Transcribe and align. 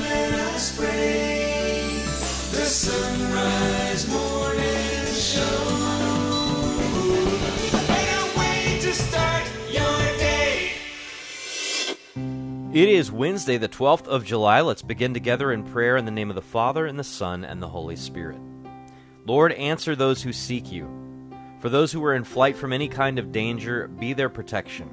let 0.00 0.32
us 0.32 0.76
pray. 0.76 2.02
The 2.50 2.66
sunrise 2.66 4.08
morning 4.10 5.06
show. 5.14 5.40
What 7.70 8.08
a 8.18 8.38
way 8.38 8.80
to 8.80 8.92
start 8.92 9.44
your 9.70 10.00
day. 10.18 10.72
It 12.72 12.88
is 12.88 13.12
Wednesday, 13.12 13.58
the 13.58 13.68
12th 13.68 14.08
of 14.08 14.24
July. 14.24 14.60
Let's 14.60 14.82
begin 14.82 15.14
together 15.14 15.52
in 15.52 15.62
prayer 15.62 15.96
in 15.96 16.04
the 16.04 16.10
name 16.10 16.30
of 16.30 16.36
the 16.36 16.42
Father, 16.42 16.86
and 16.86 16.98
the 16.98 17.04
Son, 17.04 17.44
and 17.44 17.62
the 17.62 17.68
Holy 17.68 17.94
Spirit. 17.94 18.40
Lord, 19.30 19.52
answer 19.52 19.94
those 19.94 20.20
who 20.20 20.32
seek 20.32 20.72
you. 20.72 20.90
For 21.60 21.68
those 21.68 21.92
who 21.92 22.04
are 22.04 22.16
in 22.16 22.24
flight 22.24 22.56
from 22.56 22.72
any 22.72 22.88
kind 22.88 23.16
of 23.16 23.30
danger, 23.30 23.86
be 23.86 24.12
their 24.12 24.28
protection. 24.28 24.90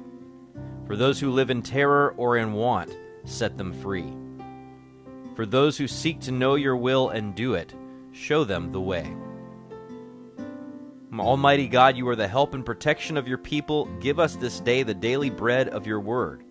For 0.86 0.94
those 0.94 1.18
who 1.18 1.32
live 1.32 1.50
in 1.50 1.60
terror 1.60 2.14
or 2.16 2.36
in 2.36 2.52
want, 2.52 2.96
set 3.24 3.58
them 3.58 3.72
free. 3.72 4.12
For 5.34 5.44
those 5.44 5.76
who 5.76 5.88
seek 5.88 6.20
to 6.20 6.30
know 6.30 6.54
your 6.54 6.76
will 6.76 7.08
and 7.08 7.34
do 7.34 7.54
it, 7.54 7.74
show 8.12 8.44
them 8.44 8.70
the 8.70 8.80
way. 8.80 9.12
Almighty 11.18 11.66
God, 11.66 11.96
you 11.96 12.06
are 12.06 12.14
the 12.14 12.28
help 12.28 12.54
and 12.54 12.64
protection 12.64 13.16
of 13.16 13.26
your 13.26 13.38
people. 13.38 13.86
Give 13.98 14.20
us 14.20 14.36
this 14.36 14.60
day 14.60 14.84
the 14.84 14.94
daily 14.94 15.30
bread 15.30 15.68
of 15.68 15.84
your 15.84 15.98
word. 15.98 16.44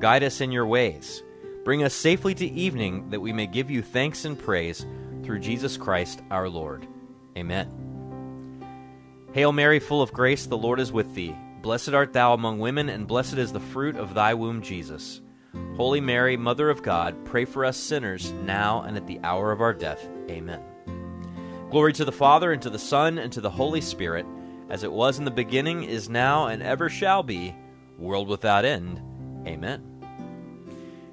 Guide 0.00 0.22
us 0.22 0.42
in 0.42 0.52
your 0.52 0.66
ways. 0.66 1.22
Bring 1.64 1.82
us 1.82 1.94
safely 1.94 2.34
to 2.34 2.44
evening 2.44 3.08
that 3.08 3.20
we 3.20 3.32
may 3.32 3.46
give 3.46 3.70
you 3.70 3.80
thanks 3.80 4.26
and 4.26 4.38
praise 4.38 4.84
through 5.22 5.38
Jesus 5.38 5.78
Christ 5.78 6.20
our 6.30 6.46
Lord. 6.46 6.86
Amen. 7.36 8.62
Hail 9.32 9.52
Mary, 9.52 9.80
full 9.80 10.02
of 10.02 10.12
grace, 10.12 10.46
the 10.46 10.58
Lord 10.58 10.78
is 10.78 10.92
with 10.92 11.14
thee. 11.14 11.34
Blessed 11.62 11.94
art 11.94 12.12
thou 12.12 12.34
among 12.34 12.58
women, 12.58 12.88
and 12.88 13.06
blessed 13.06 13.38
is 13.38 13.52
the 13.52 13.60
fruit 13.60 13.96
of 13.96 14.14
thy 14.14 14.34
womb, 14.34 14.62
Jesus. 14.62 15.20
Holy 15.76 16.00
Mary, 16.00 16.36
Mother 16.36 16.68
of 16.68 16.82
God, 16.82 17.24
pray 17.24 17.44
for 17.44 17.64
us 17.64 17.76
sinners, 17.76 18.32
now 18.44 18.82
and 18.82 18.96
at 18.96 19.06
the 19.06 19.20
hour 19.22 19.52
of 19.52 19.60
our 19.60 19.72
death. 19.72 20.06
Amen. 20.28 20.60
Glory 21.70 21.94
to 21.94 22.04
the 22.04 22.12
Father, 22.12 22.52
and 22.52 22.60
to 22.62 22.70
the 22.70 22.78
Son, 22.78 23.16
and 23.16 23.32
to 23.32 23.40
the 23.40 23.48
Holy 23.48 23.80
Spirit, 23.80 24.26
as 24.68 24.84
it 24.84 24.92
was 24.92 25.18
in 25.18 25.24
the 25.24 25.30
beginning, 25.30 25.84
is 25.84 26.10
now, 26.10 26.48
and 26.48 26.62
ever 26.62 26.90
shall 26.90 27.22
be, 27.22 27.54
world 27.96 28.28
without 28.28 28.64
end. 28.66 29.00
Amen. 29.46 29.82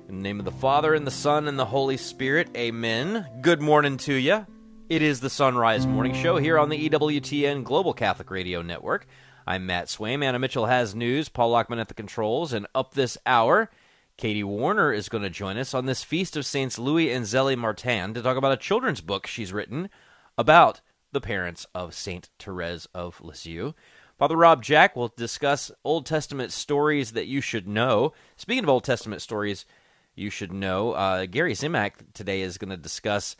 In 0.09 0.17
the 0.17 0.23
name 0.23 0.39
of 0.39 0.45
the 0.45 0.51
Father, 0.51 0.93
and 0.93 1.07
the 1.07 1.11
Son, 1.11 1.47
and 1.47 1.57
the 1.57 1.65
Holy 1.65 1.95
Spirit, 1.95 2.49
amen. 2.57 3.25
Good 3.41 3.61
morning 3.61 3.95
to 3.97 4.13
you. 4.13 4.45
It 4.89 5.03
is 5.03 5.19
the 5.19 5.29
Sunrise 5.29 5.85
Morning 5.85 6.15
Show 6.15 6.37
here 6.37 6.57
on 6.57 6.69
the 6.69 6.89
EWTN 6.89 7.63
Global 7.63 7.93
Catholic 7.93 8.31
Radio 8.31 8.63
Network. 8.63 9.05
I'm 9.45 9.67
Matt 9.67 9.85
Swaim. 9.85 10.23
Anna 10.23 10.39
Mitchell 10.39 10.65
has 10.65 10.95
news. 10.95 11.29
Paul 11.29 11.51
Lockman 11.51 11.77
at 11.77 11.89
the 11.89 11.93
controls. 11.93 12.53
And 12.53 12.65
up 12.73 12.95
this 12.95 13.15
hour, 13.23 13.69
Katie 14.17 14.43
Warner 14.43 14.91
is 14.91 15.07
going 15.07 15.21
to 15.21 15.29
join 15.29 15.57
us 15.57 15.75
on 15.75 15.85
this 15.85 16.03
Feast 16.03 16.35
of 16.35 16.43
Saints 16.43 16.79
Louis 16.79 17.11
and 17.11 17.25
Zélie 17.25 17.55
Martin 17.55 18.15
to 18.15 18.23
talk 18.23 18.35
about 18.35 18.51
a 18.51 18.57
children's 18.57 18.99
book 18.99 19.27
she's 19.27 19.53
written 19.53 19.91
about 20.39 20.81
the 21.11 21.21
parents 21.21 21.67
of 21.75 21.93
Saint 21.93 22.29
Therese 22.39 22.87
of 22.91 23.21
Lisieux. 23.21 23.73
Father 24.17 24.35
Rob 24.35 24.63
Jack 24.63 24.95
will 24.95 25.13
discuss 25.15 25.69
Old 25.83 26.07
Testament 26.07 26.51
stories 26.51 27.11
that 27.11 27.27
you 27.27 27.41
should 27.41 27.67
know. 27.67 28.13
Speaking 28.37 28.63
of 28.63 28.71
Old 28.71 28.85
Testament 28.85 29.21
stories 29.21 29.67
you 30.15 30.31
should 30.31 30.51
know, 30.51 30.93
uh, 30.93 31.27
Gary 31.27 31.53
Zimak 31.53 31.91
today 32.15 32.41
is 32.41 32.57
going 32.57 32.71
to 32.71 32.75
discuss 32.75 33.35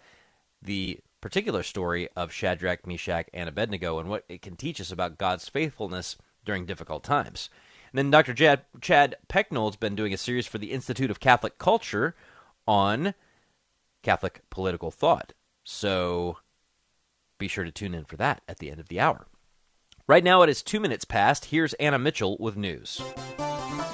the 0.62 1.00
particular 1.22 1.64
story 1.64 2.10
of 2.16 2.32
Shadrach, 2.32 2.88
Meshach, 2.88 3.28
and 3.34 3.50
Abednego 3.50 4.00
and 4.00 4.10
what 4.10 4.26
it 4.30 4.42
can 4.42 4.56
teach 4.56 4.80
us 4.80 4.92
about 4.92 5.18
God's 5.18 5.50
faithfulness 5.50 6.18
during 6.46 6.66
difficult 6.66 7.04
times. 7.04 7.50
And 7.92 7.98
then 7.98 8.12
Dr. 8.12 8.34
Chad, 8.34 8.62
Chad 8.82 9.16
Pecknold's 9.28 9.76
been 9.76 9.96
doing 9.96 10.14
a 10.14 10.18
series 10.18 10.48
for 10.48 10.58
the 10.58 10.72
Institute 10.72 11.12
of 11.12 11.20
Catholic 11.20 11.58
Culture 11.58 12.16
on 12.68 13.14
Catholic 14.04 14.42
political 14.50 14.92
thought. 14.92 15.34
So 15.64 16.38
be 17.38 17.48
sure 17.48 17.64
to 17.64 17.72
tune 17.72 17.94
in 17.94 18.06
for 18.06 18.18
that 18.18 18.42
at 18.48 18.60
the 18.60 18.70
end 18.70 18.80
of 18.80 18.90
the 18.90 19.00
hour. 19.00 19.28
Right 20.10 20.24
now 20.24 20.42
it 20.42 20.50
is 20.50 20.64
two 20.64 20.80
minutes 20.80 21.06
past. 21.06 21.46
Here's 21.46 21.76
Anna 21.76 22.00
Mitchell 22.00 22.36
with 22.40 22.58
news. 22.58 23.00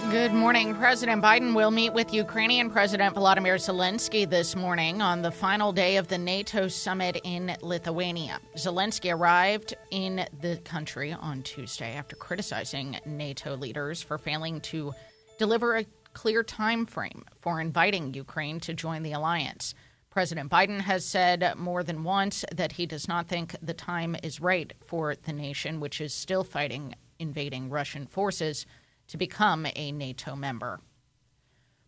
Good 0.09 0.31
morning. 0.31 0.74
President 0.74 1.22
Biden 1.22 1.53
will 1.53 1.72
meet 1.72 1.92
with 1.92 2.14
Ukrainian 2.14 2.70
President 2.70 3.14
Volodymyr 3.14 3.56
Zelensky 3.56 4.25
this 4.30 4.56
morning 4.56 5.02
on 5.02 5.22
the 5.22 5.30
final 5.30 5.74
day 5.74 5.98
of 5.98 6.08
the 6.08 6.18
NATO 6.18 6.70
summit 6.70 7.20
in 7.25 7.58
Lithuania. 7.62 8.40
Zelensky 8.56 9.14
arrived 9.14 9.74
in 9.92 10.25
the 10.40 10.56
country 10.64 11.12
on 11.12 11.44
Tuesday 11.44 11.96
after 11.96 12.16
criticizing 12.16 12.98
NATO 13.06 13.58
leaders 13.58 14.02
for 14.02 14.18
failing 14.18 14.62
to 14.62 14.94
deliver 15.38 15.75
a 15.75 15.86
clear 16.14 16.44
time 16.44 16.86
frame 16.86 17.25
for 17.42 17.59
inviting 17.59 18.14
Ukraine 18.14 18.62
to 18.62 18.74
join 18.74 19.04
the 19.04 19.12
alliance. 19.12 19.75
President 20.16 20.50
Biden 20.50 20.80
has 20.80 21.03
said 21.03 21.58
more 21.58 21.84
than 21.84 22.06
once 22.06 22.46
that 22.56 22.72
he 22.72 22.86
does 22.86 23.06
not 23.06 23.28
think 23.28 23.53
the 23.62 23.74
time 23.74 24.16
is 24.24 24.40
right 24.40 24.72
for 24.80 25.14
the 25.14 25.34
nation, 25.34 25.81
which 25.81 26.00
is 26.00 26.14
still 26.14 26.46
fighting 26.46 26.96
invading 27.20 27.70
Russian 27.70 28.08
forces 28.08 28.66
to 29.09 29.18
become 29.18 29.68
a 29.75 29.92
NATO 29.92 30.34
member. 30.38 30.80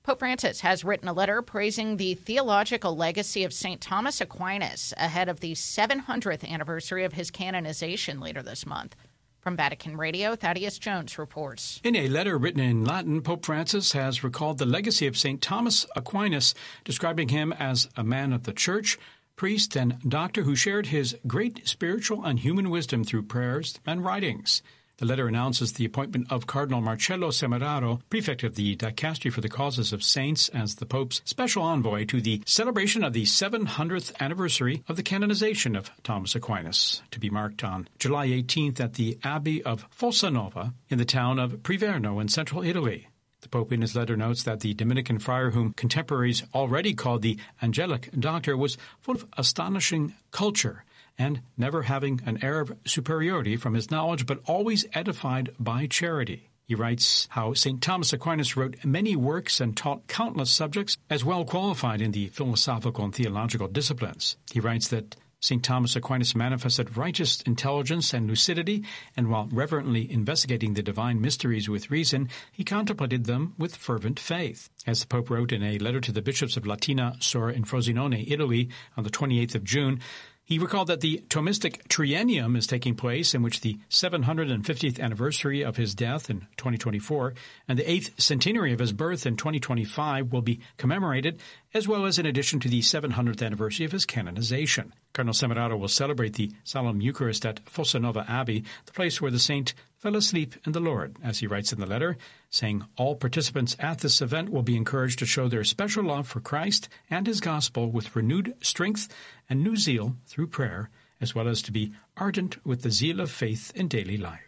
Pope 0.03 0.19
Francis 0.19 0.59
has 0.59 0.83
written 0.83 1.07
a 1.07 1.13
letter 1.13 1.41
praising 1.41 1.95
the 1.95 2.15
theological 2.15 2.97
legacy 2.97 3.45
of 3.45 3.53
St. 3.53 3.79
Thomas 3.79 4.19
Aquinas 4.19 4.93
ahead 4.97 5.29
of 5.29 5.39
the 5.39 5.53
700th 5.53 6.45
anniversary 6.49 7.05
of 7.05 7.13
his 7.13 7.31
canonization 7.31 8.19
later 8.19 8.43
this 8.43 8.65
month. 8.65 8.97
From 9.47 9.55
Vatican 9.55 9.95
Radio, 9.95 10.35
Thaddeus 10.35 10.77
Jones 10.77 11.17
reports. 11.17 11.79
In 11.81 11.95
a 11.95 12.09
letter 12.09 12.37
written 12.37 12.59
in 12.59 12.83
Latin, 12.83 13.21
Pope 13.21 13.45
Francis 13.45 13.93
has 13.93 14.21
recalled 14.21 14.57
the 14.57 14.65
legacy 14.65 15.07
of 15.07 15.17
St. 15.17 15.41
Thomas 15.41 15.85
Aquinas, 15.95 16.53
describing 16.83 17.29
him 17.29 17.53
as 17.53 17.87
a 17.95 18.03
man 18.03 18.33
of 18.33 18.43
the 18.43 18.51
church, 18.51 18.97
priest, 19.37 19.77
and 19.77 19.99
doctor 20.05 20.43
who 20.43 20.53
shared 20.53 20.87
his 20.87 21.15
great 21.27 21.65
spiritual 21.65 22.25
and 22.25 22.39
human 22.39 22.69
wisdom 22.69 23.05
through 23.05 23.23
prayers 23.23 23.79
and 23.85 24.03
writings. 24.03 24.61
The 24.97 25.05
letter 25.05 25.27
announces 25.27 25.73
the 25.73 25.85
appointment 25.85 26.31
of 26.31 26.47
Cardinal 26.47 26.81
Marcello 26.81 27.29
Semeraro, 27.29 28.01
prefect 28.09 28.41
of 28.41 28.55
the 28.55 28.75
Dicastery 28.75 29.31
for 29.31 29.41
the 29.41 29.47
Causes 29.47 29.93
of 29.93 30.01
Saints, 30.01 30.49
as 30.49 30.73
the 30.73 30.87
Pope's 30.87 31.21
special 31.23 31.61
envoy 31.61 32.05
to 32.05 32.19
the 32.19 32.41
celebration 32.47 33.03
of 33.03 33.13
the 33.13 33.25
700th 33.25 34.11
anniversary 34.19 34.81
of 34.87 34.95
the 34.95 35.03
canonization 35.03 35.75
of 35.75 35.91
Thomas 36.01 36.33
Aquinas, 36.33 37.03
to 37.11 37.19
be 37.19 37.29
marked 37.29 37.63
on 37.63 37.87
July 37.99 38.29
18th 38.29 38.79
at 38.79 38.95
the 38.95 39.19
Abbey 39.23 39.61
of 39.61 39.87
Fossanova 39.91 40.73
in 40.89 40.97
the 40.97 41.05
town 41.05 41.37
of 41.37 41.61
Priverno 41.61 42.19
in 42.19 42.27
central 42.27 42.63
Italy. 42.63 43.07
The 43.41 43.49
Pope 43.49 43.71
in 43.71 43.81
his 43.81 43.95
letter 43.95 44.17
notes 44.17 44.41
that 44.43 44.61
the 44.61 44.73
Dominican 44.73 45.19
friar, 45.19 45.51
whom 45.51 45.73
contemporaries 45.73 46.41
already 46.55 46.95
called 46.95 47.21
the 47.21 47.37
angelic 47.61 48.09
doctor, 48.19 48.57
was 48.57 48.79
full 48.99 49.13
of 49.13 49.27
astonishing 49.37 50.15
culture 50.31 50.85
and 51.17 51.41
never 51.57 51.83
having 51.83 52.21
an 52.25 52.43
air 52.43 52.59
of 52.59 52.73
superiority 52.85 53.57
from 53.57 53.73
his 53.73 53.91
knowledge, 53.91 54.25
but 54.25 54.41
always 54.45 54.85
edified 54.93 55.49
by 55.59 55.87
charity. 55.87 56.49
He 56.65 56.75
writes 56.75 57.27
how 57.31 57.53
St. 57.53 57.81
Thomas 57.81 58.11
Aquinas 58.11 58.57
wrote 58.57 58.83
many 58.83 59.15
works 59.15 59.61
and 59.61 59.75
taught 59.75 60.07
countless 60.07 60.51
subjects, 60.51 60.97
as 61.09 61.23
well 61.23 61.45
qualified 61.45 62.01
in 62.01 62.11
the 62.11 62.27
philosophical 62.27 63.05
and 63.05 63.15
theological 63.15 63.69
disciplines. 63.69 64.35
He 64.51 64.59
writes 64.59 64.89
that 64.89 65.15
St. 65.39 65.63
Thomas 65.63 65.95
Aquinas 65.95 66.35
manifested 66.35 66.97
righteous 66.97 67.41
intelligence 67.41 68.13
and 68.13 68.27
lucidity, 68.27 68.83
and 69.15 69.29
while 69.29 69.47
reverently 69.51 70.11
investigating 70.11 70.73
the 70.73 70.81
divine 70.81 71.21
mysteries 71.21 71.69
with 71.69 71.91
reason, 71.91 72.27
he 72.51 72.63
contemplated 72.63 73.25
them 73.25 73.53
with 73.57 73.75
fervent 73.75 74.19
faith. 74.19 74.69
As 74.85 74.99
the 74.99 75.07
Pope 75.07 75.29
wrote 75.29 75.51
in 75.51 75.63
a 75.63 75.77
letter 75.77 76.01
to 76.01 76.11
the 76.11 76.23
bishops 76.23 76.57
of 76.57 76.65
Latina 76.65 77.15
Sora, 77.19 77.53
and 77.53 77.65
Frosinone, 77.65 78.29
Italy, 78.29 78.69
on 78.97 79.03
the 79.03 79.11
28th 79.11 79.55
of 79.55 79.63
June, 79.63 80.01
he 80.47 80.59
recalled 80.59 80.87
that 80.87 81.01
the 81.01 81.21
Thomistic 81.27 81.89
Triennium 81.89 82.55
is 82.55 82.67
taking 82.67 82.95
place, 82.95 83.33
in 83.33 83.41
which 83.41 83.59
the 83.59 83.77
750th 83.89 84.97
anniversary 84.97 85.61
of 85.61 85.75
his 85.75 85.93
death 85.93 86.29
in 86.29 86.47
2024 86.55 87.33
and 87.67 87.77
the 87.77 87.83
8th 87.83 88.21
centenary 88.21 88.71
of 88.71 88.79
his 88.79 88.93
birth 88.93 89.25
in 89.25 89.35
2025 89.35 90.31
will 90.31 90.41
be 90.41 90.61
commemorated, 90.77 91.41
as 91.73 91.85
well 91.85 92.05
as 92.05 92.17
in 92.17 92.25
addition 92.25 92.61
to 92.61 92.69
the 92.69 92.79
700th 92.79 93.45
anniversary 93.45 93.85
of 93.85 93.91
his 93.91 94.05
canonization. 94.05 94.93
Cardinal 95.11 95.33
Semeraro 95.33 95.77
will 95.77 95.89
celebrate 95.89 96.35
the 96.35 96.53
solemn 96.63 97.01
Eucharist 97.01 97.45
at 97.45 97.65
Fossanova 97.65 98.27
Abbey, 98.29 98.63
the 98.85 98.93
place 98.93 99.19
where 99.19 99.31
the 99.31 99.39
saint 99.39 99.73
fell 100.07 100.15
asleep 100.15 100.55
in 100.65 100.71
the 100.71 100.79
Lord, 100.79 101.17
as 101.21 101.39
he 101.39 101.47
writes 101.47 101.73
in 101.73 101.81
the 101.81 101.85
letter, 101.85 102.15
saying 102.49 102.85
all 102.95 103.13
participants 103.13 103.75
at 103.77 103.99
this 103.99 104.21
event 104.21 104.49
will 104.49 104.61
be 104.61 104.77
encouraged 104.77 105.19
to 105.19 105.25
show 105.25 105.49
their 105.49 105.65
special 105.65 106.05
love 106.05 106.25
for 106.25 106.39
Christ 106.39 106.87
and 107.09 107.27
his 107.27 107.41
gospel 107.41 107.91
with 107.91 108.15
renewed 108.15 108.53
strength 108.61 109.13
and 109.49 109.61
new 109.61 109.75
zeal 109.75 110.15
through 110.25 110.47
prayer, 110.47 110.89
as 111.19 111.35
well 111.35 111.49
as 111.49 111.61
to 111.63 111.73
be 111.73 111.91
ardent 112.15 112.65
with 112.65 112.83
the 112.83 112.89
zeal 112.89 113.19
of 113.19 113.29
faith 113.29 113.69
in 113.75 113.89
daily 113.89 114.15
life. 114.15 114.47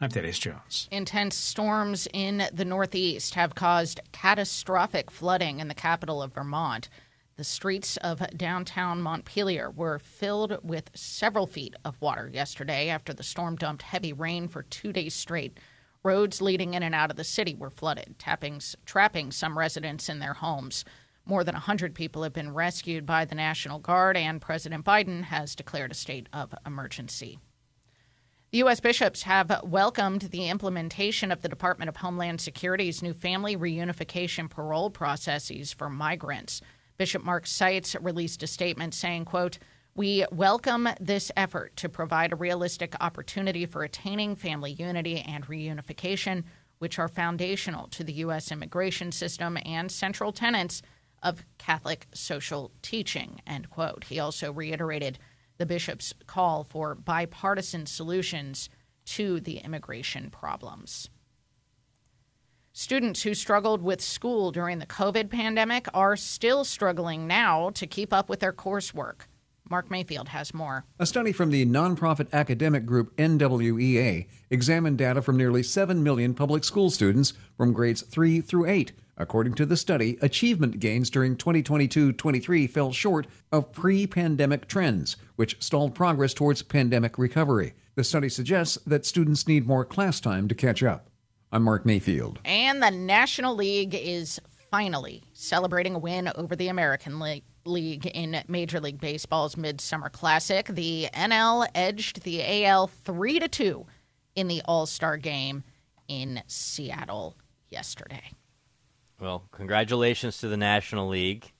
I'm 0.00 0.10
Thaddeus 0.10 0.40
Jones. 0.40 0.88
Intense 0.90 1.36
storms 1.36 2.08
in 2.12 2.42
the 2.52 2.64
Northeast 2.64 3.36
have 3.36 3.54
caused 3.54 4.00
catastrophic 4.10 5.12
flooding 5.12 5.60
in 5.60 5.68
the 5.68 5.74
capital 5.74 6.20
of 6.20 6.34
Vermont. 6.34 6.88
The 7.36 7.44
streets 7.44 7.98
of 7.98 8.26
downtown 8.34 9.02
Montpelier 9.02 9.70
were 9.70 9.98
filled 9.98 10.56
with 10.62 10.90
several 10.94 11.46
feet 11.46 11.74
of 11.84 12.00
water 12.00 12.30
yesterday 12.32 12.88
after 12.88 13.12
the 13.12 13.22
storm 13.22 13.56
dumped 13.56 13.82
heavy 13.82 14.14
rain 14.14 14.48
for 14.48 14.62
two 14.62 14.90
days 14.90 15.12
straight. 15.12 15.60
Roads 16.02 16.40
leading 16.40 16.72
in 16.72 16.82
and 16.82 16.94
out 16.94 17.10
of 17.10 17.18
the 17.18 17.24
city 17.24 17.54
were 17.54 17.68
flooded, 17.68 18.18
tapping, 18.18 18.62
trapping 18.86 19.32
some 19.32 19.58
residents 19.58 20.08
in 20.08 20.18
their 20.18 20.32
homes. 20.32 20.82
More 21.26 21.44
than 21.44 21.54
100 21.54 21.94
people 21.94 22.22
have 22.22 22.32
been 22.32 22.54
rescued 22.54 23.04
by 23.04 23.26
the 23.26 23.34
National 23.34 23.80
Guard, 23.80 24.16
and 24.16 24.40
President 24.40 24.82
Biden 24.82 25.24
has 25.24 25.54
declared 25.54 25.90
a 25.90 25.94
state 25.94 26.30
of 26.32 26.54
emergency. 26.64 27.38
The 28.50 28.58
U.S. 28.58 28.80
bishops 28.80 29.24
have 29.24 29.60
welcomed 29.62 30.22
the 30.22 30.48
implementation 30.48 31.30
of 31.30 31.42
the 31.42 31.48
Department 31.50 31.90
of 31.90 31.96
Homeland 31.96 32.40
Security's 32.40 33.02
new 33.02 33.12
family 33.12 33.58
reunification 33.58 34.48
parole 34.48 34.88
processes 34.88 35.74
for 35.74 35.90
migrants. 35.90 36.62
Bishop 36.96 37.22
Mark 37.24 37.46
Seitz 37.46 37.94
released 38.00 38.42
a 38.42 38.46
statement 38.46 38.94
saying, 38.94 39.24
quote, 39.26 39.58
we 39.94 40.26
welcome 40.30 40.88
this 41.00 41.32
effort 41.36 41.74
to 41.76 41.88
provide 41.88 42.32
a 42.32 42.36
realistic 42.36 42.94
opportunity 43.00 43.64
for 43.64 43.82
attaining 43.82 44.36
family 44.36 44.72
unity 44.72 45.20
and 45.20 45.46
reunification, 45.46 46.44
which 46.78 46.98
are 46.98 47.08
foundational 47.08 47.88
to 47.88 48.04
the 48.04 48.12
U.S. 48.14 48.52
immigration 48.52 49.10
system 49.10 49.56
and 49.64 49.90
central 49.90 50.32
tenets 50.32 50.82
of 51.22 51.44
Catholic 51.56 52.06
social 52.12 52.72
teaching, 52.82 53.40
end 53.46 53.70
quote. 53.70 54.04
He 54.04 54.20
also 54.20 54.52
reiterated 54.52 55.18
the 55.56 55.66
bishop's 55.66 56.12
call 56.26 56.62
for 56.62 56.94
bipartisan 56.94 57.86
solutions 57.86 58.68
to 59.06 59.40
the 59.40 59.58
immigration 59.58 60.28
problems. 60.28 61.08
Students 62.78 63.22
who 63.22 63.32
struggled 63.32 63.80
with 63.80 64.02
school 64.02 64.52
during 64.52 64.80
the 64.80 64.86
COVID 64.86 65.30
pandemic 65.30 65.88
are 65.94 66.14
still 66.14 66.62
struggling 66.62 67.26
now 67.26 67.70
to 67.70 67.86
keep 67.86 68.12
up 68.12 68.28
with 68.28 68.40
their 68.40 68.52
coursework. 68.52 69.22
Mark 69.70 69.90
Mayfield 69.90 70.28
has 70.28 70.52
more. 70.52 70.84
A 70.98 71.06
study 71.06 71.32
from 71.32 71.50
the 71.50 71.64
nonprofit 71.64 72.30
academic 72.34 72.84
group 72.84 73.16
NWEA 73.16 74.26
examined 74.50 74.98
data 74.98 75.22
from 75.22 75.38
nearly 75.38 75.62
7 75.62 76.02
million 76.02 76.34
public 76.34 76.64
school 76.64 76.90
students 76.90 77.32
from 77.56 77.72
grades 77.72 78.02
3 78.02 78.42
through 78.42 78.66
8 78.66 78.92
According 79.16 79.54
to 79.54 79.64
the 79.64 79.78
study, 79.78 80.18
achievement 80.20 80.78
gains 80.78 81.08
during 81.08 81.34
2022 81.34 82.12
23 82.12 82.66
fell 82.66 82.92
short 82.92 83.26
of 83.50 83.72
pre 83.72 84.06
pandemic 84.06 84.68
trends, 84.68 85.16
which 85.36 85.56
stalled 85.62 85.94
progress 85.94 86.34
towards 86.34 86.60
pandemic 86.60 87.16
recovery. 87.16 87.72
The 87.94 88.04
study 88.04 88.28
suggests 88.28 88.76
that 88.86 89.06
students 89.06 89.48
need 89.48 89.66
more 89.66 89.86
class 89.86 90.20
time 90.20 90.46
to 90.48 90.54
catch 90.54 90.82
up. 90.82 91.08
I'm 91.52 91.62
Mark 91.62 91.86
Mayfield. 91.86 92.40
And 92.44 92.82
the 92.82 92.90
National 92.90 93.54
League 93.54 93.94
is 93.94 94.40
finally 94.70 95.22
celebrating 95.32 95.94
a 95.94 95.98
win 95.98 96.30
over 96.34 96.56
the 96.56 96.68
American 96.68 97.18
League. 97.20 97.44
League 97.64 98.06
in 98.06 98.40
Major 98.46 98.78
League 98.78 99.00
Baseball's 99.00 99.56
Midsummer 99.56 100.08
Classic. 100.08 100.66
The 100.68 101.08
NL 101.12 101.66
edged 101.74 102.22
the 102.22 102.64
AL 102.64 102.86
3 102.86 103.40
to 103.40 103.48
2 103.48 103.86
in 104.36 104.46
the 104.46 104.62
All-Star 104.66 105.16
game 105.16 105.64
in 106.06 106.42
Seattle 106.46 107.34
yesterday. 107.68 108.22
Well, 109.18 109.48
congratulations 109.50 110.38
to 110.38 110.48
the 110.48 110.56
National 110.56 111.08
League. 111.08 111.52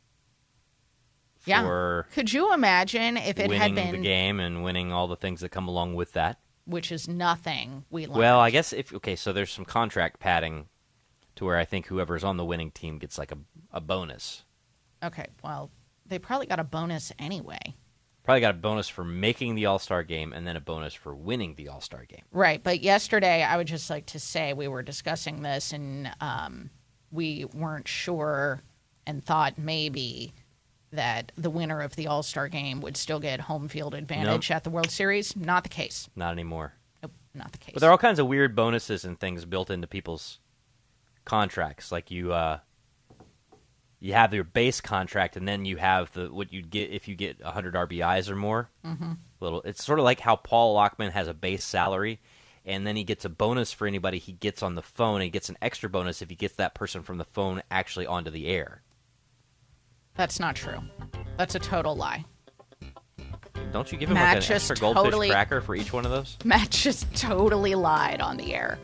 yeah. 1.45 2.03
Could 2.13 2.33
you 2.33 2.55
imagine 2.55 3.17
if 3.17 3.41
it 3.41 3.51
had 3.51 3.75
been 3.75 3.91
the 3.91 3.99
game 3.99 4.39
and 4.39 4.63
winning 4.63 4.93
all 4.93 5.09
the 5.09 5.17
things 5.17 5.41
that 5.41 5.49
come 5.49 5.67
along 5.67 5.95
with 5.95 6.13
that? 6.13 6.39
Which 6.67 6.91
is 6.91 7.09
nothing 7.09 7.85
we 7.91 8.07
learned. 8.07 8.19
Well, 8.19 8.41
I 8.41 8.51
guess 8.51 8.73
if 8.73 8.93
okay, 8.93 9.17
so 9.17 9.33
there's 9.33 9.53
some 9.53 9.65
contract 9.65 10.19
padding 10.21 10.67
to 11.37 11.45
where 11.45 11.57
I 11.57 11.65
think 11.65 11.87
whoever's 11.87 12.25
on 12.25 12.37
the 12.37 12.45
winning 12.45 12.71
team 12.71 12.99
gets 12.99 13.19
like 13.19 13.33
a 13.33 13.39
a 13.73 13.81
bonus. 13.81 14.45
Okay, 15.03 15.27
well, 15.45 15.71
they 16.05 16.19
probably 16.19 16.47
got 16.47 16.61
a 16.61 16.65
bonus 16.65 17.13
anyway. 17.19 17.75
Probably 18.25 18.41
got 18.41 18.57
a 18.57 18.59
bonus 18.59 18.89
for 18.89 19.05
making 19.05 19.55
the 19.55 19.67
All 19.67 19.79
Star 19.79 20.03
game 20.03 20.33
and 20.33 20.45
then 20.45 20.57
a 20.57 20.61
bonus 20.61 20.95
for 20.95 21.15
winning 21.15 21.55
the 21.55 21.69
All 21.69 21.81
Star 21.81 22.05
game. 22.05 22.23
Right, 22.33 22.61
but 22.63 22.81
yesterday 22.81 23.45
I 23.45 23.57
would 23.57 23.69
just 23.69 23.89
like 23.89 24.07
to 24.07 24.19
say 24.19 24.53
we 24.53 24.67
were 24.67 24.83
discussing 24.83 25.43
this 25.43 25.73
and 25.73 26.11
um, 26.21 26.71
we 27.13 27.45
weren't 27.55 27.87
sure 27.87 28.63
and 29.07 29.25
thought 29.25 29.59
maybe 29.59 30.35
that 30.97 31.33
the 31.37 31.51
winner 31.51 31.81
of 31.81 31.97
the 31.97 32.07
All 32.07 32.23
Star 32.23 32.49
game 32.49 32.81
would 32.81 32.97
still 32.97 33.21
get 33.21 33.41
home 33.41 33.69
field 33.69 33.95
advantage 33.95 34.51
nope. 34.51 34.57
at 34.57 34.65
the 34.65 34.71
World 34.71 34.91
Series. 34.91 35.37
Not 35.37 35.63
the 35.63 35.69
case. 35.69 36.11
Not 36.17 36.33
anymore. 36.33 36.75
Nope, 37.03 37.13
not 37.35 37.53
the 37.53 37.59
case. 37.59 37.73
But 37.73 37.81
there 37.81 37.89
are 37.89 37.93
all 37.93 37.99
kinds 37.99 38.19
of 38.19 38.27
weird 38.27 38.57
bonuses 38.57 39.05
and 39.05 39.19
things 39.19 39.45
built 39.45 39.71
into 39.71 39.87
people's 39.87 40.41
contracts. 41.25 41.93
Like 41.93 42.11
you, 42.11 42.33
uh, 42.33 42.59
you 44.01 44.13
have 44.13 44.35
your 44.35 44.45
base 44.45 44.81
contract, 44.81 45.37
and 45.37 45.47
then 45.47 45.65
you 45.65 45.77
have 45.77 46.13
the 46.13 46.33
what 46.33 46.53
you'd 46.53 46.71
get 46.71 46.91
if 46.91 47.09
you 47.09 47.15
get 47.15 47.43
100 47.43 47.75
RBIs 47.75 48.31
or 48.31 48.37
more. 48.37 48.71
Mm-hmm. 48.85 49.13
Little, 49.41 49.63
it's 49.63 49.85
sort 49.85 49.99
of 49.99 50.05
like 50.05 50.21
how 50.21 50.37
Paul 50.37 50.75
Lockman 50.75 51.11
has 51.13 51.29
a 51.29 51.35
base 51.35 51.65
salary, 51.65 52.21
and 52.65 52.87
then 52.87 52.97
he 52.97 53.05
gets 53.05 53.25
a 53.25 53.29
bonus 53.29 53.73
for 53.73 53.87
anybody 53.87 54.19
he 54.19 54.33
gets 54.33 54.63
on 54.63 54.75
the 54.75 54.83
phone. 54.83 55.17
And 55.17 55.25
he 55.25 55.31
gets 55.31 55.49
an 55.49 55.59
extra 55.63 55.89
bonus 55.89 56.23
if 56.23 56.31
he 56.31 56.37
gets 56.37 56.55
that 56.55 56.75
person 56.75 57.03
from 57.03 57.19
the 57.19 57.25
phone 57.25 57.63
actually 57.71 58.07
onto 58.07 58.31
the 58.31 58.49
air. 58.49 58.83
That's 60.17 60.41
not 60.41 60.57
true. 60.57 60.81
That's 61.37 61.55
a 61.55 61.59
total 61.59 61.97
lie. 61.97 62.25
Don't 63.73 63.91
you 63.93 63.99
give 63.99 64.09
him 64.09 64.15
Matt 64.15 64.39
like 64.39 64.49
an 64.49 64.57
extra 64.57 64.77
goldfish 64.77 65.05
totally, 65.05 65.29
cracker 65.29 65.61
for 65.61 65.75
each 65.75 65.93
one 65.93 66.05
of 66.05 66.11
those? 66.11 66.39
Matt 66.45 66.71
just 66.71 67.13
totally 67.15 67.75
lied 67.75 68.21
on 68.21 68.37
the 68.37 68.55
air. 68.55 68.79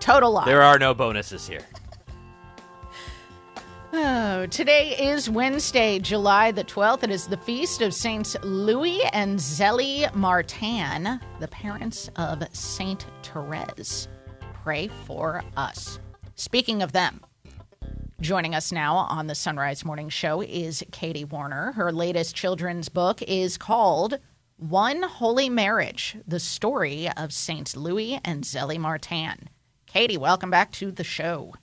Total 0.00 0.30
lie. 0.30 0.44
There 0.44 0.62
are 0.62 0.78
no 0.78 0.92
bonuses 0.92 1.48
here. 1.48 1.62
Oh, 3.96 4.46
today 4.46 4.96
is 4.98 5.30
Wednesday, 5.30 6.00
July 6.00 6.50
the 6.50 6.64
12th. 6.64 7.04
It 7.04 7.10
is 7.10 7.28
the 7.28 7.36
feast 7.36 7.80
of 7.80 7.94
Saints 7.94 8.36
Louis 8.42 9.04
and 9.12 9.38
Zélie 9.38 10.12
Martin, 10.14 11.20
the 11.38 11.48
parents 11.48 12.10
of 12.16 12.42
Saint 12.52 13.06
Therese. 13.22 14.08
Pray 14.64 14.88
for 15.06 15.44
us. 15.56 16.00
Speaking 16.34 16.82
of 16.82 16.90
them, 16.90 17.20
joining 18.20 18.54
us 18.54 18.72
now 18.72 18.96
on 18.96 19.26
the 19.26 19.34
Sunrise 19.34 19.84
Morning 19.84 20.08
Show 20.08 20.40
is 20.40 20.84
Katie 20.92 21.24
Warner. 21.24 21.72
Her 21.72 21.92
latest 21.92 22.34
children's 22.34 22.88
book 22.88 23.22
is 23.22 23.58
called 23.58 24.18
One 24.56 25.02
Holy 25.02 25.48
Marriage 25.48 26.16
The 26.26 26.40
Story 26.40 27.08
of 27.16 27.32
Saints 27.32 27.76
Louis 27.76 28.20
and 28.24 28.44
Zélie 28.44 28.78
Martin. 28.78 29.48
Katie, 29.86 30.16
welcome 30.16 30.50
back 30.50 30.72
to 30.72 30.90
the 30.90 31.04
show. 31.04 31.54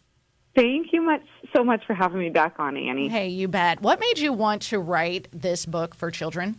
Thank 0.55 0.87
you 0.91 1.01
much 1.01 1.23
so 1.55 1.63
much 1.63 1.85
for 1.85 1.93
having 1.93 2.19
me 2.19 2.29
back 2.29 2.55
on, 2.59 2.77
Annie. 2.77 3.07
Hey, 3.07 3.29
you 3.29 3.47
bet. 3.47 3.81
What 3.81 3.99
made 3.99 4.19
you 4.19 4.33
want 4.33 4.61
to 4.63 4.79
write 4.79 5.27
this 5.31 5.65
book 5.65 5.95
for 5.95 6.11
children? 6.11 6.57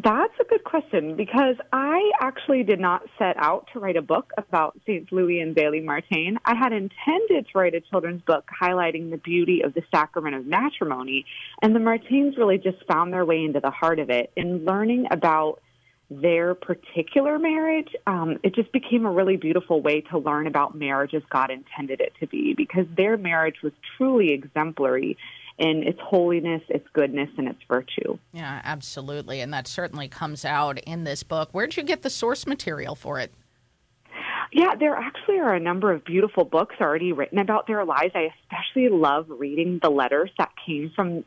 That's 0.00 0.34
a 0.40 0.44
good 0.44 0.62
question 0.62 1.16
because 1.16 1.56
I 1.72 2.12
actually 2.20 2.62
did 2.62 2.78
not 2.78 3.02
set 3.18 3.36
out 3.36 3.68
to 3.72 3.80
write 3.80 3.96
a 3.96 4.02
book 4.02 4.30
about 4.38 4.78
St. 4.86 5.10
Louis 5.10 5.40
and 5.40 5.56
Zélie 5.56 5.84
Martin. 5.84 6.38
I 6.44 6.54
had 6.54 6.72
intended 6.72 7.48
to 7.50 7.58
write 7.58 7.74
a 7.74 7.80
children's 7.80 8.22
book 8.22 8.48
highlighting 8.62 9.10
the 9.10 9.16
beauty 9.16 9.62
of 9.62 9.74
the 9.74 9.82
sacrament 9.90 10.36
of 10.36 10.46
matrimony, 10.46 11.26
and 11.62 11.74
the 11.74 11.80
Martins 11.80 12.36
really 12.36 12.58
just 12.58 12.78
found 12.86 13.12
their 13.12 13.24
way 13.24 13.42
into 13.42 13.58
the 13.58 13.72
heart 13.72 13.98
of 13.98 14.08
it 14.08 14.30
in 14.36 14.64
learning 14.64 15.08
about 15.10 15.60
their 16.10 16.54
particular 16.54 17.38
marriage, 17.38 17.94
um, 18.06 18.38
it 18.42 18.54
just 18.54 18.72
became 18.72 19.04
a 19.04 19.10
really 19.10 19.36
beautiful 19.36 19.82
way 19.82 20.00
to 20.00 20.18
learn 20.18 20.46
about 20.46 20.74
marriage 20.74 21.12
as 21.12 21.22
God 21.28 21.50
intended 21.50 22.00
it 22.00 22.12
to 22.20 22.26
be 22.26 22.54
because 22.54 22.86
their 22.96 23.16
marriage 23.16 23.56
was 23.62 23.72
truly 23.96 24.30
exemplary 24.30 25.18
in 25.58 25.82
its 25.82 25.98
holiness, 26.00 26.62
its 26.68 26.86
goodness, 26.92 27.28
and 27.36 27.48
its 27.48 27.58
virtue. 27.68 28.18
Yeah, 28.32 28.60
absolutely. 28.64 29.40
And 29.40 29.52
that 29.52 29.66
certainly 29.66 30.08
comes 30.08 30.44
out 30.44 30.78
in 30.80 31.04
this 31.04 31.22
book. 31.22 31.50
Where'd 31.52 31.76
you 31.76 31.82
get 31.82 32.02
the 32.02 32.10
source 32.10 32.46
material 32.46 32.94
for 32.94 33.18
it? 33.18 33.32
Yeah, 34.52 34.74
there 34.76 34.94
actually 34.94 35.38
are 35.40 35.54
a 35.54 35.60
number 35.60 35.92
of 35.92 36.04
beautiful 36.04 36.44
books 36.44 36.76
already 36.80 37.12
written 37.12 37.38
about 37.38 37.66
their 37.66 37.84
lives. 37.84 38.12
I 38.14 38.30
especially 38.42 38.88
love 38.88 39.26
reading 39.28 39.78
the 39.82 39.90
letters 39.90 40.30
that 40.38 40.50
came 40.64 40.90
from 40.94 41.24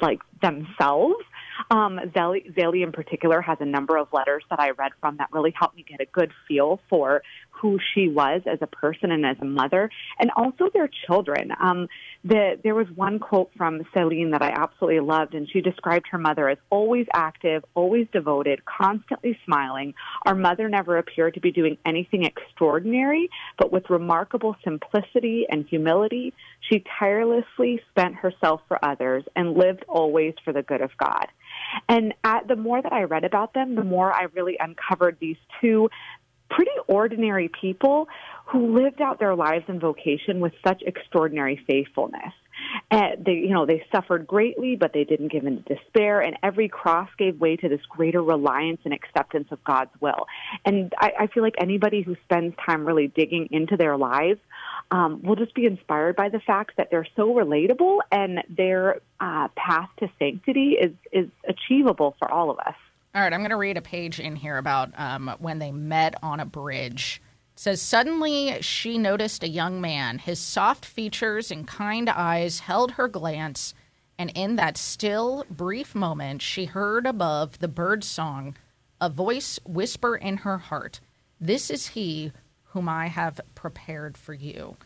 like 0.00 0.18
themselves 0.42 1.22
um, 1.70 2.00
Zélie, 2.14 2.82
in 2.82 2.92
particular 2.92 3.40
has 3.40 3.58
a 3.60 3.64
number 3.64 3.96
of 3.96 4.08
letters 4.12 4.44
that 4.50 4.60
I 4.60 4.70
read 4.70 4.92
from 5.00 5.16
that 5.18 5.28
really 5.32 5.52
helped 5.56 5.76
me 5.76 5.84
get 5.88 6.00
a 6.00 6.06
good 6.06 6.32
feel 6.48 6.80
for 6.88 7.22
who 7.64 7.78
she 7.94 8.08
was 8.08 8.42
as 8.44 8.58
a 8.60 8.66
person 8.66 9.10
and 9.10 9.24
as 9.24 9.38
a 9.40 9.44
mother, 9.46 9.88
and 10.18 10.30
also 10.36 10.68
their 10.74 10.90
children. 11.06 11.50
Um, 11.58 11.88
the, 12.22 12.60
there 12.62 12.74
was 12.74 12.86
one 12.94 13.18
quote 13.18 13.50
from 13.56 13.80
Celine 13.94 14.32
that 14.32 14.42
I 14.42 14.50
absolutely 14.50 15.00
loved, 15.00 15.34
and 15.34 15.48
she 15.50 15.62
described 15.62 16.04
her 16.10 16.18
mother 16.18 16.50
as 16.50 16.58
always 16.68 17.06
active, 17.14 17.64
always 17.74 18.06
devoted, 18.12 18.66
constantly 18.66 19.38
smiling. 19.46 19.94
Our 20.26 20.34
mother 20.34 20.68
never 20.68 20.98
appeared 20.98 21.32
to 21.34 21.40
be 21.40 21.52
doing 21.52 21.78
anything 21.86 22.24
extraordinary, 22.24 23.30
but 23.56 23.72
with 23.72 23.88
remarkable 23.88 24.56
simplicity 24.62 25.46
and 25.48 25.64
humility, 25.66 26.34
she 26.68 26.84
tirelessly 26.98 27.80
spent 27.90 28.14
herself 28.16 28.60
for 28.68 28.78
others 28.84 29.24
and 29.36 29.56
lived 29.56 29.86
always 29.88 30.34
for 30.44 30.52
the 30.52 30.62
good 30.62 30.82
of 30.82 30.90
God. 30.98 31.28
And 31.88 32.12
at, 32.24 32.46
the 32.46 32.56
more 32.56 32.82
that 32.82 32.92
I 32.92 33.04
read 33.04 33.24
about 33.24 33.54
them, 33.54 33.74
the 33.74 33.84
more 33.84 34.12
I 34.12 34.24
really 34.34 34.58
uncovered 34.60 35.16
these 35.18 35.38
two 35.62 35.88
pretty 36.54 36.70
ordinary 36.86 37.50
people 37.60 38.08
who 38.46 38.78
lived 38.78 39.00
out 39.00 39.18
their 39.18 39.34
lives 39.34 39.64
and 39.68 39.80
vocation 39.80 40.40
with 40.40 40.52
such 40.66 40.82
extraordinary 40.86 41.60
faithfulness. 41.66 42.32
And 42.90 43.24
they, 43.24 43.32
you 43.32 43.50
know, 43.50 43.66
they 43.66 43.84
suffered 43.92 44.26
greatly, 44.26 44.76
but 44.76 44.92
they 44.92 45.04
didn't 45.04 45.32
give 45.32 45.44
in 45.44 45.62
to 45.62 45.74
despair. 45.74 46.20
And 46.20 46.36
every 46.42 46.68
cross 46.68 47.08
gave 47.18 47.40
way 47.40 47.56
to 47.56 47.68
this 47.68 47.80
greater 47.88 48.22
reliance 48.22 48.80
and 48.84 48.94
acceptance 48.94 49.48
of 49.50 49.62
God's 49.64 49.90
will. 50.00 50.26
And 50.64 50.92
I, 50.98 51.12
I 51.20 51.26
feel 51.28 51.42
like 51.42 51.54
anybody 51.58 52.02
who 52.02 52.16
spends 52.24 52.54
time 52.64 52.84
really 52.84 53.08
digging 53.08 53.48
into 53.50 53.76
their 53.76 53.96
lives 53.96 54.40
um, 54.90 55.22
will 55.22 55.36
just 55.36 55.54
be 55.54 55.66
inspired 55.66 56.16
by 56.16 56.28
the 56.28 56.40
fact 56.40 56.76
that 56.76 56.88
they're 56.90 57.08
so 57.16 57.34
relatable 57.34 57.98
and 58.12 58.42
their 58.48 59.00
uh, 59.20 59.48
path 59.56 59.88
to 59.98 60.08
sanctity 60.18 60.76
is 60.80 60.92
is 61.12 61.28
achievable 61.48 62.14
for 62.18 62.30
all 62.30 62.50
of 62.50 62.58
us. 62.58 62.76
All 63.14 63.22
right, 63.22 63.32
I'm 63.32 63.42
going 63.42 63.50
to 63.50 63.56
read 63.56 63.76
a 63.76 63.82
page 63.82 64.18
in 64.18 64.34
here 64.34 64.58
about 64.58 64.90
um, 64.98 65.36
when 65.38 65.60
they 65.60 65.70
met 65.70 66.16
on 66.20 66.40
a 66.40 66.44
bridge. 66.44 67.22
It 67.52 67.60
says 67.60 67.80
suddenly 67.80 68.60
she 68.60 68.98
noticed 68.98 69.44
a 69.44 69.48
young 69.48 69.80
man. 69.80 70.18
His 70.18 70.40
soft 70.40 70.84
features 70.84 71.52
and 71.52 71.64
kind 71.64 72.08
eyes 72.08 72.58
held 72.58 72.92
her 72.92 73.06
glance, 73.06 73.72
and 74.18 74.32
in 74.34 74.56
that 74.56 74.76
still, 74.76 75.44
brief 75.48 75.94
moment, 75.94 76.42
she 76.42 76.64
heard 76.64 77.06
above 77.06 77.60
the 77.60 77.68
bird's 77.68 78.08
song 78.08 78.56
a 79.00 79.08
voice 79.08 79.60
whisper 79.64 80.16
in 80.16 80.38
her 80.38 80.58
heart, 80.58 80.98
"This 81.40 81.70
is 81.70 81.88
he 81.88 82.32
whom 82.64 82.88
I 82.88 83.06
have 83.06 83.40
prepared 83.54 84.18
for 84.18 84.34
you." 84.34 84.76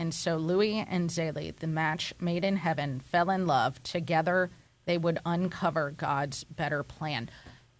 And 0.00 0.12
so 0.12 0.36
Louis 0.36 0.84
and 0.88 1.10
Zélie, 1.10 1.54
the 1.54 1.68
match 1.68 2.12
made 2.18 2.44
in 2.44 2.56
heaven, 2.56 2.98
fell 2.98 3.30
in 3.30 3.46
love. 3.46 3.80
Together, 3.84 4.50
they 4.84 4.98
would 4.98 5.20
uncover 5.24 5.92
God's 5.92 6.42
better 6.42 6.82
plan. 6.82 7.30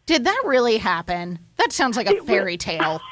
Did 0.08 0.24
that 0.24 0.42
really 0.46 0.78
happen? 0.78 1.38
That 1.58 1.70
sounds 1.70 1.98
like 1.98 2.08
a 2.08 2.22
fairy 2.22 2.56
tale. 2.56 3.00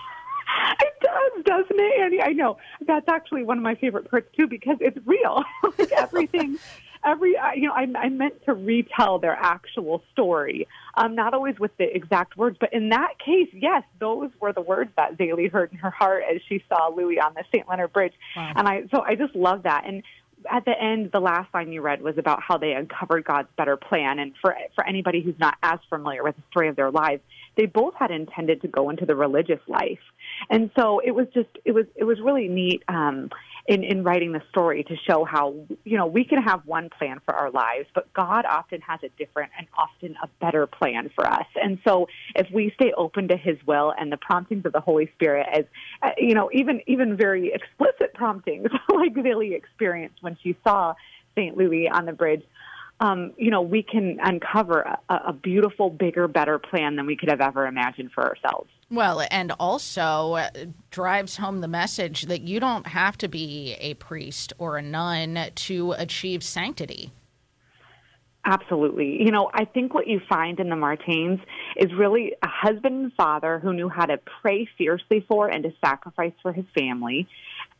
It 0.80 0.94
does, 1.00 1.44
doesn't 1.44 1.78
it, 1.78 2.00
Annie? 2.00 2.22
I 2.22 2.32
know. 2.32 2.56
That's 2.86 3.08
actually 3.08 3.42
one 3.42 3.58
of 3.58 3.62
my 3.62 3.74
favorite 3.74 4.10
parts 4.10 4.28
too 4.36 4.46
because 4.46 4.78
it's 4.80 4.96
real. 5.06 5.44
like 5.78 5.92
everything, 5.92 6.58
every 7.04 7.36
uh, 7.36 7.52
you 7.54 7.68
know, 7.68 7.74
I, 7.74 7.86
I 7.98 8.08
meant 8.08 8.42
to 8.46 8.54
retell 8.54 9.18
their 9.18 9.34
actual 9.34 10.02
story. 10.12 10.66
Um, 10.96 11.14
not 11.14 11.34
always 11.34 11.58
with 11.58 11.76
the 11.76 11.94
exact 11.94 12.36
words, 12.36 12.56
but 12.58 12.72
in 12.72 12.88
that 12.90 13.18
case, 13.18 13.48
yes, 13.52 13.82
those 14.00 14.30
were 14.40 14.52
the 14.52 14.62
words 14.62 14.90
that 14.96 15.18
Zélie 15.18 15.50
heard 15.50 15.72
in 15.72 15.78
her 15.78 15.90
heart 15.90 16.22
as 16.32 16.40
she 16.48 16.62
saw 16.68 16.88
Louis 16.88 17.20
on 17.20 17.34
the 17.34 17.44
St. 17.52 17.68
Leonard 17.68 17.92
Bridge. 17.92 18.14
Wow. 18.34 18.52
And 18.56 18.68
I, 18.68 18.84
so 18.90 19.02
I 19.02 19.14
just 19.14 19.34
love 19.34 19.64
that. 19.64 19.84
And 19.86 20.02
at 20.50 20.64
the 20.64 20.80
end, 20.80 21.10
the 21.12 21.20
last 21.20 21.52
line 21.54 21.72
you 21.72 21.82
read 21.82 22.02
was 22.02 22.18
about 22.18 22.42
how 22.42 22.58
they 22.58 22.72
uncovered 22.72 23.24
God's 23.24 23.48
better 23.56 23.76
plan. 23.76 24.18
And 24.18 24.32
for 24.40 24.56
for 24.74 24.86
anybody 24.86 25.20
who's 25.20 25.38
not 25.38 25.56
as 25.62 25.78
familiar 25.88 26.22
with 26.22 26.36
the 26.36 26.42
story 26.50 26.68
of 26.68 26.76
their 26.76 26.90
lives, 26.90 27.22
they 27.56 27.66
both 27.66 27.94
had 27.94 28.10
intended 28.10 28.62
to 28.62 28.68
go 28.68 28.90
into 28.90 29.06
the 29.06 29.14
religious 29.14 29.60
life, 29.66 30.00
and 30.50 30.70
so 30.78 31.00
it 31.00 31.12
was 31.12 31.26
just 31.34 31.48
it 31.64 31.72
was 31.72 31.86
it 31.96 32.04
was 32.04 32.20
really 32.20 32.48
neat. 32.48 32.82
Um, 32.88 33.30
in, 33.68 33.82
in 33.82 34.04
writing 34.04 34.32
the 34.32 34.42
story 34.50 34.84
to 34.84 34.96
show 34.96 35.24
how 35.24 35.54
you 35.84 35.96
know 35.96 36.06
we 36.06 36.24
can 36.24 36.42
have 36.42 36.64
one 36.66 36.88
plan 36.88 37.20
for 37.24 37.34
our 37.34 37.50
lives, 37.50 37.88
but 37.94 38.12
God 38.12 38.44
often 38.48 38.80
has 38.82 39.00
a 39.02 39.08
different 39.18 39.50
and 39.58 39.66
often 39.76 40.16
a 40.22 40.28
better 40.40 40.66
plan 40.66 41.10
for 41.14 41.26
us. 41.26 41.46
And 41.60 41.78
so 41.86 42.08
if 42.34 42.48
we 42.52 42.72
stay 42.74 42.92
open 42.96 43.28
to 43.28 43.36
His 43.36 43.56
will 43.66 43.92
and 43.98 44.12
the 44.12 44.16
promptings 44.16 44.64
of 44.66 44.72
the 44.72 44.80
Holy 44.80 45.10
Spirit, 45.14 45.46
as 45.52 45.64
uh, 46.02 46.10
you 46.16 46.34
know, 46.34 46.50
even 46.52 46.80
even 46.86 47.16
very 47.16 47.52
explicit 47.52 48.14
promptings 48.14 48.68
like 48.94 49.14
Zélie 49.14 49.54
experienced 49.54 50.22
when 50.22 50.36
she 50.42 50.56
saw 50.62 50.94
Saint 51.34 51.56
Louis 51.56 51.88
on 51.88 52.06
the 52.06 52.12
bridge. 52.12 52.44
Um, 52.98 53.34
you 53.36 53.50
know, 53.50 53.60
we 53.60 53.82
can 53.82 54.18
uncover 54.22 54.80
a, 54.80 55.14
a 55.28 55.32
beautiful, 55.32 55.90
bigger, 55.90 56.28
better 56.28 56.58
plan 56.58 56.96
than 56.96 57.04
we 57.06 57.16
could 57.16 57.30
have 57.30 57.42
ever 57.42 57.66
imagined 57.66 58.12
for 58.12 58.24
ourselves. 58.24 58.70
Well, 58.90 59.26
and 59.30 59.52
also 59.58 60.34
uh, 60.34 60.50
drives 60.90 61.36
home 61.36 61.60
the 61.60 61.68
message 61.68 62.22
that 62.22 62.42
you 62.42 62.60
don't 62.60 62.86
have 62.86 63.18
to 63.18 63.28
be 63.28 63.76
a 63.80 63.94
priest 63.94 64.52
or 64.58 64.78
a 64.78 64.82
nun 64.82 65.50
to 65.54 65.92
achieve 65.92 66.42
sanctity. 66.42 67.10
Absolutely. 68.46 69.20
You 69.20 69.32
know, 69.32 69.50
I 69.52 69.64
think 69.64 69.92
what 69.92 70.06
you 70.06 70.20
find 70.28 70.60
in 70.60 70.68
the 70.68 70.76
Martins 70.76 71.40
is 71.76 71.92
really 71.92 72.34
a 72.44 72.48
husband 72.48 73.02
and 73.02 73.12
father 73.14 73.58
who 73.58 73.74
knew 73.74 73.88
how 73.88 74.06
to 74.06 74.20
pray 74.40 74.68
fiercely 74.78 75.24
for 75.26 75.48
and 75.48 75.64
to 75.64 75.72
sacrifice 75.84 76.32
for 76.42 76.52
his 76.52 76.64
family. 76.78 77.26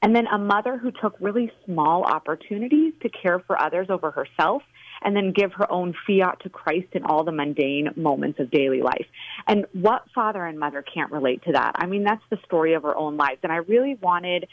And 0.03 0.15
then 0.15 0.27
a 0.27 0.39
mother 0.39 0.77
who 0.77 0.91
took 0.91 1.15
really 1.21 1.53
small 1.65 2.03
opportunities 2.03 2.95
to 3.03 3.09
care 3.09 3.39
for 3.39 3.61
others 3.61 3.87
over 3.91 4.11
herself 4.11 4.63
and 5.03 5.15
then 5.15 5.33
give 5.33 5.53
her 5.55 5.71
own 5.71 5.95
fiat 6.07 6.41
to 6.41 6.49
Christ 6.49 6.89
in 6.93 7.05
all 7.05 7.25
the 7.25 7.33
mundane 7.33 7.91
moments 7.97 8.41
of 8.41 8.51
daily 8.51 8.83
life. 8.83 9.07
And 9.47 9.67
what 9.73 10.05
father 10.15 10.45
and 10.45 10.59
mother 10.59 10.83
can't 10.83 11.13
relate 11.13 11.43
to 11.45 11.53
that? 11.53 11.73
I 11.77 11.87
mean, 11.87 12.05
that's 12.05 12.25
the 12.31 12.39
story 12.45 12.75
of 12.75 12.85
our 12.85 12.97
own 12.97 13.17
lives. 13.17 13.41
And 13.43 13.53
I 13.53 13.57
really 13.57 13.95
wanted 13.95 14.49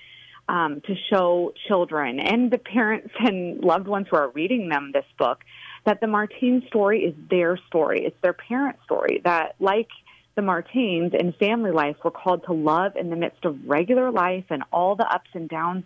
um, 0.49 0.81
to 0.81 0.95
show 1.09 1.53
children 1.67 2.19
and 2.19 2.51
the 2.51 2.57
parents 2.57 3.13
and 3.19 3.63
loved 3.63 3.87
ones 3.87 4.07
who 4.09 4.17
are 4.17 4.29
reading 4.29 4.69
them 4.69 4.91
this 4.93 5.05
book 5.17 5.39
that 5.85 6.01
the 6.01 6.07
Martin 6.07 6.63
story 6.67 7.03
is 7.03 7.15
their 7.29 7.57
story. 7.67 8.05
It's 8.05 8.21
their 8.21 8.33
parent 8.33 8.77
story 8.85 9.21
that, 9.23 9.55
like 9.59 9.89
the 10.35 10.41
Martins 10.41 11.13
in 11.17 11.33
family 11.33 11.71
life, 11.71 11.97
we're 12.03 12.11
called 12.11 12.43
to 12.45 12.53
love 12.53 12.95
in 12.95 13.09
the 13.09 13.15
midst 13.15 13.45
of 13.45 13.57
regular 13.65 14.11
life 14.11 14.45
and 14.49 14.63
all 14.71 14.95
the 14.95 15.05
ups 15.05 15.29
and 15.33 15.47
downs 15.49 15.83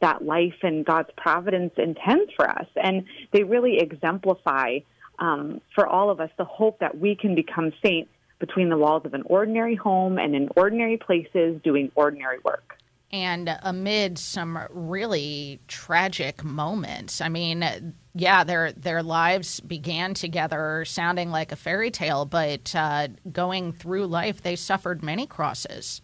that 0.00 0.24
life 0.24 0.56
and 0.62 0.84
God's 0.84 1.10
providence 1.16 1.72
intends 1.76 2.32
for 2.34 2.48
us. 2.48 2.66
And 2.76 3.04
they 3.32 3.42
really 3.42 3.78
exemplify 3.78 4.78
um, 5.18 5.60
for 5.74 5.86
all 5.86 6.10
of 6.10 6.20
us 6.20 6.30
the 6.36 6.44
hope 6.44 6.80
that 6.80 6.98
we 6.98 7.14
can 7.14 7.34
become 7.34 7.72
saints 7.84 8.10
between 8.38 8.68
the 8.68 8.76
walls 8.76 9.02
of 9.04 9.14
an 9.14 9.22
ordinary 9.26 9.74
home 9.74 10.18
and 10.18 10.34
in 10.34 10.48
ordinary 10.56 10.96
places 10.96 11.60
doing 11.62 11.90
ordinary 11.94 12.38
work. 12.44 12.76
And 13.10 13.56
amid 13.62 14.18
some 14.18 14.58
really 14.70 15.60
tragic 15.68 16.42
moments, 16.42 17.20
I 17.20 17.28
mean, 17.28 17.94
yeah, 18.12 18.42
their 18.42 18.72
their 18.72 19.04
lives 19.04 19.60
began 19.60 20.14
together, 20.14 20.84
sounding 20.84 21.30
like 21.30 21.52
a 21.52 21.56
fairy 21.56 21.92
tale, 21.92 22.24
but 22.24 22.74
uh, 22.74 23.08
going 23.30 23.72
through 23.72 24.08
life, 24.08 24.42
they 24.42 24.56
suffered 24.56 25.04
many 25.04 25.28
crosses. 25.28 26.02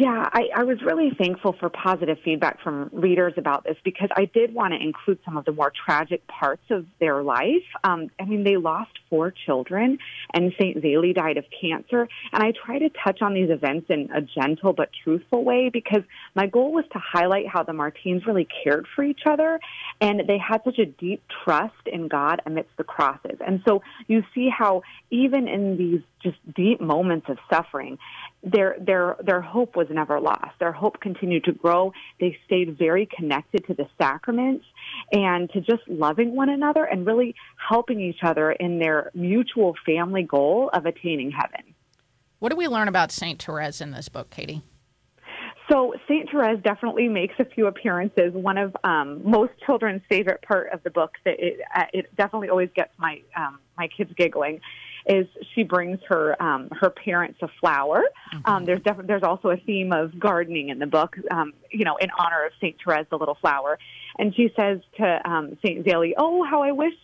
Yeah, 0.00 0.30
I, 0.32 0.42
I 0.54 0.62
was 0.62 0.80
really 0.80 1.10
thankful 1.18 1.56
for 1.58 1.68
positive 1.68 2.18
feedback 2.24 2.62
from 2.62 2.88
readers 2.92 3.32
about 3.36 3.64
this 3.64 3.76
because 3.82 4.08
I 4.14 4.26
did 4.26 4.54
want 4.54 4.72
to 4.72 4.80
include 4.80 5.18
some 5.24 5.36
of 5.36 5.44
the 5.44 5.50
more 5.50 5.72
tragic 5.84 6.24
parts 6.28 6.62
of 6.70 6.86
their 7.00 7.20
life. 7.24 7.64
Um, 7.82 8.08
I 8.20 8.24
mean, 8.24 8.44
they 8.44 8.58
lost 8.58 8.92
four 9.10 9.34
children, 9.44 9.98
and 10.32 10.52
St. 10.52 10.80
Zélie 10.80 11.16
died 11.16 11.36
of 11.36 11.46
cancer. 11.60 12.06
And 12.32 12.44
I 12.44 12.52
try 12.52 12.78
to 12.78 12.90
touch 12.90 13.22
on 13.22 13.34
these 13.34 13.50
events 13.50 13.86
in 13.90 14.08
a 14.14 14.20
gentle 14.20 14.72
but 14.72 14.90
truthful 15.02 15.42
way 15.42 15.68
because 15.68 16.04
my 16.36 16.46
goal 16.46 16.70
was 16.70 16.84
to 16.92 17.00
highlight 17.00 17.48
how 17.48 17.64
the 17.64 17.72
Martins 17.72 18.24
really 18.24 18.46
cared 18.62 18.86
for 18.94 19.02
each 19.02 19.22
other 19.26 19.58
and 20.00 20.22
they 20.28 20.38
had 20.38 20.62
such 20.62 20.78
a 20.78 20.86
deep 20.86 21.24
trust 21.42 21.74
in 21.86 22.06
God 22.06 22.40
amidst 22.46 22.76
the 22.76 22.84
crosses. 22.84 23.38
And 23.44 23.62
so 23.66 23.82
you 24.06 24.22
see 24.32 24.48
how 24.48 24.82
even 25.10 25.48
in 25.48 25.76
these 25.76 26.02
just 26.22 26.38
deep 26.54 26.80
moments 26.80 27.26
of 27.28 27.38
suffering, 27.50 27.98
their 28.42 28.76
their 28.80 29.16
their 29.24 29.40
hope 29.40 29.76
was 29.76 29.88
never 29.90 30.20
lost. 30.20 30.52
Their 30.60 30.72
hope 30.72 31.00
continued 31.00 31.44
to 31.44 31.52
grow. 31.52 31.92
They 32.20 32.38
stayed 32.46 32.78
very 32.78 33.06
connected 33.06 33.66
to 33.66 33.74
the 33.74 33.88
sacraments 34.00 34.64
and 35.12 35.50
to 35.50 35.60
just 35.60 35.82
loving 35.88 36.34
one 36.34 36.48
another 36.48 36.84
and 36.84 37.06
really 37.06 37.34
helping 37.68 38.00
each 38.00 38.22
other 38.22 38.52
in 38.52 38.78
their 38.78 39.10
mutual 39.14 39.74
family 39.84 40.22
goal 40.22 40.70
of 40.72 40.86
attaining 40.86 41.32
heaven. 41.32 41.74
What 42.38 42.50
do 42.50 42.56
we 42.56 42.68
learn 42.68 42.86
about 42.86 43.10
Saint 43.10 43.42
Therese 43.42 43.80
in 43.80 43.90
this 43.90 44.08
book, 44.08 44.30
Katie? 44.30 44.62
So 45.70 45.92
Saint 46.08 46.30
Therese 46.30 46.62
definitely 46.62 47.08
makes 47.08 47.34
a 47.38 47.44
few 47.44 47.66
appearances. 47.66 48.32
One 48.32 48.56
of 48.56 48.74
um, 48.84 49.20
most 49.28 49.52
children's 49.66 50.00
favorite 50.08 50.40
part 50.40 50.72
of 50.72 50.82
the 50.82 50.90
book 50.90 51.12
that 51.24 51.34
it, 51.38 51.60
uh, 51.74 51.84
it 51.92 52.14
definitely 52.16 52.48
always 52.48 52.70
gets 52.74 52.92
my 52.98 53.20
um, 53.36 53.58
my 53.76 53.88
kids 53.88 54.10
giggling 54.16 54.60
is 55.08 55.26
she 55.54 55.62
brings 55.62 55.98
her 56.08 56.40
um, 56.40 56.68
her 56.70 56.90
parents 56.90 57.38
a 57.42 57.48
flower. 57.60 58.04
Mm-hmm. 58.34 58.50
Um, 58.50 58.64
there's 58.64 58.82
def- 58.82 59.06
there's 59.06 59.22
also 59.22 59.48
a 59.48 59.56
theme 59.56 59.92
of 59.92 60.18
gardening 60.18 60.68
in 60.68 60.78
the 60.78 60.86
book, 60.86 61.16
um, 61.30 61.54
you 61.70 61.84
know, 61.84 61.96
in 61.96 62.10
honor 62.18 62.44
of 62.44 62.52
Saint 62.60 62.76
Therese, 62.84 63.06
the 63.10 63.18
little 63.18 63.36
flower. 63.40 63.78
And 64.18 64.34
she 64.34 64.52
says 64.54 64.80
to 64.98 65.20
um, 65.28 65.56
Saint 65.64 65.84
Zélie, 65.86 66.12
"Oh, 66.16 66.44
how 66.44 66.62
I 66.62 66.72
wish." 66.72 66.94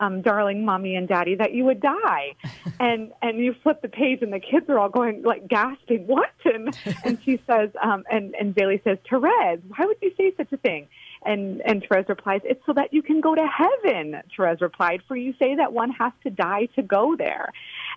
Um, 0.00 0.20
darling 0.20 0.64
mommy 0.64 0.96
and 0.96 1.06
daddy 1.06 1.36
that 1.36 1.52
you 1.52 1.64
would 1.64 1.80
die 1.80 2.34
and 2.80 3.12
and 3.22 3.38
you 3.38 3.54
flip 3.62 3.82
the 3.82 3.88
page 3.88 4.20
and 4.20 4.32
the 4.32 4.40
kids 4.40 4.68
are 4.68 4.76
all 4.76 4.88
going 4.88 5.22
like 5.22 5.46
gasping 5.46 6.08
what 6.08 6.32
and 6.44 6.76
and 7.04 7.18
she 7.24 7.40
says 7.46 7.70
um 7.80 8.02
and 8.10 8.34
and 8.34 8.52
Zélie 8.56 8.82
says 8.82 8.98
Therese 9.08 9.60
why 9.68 9.86
would 9.86 9.98
you 10.02 10.12
say 10.16 10.32
such 10.36 10.50
a 10.50 10.56
thing 10.56 10.88
and 11.24 11.62
and 11.62 11.84
Therese 11.88 12.08
replies, 12.08 12.40
"It's 12.44 12.64
so 12.66 12.72
that 12.72 12.92
you 12.92 13.02
can 13.02 13.20
go 13.20 13.34
to 13.34 13.46
heaven." 13.46 14.22
Therese 14.36 14.60
replied, 14.60 15.02
"For 15.06 15.16
you 15.16 15.34
say 15.38 15.54
that 15.56 15.72
one 15.72 15.90
has 15.90 16.12
to 16.24 16.30
die 16.30 16.66
to 16.76 16.82
go 16.82 17.16
there." 17.16 17.52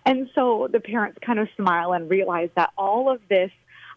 And 0.05 0.29
so 0.35 0.67
the 0.71 0.79
parents 0.79 1.17
kind 1.21 1.39
of 1.39 1.49
smile 1.55 1.93
and 1.93 2.09
realize 2.09 2.49
that 2.55 2.71
all 2.77 3.09
of 3.09 3.19
this 3.27 3.51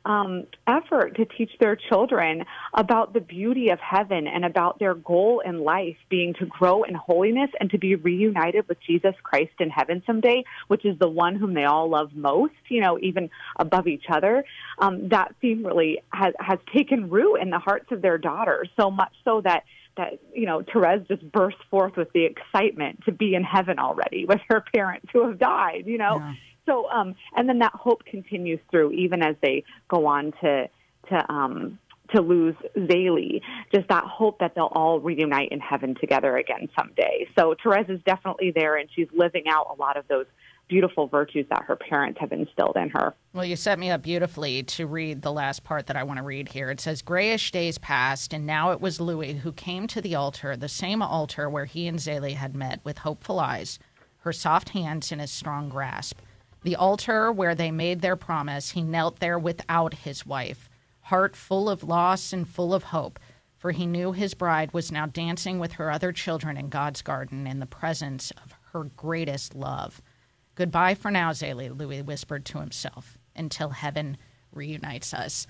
um, 0.09 0.47
effort 0.67 1.17
to 1.17 1.27
teach 1.27 1.51
their 1.61 1.77
children 1.77 2.45
about 2.73 3.13
the 3.13 3.21
beauty 3.21 3.69
of 3.69 3.79
heaven 3.79 4.27
and 4.27 4.45
about 4.45 4.79
their 4.79 4.95
goal 4.95 5.43
in 5.45 5.63
life 5.63 5.97
being 6.09 6.33
to 6.35 6.47
grow 6.47 6.83
in 6.83 6.95
holiness 6.95 7.51
and 7.61 7.71
to 7.71 7.79
be 7.79 7.95
reunited 7.95 8.67
with 8.69 8.79
Jesus 8.81 9.15
Christ 9.23 9.53
in 9.61 9.69
heaven 9.69 10.03
someday, 10.07 10.45
which 10.69 10.87
is 10.87 10.99
the 10.99 11.09
one 11.09 11.37
whom 11.37 11.53
they 11.53 11.65
all 11.65 11.91
love 11.91 12.11
most, 12.15 12.55
you 12.69 12.81
know, 12.81 12.99
even 13.01 13.29
above 13.57 13.87
each 13.87 14.07
other. 14.11 14.45
Um, 14.79 15.11
that 15.11 15.35
theme 15.43 15.65
really 15.65 16.01
has, 16.13 16.33
has 16.41 16.59
taken 16.75 17.11
root 17.11 17.37
in 17.37 17.51
the 17.51 17.59
hearts 17.59 17.93
of 17.93 18.01
their 18.01 18.17
daughters, 18.17 18.71
so 18.81 18.91
much 18.91 19.13
so 19.25 19.43
that 19.43 19.65
that 19.99 20.21
you 20.33 20.47
know 20.47 20.63
Therese 20.63 21.07
just 21.09 21.31
burst 21.31 21.57
forth 21.71 21.97
with 21.97 22.13
the 22.13 22.25
excitement 22.25 23.05
to 23.05 23.13
be 23.13 23.35
in 23.35 23.43
heaven 23.43 23.79
already 23.79 24.25
with 24.29 24.41
her 24.49 24.65
parents 24.75 25.09
who 25.13 25.27
have 25.27 25.39
died. 25.39 25.85
You 25.87 25.99
know, 25.99 26.19
Yeah. 26.19 26.35
So 26.69 26.89
um, 26.91 27.15
and 27.35 27.49
then 27.49 27.59
that 27.61 27.73
hope 27.73 28.05
continues 28.05 28.61
through 28.71 28.93
even 28.93 29.23
as 29.23 29.37
they 29.43 29.65
go 29.89 30.07
on 30.07 30.33
to 30.43 30.69
to 31.09 31.33
um 31.33 31.79
to 32.15 32.23
lose 32.23 32.55
Zélie, 32.77 33.43
just 33.75 33.89
that 33.89 34.05
hope 34.05 34.39
that 34.39 34.55
they'll 34.55 34.73
all 34.73 34.99
reunite 34.99 35.51
in 35.51 35.61
heaven 35.61 35.95
together 35.95 36.37
again 36.37 36.69
someday. 36.79 37.29
So 37.39 37.55
Therese 37.63 37.89
is 37.91 38.01
definitely 38.07 38.51
there, 38.51 38.77
and 38.77 38.89
she's 38.95 39.09
living 39.15 39.45
out 39.49 39.67
a 39.77 39.81
lot 39.81 39.99
of 39.99 40.09
those 40.09 40.25
beautiful 40.69 41.07
virtues 41.07 41.47
that 41.51 41.65
her 41.65 41.77
parents 41.77 42.19
have 42.21 42.31
instilled 42.31 42.77
in 42.77 42.91
her. 42.91 43.15
Well, 43.33 43.45
you 43.45 43.57
set 43.57 43.79
me 43.79 43.91
up 43.91 44.03
beautifully 44.03 44.63
to 44.65 44.87
read 44.87 45.23
the 45.23 45.33
last 45.33 45.65
part 45.65 45.87
that 45.87 45.97
I 45.97 46.03
want 46.03 46.19
to 46.19 46.25
read 46.25 46.49
here. 46.49 46.71
It 46.71 46.81
says, 46.81 47.03
Grayish 47.03 47.51
days 47.51 47.79
passed, 47.79 48.35
and 48.35 48.47
now 48.47 48.71
it 48.71 48.81
was 48.81 49.01
Louis 49.01 49.35
who 49.35 49.53
came 49.53 49.87
to 49.89 50.01
the 50.01 50.15
altar, 50.15 50.57
the 50.57 50.69
same 50.69 51.01
altar 51.03 51.49
where 51.49 51.65
he 51.65 51.87
and 51.87 51.99
Zélie 51.99 52.35
had 52.35 52.55
met 52.55 52.81
with 52.85 52.99
hopeful 52.99 53.41
eyes, 53.41 53.79
her 54.21 54.33
soft 54.33 54.71
hands 54.71 55.11
in 55.11 55.19
his 55.19 55.31
strong 55.31 55.69
grasp. 55.69 56.19
The 56.63 56.77
altar 56.77 57.31
where 57.31 57.55
they 57.55 57.71
made 57.71 58.01
their 58.01 58.17
promise, 58.17 58.71
he 58.71 58.83
knelt 58.83 59.21
there 59.21 59.39
without 59.39 59.95
his 59.95 60.27
wife, 60.27 60.69
heart 61.03 61.37
full 61.37 61.71
of 61.71 61.85
loss 61.85 62.33
and 62.33 62.47
full 62.49 62.75
of 62.75 62.85
hope, 62.85 63.19
for 63.57 63.73
he 63.73 63.87
knew 63.87 64.13
his 64.13 64.35
bride 64.35 64.73
was 64.73 64.93
now 64.93 65.07
dancing 65.07 65.59
with 65.59 65.73
her 65.73 65.91
other 65.91 66.13
children 66.13 66.57
in 66.57 66.69
God's 66.69 67.03
garden 67.03 67.47
in 67.47 67.61
the 67.61 67.67
presence 67.67 68.31
of 68.43 68.55
her 68.73 68.85
greatest 68.85 69.55
love. 69.55 70.03
Goodbye 70.55 70.95
for 70.95 71.11
now, 71.11 71.31
Zélie, 71.31 71.77
Louis 71.77 72.03
whispered 72.03 72.45
to 72.47 72.59
himself, 72.59 73.17
until 73.37 73.71
heaven 73.71 74.17
reunites 74.53 75.15
us. 75.15 75.47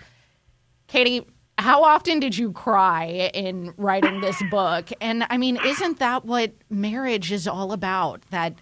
Katie, 0.86 1.26
how 1.58 1.82
often 1.82 2.20
did 2.20 2.36
you 2.36 2.52
cry 2.52 3.30
in 3.34 3.74
writing 3.76 4.20
this 4.20 4.40
book? 4.50 4.90
And 5.00 5.26
I 5.28 5.36
mean, 5.38 5.58
isn't 5.64 5.98
that 5.98 6.24
what 6.24 6.52
marriage 6.70 7.32
is 7.32 7.48
all 7.48 7.72
about? 7.72 8.22
That 8.30 8.54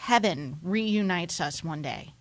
heaven 0.00 0.56
reunites 0.62 1.40
us 1.42 1.62
one 1.62 1.82
day. 1.82 2.14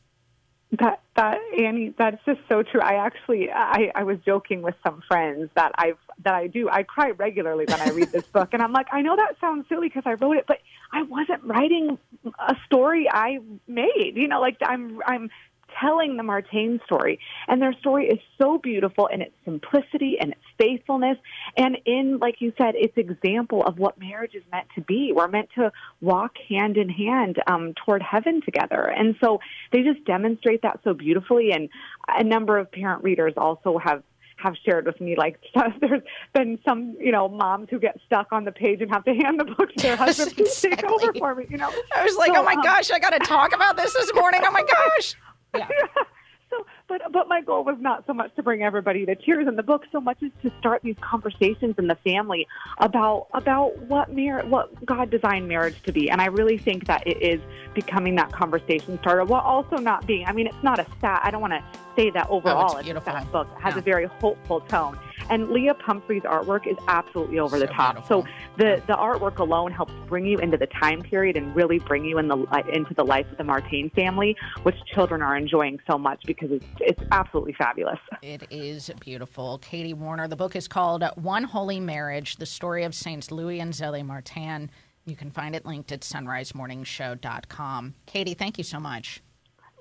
That 0.79 1.01
that 1.15 1.39
Annie, 1.57 1.95
that's 1.97 2.23
just 2.25 2.41
so 2.47 2.61
true. 2.61 2.81
I 2.81 3.05
actually 3.05 3.49
I, 3.51 3.91
I 3.95 4.03
was 4.03 4.17
joking 4.23 4.61
with 4.61 4.75
some 4.85 5.01
friends 5.07 5.49
that 5.55 5.71
I've 5.75 5.97
that 6.23 6.35
I 6.35 6.47
do. 6.47 6.69
I 6.69 6.83
cry 6.83 7.11
regularly 7.11 7.65
when 7.67 7.79
I 7.81 7.89
read 7.89 8.11
this 8.11 8.25
book, 8.33 8.49
and 8.51 8.61
I'm 8.61 8.73
like, 8.73 8.87
I 8.91 9.01
know 9.01 9.15
that 9.15 9.35
sounds 9.41 9.65
silly 9.69 9.87
because 9.87 10.03
I 10.05 10.13
wrote 10.13 10.37
it, 10.37 10.45
but 10.47 10.57
I 10.91 11.03
wasn't 11.03 11.43
writing 11.43 11.97
a 12.37 12.55
story 12.65 13.07
I 13.11 13.39
made. 13.67 14.13
You 14.15 14.27
know, 14.27 14.41
like 14.41 14.57
I'm 14.61 14.99
I'm 15.07 15.31
telling 15.79 16.17
the 16.17 16.23
Martin 16.23 16.79
story, 16.85 17.19
and 17.47 17.61
their 17.61 17.73
story 17.73 18.07
is 18.07 18.19
so 18.37 18.57
beautiful 18.57 19.07
in 19.07 19.21
its 19.21 19.33
simplicity 19.45 20.17
and 20.19 20.31
its 20.31 20.41
faithfulness, 20.57 21.17
and 21.57 21.77
in 21.85 22.19
like 22.19 22.35
you 22.39 22.53
said, 22.57 22.75
its 22.75 22.97
example 22.97 23.63
of 23.63 23.77
what 23.77 23.99
marriage 23.99 24.35
is 24.35 24.43
meant 24.51 24.67
to 24.75 24.81
be. 24.81 25.11
We're 25.13 25.27
meant 25.27 25.49
to 25.55 25.71
walk 26.01 26.33
hand 26.47 26.77
in 26.77 26.89
hand 26.89 27.37
um, 27.47 27.73
toward 27.85 28.01
heaven 28.01 28.41
together, 28.41 28.81
and 28.81 29.15
so 29.21 29.39
they 29.71 29.81
just 29.81 30.03
demonstrate 30.05 30.61
that 30.63 30.79
so 30.83 30.93
beautifully. 30.93 31.51
And 31.51 31.69
a 32.07 32.23
number 32.23 32.57
of 32.57 32.71
parent 32.71 33.03
readers 33.03 33.33
also 33.37 33.77
have 33.77 34.03
have 34.37 34.55
shared 34.65 34.85
with 34.85 34.99
me 35.01 35.15
like 35.17 35.37
there's 35.81 36.01
been 36.33 36.57
some 36.65 36.95
you 36.99 37.11
know 37.11 37.27
moms 37.27 37.67
who 37.69 37.79
get 37.79 37.99
stuck 38.05 38.31
on 38.31 38.45
the 38.45 38.51
page 38.51 38.81
and 38.81 38.89
have 38.89 39.03
to 39.03 39.13
hand 39.13 39.39
the 39.39 39.43
book 39.43 39.69
to 39.73 39.83
their 39.83 39.95
husband 39.97 40.33
to 40.35 40.45
take 40.45 40.83
over 40.85 41.13
for 41.13 41.35
me 41.35 41.45
you 41.49 41.57
know 41.57 41.69
I 41.95 42.03
was 42.03 42.15
like, 42.15 42.33
So, 42.33 42.39
oh 42.39 42.43
my 42.43 42.53
um, 42.53 42.61
gosh, 42.61 42.91
I 42.91 42.99
got 42.99 43.11
to 43.11 43.19
talk 43.19 43.53
about 43.53 43.75
this 43.75 43.93
this 43.93 44.13
morning. 44.13 44.41
Oh 44.45 44.51
my 44.51 44.63
gosh. 44.97 45.15
Yeah. 45.55 45.67
so 46.49 46.65
but 46.87 47.01
but 47.11 47.27
my 47.27 47.41
goal 47.41 47.63
was 47.63 47.77
not 47.79 48.05
so 48.07 48.13
much 48.13 48.35
to 48.35 48.43
bring 48.43 48.63
everybody 48.63 49.05
to 49.05 49.15
tears 49.15 49.47
in 49.47 49.55
the 49.55 49.63
book 49.63 49.83
so 49.91 49.99
much 50.01 50.17
as 50.23 50.31
to 50.41 50.51
start 50.59 50.81
these 50.83 50.95
conversations 51.01 51.75
in 51.77 51.87
the 51.87 51.95
family 52.03 52.47
about 52.79 53.27
about 53.33 53.77
what 53.83 54.11
mar- 54.15 54.43
what 54.45 54.83
God 54.85 55.09
designed 55.11 55.47
marriage 55.47 55.81
to 55.83 55.91
be 55.91 56.09
and 56.09 56.21
I 56.21 56.25
really 56.27 56.57
think 56.57 56.87
that 56.87 57.05
it 57.05 57.21
is 57.21 57.39
becoming 57.75 58.15
that 58.15 58.31
conversation 58.31 58.97
starter 59.01 59.23
while 59.25 59.41
also 59.41 59.77
not 59.77 60.07
being 60.07 60.25
I 60.25 60.31
mean 60.33 60.47
it's 60.47 60.63
not 60.63 60.79
a 60.79 60.85
sad 61.01 61.19
I 61.23 61.31
don't 61.31 61.41
want 61.41 61.53
to 61.53 61.63
say 61.95 62.09
that 62.11 62.27
overall 62.29 62.71
Oh, 62.73 62.77
it's, 62.77 62.81
a 62.81 62.83
beautiful. 62.83 63.13
sad 63.13 63.31
book 63.31 63.47
it 63.55 63.61
has 63.61 63.73
Yeah. 63.75 63.79
a 63.79 63.83
very 63.83 64.05
hopeful 64.05 64.61
tone 64.61 64.97
and 65.29 65.49
Leah 65.49 65.73
Pumphrey's 65.73 66.23
artwork 66.23 66.67
is 66.67 66.77
absolutely 66.87 67.39
over 67.39 67.59
the 67.59 67.67
top 67.67 67.95
beautiful. 67.95 68.23
so 68.23 68.29
the 68.57 68.81
the 68.87 68.93
artwork 68.93 69.37
alone 69.39 69.71
helps 69.71 69.93
bring 70.07 70.25
you 70.25 70.37
into 70.39 70.57
the 70.57 70.67
time 70.67 71.01
period 71.01 71.37
and 71.37 71.55
really 71.55 71.79
bring 71.79 72.03
you 72.05 72.17
in 72.17 72.27
the 72.27 72.37
li- 72.37 72.63
into 72.73 72.93
the 72.93 73.03
life 73.03 73.29
of 73.31 73.37
the 73.37 73.43
Martin 73.43 73.89
family, 73.95 74.35
which 74.63 74.75
children 74.93 75.21
are 75.21 75.35
enjoying 75.37 75.79
so 75.89 75.97
much 75.97 76.21
because 76.25 76.51
it's 76.51 76.65
it's 76.79 77.01
absolutely 77.11 77.53
fabulous. 77.53 77.99
It 78.21 78.47
is 78.49 78.91
beautiful. 78.99 79.59
Katie 79.59 79.93
Warner. 79.93 80.27
The 80.27 80.35
book 80.35 80.55
is 80.55 80.67
called 80.67 81.03
One 81.15 81.43
Holy 81.43 81.79
Marriage 81.79 82.35
The 82.37 82.45
Story 82.45 82.83
of 82.83 82.93
Saints 82.93 83.31
Louis 83.31 83.59
and 83.59 83.73
Zélie 83.73 84.05
Martin. 84.05 84.69
You 85.05 85.15
can 85.15 85.31
find 85.31 85.55
it 85.55 85.65
linked 85.65 85.91
at 85.91 86.01
sunrisemorningshow.com. 86.01 87.95
Katie, 88.05 88.33
thank 88.33 88.57
you 88.57 88.63
so 88.63 88.79
much. 88.79 89.21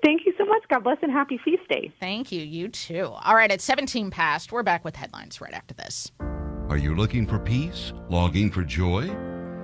Thank 0.03 0.25
you 0.25 0.33
so 0.37 0.45
much. 0.45 0.63
God 0.69 0.83
bless 0.83 0.97
and 1.01 1.11
happy 1.11 1.39
feast 1.43 1.67
day. 1.67 1.91
Thank 1.99 2.31
you. 2.31 2.41
You 2.41 2.69
too. 2.69 3.11
All 3.23 3.35
right, 3.35 3.51
at 3.51 3.61
17 3.61 4.11
past, 4.11 4.51
we're 4.51 4.63
back 4.63 4.85
with 4.85 4.95
headlines 4.95 5.41
right 5.41 5.53
after 5.53 5.73
this. 5.73 6.11
Are 6.69 6.77
you 6.77 6.95
looking 6.95 7.27
for 7.27 7.39
peace? 7.39 7.91
Longing 8.09 8.49
for 8.51 8.63
joy? 8.63 9.13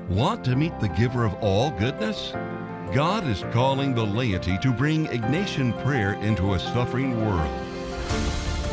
Want 0.10 0.43
to 0.45 0.56
meet 0.56 0.78
the 0.80 0.89
giver 0.89 1.24
of 1.24 1.36
all 1.36 1.71
goodness? 1.71 2.32
God 2.93 3.26
is 3.28 3.43
calling 3.52 3.95
the 3.95 4.06
laity 4.06 4.58
to 4.60 4.71
bring 4.71 5.08
Ignatian 5.08 5.82
prayer 5.84 6.13
into 6.15 6.54
a 6.54 6.60
suffering 6.60 7.26
world. 7.26 7.50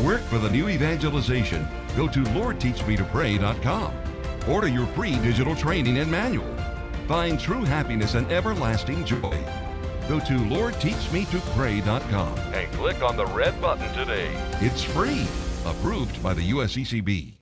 Work 0.05 0.21
for 0.23 0.39
the 0.39 0.51
new 0.51 0.69
evangelization. 0.69 1.67
Go 1.97 2.09
to 2.09 2.21
LordTeachMeToPray.com. 2.21 3.95
Order 4.49 4.69
your 4.69 4.87
free 4.89 5.17
digital 5.21 5.55
training 5.55 5.99
and 5.99 6.11
manual. 6.11 6.57
Find 7.07 7.39
true 7.39 7.65
happiness 7.65 8.15
and 8.15 8.31
everlasting 8.33 9.05
joy. 9.05 9.39
Go 10.13 10.21
to 10.21 10.35
LordTeachMeToPray.com 10.35 12.39
and 12.53 12.73
click 12.75 13.03
on 13.03 13.17
the 13.17 13.25
red 13.25 13.59
button 13.63 13.91
today. 13.95 14.29
It's 14.61 14.83
free. 14.83 15.27
Approved 15.65 16.23
by 16.23 16.35
the 16.35 16.51
USCCB. 16.51 17.39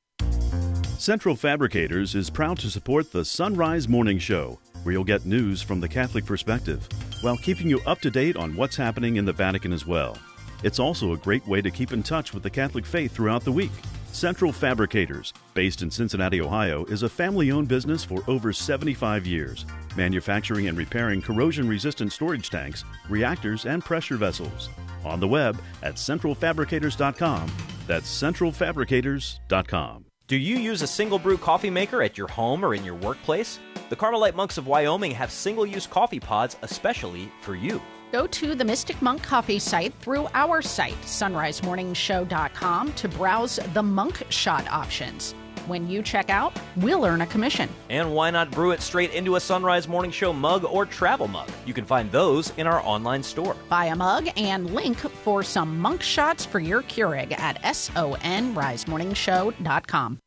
Central 0.97 1.35
Fabricators 1.35 2.15
is 2.15 2.31
proud 2.31 2.61
to 2.61 2.71
support 2.71 3.11
the 3.11 3.25
Sunrise 3.25 3.89
Morning 3.89 4.21
Show, 4.21 4.61
where 4.85 4.93
you'll 4.93 5.03
get 5.03 5.27
news 5.27 5.61
from 5.61 5.81
the 5.81 5.89
Catholic 5.89 6.25
perspective, 6.25 6.89
while 7.23 7.37
keeping 7.39 7.69
you 7.69 7.81
up 7.89 8.01
to 8.03 8.11
date 8.11 8.37
on 8.37 8.55
what's 8.55 8.77
happening 8.77 9.17
in 9.17 9.25
the 9.25 9.33
Vatican 9.33 9.73
as 9.73 9.85
well. 9.85 10.17
It's 10.63 10.79
also 10.79 11.13
a 11.13 11.17
great 11.17 11.45
way 11.49 11.61
to 11.61 11.73
keep 11.73 11.93
in 11.93 12.05
touch 12.05 12.33
with 12.33 12.45
the 12.45 12.51
Catholic 12.51 12.87
faith 12.87 13.13
throughout 13.13 13.43
the 13.43 13.51
week. 13.51 13.73
Central 14.13 14.53
Fabricators, 14.53 15.33
based 15.55 15.83
in 15.83 15.91
Cincinnati, 15.91 16.41
Ohio, 16.41 16.85
is 16.87 17.05
a 17.05 17.09
family 17.09 17.51
owned 17.53 17.69
business 17.69 18.05
for 18.05 18.23
over 18.27 18.53
75 18.53 19.27
years, 19.27 19.65
manufacturing 19.97 20.69
and 20.69 20.77
repairing 20.77 21.23
corrosion 21.23 21.69
resistant 21.69 22.13
storage 22.13 22.51
tanks, 22.51 22.85
reactors, 23.09 23.67
and 23.67 23.85
pressure 23.85 24.17
vessels. 24.17 24.69
On 25.05 25.21
the 25.21 25.29
web 25.29 25.61
at 25.83 25.95
centralfabricators.com. 25.95 27.51
That's 27.87 28.23
centralfabricators.com. 28.23 30.05
Do 30.27 30.37
you 30.37 30.57
use 30.57 30.83
a 30.83 30.87
single 30.87 31.19
brew 31.19 31.39
coffee 31.39 31.71
maker 31.71 32.03
at 32.03 32.19
your 32.19 32.29
home 32.29 32.65
or 32.65 32.75
in 32.75 32.85
your 32.85 32.95
workplace? 32.95 33.59
The 33.89 33.97
Carmelite 33.97 34.37
monks 34.37 34.59
of 34.59 34.67
Wyoming 34.67 35.13
have 35.13 35.31
single 35.31 35.67
use 35.67 35.87
coffee 35.87 36.21
pods 36.21 36.57
especially 36.63 37.33
for 37.41 37.57
you. 37.57 37.81
Go 38.13 38.27
to 38.27 38.55
the 38.55 38.65
Mystic 38.65 39.01
Monk 39.01 39.23
Coffee 39.23 39.59
site 39.59 39.95
through 40.01 40.29
our 40.35 40.61
site, 40.63 41.01
sunrisemorningshow.com, 41.03 42.93
to 42.95 43.09
browse 43.09 43.61
the 43.73 43.83
monk 43.83 44.27
shot 44.31 44.67
options. 44.69 45.35
When 45.67 45.89
you 45.89 46.03
check 46.03 46.31
out, 46.31 46.59
we'll 46.79 47.05
earn 47.05 47.21
a 47.21 47.27
commission. 47.27 47.69
And 47.91 48.15
why 48.15 48.31
not 48.31 48.51
brew 48.51 48.71
it 48.73 48.81
straight 48.81 49.13
into 49.13 49.37
a 49.37 49.41
Sunrise 49.41 49.87
Morning 49.87 50.11
Show 50.11 50.33
mug 50.33 50.65
or 50.65 50.87
travel 50.87 51.29
mug? 51.29 51.49
You 51.67 51.75
can 51.75 51.85
find 51.85 52.11
those 52.11 52.53
in 52.57 52.67
our 52.67 52.85
online 52.85 53.23
store. 53.23 53.55
Buy 53.69 53.85
a 53.87 53.95
mug 53.95 54.29
and 54.37 54.75
link 54.75 54.99
for 54.99 55.45
some 55.45 55.79
monk 55.79 56.03
shots 56.03 56.45
for 56.45 56.59
your 56.59 56.83
Keurig 56.83 57.39
at 57.39 57.63
sunrisemorningshow.com. 57.63 60.19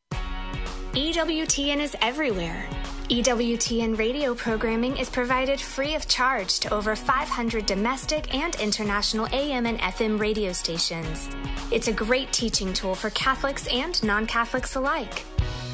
EWTN 0.94 1.80
is 1.80 1.98
everywhere. 2.02 2.70
EWTN 3.10 3.98
radio 3.98 4.34
programming 4.34 4.96
is 4.96 5.10
provided 5.10 5.60
free 5.60 5.94
of 5.94 6.08
charge 6.08 6.60
to 6.60 6.74
over 6.74 6.96
500 6.96 7.66
domestic 7.66 8.34
and 8.34 8.56
international 8.56 9.28
AM 9.34 9.66
and 9.66 9.78
FM 9.80 10.18
radio 10.18 10.54
stations. 10.54 11.30
It's 11.70 11.90
a 11.90 11.94
great 11.94 12.32
teaching 12.32 12.72
tool 12.72 12.96
for 12.96 13.10
Catholics 13.10 13.68
and 13.68 14.02
non 14.04 14.26
Catholics 14.26 14.76
alike. 14.76 15.20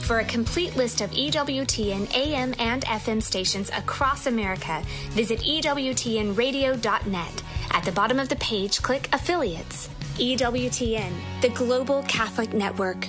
For 0.02 0.20
a 0.20 0.26
complete 0.26 0.76
list 0.76 1.02
of 1.02 1.12
EWTN 1.12 2.16
AM 2.16 2.56
and 2.58 2.84
FM 2.86 3.22
stations 3.22 3.70
across 3.78 4.26
America, 4.26 4.82
visit 5.12 5.40
EWTNradio.net. 5.42 7.44
At 7.70 7.84
the 7.84 7.92
bottom 7.92 8.20
of 8.20 8.30
the 8.30 8.38
page, 8.38 8.82
click 8.82 9.08
Affiliates. 9.14 9.88
EWTN, 10.16 11.12
the 11.42 11.50
Global 11.50 12.02
Catholic 12.04 12.54
Network. 12.54 13.08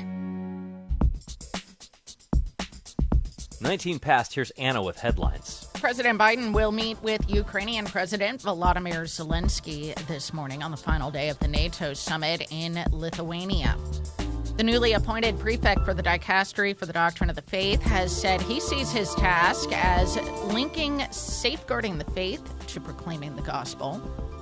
19 3.62 3.98
past, 3.98 4.34
here's 4.34 4.50
Anna 4.52 4.82
with 4.82 4.98
headlines. 4.98 5.68
President 5.74 6.18
Biden 6.18 6.54
will 6.54 6.72
meet 6.72 7.00
with 7.02 7.28
Ukrainian 7.28 7.84
President 7.84 8.42
Volodymyr 8.42 9.04
Zelensky 9.04 9.94
this 10.06 10.32
morning 10.32 10.62
on 10.62 10.70
the 10.70 10.76
final 10.76 11.10
day 11.10 11.28
of 11.28 11.38
the 11.40 11.48
NATO 11.48 11.92
summit 11.92 12.46
in 12.50 12.82
Lithuania. 12.90 13.76
The 14.56 14.64
newly 14.64 14.94
appointed 14.94 15.38
prefect 15.38 15.84
for 15.84 15.94
the 15.94 16.02
dicastery 16.02 16.76
for 16.76 16.86
the 16.86 16.92
doctrine 16.92 17.30
of 17.30 17.36
the 17.36 17.42
faith 17.42 17.82
has 17.82 18.14
said 18.14 18.40
he 18.42 18.60
sees 18.60 18.90
his 18.90 19.14
task 19.14 19.70
as 19.72 20.16
linking 20.44 21.06
safeguarding 21.10 21.98
the 21.98 22.10
faith 22.12 22.42
to 22.68 22.80
proclaiming 22.80 23.36
the 23.36 23.42
gospel. 23.42 24.00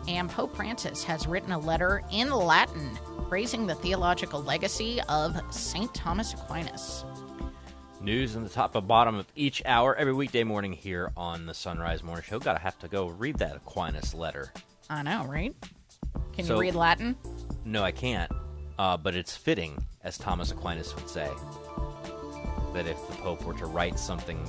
And 0.09 0.31
Pope 0.31 0.55
Francis 0.57 1.05
has 1.05 1.27
written 1.27 1.53
a 1.53 1.59
letter 1.59 2.03
in 2.11 2.31
Latin 2.31 2.99
praising 3.29 3.67
the 3.67 3.75
theological 3.75 4.43
legacy 4.43 5.01
of 5.09 5.41
St. 5.53 5.93
Thomas 5.95 6.33
Aquinas. 6.35 7.05
News 8.01 8.37
in 8.37 8.45
the 8.45 8.49
top 8.49 8.75
and 8.77 8.87
bottom 8.87 9.17
of 9.17 9.27
each 9.35 9.61
hour 9.67 9.95
every 9.97 10.13
weekday 10.13 10.45
morning 10.45 10.73
here 10.73 11.11
on 11.17 11.47
the 11.47 11.55
Sunrise 11.55 12.03
Morning 12.05 12.25
Show. 12.27 12.39
Gotta 12.39 12.61
have 12.61 12.79
to 12.79 12.89
go 12.89 13.09
read 13.09 13.39
that 13.39 13.57
Aquinas 13.57 14.15
letter. 14.15 14.53
I 14.89 15.03
know, 15.03 15.25
right? 15.25 15.55
Can 16.33 16.45
So- 16.45 16.55
you 16.55 16.61
read 16.61 16.75
Latin? 16.77 17.17
No, 17.65 17.83
I 17.83 17.91
can't. 17.91 18.31
Uh, 18.79 18.97
but 18.97 19.17
it's 19.17 19.37
fitting, 19.37 19.85
as 20.05 20.17
Thomas 20.17 20.53
Aquinas 20.53 20.95
would 20.95 21.09
say, 21.09 21.29
that 22.73 22.87
if 22.87 23.05
the 23.09 23.15
Pope 23.17 23.43
were 23.45 23.55
to 23.55 23.67
write 23.67 23.99
something 23.99 24.49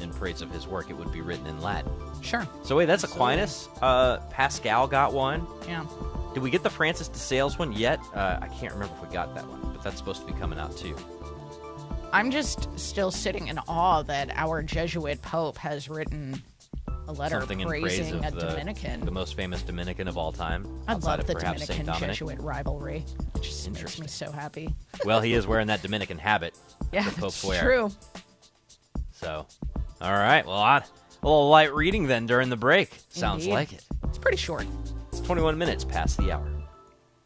in 0.00 0.10
praise 0.10 0.42
of 0.42 0.50
his 0.50 0.66
work, 0.66 0.90
it 0.90 0.94
would 0.94 1.12
be 1.12 1.20
written 1.20 1.46
in 1.46 1.60
Latin. 1.60 1.92
Sure. 2.20 2.46
So 2.64 2.76
wait, 2.76 2.86
that's 2.86 3.04
Aquinas. 3.04 3.68
Uh, 3.80 4.18
Pascal 4.30 4.88
got 4.88 5.12
one. 5.12 5.46
Yeah. 5.68 5.84
Did 6.34 6.42
we 6.42 6.50
get 6.50 6.64
the 6.64 6.70
Francis 6.70 7.06
de 7.08 7.18
Sales 7.18 7.58
one 7.60 7.72
yet? 7.72 8.00
Uh, 8.12 8.38
I 8.42 8.48
can't 8.48 8.72
remember 8.74 8.92
if 9.00 9.08
we 9.08 9.14
got 9.14 9.34
that 9.36 9.46
one, 9.48 9.60
but 9.72 9.82
that's 9.84 9.96
supposed 9.98 10.26
to 10.26 10.32
be 10.32 10.38
coming 10.38 10.58
out 10.58 10.76
too. 10.76 10.96
I'm 12.12 12.30
just 12.30 12.68
still 12.78 13.10
sitting 13.10 13.48
in 13.48 13.58
awe 13.68 14.02
that 14.02 14.30
our 14.34 14.62
Jesuit 14.62 15.20
Pope 15.22 15.58
has 15.58 15.88
written 15.88 16.42
a 17.06 17.12
letter 17.12 17.40
Something 17.40 17.60
in 17.60 17.68
praise 17.68 17.82
praising 17.82 18.24
of 18.24 18.32
a 18.34 18.36
the, 18.36 18.46
Dominican. 18.48 19.04
the 19.04 19.10
most 19.10 19.34
famous 19.34 19.62
Dominican 19.62 20.08
of 20.08 20.16
all 20.16 20.32
time. 20.32 20.66
I 20.86 20.94
love 20.94 21.26
the 21.26 21.34
Dominican 21.34 21.86
Dominic. 21.86 22.10
Jesuit 22.16 22.38
rivalry. 22.40 23.04
It 23.34 23.42
just 23.42 23.70
makes 23.70 24.00
me 24.00 24.06
so 24.06 24.30
happy. 24.32 24.74
Well, 25.04 25.20
he 25.20 25.34
is 25.34 25.46
wearing 25.46 25.66
that 25.68 25.82
Dominican 25.82 26.18
habit. 26.18 26.58
Yeah, 26.90 27.06
it's 27.18 27.44
wear. 27.44 27.60
true. 27.62 27.90
So, 29.10 29.46
all 30.00 30.12
right. 30.12 30.46
Well, 30.46 30.56
I, 30.56 30.78
a 30.78 30.82
little 31.22 31.50
light 31.50 31.74
reading 31.74 32.06
then 32.06 32.24
during 32.24 32.48
the 32.48 32.56
break. 32.56 32.96
Sounds 33.10 33.44
Indeed. 33.44 33.54
like 33.54 33.72
it. 33.74 33.84
It's 34.04 34.16
pretty 34.16 34.38
short. 34.38 34.64
It's 35.12 35.20
21 35.20 35.58
minutes 35.58 35.84
past 35.84 36.16
the 36.16 36.32
hour. 36.32 36.50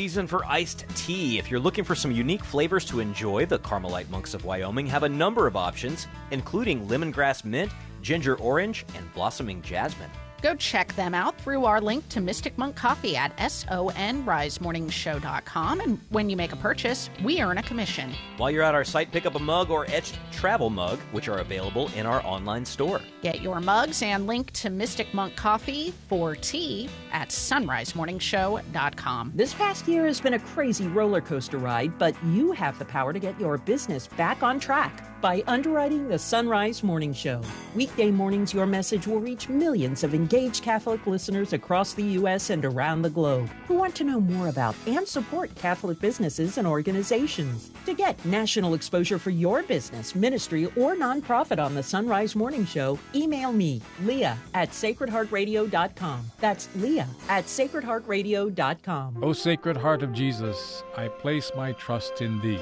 Season 0.02 0.26
for 0.26 0.44
iced 0.46 0.84
tea. 0.96 1.38
If 1.38 1.48
you're 1.48 1.60
looking 1.60 1.84
for 1.84 1.94
some 1.94 2.10
unique 2.10 2.42
flavors 2.42 2.84
to 2.86 2.98
enjoy, 2.98 3.46
the 3.46 3.60
Carmelite 3.60 4.10
monks 4.10 4.34
of 4.34 4.44
Wyoming 4.44 4.84
have 4.86 5.04
a 5.04 5.08
number 5.08 5.46
of 5.46 5.54
options, 5.54 6.08
including 6.32 6.88
lemongrass 6.88 7.44
mint, 7.44 7.70
ginger 8.02 8.34
orange, 8.40 8.84
and 8.96 9.14
blossoming 9.14 9.62
jasmine. 9.62 10.10
Go 10.42 10.54
check 10.56 10.92
them 10.96 11.14
out 11.14 11.40
through 11.40 11.64
our 11.66 11.80
link 11.80 12.08
to 12.08 12.20
Mystic 12.20 12.58
Monk 12.58 12.74
Coffee 12.74 13.14
at 13.16 13.36
sunrisemorningshow.com. 13.36 15.80
And 15.80 16.00
when 16.10 16.28
you 16.28 16.36
make 16.36 16.52
a 16.52 16.56
purchase, 16.56 17.08
we 17.22 17.40
earn 17.40 17.58
a 17.58 17.62
commission. 17.62 18.12
While 18.38 18.50
you're 18.50 18.64
at 18.64 18.74
our 18.74 18.82
site, 18.82 19.12
pick 19.12 19.24
up 19.24 19.36
a 19.36 19.38
mug 19.38 19.70
or 19.70 19.86
etched 19.88 20.18
travel 20.32 20.68
mug, 20.68 20.98
which 21.12 21.28
are 21.28 21.38
available 21.38 21.92
in 21.94 22.06
our 22.06 22.26
online 22.26 22.64
store. 22.64 23.00
Get 23.22 23.40
your 23.40 23.60
mugs 23.60 24.02
and 24.02 24.26
link 24.26 24.50
to 24.52 24.68
Mystic 24.68 25.14
Monk 25.14 25.36
Coffee 25.36 25.94
for 26.08 26.34
tea 26.34 26.88
at 27.12 27.28
sunrisemorningshow.com. 27.28 29.32
This 29.36 29.54
past 29.54 29.86
year 29.86 30.06
has 30.06 30.20
been 30.20 30.34
a 30.34 30.40
crazy 30.40 30.88
roller 30.88 31.20
coaster 31.20 31.58
ride, 31.58 31.96
but 31.98 32.16
you 32.24 32.50
have 32.50 32.80
the 32.80 32.84
power 32.84 33.12
to 33.12 33.20
get 33.20 33.38
your 33.38 33.58
business 33.58 34.08
back 34.08 34.42
on 34.42 34.58
track 34.58 35.11
by 35.22 35.42
underwriting 35.46 36.08
the 36.08 36.18
Sunrise 36.18 36.82
Morning 36.82 37.14
Show. 37.14 37.40
Weekday 37.76 38.10
mornings, 38.10 38.52
your 38.52 38.66
message 38.66 39.06
will 39.06 39.20
reach 39.20 39.48
millions 39.48 40.02
of 40.02 40.14
engaged 40.14 40.64
Catholic 40.64 41.06
listeners 41.06 41.52
across 41.52 41.94
the 41.94 42.02
U.S. 42.02 42.50
and 42.50 42.64
around 42.64 43.02
the 43.02 43.08
globe 43.08 43.48
who 43.68 43.74
want 43.74 43.94
to 43.94 44.04
know 44.04 44.20
more 44.20 44.48
about 44.48 44.74
and 44.86 45.06
support 45.06 45.54
Catholic 45.54 46.00
businesses 46.00 46.58
and 46.58 46.66
organizations. 46.66 47.70
To 47.86 47.94
get 47.94 48.22
national 48.24 48.74
exposure 48.74 49.18
for 49.18 49.30
your 49.30 49.62
business, 49.62 50.14
ministry, 50.14 50.66
or 50.76 50.96
nonprofit 50.96 51.64
on 51.64 51.74
the 51.74 51.82
Sunrise 51.82 52.34
Morning 52.34 52.66
Show, 52.66 52.98
email 53.14 53.52
me, 53.52 53.80
Leah 54.02 54.36
at 54.54 54.70
sacredheartradio.com. 54.70 56.30
That's 56.40 56.68
Leah 56.76 57.08
at 57.28 57.44
sacredheartradio.com. 57.44 59.22
O 59.22 59.32
Sacred 59.32 59.76
Heart 59.76 60.02
of 60.02 60.12
Jesus, 60.12 60.82
I 60.96 61.06
place 61.06 61.52
my 61.56 61.70
trust 61.72 62.20
in 62.20 62.40
Thee. 62.40 62.60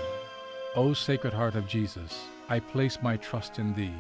O 0.77 0.93
Sacred 0.93 1.33
Heart 1.33 1.57
of 1.57 1.67
Jesus, 1.67 2.27
I 2.51 2.59
place 2.59 2.99
my 3.01 3.17
trust 3.17 3.61
in 3.61 3.73
Thee. 3.75 3.95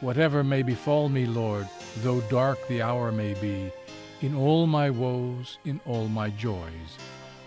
Whatever 0.00 0.42
may 0.42 0.62
befall 0.62 1.10
me, 1.10 1.26
Lord, 1.26 1.68
though 1.98 2.22
dark 2.22 2.66
the 2.66 2.80
hour 2.80 3.12
may 3.12 3.34
be, 3.34 3.70
in 4.22 4.34
all 4.34 4.66
my 4.66 4.88
woes, 4.88 5.58
in 5.66 5.78
all 5.84 6.08
my 6.08 6.30
joys, 6.30 6.96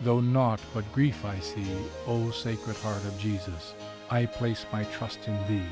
though 0.02 0.22
naught 0.22 0.60
but 0.72 0.90
grief 0.94 1.26
I 1.26 1.40
see, 1.40 1.66
O 2.06 2.30
Sacred 2.30 2.78
Heart 2.78 3.06
of 3.06 3.18
Jesus, 3.18 3.74
I 4.12 4.28
place 4.28 4.68
my 4.72 4.84
trust 4.84 5.28
in 5.28 5.36
Thee. 5.48 5.68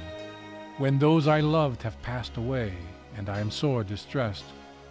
When 0.80 0.98
those 0.98 1.28
I 1.28 1.42
loved 1.42 1.84
have 1.84 2.02
passed 2.02 2.38
away, 2.38 2.74
and 3.16 3.30
I 3.30 3.42
am 3.42 3.52
sore 3.52 3.84
distressed, 3.84 4.46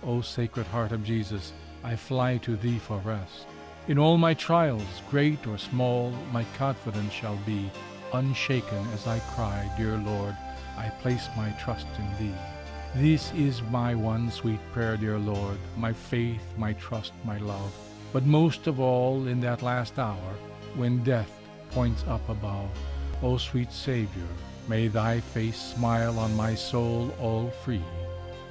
O 0.05 0.21
Sacred 0.21 0.69
Heart 0.69 0.93
of 0.93 1.03
Jesus, 1.03 1.53
I 1.83 1.97
fly 1.97 2.37
to 2.39 2.55
Thee 2.55 2.79
for 2.79 2.99
rest. 2.99 3.47
In 3.89 3.99
all 3.99 4.17
my 4.17 4.33
trials, 4.33 5.03
great 5.11 5.45
or 5.49 5.59
small, 5.59 6.13
my 6.33 6.45
confidence 6.57 7.13
shall 7.13 7.37
be 7.45 7.69
unshaken 8.13 8.87
as 8.95 9.07
I 9.07 9.19
cry, 9.35 9.71
Dear 9.77 9.97
Lord, 9.97 10.37
I 10.77 10.89
place 11.01 11.29
my 11.37 11.51
trust 11.51 11.87
in 11.99 12.09
Thee. 12.19 12.39
This 12.95 13.33
is 13.33 13.63
my 13.71 13.95
one 13.95 14.31
sweet 14.31 14.61
prayer, 14.73 14.97
dear 14.99 15.19
Lord, 15.19 15.59
my 15.79 15.93
faith, 15.93 16.43
my 16.59 16.75
trust, 16.75 17.13
my 17.25 17.39
love. 17.39 17.73
But 18.13 18.27
most 18.27 18.67
of 18.67 18.81
all, 18.81 19.27
in 19.27 19.41
that 19.41 19.63
last 19.63 19.99
hour, 19.99 20.35
when 20.77 21.03
death 21.03 21.31
points 21.71 22.05
up 22.07 22.29
above, 22.29 22.69
O 23.23 23.39
sweet 23.39 23.73
Savior, 23.73 24.29
may 24.69 24.89
Thy 24.89 25.21
face 25.21 25.75
smile 25.75 26.19
on 26.19 26.37
my 26.37 26.55
soul 26.55 27.15
all 27.19 27.51
free. 27.65 27.85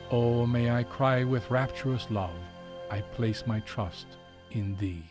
Oh, 0.10 0.46
may 0.46 0.72
I 0.72 0.84
cry 0.84 1.24
with 1.24 1.52
rapturous 1.52 2.08
love, 2.10 2.36
I 2.90 3.02
place 3.02 3.44
my 3.46 3.60
trust 3.62 4.08
in 4.50 4.76
Thee. 4.78 5.06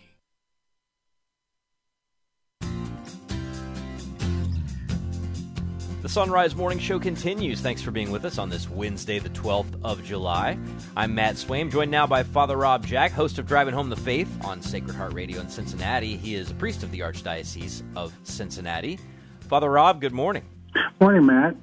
The 6.03 6.09
Sunrise 6.09 6.57
Morning 6.57 6.79
Show 6.79 6.99
continues. 6.99 7.61
Thanks 7.61 7.83
for 7.83 7.91
being 7.91 8.11
with 8.11 8.25
us 8.25 8.39
on 8.39 8.49
this 8.49 8.71
Wednesday, 8.71 9.19
the 9.19 9.29
12th 9.29 9.79
of 9.85 10.03
July. 10.03 10.59
I'm 10.97 11.15
Matt 11.15 11.35
Swaim, 11.35 11.71
joined 11.71 11.91
now 11.91 12.07
by 12.07 12.23
Father 12.23 12.57
Rob 12.57 12.87
Jack, 12.87 13.13
host 13.13 13.39
of 13.39 13.47
Driving 13.47 13.75
Home 13.75 13.91
the 13.91 13.97
Faith 13.97 14.31
on 14.43 14.63
Sacred 14.63 14.97
Heart 14.97 15.13
Radio 15.13 15.41
in 15.43 15.51
Cincinnati. 15.51 16.17
He 16.17 16.37
is 16.37 16.51
a 16.51 16.55
priest 16.55 16.83
of 16.83 16.91
the 16.91 17.01
Archdiocese 17.01 17.83
of 17.97 18.15
Cincinnati. 18.23 18.99
Father 19.41 19.71
Rob, 19.71 20.01
good 20.01 20.15
morning. 20.15 20.45
Morning, 21.03 21.27
Matt. 21.27 21.55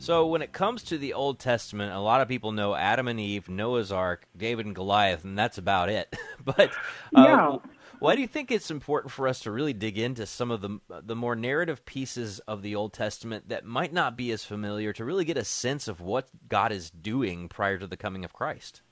So, 0.00 0.26
when 0.26 0.42
it 0.42 0.52
comes 0.52 0.82
to 0.84 0.98
the 0.98 1.12
Old 1.14 1.38
Testament, 1.38 1.92
a 1.92 2.00
lot 2.00 2.20
of 2.20 2.26
people 2.26 2.50
know 2.50 2.74
Adam 2.74 3.06
and 3.06 3.20
Eve, 3.20 3.48
Noah's 3.48 3.92
Ark, 3.92 4.26
David 4.36 4.66
and 4.66 4.74
Goliath, 4.74 5.24
and 5.24 5.38
that's 5.38 5.58
about 5.58 5.88
it. 5.88 6.12
but 6.44 6.70
uh, 7.14 7.22
Yeah. 7.22 7.56
Why 8.00 8.14
do 8.14 8.20
you 8.20 8.26
think 8.26 8.50
it's 8.50 8.70
important 8.70 9.12
for 9.12 9.26
us 9.26 9.40
to 9.40 9.50
really 9.50 9.72
dig 9.72 9.98
into 9.98 10.26
some 10.26 10.50
of 10.50 10.60
the 10.60 10.80
the 10.88 11.16
more 11.16 11.34
narrative 11.34 11.84
pieces 11.84 12.38
of 12.40 12.62
the 12.62 12.74
Old 12.74 12.92
Testament 12.92 13.48
that 13.48 13.64
might 13.64 13.92
not 13.92 14.16
be 14.16 14.30
as 14.30 14.44
familiar 14.44 14.92
to 14.92 15.04
really 15.04 15.24
get 15.24 15.36
a 15.36 15.44
sense 15.44 15.88
of 15.88 16.00
what 16.00 16.28
God 16.48 16.72
is 16.72 16.90
doing 16.90 17.48
prior 17.48 17.78
to 17.78 17.86
the 17.86 17.96
coming 17.96 18.24
of 18.24 18.32
Christ? 18.32 18.82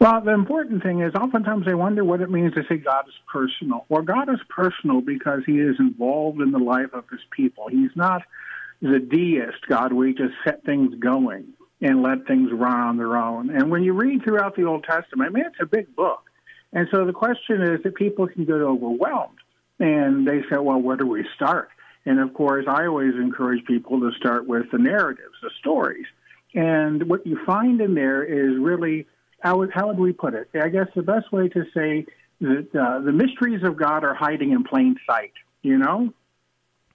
Well, 0.00 0.20
the 0.20 0.32
important 0.32 0.82
thing 0.82 1.00
is 1.00 1.14
oftentimes 1.14 1.64
they 1.64 1.74
wonder 1.74 2.04
what 2.04 2.20
it 2.20 2.30
means 2.30 2.54
to 2.54 2.62
say 2.68 2.76
God 2.76 3.08
is 3.08 3.14
personal. 3.32 3.86
Well, 3.88 4.02
God 4.02 4.28
is 4.28 4.40
personal 4.48 5.00
because 5.00 5.40
he 5.46 5.58
is 5.58 5.76
involved 5.78 6.40
in 6.40 6.52
the 6.52 6.58
life 6.58 6.92
of 6.92 7.08
his 7.10 7.20
people. 7.30 7.68
He's 7.70 7.94
not 7.94 8.22
the 8.82 8.98
deist 8.98 9.66
God 9.68 9.92
where 9.92 10.06
he 10.06 10.12
just 10.12 10.34
set 10.44 10.64
things 10.64 10.94
going 10.98 11.46
and 11.80 12.02
let 12.02 12.26
things 12.26 12.50
run 12.52 12.78
on 12.78 12.96
their 12.98 13.16
own. 13.16 13.50
And 13.50 13.70
when 13.70 13.82
you 13.82 13.94
read 13.94 14.22
throughout 14.22 14.54
the 14.54 14.64
Old 14.64 14.84
Testament, 14.84 15.30
I 15.30 15.32
mean, 15.32 15.44
it's 15.46 15.60
a 15.60 15.66
big 15.66 15.94
book. 15.96 16.25
And 16.76 16.86
so 16.92 17.06
the 17.06 17.12
question 17.14 17.62
is 17.62 17.82
that 17.84 17.94
people 17.94 18.28
can 18.28 18.44
get 18.44 18.56
overwhelmed. 18.56 19.38
And 19.80 20.28
they 20.28 20.42
say, 20.42 20.58
well, 20.58 20.78
where 20.78 20.98
do 20.98 21.06
we 21.06 21.26
start? 21.34 21.70
And 22.04 22.20
of 22.20 22.34
course, 22.34 22.66
I 22.68 22.86
always 22.86 23.14
encourage 23.14 23.64
people 23.64 23.98
to 24.00 24.12
start 24.18 24.46
with 24.46 24.70
the 24.70 24.78
narratives, 24.78 25.34
the 25.42 25.50
stories. 25.58 26.04
And 26.54 27.08
what 27.08 27.26
you 27.26 27.42
find 27.46 27.80
in 27.80 27.94
there 27.94 28.22
is 28.22 28.58
really, 28.58 29.06
how 29.40 29.56
would, 29.56 29.70
how 29.72 29.86
would 29.86 29.98
we 29.98 30.12
put 30.12 30.34
it? 30.34 30.50
I 30.54 30.68
guess 30.68 30.88
the 30.94 31.02
best 31.02 31.32
way 31.32 31.48
to 31.48 31.64
say 31.72 32.04
that 32.42 32.68
uh, 32.74 33.00
the 33.00 33.12
mysteries 33.12 33.62
of 33.64 33.78
God 33.78 34.04
are 34.04 34.14
hiding 34.14 34.52
in 34.52 34.62
plain 34.62 34.96
sight, 35.06 35.32
you 35.62 35.78
know? 35.78 36.12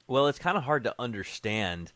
Well, 0.08 0.28
it's 0.28 0.40
kind 0.40 0.58
of 0.58 0.64
hard 0.64 0.84
to 0.84 0.94
understand 1.00 1.92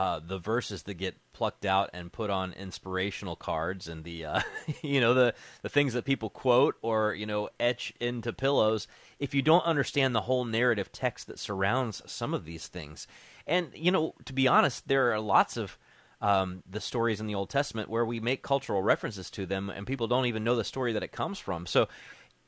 uh, 0.00 0.18
the 0.18 0.38
verses 0.38 0.84
that 0.84 0.94
get 0.94 1.14
plucked 1.34 1.66
out 1.66 1.90
and 1.92 2.10
put 2.10 2.30
on 2.30 2.54
inspirational 2.54 3.36
cards, 3.36 3.86
and 3.86 4.02
the 4.02 4.24
uh, 4.24 4.40
you 4.82 4.98
know 4.98 5.12
the 5.12 5.34
the 5.60 5.68
things 5.68 5.92
that 5.92 6.06
people 6.06 6.30
quote 6.30 6.76
or 6.80 7.12
you 7.12 7.26
know 7.26 7.50
etch 7.60 7.92
into 8.00 8.32
pillows. 8.32 8.88
If 9.18 9.34
you 9.34 9.42
don't 9.42 9.66
understand 9.66 10.14
the 10.14 10.22
whole 10.22 10.46
narrative 10.46 10.90
text 10.90 11.26
that 11.26 11.38
surrounds 11.38 12.00
some 12.06 12.32
of 12.32 12.46
these 12.46 12.66
things, 12.66 13.06
and 13.46 13.72
you 13.74 13.90
know, 13.90 14.14
to 14.24 14.32
be 14.32 14.48
honest, 14.48 14.88
there 14.88 15.12
are 15.12 15.20
lots 15.20 15.58
of 15.58 15.76
um, 16.22 16.62
the 16.66 16.80
stories 16.80 17.20
in 17.20 17.26
the 17.26 17.34
Old 17.34 17.50
Testament 17.50 17.90
where 17.90 18.06
we 18.06 18.20
make 18.20 18.42
cultural 18.42 18.82
references 18.82 19.30
to 19.32 19.44
them, 19.44 19.68
and 19.68 19.86
people 19.86 20.08
don't 20.08 20.24
even 20.24 20.44
know 20.44 20.56
the 20.56 20.64
story 20.64 20.94
that 20.94 21.02
it 21.02 21.12
comes 21.12 21.38
from. 21.38 21.66
So, 21.66 21.88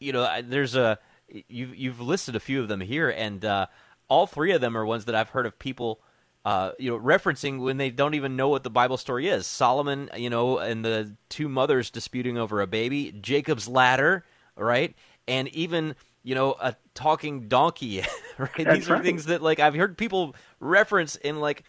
you 0.01 0.15
know, 0.15 0.41
there's 0.41 0.75
a 0.75 0.99
you've 1.29 1.77
you've 1.77 2.01
listed 2.01 2.35
a 2.35 2.41
few 2.41 2.63
of 2.63 2.69
them 2.69 2.81
here, 2.81 3.11
and 3.11 3.45
uh, 3.45 3.67
all 4.09 4.27
three 4.27 4.53
of 4.53 4.63
them 4.63 4.75
are 4.75 4.87
ones 4.87 5.05
that 5.05 5.15
I've 5.15 5.29
heard 5.29 5.45
of 5.45 5.59
people 5.59 6.01
uh, 6.45 6.73
you 6.79 6.91
know, 6.91 6.99
referencing 6.99 7.61
when 7.61 7.77
they 7.77 7.91
don't 7.91 8.15
even 8.15 8.37
know 8.37 8.49
what 8.49 8.65
the 8.65 8.71
Bible 8.71 8.97
story 8.97 9.29
is. 9.29 9.47
Solomon, 9.47 10.11
you 10.17 10.31
know, 10.31 10.59
and 10.59 10.85
the 10.85 11.15
two 11.29 11.49
mothers 11.49 11.91
disputing 11.91 12.37
over 12.37 12.61
a 12.61 12.67
baby, 12.67 13.13
Jacob's 13.21 13.69
ladder, 13.69 14.25
right? 14.57 14.95
And 15.29 15.49
even, 15.49 15.95
you 16.23 16.35
know, 16.35 16.57
a 16.61 16.75
talking 16.95 17.49
donkey, 17.49 18.03
right? 18.39 18.51
That's 18.57 18.79
These 18.79 18.91
are 18.91 18.95
right. 18.95 19.05
things 19.05 19.27
that 19.27 19.43
like 19.43 19.61
I've 19.61 19.75
heard 19.75 19.97
people 19.97 20.35
reference 20.61 21.17
in 21.17 21.41
like 21.41 21.65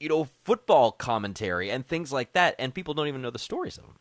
you 0.00 0.08
know, 0.08 0.24
football 0.42 0.92
commentary 0.92 1.70
and 1.70 1.86
things 1.86 2.12
like 2.12 2.32
that, 2.34 2.54
and 2.58 2.74
people 2.74 2.92
don't 2.92 3.08
even 3.08 3.22
know 3.22 3.30
the 3.30 3.38
stories 3.38 3.78
of 3.78 3.84
them. 3.84 3.96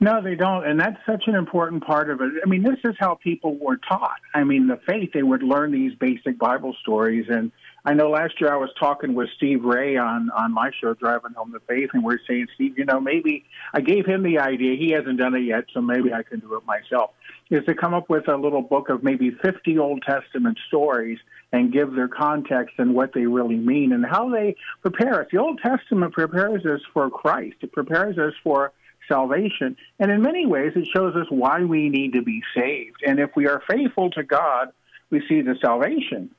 No, 0.00 0.20
they 0.22 0.34
don't. 0.36 0.66
And 0.66 0.78
that's 0.78 0.96
such 1.06 1.24
an 1.26 1.34
important 1.34 1.84
part 1.84 2.08
of 2.08 2.20
it. 2.20 2.32
I 2.44 2.48
mean, 2.48 2.62
this 2.62 2.78
is 2.84 2.94
how 2.98 3.16
people 3.16 3.56
were 3.56 3.76
taught. 3.76 4.18
I 4.34 4.44
mean, 4.44 4.68
the 4.68 4.80
faith, 4.86 5.10
they 5.12 5.22
would 5.22 5.42
learn 5.42 5.72
these 5.72 5.94
basic 5.94 6.38
Bible 6.38 6.74
stories. 6.80 7.26
And 7.28 7.50
I 7.88 7.94
know 7.94 8.10
last 8.10 8.38
year 8.38 8.52
I 8.52 8.58
was 8.58 8.68
talking 8.78 9.14
with 9.14 9.30
Steve 9.38 9.64
Ray 9.64 9.96
on, 9.96 10.28
on 10.36 10.52
my 10.52 10.70
show, 10.78 10.92
Driving 10.92 11.32
Home 11.34 11.52
the 11.52 11.60
Faith, 11.60 11.88
and 11.94 12.04
we 12.04 12.16
are 12.16 12.20
saying, 12.28 12.48
Steve, 12.54 12.76
you 12.76 12.84
know, 12.84 13.00
maybe 13.00 13.46
I 13.72 13.80
gave 13.80 14.04
him 14.04 14.22
the 14.22 14.40
idea. 14.40 14.76
He 14.76 14.90
hasn't 14.90 15.18
done 15.18 15.34
it 15.34 15.44
yet, 15.44 15.64
so 15.72 15.80
maybe 15.80 16.12
I 16.12 16.22
can 16.22 16.40
do 16.40 16.54
it 16.56 16.66
myself. 16.66 17.12
Is 17.48 17.64
to 17.64 17.74
come 17.74 17.94
up 17.94 18.10
with 18.10 18.28
a 18.28 18.36
little 18.36 18.60
book 18.60 18.90
of 18.90 19.02
maybe 19.02 19.30
50 19.30 19.78
Old 19.78 20.02
Testament 20.02 20.58
stories 20.68 21.18
and 21.50 21.72
give 21.72 21.94
their 21.94 22.08
context 22.08 22.74
and 22.76 22.94
what 22.94 23.14
they 23.14 23.24
really 23.24 23.56
mean 23.56 23.94
and 23.94 24.04
how 24.04 24.28
they 24.28 24.56
prepare 24.82 25.22
us. 25.22 25.28
The 25.32 25.38
Old 25.38 25.58
Testament 25.62 26.12
prepares 26.12 26.66
us 26.66 26.82
for 26.92 27.08
Christ. 27.08 27.56
It 27.62 27.72
prepares 27.72 28.18
us 28.18 28.34
for 28.44 28.70
salvation. 29.08 29.78
And 29.98 30.10
in 30.10 30.20
many 30.20 30.44
ways, 30.44 30.72
it 30.76 30.86
shows 30.94 31.16
us 31.16 31.28
why 31.30 31.64
we 31.64 31.88
need 31.88 32.12
to 32.12 32.22
be 32.22 32.42
saved. 32.54 33.02
And 33.06 33.18
if 33.18 33.30
we 33.34 33.46
are 33.46 33.62
faithful 33.66 34.10
to 34.10 34.22
God, 34.22 34.72
we 35.08 35.22
see 35.26 35.40
the 35.40 35.56
salvation. 35.62 36.34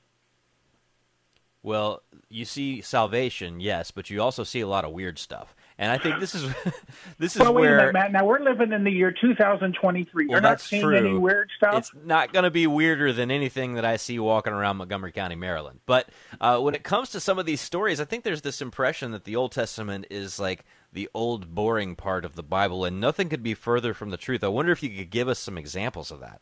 Well, 1.61 2.03
you 2.29 2.45
see 2.45 2.81
salvation, 2.81 3.59
yes, 3.59 3.91
but 3.91 4.09
you 4.09 4.21
also 4.21 4.43
see 4.43 4.61
a 4.61 4.67
lot 4.67 4.85
of 4.85 4.91
weird 4.91 5.19
stuff. 5.19 5.55
And 5.77 5.91
I 5.91 5.97
think 5.97 6.19
this 6.19 6.35
is 6.35 6.43
this 7.17 7.35
is 7.35 7.41
well, 7.41 7.53
wait 7.53 7.61
where 7.61 7.75
a 7.75 7.79
minute, 7.79 7.93
Matt. 7.93 8.11
Now 8.11 8.25
we're 8.25 8.39
living 8.39 8.73
in 8.73 8.83
the 8.83 8.91
year 8.91 9.11
2023. 9.13 10.27
Well, 10.27 10.31
You're 10.31 10.41
not 10.41 10.59
seeing 10.59 10.83
true. 10.83 10.97
any 10.97 11.17
weird 11.17 11.49
stuff. 11.55 11.75
It's 11.75 11.91
not 12.03 12.33
going 12.33 12.43
to 12.43 12.51
be 12.51 12.67
weirder 12.67 13.13
than 13.13 13.31
anything 13.31 13.73
that 13.75 13.85
I 13.85 13.95
see 13.95 14.19
walking 14.19 14.51
around 14.51 14.77
Montgomery 14.77 15.13
County, 15.13 15.35
Maryland. 15.35 15.79
But 15.85 16.09
uh, 16.41 16.59
when 16.59 16.75
it 16.75 16.83
comes 16.83 17.09
to 17.11 17.21
some 17.21 17.39
of 17.39 17.45
these 17.45 17.61
stories, 17.61 18.01
I 18.01 18.05
think 18.05 18.25
there's 18.25 18.41
this 18.41 18.61
impression 18.61 19.11
that 19.11 19.23
the 19.23 19.37
Old 19.37 19.53
Testament 19.53 20.05
is 20.09 20.37
like 20.37 20.65
the 20.91 21.09
old, 21.13 21.55
boring 21.55 21.95
part 21.95 22.25
of 22.25 22.35
the 22.35 22.43
Bible, 22.43 22.83
and 22.83 22.99
nothing 22.99 23.29
could 23.29 23.43
be 23.43 23.53
further 23.53 23.93
from 23.93 24.09
the 24.09 24.17
truth. 24.17 24.43
I 24.43 24.49
wonder 24.49 24.73
if 24.73 24.83
you 24.83 24.89
could 24.89 25.09
give 25.09 25.29
us 25.29 25.39
some 25.39 25.57
examples 25.57 26.11
of 26.11 26.19
that. 26.19 26.41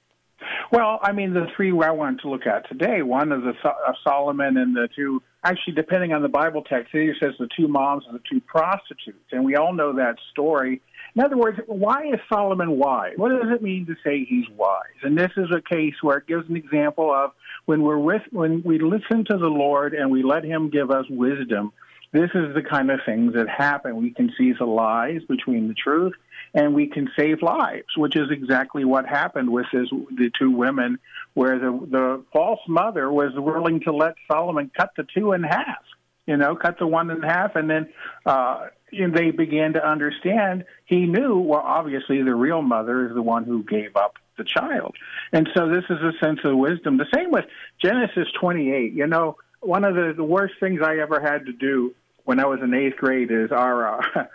Well, 0.71 0.99
I 1.01 1.13
mean, 1.13 1.33
the 1.33 1.47
three 1.55 1.71
I 1.71 1.91
wanted 1.91 2.21
to 2.21 2.29
look 2.29 2.45
at 2.45 2.67
today, 2.67 3.01
one 3.01 3.31
is 3.31 3.41
the 3.41 3.69
uh, 3.69 3.93
Solomon 4.03 4.57
and 4.57 4.75
the 4.75 4.89
two, 4.93 5.23
actually, 5.43 5.73
depending 5.75 6.11
on 6.11 6.21
the 6.21 6.27
Bible 6.27 6.61
text, 6.61 6.93
it 6.93 7.15
says 7.21 7.33
the 7.39 7.47
two 7.55 7.69
moms 7.69 8.03
and 8.05 8.15
the 8.15 8.23
two 8.29 8.41
prostitutes. 8.41 9.31
And 9.31 9.45
we 9.45 9.55
all 9.55 9.73
know 9.73 9.93
that 9.93 10.17
story. 10.31 10.81
In 11.15 11.23
other 11.23 11.37
words, 11.37 11.59
why 11.67 12.07
is 12.07 12.19
Solomon 12.27 12.71
wise? 12.77 13.13
What 13.15 13.29
does 13.29 13.49
it 13.49 13.61
mean 13.61 13.85
to 13.85 13.95
say 14.03 14.25
he's 14.25 14.49
wise? 14.55 14.81
And 15.03 15.17
this 15.17 15.31
is 15.37 15.47
a 15.55 15.61
case 15.61 15.95
where 16.01 16.17
it 16.17 16.27
gives 16.27 16.49
an 16.49 16.57
example 16.57 17.13
of 17.13 17.31
when 17.65 17.81
we're 17.81 17.97
with, 17.97 18.23
when 18.31 18.61
we 18.63 18.77
listen 18.79 19.23
to 19.25 19.37
the 19.37 19.47
Lord 19.47 19.93
and 19.93 20.11
we 20.11 20.21
let 20.21 20.43
him 20.43 20.69
give 20.69 20.91
us 20.91 21.05
wisdom, 21.09 21.71
this 22.11 22.29
is 22.33 22.53
the 22.53 22.61
kind 22.61 22.91
of 22.91 22.99
things 23.05 23.33
that 23.35 23.47
happen. 23.47 23.95
We 23.95 24.11
can 24.11 24.33
see 24.37 24.51
the 24.51 24.65
lies 24.65 25.21
between 25.29 25.69
the 25.69 25.73
truth 25.73 26.13
and 26.57 26.73
we 26.73 26.87
can 26.87 27.07
save 27.15 27.43
lives, 27.43 27.85
which 27.95 28.15
is 28.15 28.31
exactly 28.31 28.83
what 28.83 29.05
happened 29.05 29.47
with 29.47 29.67
this, 29.71 29.87
the 29.91 30.31
two 30.39 30.49
women, 30.49 30.97
where 31.35 31.59
the 31.59 31.71
the 31.91 32.23
false 32.33 32.59
mother 32.67 33.11
was 33.11 33.31
willing 33.35 33.79
to 33.81 33.93
let 33.93 34.15
Solomon 34.29 34.71
cut 34.75 34.89
the 34.97 35.05
two 35.15 35.33
in 35.33 35.43
half. 35.43 35.83
You 36.25 36.35
know, 36.35 36.55
cut 36.55 36.79
the 36.79 36.87
one 36.87 37.11
in 37.11 37.21
half, 37.21 37.55
and 37.55 37.69
then 37.69 37.89
uh, 38.25 38.67
and 38.91 39.15
they 39.15 39.29
began 39.29 39.73
to 39.73 39.87
understand. 39.87 40.65
He 40.85 41.05
knew, 41.05 41.37
well, 41.37 41.61
obviously, 41.63 42.23
the 42.23 42.33
real 42.33 42.63
mother 42.63 43.07
is 43.07 43.13
the 43.13 43.21
one 43.21 43.43
who 43.43 43.63
gave 43.63 43.95
up 43.95 44.15
the 44.39 44.43
child, 44.43 44.95
and 45.31 45.47
so 45.55 45.69
this 45.69 45.83
is 45.91 45.99
a 46.01 46.25
sense 46.25 46.39
of 46.43 46.57
wisdom. 46.57 46.97
The 46.97 47.05
same 47.13 47.29
with 47.29 47.45
Genesis 47.79 48.27
28. 48.41 48.93
You 48.93 49.05
know, 49.05 49.37
one 49.61 49.83
of 49.83 49.93
the, 49.93 50.13
the 50.17 50.23
worst 50.23 50.55
things 50.59 50.81
I 50.83 50.97
ever 50.97 51.21
had 51.21 51.45
to 51.45 51.53
do 51.53 51.93
when 52.25 52.39
I 52.39 52.47
was 52.47 52.61
in 52.63 52.73
eighth 52.73 52.97
grade 52.97 53.29
is 53.31 53.51
our 53.51 53.99
uh, 53.99 54.25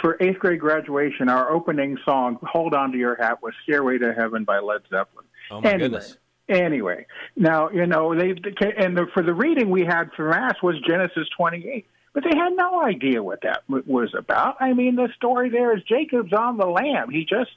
for 0.00 0.16
eighth 0.20 0.38
grade 0.38 0.60
graduation, 0.60 1.28
our 1.28 1.50
opening 1.50 1.96
song, 2.04 2.38
Hold 2.42 2.74
On 2.74 2.92
to 2.92 2.98
Your 2.98 3.16
Hat, 3.16 3.42
was 3.42 3.54
Stairway 3.62 3.98
to 3.98 4.12
Heaven 4.12 4.44
by 4.44 4.58
Led 4.58 4.82
Zeppelin. 4.90 5.26
Oh 5.50 5.60
my 5.60 5.70
anyway, 5.70 5.88
goodness! 5.88 6.18
Anyway, 6.48 7.06
now, 7.36 7.70
you 7.70 7.86
know, 7.86 8.14
they, 8.14 8.34
and 8.76 8.96
the, 8.96 9.06
for 9.12 9.22
the 9.22 9.34
reading 9.34 9.70
we 9.70 9.84
had 9.84 10.10
for 10.16 10.28
Mass 10.28 10.54
was 10.62 10.76
Genesis 10.86 11.28
28. 11.36 11.86
But 12.16 12.24
they 12.24 12.34
had 12.34 12.54
no 12.56 12.82
idea 12.82 13.22
what 13.22 13.42
that 13.42 13.64
was 13.68 14.14
about. 14.16 14.56
I 14.58 14.72
mean, 14.72 14.96
the 14.96 15.10
story 15.16 15.50
there 15.50 15.76
is 15.76 15.82
Jacob's 15.82 16.32
on 16.32 16.56
the 16.56 16.64
lam. 16.64 17.10
He 17.10 17.26
just 17.26 17.50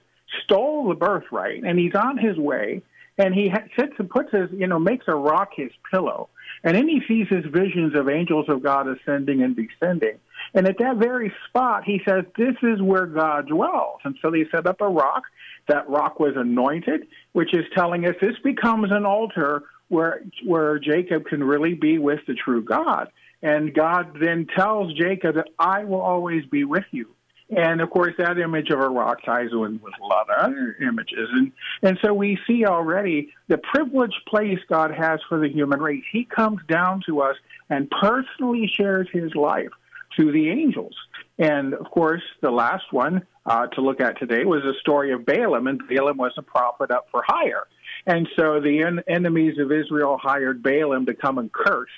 stole 0.43 0.89
the 0.89 0.95
birthright, 0.95 1.63
and 1.63 1.79
he's 1.79 1.95
on 1.95 2.17
his 2.17 2.35
way, 2.35 2.81
and 3.17 3.33
he 3.33 3.53
sits 3.77 3.93
and 3.97 4.09
puts 4.09 4.33
his, 4.33 4.49
you 4.51 4.67
know, 4.67 4.77
makes 4.77 5.05
a 5.07 5.15
rock 5.15 5.51
his 5.55 5.71
pillow. 5.89 6.27
And 6.65 6.75
then 6.75 6.89
he 6.89 7.01
sees 7.07 7.27
his 7.29 7.45
visions 7.45 7.95
of 7.95 8.09
angels 8.09 8.47
of 8.49 8.61
God 8.61 8.87
ascending 8.89 9.41
and 9.41 9.55
descending. 9.55 10.19
And 10.53 10.67
at 10.67 10.77
that 10.79 10.97
very 10.97 11.31
spot, 11.47 11.83
he 11.85 12.01
says, 12.07 12.25
This 12.37 12.55
is 12.63 12.81
where 12.81 13.05
God 13.05 13.47
dwells. 13.47 13.99
And 14.03 14.15
so 14.21 14.31
they 14.31 14.45
set 14.51 14.67
up 14.67 14.81
a 14.81 14.87
rock. 14.87 15.23
That 15.67 15.87
rock 15.89 16.19
was 16.19 16.33
anointed, 16.35 17.07
which 17.33 17.53
is 17.53 17.65
telling 17.75 18.05
us 18.05 18.15
this 18.19 18.37
becomes 18.43 18.91
an 18.91 19.05
altar 19.05 19.63
where, 19.89 20.23
where 20.43 20.79
Jacob 20.79 21.25
can 21.25 21.43
really 21.43 21.75
be 21.75 21.99
with 21.99 22.19
the 22.27 22.33
true 22.33 22.63
God. 22.63 23.09
And 23.41 23.73
God 23.73 24.17
then 24.19 24.47
tells 24.55 24.93
Jacob 24.93 25.35
that 25.35 25.49
I 25.59 25.83
will 25.83 26.01
always 26.01 26.45
be 26.45 26.63
with 26.63 26.85
you. 26.91 27.07
And 27.55 27.81
of 27.81 27.89
course, 27.89 28.13
that 28.19 28.37
image 28.37 28.69
of 28.69 28.79
a 28.79 28.89
rock 28.89 29.23
ties 29.25 29.49
in 29.51 29.79
with 29.81 29.93
a 29.99 30.05
lot 30.05 30.29
of 30.29 30.45
other 30.45 30.77
images. 30.81 31.29
And, 31.31 31.51
and 31.81 31.97
so 32.03 32.13
we 32.13 32.37
see 32.45 32.65
already 32.65 33.33
the 33.47 33.57
privileged 33.57 34.21
place 34.27 34.59
God 34.69 34.91
has 34.91 35.19
for 35.27 35.39
the 35.39 35.49
human 35.49 35.79
race. 35.79 36.03
He 36.11 36.25
comes 36.25 36.59
down 36.67 37.01
to 37.07 37.21
us 37.21 37.35
and 37.69 37.89
personally 37.89 38.71
shares 38.71 39.07
his 39.11 39.33
life 39.33 39.69
to 40.17 40.31
the 40.31 40.49
angels. 40.49 40.95
And 41.37 41.73
of 41.73 41.89
course, 41.91 42.21
the 42.41 42.51
last 42.51 42.91
one 42.91 43.25
uh, 43.45 43.67
to 43.67 43.81
look 43.81 44.01
at 44.01 44.19
today 44.19 44.45
was 44.45 44.61
the 44.63 44.73
story 44.79 45.11
of 45.13 45.25
Balaam, 45.25 45.67
and 45.67 45.81
Balaam 45.87 46.17
was 46.17 46.33
a 46.37 46.41
prophet 46.41 46.91
up 46.91 47.07
for 47.11 47.23
hire. 47.25 47.67
And 48.05 48.27
so 48.37 48.59
the 48.59 48.83
en- 48.83 49.03
enemies 49.07 49.57
of 49.59 49.71
Israel 49.71 50.17
hired 50.21 50.61
Balaam 50.61 51.05
to 51.05 51.13
come 51.13 51.37
and 51.37 51.51
curse. 51.51 51.89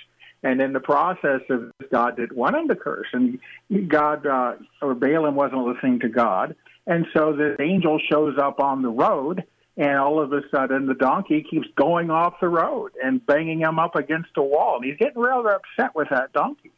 And 0.44 0.62
in 0.62 0.74
the 0.74 0.80
process 0.80 1.42
of 1.50 1.72
God 1.92 2.16
didn't 2.16 2.36
want 2.36 2.56
him 2.56 2.68
to 2.70 2.76
curse, 2.76 3.08
and 3.14 3.40
God 3.88 4.26
uh, 4.26 4.54
or 4.82 4.96
Balaam 4.96 5.36
wasn't 5.36 5.68
listening 5.68 6.00
to 6.00 6.10
God, 6.10 6.56
and 6.88 7.06
so 7.14 7.34
the 7.34 7.62
angel 7.62 8.00
shows 8.12 8.40
up 8.42 8.60
on 8.60 8.82
the 8.82 8.90
road, 8.90 9.44
and 9.78 10.00
all 10.00 10.20
of 10.20 10.34
a 10.34 10.42
sudden 10.50 10.88
the 10.88 10.96
donkey 10.96 11.46
keeps 11.48 11.68
going 11.76 12.10
off 12.10 12.40
the 12.42 12.50
road 12.50 12.92
and 13.04 13.24
banging 13.24 13.60
him 13.60 13.78
up 13.78 13.96
against 13.96 14.30
a 14.36 14.42
wall, 14.42 14.78
and 14.78 14.86
he's 14.86 14.98
getting 14.98 15.22
rather 15.22 15.50
upset 15.50 15.94
with 15.94 16.10
that 16.10 16.34
donkey. 16.34 16.72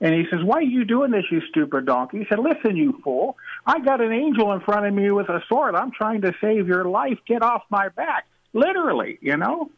And 0.00 0.14
he 0.14 0.24
says, 0.30 0.40
Why 0.42 0.58
are 0.58 0.62
you 0.62 0.84
doing 0.84 1.10
this, 1.10 1.24
you 1.30 1.40
stupid 1.50 1.86
donkey? 1.86 2.18
He 2.18 2.26
said, 2.28 2.38
Listen, 2.38 2.76
you 2.76 3.00
fool. 3.04 3.36
I 3.66 3.80
got 3.80 4.00
an 4.00 4.12
angel 4.12 4.52
in 4.52 4.60
front 4.60 4.86
of 4.86 4.94
me 4.94 5.10
with 5.10 5.28
a 5.28 5.42
sword. 5.48 5.74
I'm 5.74 5.90
trying 5.92 6.22
to 6.22 6.32
save 6.40 6.66
your 6.66 6.84
life. 6.86 7.18
Get 7.26 7.42
off 7.42 7.62
my 7.70 7.88
back. 7.90 8.26
Literally, 8.52 9.18
you 9.20 9.36
know? 9.36 9.70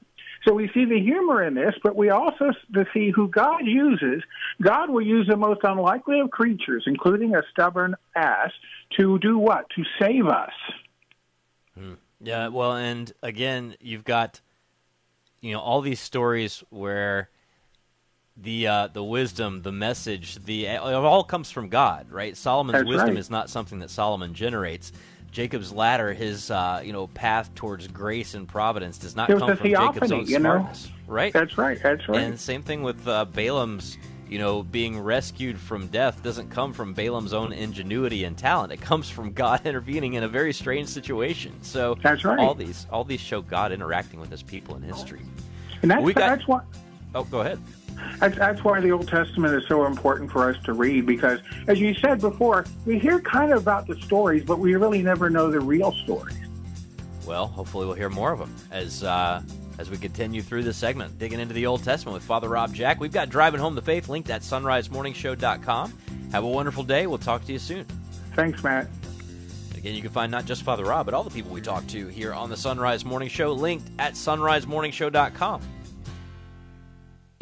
So 0.44 0.54
we 0.54 0.68
see 0.74 0.84
the 0.84 0.98
humor 0.98 1.42
in 1.44 1.54
this, 1.54 1.74
but 1.82 1.94
we 1.94 2.10
also 2.10 2.50
to 2.74 2.84
see 2.92 3.10
who 3.10 3.28
God 3.28 3.64
uses. 3.64 4.22
God 4.60 4.90
will 4.90 5.02
use 5.02 5.28
the 5.28 5.36
most 5.36 5.60
unlikely 5.62 6.20
of 6.20 6.30
creatures, 6.30 6.84
including 6.86 7.34
a 7.34 7.42
stubborn 7.52 7.94
ass, 8.16 8.50
to 8.98 9.18
do 9.20 9.38
what? 9.38 9.66
To 9.76 9.84
save 10.00 10.26
us. 10.26 10.52
Hmm. 11.78 11.94
Yeah, 12.20 12.48
well, 12.48 12.74
and 12.74 13.12
again, 13.22 13.76
you've 13.80 14.04
got 14.04 14.40
you 15.40 15.52
know 15.52 15.60
all 15.60 15.80
these 15.80 16.00
stories 16.00 16.62
where 16.70 17.30
the 18.36 18.66
uh, 18.66 18.86
the 18.88 19.04
wisdom, 19.04 19.62
the 19.62 19.72
message, 19.72 20.36
the 20.44 20.66
it 20.66 20.78
all 20.80 21.24
comes 21.24 21.50
from 21.50 21.68
God, 21.68 22.10
right? 22.10 22.36
Solomon's 22.36 22.78
That's 22.80 22.88
wisdom 22.88 23.08
right. 23.10 23.18
is 23.18 23.30
not 23.30 23.50
something 23.50 23.78
that 23.80 23.90
Solomon 23.90 24.34
generates. 24.34 24.92
Jacob's 25.30 25.72
ladder, 25.72 26.12
his 26.12 26.50
uh, 26.50 26.82
you 26.84 26.92
know 26.92 27.06
path 27.08 27.54
towards 27.54 27.88
grace 27.88 28.34
and 28.34 28.46
providence, 28.48 28.98
does 28.98 29.16
not 29.16 29.30
It 29.30 29.38
come 29.38 29.56
from 29.56 29.66
Jacob's 29.68 30.08
theophany, 30.08 30.20
own 30.20 30.26
you 30.26 30.38
know? 30.38 30.50
smartness, 30.58 30.90
right? 31.06 31.32
That's 31.32 31.56
right. 31.58 31.78
That's 31.82 32.08
right. 32.08 32.20
And 32.20 32.38
same 32.40 32.62
thing 32.62 32.82
with 32.82 33.06
uh, 33.08 33.24
Balaam's, 33.26 33.96
you 34.28 34.38
know, 34.38 34.62
being 34.62 34.98
rescued 35.00 35.58
from 35.58 35.86
death 35.88 36.22
doesn't 36.22 36.50
come 36.50 36.72
from 36.74 36.92
Balaam's 36.92 37.32
own 37.32 37.52
ingenuity 37.52 38.24
and 38.24 38.36
talent. 38.36 38.72
It 38.72 38.80
comes 38.82 39.08
from 39.08 39.32
God 39.32 39.62
intervening 39.66 40.14
in 40.14 40.22
a 40.24 40.28
very 40.28 40.52
strange 40.52 40.88
situation. 40.88 41.52
So 41.62 41.96
That's 42.02 42.24
right. 42.24 42.38
all 42.38 42.54
these 42.54 42.86
all 42.90 43.04
these 43.04 43.20
show 43.20 43.40
God 43.42 43.72
interacting 43.72 44.20
with 44.20 44.30
his 44.30 44.42
people 44.42 44.74
in 44.76 44.82
history. 44.82 45.20
and 45.82 45.90
that's, 45.90 46.02
we 46.02 46.12
got- 46.12 46.28
that's 46.36 46.46
why. 46.48 46.60
Oh, 47.14 47.24
go 47.24 47.40
ahead. 47.40 47.58
That's, 48.18 48.36
that's 48.36 48.64
why 48.64 48.80
the 48.80 48.92
Old 48.92 49.08
Testament 49.08 49.54
is 49.54 49.66
so 49.66 49.86
important 49.86 50.30
for 50.30 50.48
us 50.48 50.62
to 50.64 50.72
read 50.72 51.06
because, 51.06 51.40
as 51.68 51.80
you 51.80 51.94
said 51.94 52.20
before, 52.20 52.64
we 52.86 52.98
hear 52.98 53.20
kind 53.20 53.52
of 53.52 53.58
about 53.58 53.86
the 53.86 53.96
stories, 53.96 54.44
but 54.44 54.58
we 54.58 54.74
really 54.74 55.02
never 55.02 55.30
know 55.30 55.50
the 55.50 55.60
real 55.60 55.92
stories. 55.92 56.36
Well, 57.26 57.46
hopefully 57.46 57.86
we'll 57.86 57.94
hear 57.94 58.10
more 58.10 58.32
of 58.32 58.38
them 58.38 58.54
as 58.70 59.04
uh, 59.04 59.42
as 59.78 59.90
we 59.90 59.96
continue 59.96 60.42
through 60.42 60.62
this 60.64 60.76
segment, 60.76 61.18
digging 61.18 61.40
into 61.40 61.54
the 61.54 61.66
Old 61.66 61.82
Testament 61.82 62.14
with 62.14 62.24
Father 62.24 62.48
Rob 62.48 62.74
Jack. 62.74 63.00
We've 63.00 63.12
got 63.12 63.28
Driving 63.28 63.60
Home 63.60 63.74
the 63.74 63.82
Faith 63.82 64.08
linked 64.08 64.30
at 64.30 64.42
sunrisemorningshow.com. 64.42 65.98
Have 66.32 66.44
a 66.44 66.48
wonderful 66.48 66.82
day. 66.82 67.06
We'll 67.06 67.18
talk 67.18 67.44
to 67.46 67.52
you 67.52 67.58
soon. 67.58 67.84
Thanks, 68.34 68.62
Matt. 68.62 68.88
Again, 69.76 69.94
you 69.94 70.02
can 70.02 70.12
find 70.12 70.30
not 70.30 70.44
just 70.44 70.62
Father 70.62 70.84
Rob, 70.84 71.06
but 71.06 71.14
all 71.14 71.24
the 71.24 71.30
people 71.30 71.50
we 71.50 71.60
talk 71.60 71.84
to 71.88 72.06
here 72.06 72.32
on 72.32 72.48
the 72.48 72.56
Sunrise 72.56 73.04
Morning 73.04 73.28
Show 73.28 73.52
linked 73.52 73.90
at 73.98 74.14
sunrisemorningshow.com. 74.14 75.60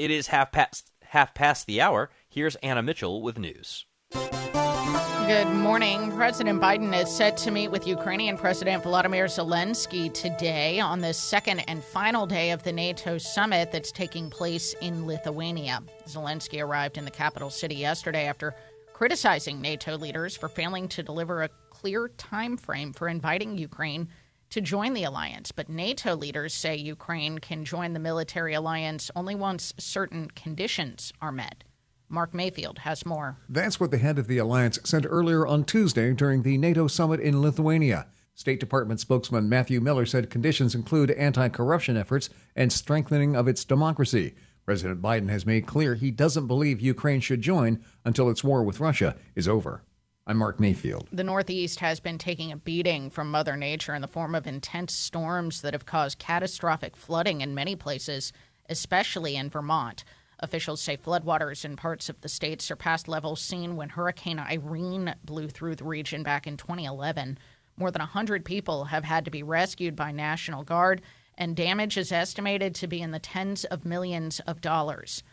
It 0.00 0.10
is 0.10 0.28
half 0.28 0.50
past 0.50 0.90
half 1.02 1.34
past 1.34 1.66
the 1.66 1.82
hour. 1.82 2.08
Here's 2.26 2.56
Anna 2.56 2.82
Mitchell 2.82 3.20
with 3.20 3.38
news. 3.38 3.84
Good 4.14 5.48
morning. 5.48 6.10
President 6.12 6.58
Biden 6.58 6.98
is 6.98 7.14
set 7.14 7.36
to 7.36 7.50
meet 7.50 7.68
with 7.68 7.86
Ukrainian 7.86 8.38
President 8.38 8.82
Volodymyr 8.82 9.26
Zelensky 9.26 10.10
today 10.14 10.80
on 10.80 11.00
the 11.00 11.12
second 11.12 11.60
and 11.68 11.84
final 11.84 12.26
day 12.26 12.50
of 12.52 12.62
the 12.62 12.72
NATO 12.72 13.18
summit 13.18 13.72
that's 13.72 13.92
taking 13.92 14.30
place 14.30 14.74
in 14.80 15.06
Lithuania. 15.06 15.82
Zelensky 16.06 16.64
arrived 16.64 16.96
in 16.96 17.04
the 17.04 17.10
capital 17.10 17.50
city 17.50 17.74
yesterday 17.74 18.24
after 18.24 18.54
criticizing 18.94 19.60
NATO 19.60 19.98
leaders 19.98 20.34
for 20.34 20.48
failing 20.48 20.88
to 20.88 21.02
deliver 21.02 21.42
a 21.42 21.50
clear 21.68 22.08
time 22.16 22.56
frame 22.56 22.94
for 22.94 23.06
inviting 23.06 23.58
Ukraine 23.58 24.08
to 24.50 24.60
join 24.60 24.94
the 24.94 25.04
alliance. 25.04 25.52
But 25.52 25.68
NATO 25.68 26.14
leaders 26.14 26.52
say 26.52 26.76
Ukraine 26.76 27.38
can 27.38 27.64
join 27.64 27.92
the 27.92 27.98
military 27.98 28.54
alliance 28.54 29.10
only 29.16 29.34
once 29.34 29.72
certain 29.78 30.28
conditions 30.30 31.12
are 31.20 31.32
met. 31.32 31.64
Mark 32.08 32.34
Mayfield 32.34 32.80
has 32.80 33.06
more. 33.06 33.36
That's 33.48 33.78
what 33.78 33.92
the 33.92 33.98
head 33.98 34.18
of 34.18 34.26
the 34.26 34.38
alliance 34.38 34.80
said 34.84 35.06
earlier 35.08 35.46
on 35.46 35.64
Tuesday 35.64 36.12
during 36.12 36.42
the 36.42 36.58
NATO 36.58 36.88
summit 36.88 37.20
in 37.20 37.40
Lithuania. 37.40 38.08
State 38.34 38.58
Department 38.58 38.98
spokesman 38.98 39.48
Matthew 39.48 39.80
Miller 39.80 40.06
said 40.06 40.30
conditions 40.30 40.74
include 40.74 41.10
anti 41.12 41.48
corruption 41.48 41.96
efforts 41.96 42.30
and 42.56 42.72
strengthening 42.72 43.36
of 43.36 43.46
its 43.46 43.64
democracy. 43.64 44.34
President 44.64 45.02
Biden 45.02 45.28
has 45.28 45.46
made 45.46 45.66
clear 45.66 45.94
he 45.94 46.10
doesn't 46.10 46.46
believe 46.46 46.80
Ukraine 46.80 47.20
should 47.20 47.42
join 47.42 47.84
until 48.04 48.30
its 48.30 48.42
war 48.42 48.62
with 48.62 48.80
Russia 48.80 49.16
is 49.34 49.46
over. 49.46 49.82
I'm 50.30 50.38
Mark 50.38 50.60
Mayfield. 50.60 51.08
The 51.10 51.24
Northeast 51.24 51.80
has 51.80 51.98
been 51.98 52.16
taking 52.16 52.52
a 52.52 52.56
beating 52.56 53.10
from 53.10 53.32
Mother 53.32 53.56
Nature 53.56 53.96
in 53.96 54.00
the 54.00 54.06
form 54.06 54.36
of 54.36 54.46
intense 54.46 54.94
storms 54.94 55.60
that 55.62 55.72
have 55.72 55.86
caused 55.86 56.20
catastrophic 56.20 56.94
flooding 56.94 57.40
in 57.40 57.52
many 57.52 57.74
places, 57.74 58.32
especially 58.68 59.34
in 59.34 59.50
Vermont. 59.50 60.04
Officials 60.38 60.80
say 60.80 60.96
floodwaters 60.96 61.64
in 61.64 61.74
parts 61.74 62.08
of 62.08 62.20
the 62.20 62.28
state 62.28 62.62
surpassed 62.62 63.08
levels 63.08 63.40
seen 63.40 63.74
when 63.74 63.88
Hurricane 63.88 64.38
Irene 64.38 65.16
blew 65.24 65.48
through 65.48 65.74
the 65.74 65.84
region 65.84 66.22
back 66.22 66.46
in 66.46 66.56
2011. 66.56 67.36
More 67.76 67.90
than 67.90 67.98
100 67.98 68.44
people 68.44 68.84
have 68.84 69.02
had 69.02 69.24
to 69.24 69.32
be 69.32 69.42
rescued 69.42 69.96
by 69.96 70.12
National 70.12 70.62
Guard, 70.62 71.02
and 71.36 71.56
damage 71.56 71.98
is 71.98 72.12
estimated 72.12 72.76
to 72.76 72.86
be 72.86 73.00
in 73.02 73.10
the 73.10 73.18
tens 73.18 73.64
of 73.64 73.84
millions 73.84 74.38
of 74.46 74.60
dollars. 74.60 75.24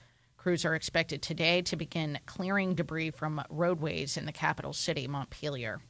Crews 0.48 0.64
are 0.64 0.76
expected 0.76 1.22
today 1.22 1.62
to 1.64 1.76
begin 1.76 2.20
clearing 2.26 2.74
debris 2.74 3.10
from 3.10 3.44
roadways 3.50 4.16
in 4.16 4.26
the 4.26 4.32
capital 4.32 4.72
city, 4.72 5.06
Montpelier. 5.06 5.82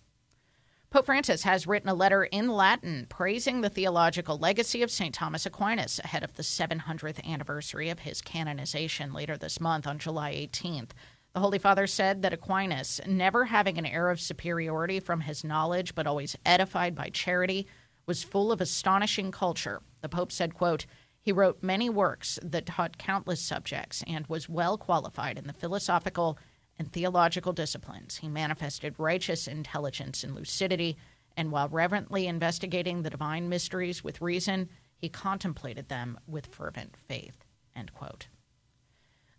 Pope 0.90 1.06
Francis 1.06 1.44
has 1.44 1.68
written 1.68 1.90
a 1.90 1.94
letter 1.94 2.24
in 2.24 2.48
Latin 2.48 3.06
praising 3.08 3.62
the 3.62 3.70
theological 3.70 4.36
legacy 4.36 4.82
of 4.82 4.90
St. 4.90 5.14
Thomas 5.14 5.46
Aquinas 5.46 6.00
ahead 6.04 6.24
of 6.24 6.34
the 6.34 6.42
700th 6.42 7.24
anniversary 7.24 7.90
of 7.90 8.00
his 8.00 8.20
canonization 8.20 9.14
later 9.14 9.38
this 9.38 9.62
month 9.62 9.86
on 9.86 10.00
July 10.00 10.34
18th. 10.34 10.90
The 11.36 11.40
Holy 11.40 11.60
Father 11.60 11.86
said 11.86 12.24
that 12.24 12.34
Aquinas, 12.34 13.00
never 13.06 13.46
having 13.46 13.78
an 13.78 13.86
air 13.86 14.10
of 14.10 14.20
superiority 14.20 15.00
from 15.00 15.22
his 15.22 15.44
knowledge 15.44 15.94
but 15.94 16.08
always 16.08 16.36
edified 16.48 16.96
by 16.96 17.10
charity, 17.10 17.68
was 18.08 18.24
full 18.24 18.52
of 18.52 18.60
astonishing 18.60 19.30
culture. 19.32 19.84
The 20.02 20.10
Pope 20.10 20.32
said, 20.32 20.56
quote, 20.56 20.88
he 21.28 21.34
wrote 21.34 21.62
many 21.62 21.90
works 21.90 22.40
that 22.42 22.66
taught 22.66 22.98
countless 22.98 23.42
subjects 23.42 24.02
and 24.08 24.26
was 24.28 24.48
well 24.48 24.78
qualified 24.78 25.38
in 25.38 25.46
the 25.46 25.52
philosophical 25.52 26.40
and 26.80 26.90
theological 26.90 27.52
disciplines. 27.52 28.16
He 28.16 28.30
manifested 28.30 28.96
righteous 28.98 29.46
intelligence 29.46 30.24
and 30.24 30.34
lucidity, 30.34 30.96
and 31.36 31.52
while 31.52 31.68
reverently 31.68 32.28
investigating 32.28 33.02
the 33.02 33.10
divine 33.10 33.50
mysteries 33.50 34.06
with 34.06 34.22
reason, 34.22 34.70
he 34.96 35.10
contemplated 35.10 35.90
them 35.90 36.18
with 36.28 36.46
fervent 36.46 36.96
faith. 36.96 37.44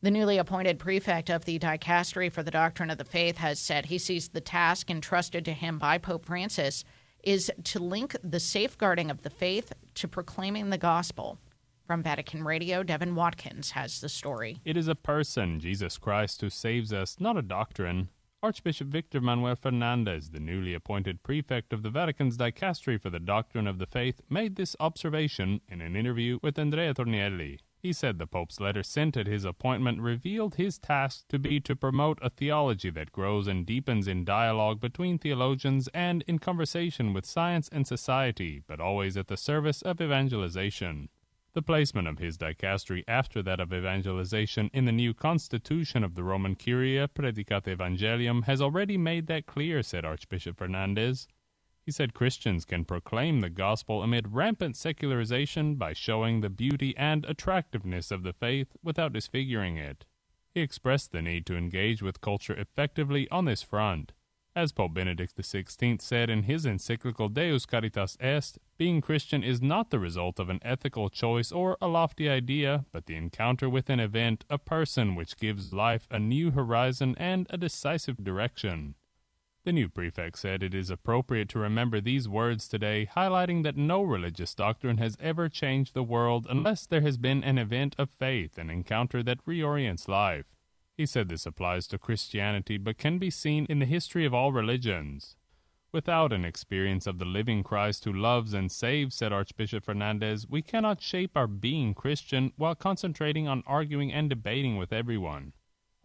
The 0.03 0.11
newly 0.11 0.37
appointed 0.37 0.79
prefect 0.79 1.31
of 1.31 1.47
the 1.47 1.59
Dicastery 1.59 2.31
for 2.31 2.43
the 2.43 2.51
Doctrine 2.51 2.91
of 2.91 2.99
the 2.99 3.05
Faith 3.07 3.39
has 3.39 3.59
said 3.59 3.87
he 3.87 3.97
sees 3.97 4.29
the 4.29 4.43
task 4.43 4.91
entrusted 4.91 5.43
to 5.47 5.55
him 5.55 5.79
by 5.79 5.97
Pope 5.97 6.27
Francis 6.27 6.85
is 7.25 7.51
to 7.65 7.79
link 7.79 8.15
the 8.23 8.41
safeguarding 8.41 9.11
of 9.11 9.23
the 9.23 9.31
faith 9.31 9.73
to 9.95 10.07
proclaiming 10.07 10.69
the 10.69 10.77
gospel. 10.77 11.39
From 11.89 12.03
Vatican 12.03 12.45
Radio, 12.45 12.83
Devin 12.83 13.15
Watkins 13.15 13.71
has 13.71 14.03
the 14.03 14.11
story. 14.11 14.61
It 14.63 14.77
is 14.77 14.89
a 14.89 14.95
person, 14.95 15.59
Jesus 15.59 15.97
Christ, 15.97 16.43
who 16.43 16.51
saves 16.51 16.93
us, 16.93 17.17
not 17.19 17.39
a 17.39 17.41
doctrine. 17.41 18.11
Archbishop 18.43 18.89
Victor 18.89 19.23
Manuel 19.23 19.57
Fernandez, 19.57 20.29
the 20.29 20.39
newly 20.39 20.75
appointed 20.75 21.23
prefect 21.23 21.73
of 21.73 21.83
the 21.83 21.89
Vatican's 21.89 22.37
Dicastery 22.37 23.01
for 23.01 23.09
the 23.09 23.19
Doctrine 23.19 23.67
of 23.67 23.79
the 23.79 23.87
Faith, 23.87 24.21
made 24.29 24.57
this 24.57 24.77
observation 24.79 25.63
in 25.67 25.81
an 25.81 25.97
interview 25.97 26.39
with 26.43 26.59
Andrea 26.59 26.93
Tornielli. 26.93 27.61
He 27.79 27.95
said 27.95 28.19
the 28.19 28.27
Pope's 28.27 28.61
letter 28.61 28.83
sent 28.83 29.17
at 29.17 29.27
his 29.27 29.47
appointment 29.47 30.03
revealed 30.03 30.57
his 30.57 30.79
task 30.79 31.27
to 31.31 31.39
be 31.39 31.59
to 31.61 31.75
promote 31.75 32.19
a 32.21 32.29
theology 32.29 32.91
that 32.91 33.13
grows 33.13 33.47
and 33.47 33.65
deepens 33.65 34.07
in 34.07 34.27
dialogue 34.27 34.79
between 34.79 35.17
theologians 35.19 35.89
and 35.95 36.23
in 36.27 36.39
conversation 36.39 37.15
with 37.15 37.25
science 37.25 37.67
and 37.73 37.87
society, 37.87 38.63
but 38.67 38.79
always 38.79 39.17
at 39.17 39.29
the 39.29 39.39
service 39.39 39.81
of 39.81 40.03
evangelization. 40.03 41.09
The 41.55 41.63
placement 41.63 42.07
of 42.07 42.19
his 42.19 42.37
dicastery 42.37 43.05
after 43.09 43.43
that 43.43 43.59
of 43.59 43.73
evangelization 43.73 44.71
in 44.75 44.85
the 44.85 44.93
new 44.93 45.15
constitution 45.15 46.05
of 46.05 46.15
the 46.15 46.23
Roman 46.23 46.55
Curia, 46.55 47.09
Praedicate 47.09 47.67
Evangelium, 47.67 48.45
has 48.45 48.61
already 48.61 48.99
made 48.99 49.27
that 49.29 49.47
clear, 49.47 49.83
said 49.83 50.05
Archbishop 50.05 50.59
Fernandez. 50.59 51.27
He 51.81 51.91
said 51.91 52.13
Christians 52.13 52.67
can 52.67 52.85
proclaim 52.85 53.41
the 53.41 53.49
gospel 53.49 54.03
amid 54.03 54.35
rampant 54.35 54.77
secularization 54.77 55.77
by 55.77 55.95
showing 55.95 56.43
the 56.43 56.51
beauty 56.51 56.95
and 56.99 57.25
attractiveness 57.25 58.11
of 58.11 58.25
the 58.25 58.35
faith 58.35 58.77
without 58.83 59.15
disfiguring 59.15 59.79
it. 59.79 60.05
He 60.53 60.61
expressed 60.61 61.13
the 61.13 61.23
need 61.23 61.47
to 61.47 61.57
engage 61.57 62.03
with 62.03 62.21
culture 62.21 62.55
effectively 62.55 63.27
on 63.31 63.47
this 63.47 63.63
front. 63.63 64.13
As 64.57 64.73
Pope 64.73 64.95
Benedict 64.95 65.37
XVI 65.37 66.01
said 66.03 66.31
in 66.31 66.43
his 66.43 66.67
encyclical 66.67 67.29
Deus 67.29 67.65
Caritas 67.65 68.17
Est, 68.21 68.59
being 68.77 69.01
Christian 69.01 69.45
is 69.45 69.63
not 69.63 69.91
the 69.91 70.01
result 70.01 70.41
of 70.41 70.49
an 70.49 70.59
ethical 70.63 71.11
choice 71.11 71.53
or 71.53 71.77
a 71.81 71.87
lofty 71.87 72.29
idea, 72.29 72.85
but 72.91 73.07
the 73.07 73.15
encounter 73.15 73.69
with 73.69 73.89
an 73.89 74.01
event, 74.01 74.45
a 74.51 74.59
person 74.59 75.15
which 75.15 75.37
gives 75.37 75.73
life 75.73 76.09
a 76.11 76.19
new 76.19 76.51
horizon 76.51 77.15
and 77.19 77.47
a 77.51 77.57
decisive 77.57 78.25
direction. 78.25 78.97
The 79.65 79.73
new 79.73 79.89
prefect 79.89 80.39
said 80.39 80.63
it 80.63 80.75
is 80.75 80.89
appropriate 80.89 81.51
to 81.51 81.59
remember 81.59 82.01
these 82.01 82.29
words 82.29 82.69
today, 82.69 83.07
highlighting 83.15 83.63
that 83.65 83.77
no 83.77 84.03
religious 84.03 84.55
doctrine 84.55 84.97
has 84.97 85.17
ever 85.21 85.49
changed 85.49 85.95
the 85.95 86.03
world 86.03 86.47
unless 86.49 86.87
there 86.87 87.03
has 87.03 87.19
been 87.19 87.45
an 87.45 87.59
event 87.59 87.95
of 87.99 88.09
faith, 88.11 88.57
an 88.57 88.71
encounter 88.71 89.23
that 89.23 89.45
reorients 89.45 90.09
life. 90.09 90.47
He 90.99 91.07
said 91.07 91.29
this 91.29 91.47
applies 91.47 91.87
to 91.87 91.99
Christianity 91.99 92.77
but 92.77 92.99
can 92.99 93.19
be 93.19 93.31
seen 93.31 93.67
in 93.67 93.79
the 93.79 93.87
history 93.87 94.25
of 94.27 94.35
all 94.35 94.51
religions. 94.51 95.37
Without 95.93 96.33
an 96.33 96.45
experience 96.45 97.07
of 97.07 97.21
the 97.21 97.25
living 97.25 97.63
Christ 97.63 98.05
who 98.05 98.13
loves 98.13 98.53
and 98.53 98.71
saves, 98.71 99.15
said 99.15 99.33
Archbishop 99.33 99.85
Fernandez, 99.85 100.49
we 100.49 100.61
cannot 100.61 101.01
shape 101.01 101.37
our 101.37 101.47
being 101.47 101.95
Christian 101.95 102.53
while 102.57 102.75
concentrating 102.75 103.47
on 103.47 103.63
arguing 103.65 104.13
and 104.13 104.29
debating 104.29 104.77
with 104.77 104.93
everyone. 104.93 105.53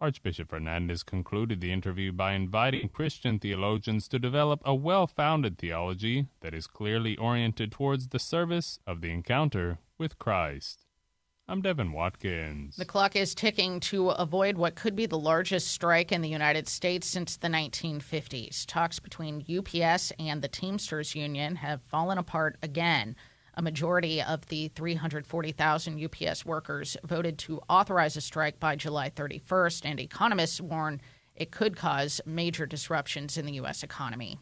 Archbishop 0.00 0.50
Fernandez 0.50 1.02
concluded 1.02 1.60
the 1.60 1.72
interview 1.72 2.12
by 2.12 2.34
inviting 2.34 2.88
Christian 2.88 3.40
theologians 3.40 4.06
to 4.06 4.20
develop 4.20 4.62
a 4.64 4.76
well 4.76 5.08
founded 5.08 5.58
theology 5.58 6.28
that 6.40 6.54
is 6.54 6.68
clearly 6.68 7.16
oriented 7.16 7.72
towards 7.72 8.08
the 8.08 8.20
service 8.20 8.78
of 8.86 9.00
the 9.00 9.10
encounter 9.10 9.78
with 9.98 10.20
Christ. 10.20 10.83
I'm 11.46 11.60
Devin 11.60 11.92
Watkins. 11.92 12.76
The 12.76 12.86
clock 12.86 13.16
is 13.16 13.34
ticking 13.34 13.78
to 13.80 14.08
avoid 14.10 14.56
what 14.56 14.76
could 14.76 14.96
be 14.96 15.04
the 15.04 15.18
largest 15.18 15.68
strike 15.68 16.10
in 16.10 16.22
the 16.22 16.28
United 16.28 16.66
States 16.66 17.06
since 17.06 17.36
the 17.36 17.48
1950s. 17.48 18.64
Talks 18.64 18.98
between 18.98 19.44
UPS 19.46 20.10
and 20.18 20.40
the 20.40 20.48
Teamsters 20.48 21.14
Union 21.14 21.56
have 21.56 21.82
fallen 21.82 22.16
apart 22.16 22.56
again. 22.62 23.14
A 23.56 23.62
majority 23.62 24.22
of 24.22 24.46
the 24.46 24.68
340,000 24.68 26.02
UPS 26.02 26.46
workers 26.46 26.96
voted 27.04 27.36
to 27.40 27.60
authorize 27.68 28.16
a 28.16 28.22
strike 28.22 28.58
by 28.58 28.74
July 28.74 29.10
31st, 29.10 29.82
and 29.84 30.00
economists 30.00 30.62
warn 30.62 30.98
it 31.36 31.50
could 31.50 31.76
cause 31.76 32.22
major 32.24 32.64
disruptions 32.64 33.36
in 33.36 33.44
the 33.44 33.52
U.S. 33.54 33.82
economy. 33.82 34.38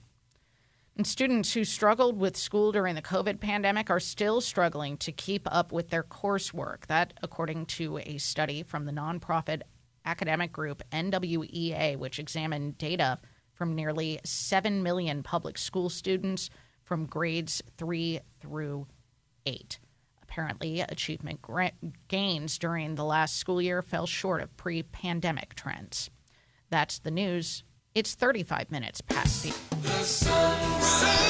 And 0.97 1.07
students 1.07 1.55
who 1.55 1.64
struggled 1.64 2.18
with 2.18 2.36
school 2.36 2.70
during 2.70 2.95
the 2.95 3.03
COVID 3.03 3.40
pandemic 3.40 3.88
are 3.88 4.01
still 4.01 4.40
struggling 4.43 4.99
to 4.99 5.11
keep 5.11 5.49
up 5.51 5.72
with 5.72 5.88
their 5.88 6.03
coursework. 6.03 6.86
That, 6.86 7.14
according 7.22 7.66
to 7.66 7.99
a 7.99 8.18
study 8.18 8.62
from 8.62 8.84
the 8.84 8.93
nonprofit 8.93 9.62
academic 10.05 10.53
group 10.53 10.82
NWEA, 10.93 11.97
which 11.97 12.18
examined 12.18 12.76
data 12.76 13.18
from 13.55 13.74
nearly 13.74 14.20
7 14.24 14.82
million 14.82 15.22
public 15.22 15.57
school 15.57 15.88
students 15.88 16.51
from 16.84 17.07
grades 17.07 17.62
3 17.78 18.20
through 18.40 18.86
8. 19.47 19.78
Apparently, 20.22 20.80
achievement 20.80 21.40
gains 22.09 22.59
during 22.59 22.95
the 22.95 23.05
last 23.05 23.36
school 23.36 23.62
year 23.62 23.82
fell 23.82 24.07
short 24.07 24.43
of 24.43 24.57
pre 24.57 24.82
pandemic 24.82 25.55
trends. 25.55 26.11
That's 26.70 26.99
the 26.99 27.11
news. 27.11 27.64
It's 27.95 28.14
35 28.14 28.70
minutes 28.70 29.01
past 29.01 29.43
the. 29.43 29.51
The 29.82 30.05
Sunrise. 30.05 31.22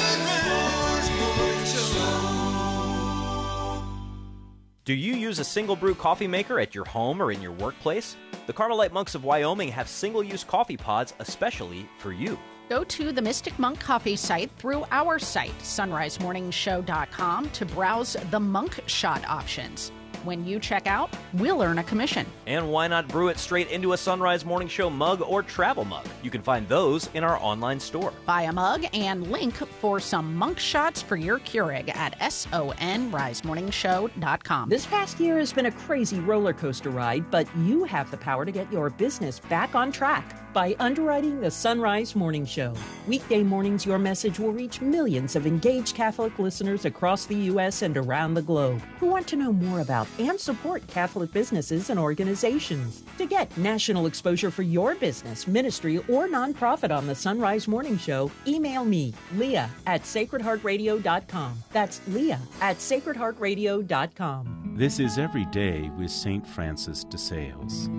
Do 4.85 4.93
you 4.93 5.13
use 5.13 5.39
a 5.39 5.45
single 5.45 5.77
brew 5.77 5.95
coffee 5.95 6.27
maker 6.27 6.59
at 6.59 6.75
your 6.75 6.83
home 6.83 7.21
or 7.21 7.31
in 7.31 7.41
your 7.41 7.53
workplace? 7.53 8.17
The 8.47 8.53
Carmelite 8.53 8.91
monks 8.91 9.15
of 9.15 9.23
Wyoming 9.23 9.69
have 9.69 9.87
single 9.87 10.21
use 10.21 10.43
coffee 10.43 10.75
pods 10.75 11.13
especially 11.19 11.87
for 11.99 12.11
you. 12.11 12.37
Go 12.67 12.83
to 12.83 13.13
the 13.13 13.21
Mystic 13.21 13.57
Monk 13.57 13.79
Coffee 13.79 14.17
site 14.17 14.51
through 14.57 14.83
our 14.91 15.19
site, 15.19 15.57
sunrisemorningshow.com, 15.59 17.49
to 17.51 17.65
browse 17.65 18.17
the 18.29 18.39
monk 18.39 18.81
shot 18.85 19.23
options. 19.25 19.93
When 20.23 20.45
you 20.45 20.59
check 20.59 20.87
out, 20.87 21.13
we'll 21.33 21.61
earn 21.61 21.77
a 21.79 21.83
commission. 21.83 22.25
And 22.47 22.71
why 22.71 22.87
not 22.87 23.09
brew 23.09 23.27
it 23.27 23.37
straight 23.37 23.69
into 23.69 23.91
a 23.91 23.97
Sunrise 23.97 24.45
Morning 24.45 24.69
Show 24.69 24.89
mug 24.89 25.21
or 25.21 25.43
travel 25.43 25.83
mug? 25.83 26.07
You 26.21 26.31
can 26.31 26.41
find 26.41 26.65
those 26.69 27.09
in 27.13 27.25
our 27.25 27.37
online 27.39 27.79
store. 27.79 28.13
Buy 28.25 28.43
a 28.43 28.53
mug 28.53 28.85
and 28.93 29.29
link 29.31 29.55
for 29.55 29.99
some 29.99 30.35
monk 30.35 30.59
shots 30.59 31.01
for 31.01 31.17
your 31.17 31.39
Keurig 31.39 31.93
at 31.93 32.17
sunrisemorningshow.com. 32.19 34.69
This 34.69 34.85
past 34.85 35.19
year 35.19 35.39
has 35.39 35.51
been 35.51 35.65
a 35.65 35.71
crazy 35.71 36.21
roller 36.21 36.53
coaster 36.53 36.89
ride, 36.89 37.29
but 37.29 37.45
you 37.57 37.83
have 37.83 38.09
the 38.09 38.17
power 38.17 38.45
to 38.45 38.51
get 38.51 38.71
your 38.71 38.89
business 38.89 39.39
back 39.39 39.75
on 39.75 39.91
track 39.91 40.42
by 40.53 40.75
underwriting 40.79 41.41
the 41.41 41.49
Sunrise 41.49 42.15
Morning 42.15 42.45
Show. 42.45 42.73
Weekday 43.07 43.43
mornings, 43.43 43.85
your 43.85 43.97
message 43.97 44.39
will 44.39 44.51
reach 44.51 44.79
millions 44.81 45.35
of 45.35 45.47
engaged 45.47 45.95
Catholic 45.95 46.37
listeners 46.39 46.85
across 46.85 47.25
the 47.25 47.35
U.S. 47.35 47.81
and 47.81 47.97
around 47.97 48.35
the 48.35 48.41
globe 48.41 48.81
who 48.99 49.07
want 49.07 49.27
to 49.27 49.35
know 49.35 49.51
more 49.51 49.81
about 49.81 50.07
and 50.19 50.39
support 50.39 50.85
Catholic 50.87 51.31
businesses 51.31 51.89
and 51.89 51.99
organizations. 51.99 53.03
To 53.17 53.25
get 53.25 53.55
national 53.57 54.05
exposure 54.05 54.51
for 54.51 54.63
your 54.63 54.95
business, 54.95 55.47
ministry, 55.47 55.97
or 56.09 56.27
nonprofit 56.27 56.95
on 56.95 57.07
the 57.07 57.15
Sunrise 57.15 57.67
Morning 57.67 57.97
Show, 57.97 58.31
email 58.45 58.85
me, 58.85 59.13
Leah 59.35 59.69
at 59.87 60.03
sacredheartradio.com. 60.03 61.63
That's 61.71 62.01
Leah 62.07 62.39
at 62.61 62.77
sacredheartradio.com. 62.77 64.73
This 64.75 64.99
is 64.99 65.17
Every 65.17 65.45
Day 65.45 65.91
with 65.97 66.11
St. 66.11 66.45
Francis 66.47 67.03
de 67.03 67.17
Sales. 67.17 67.89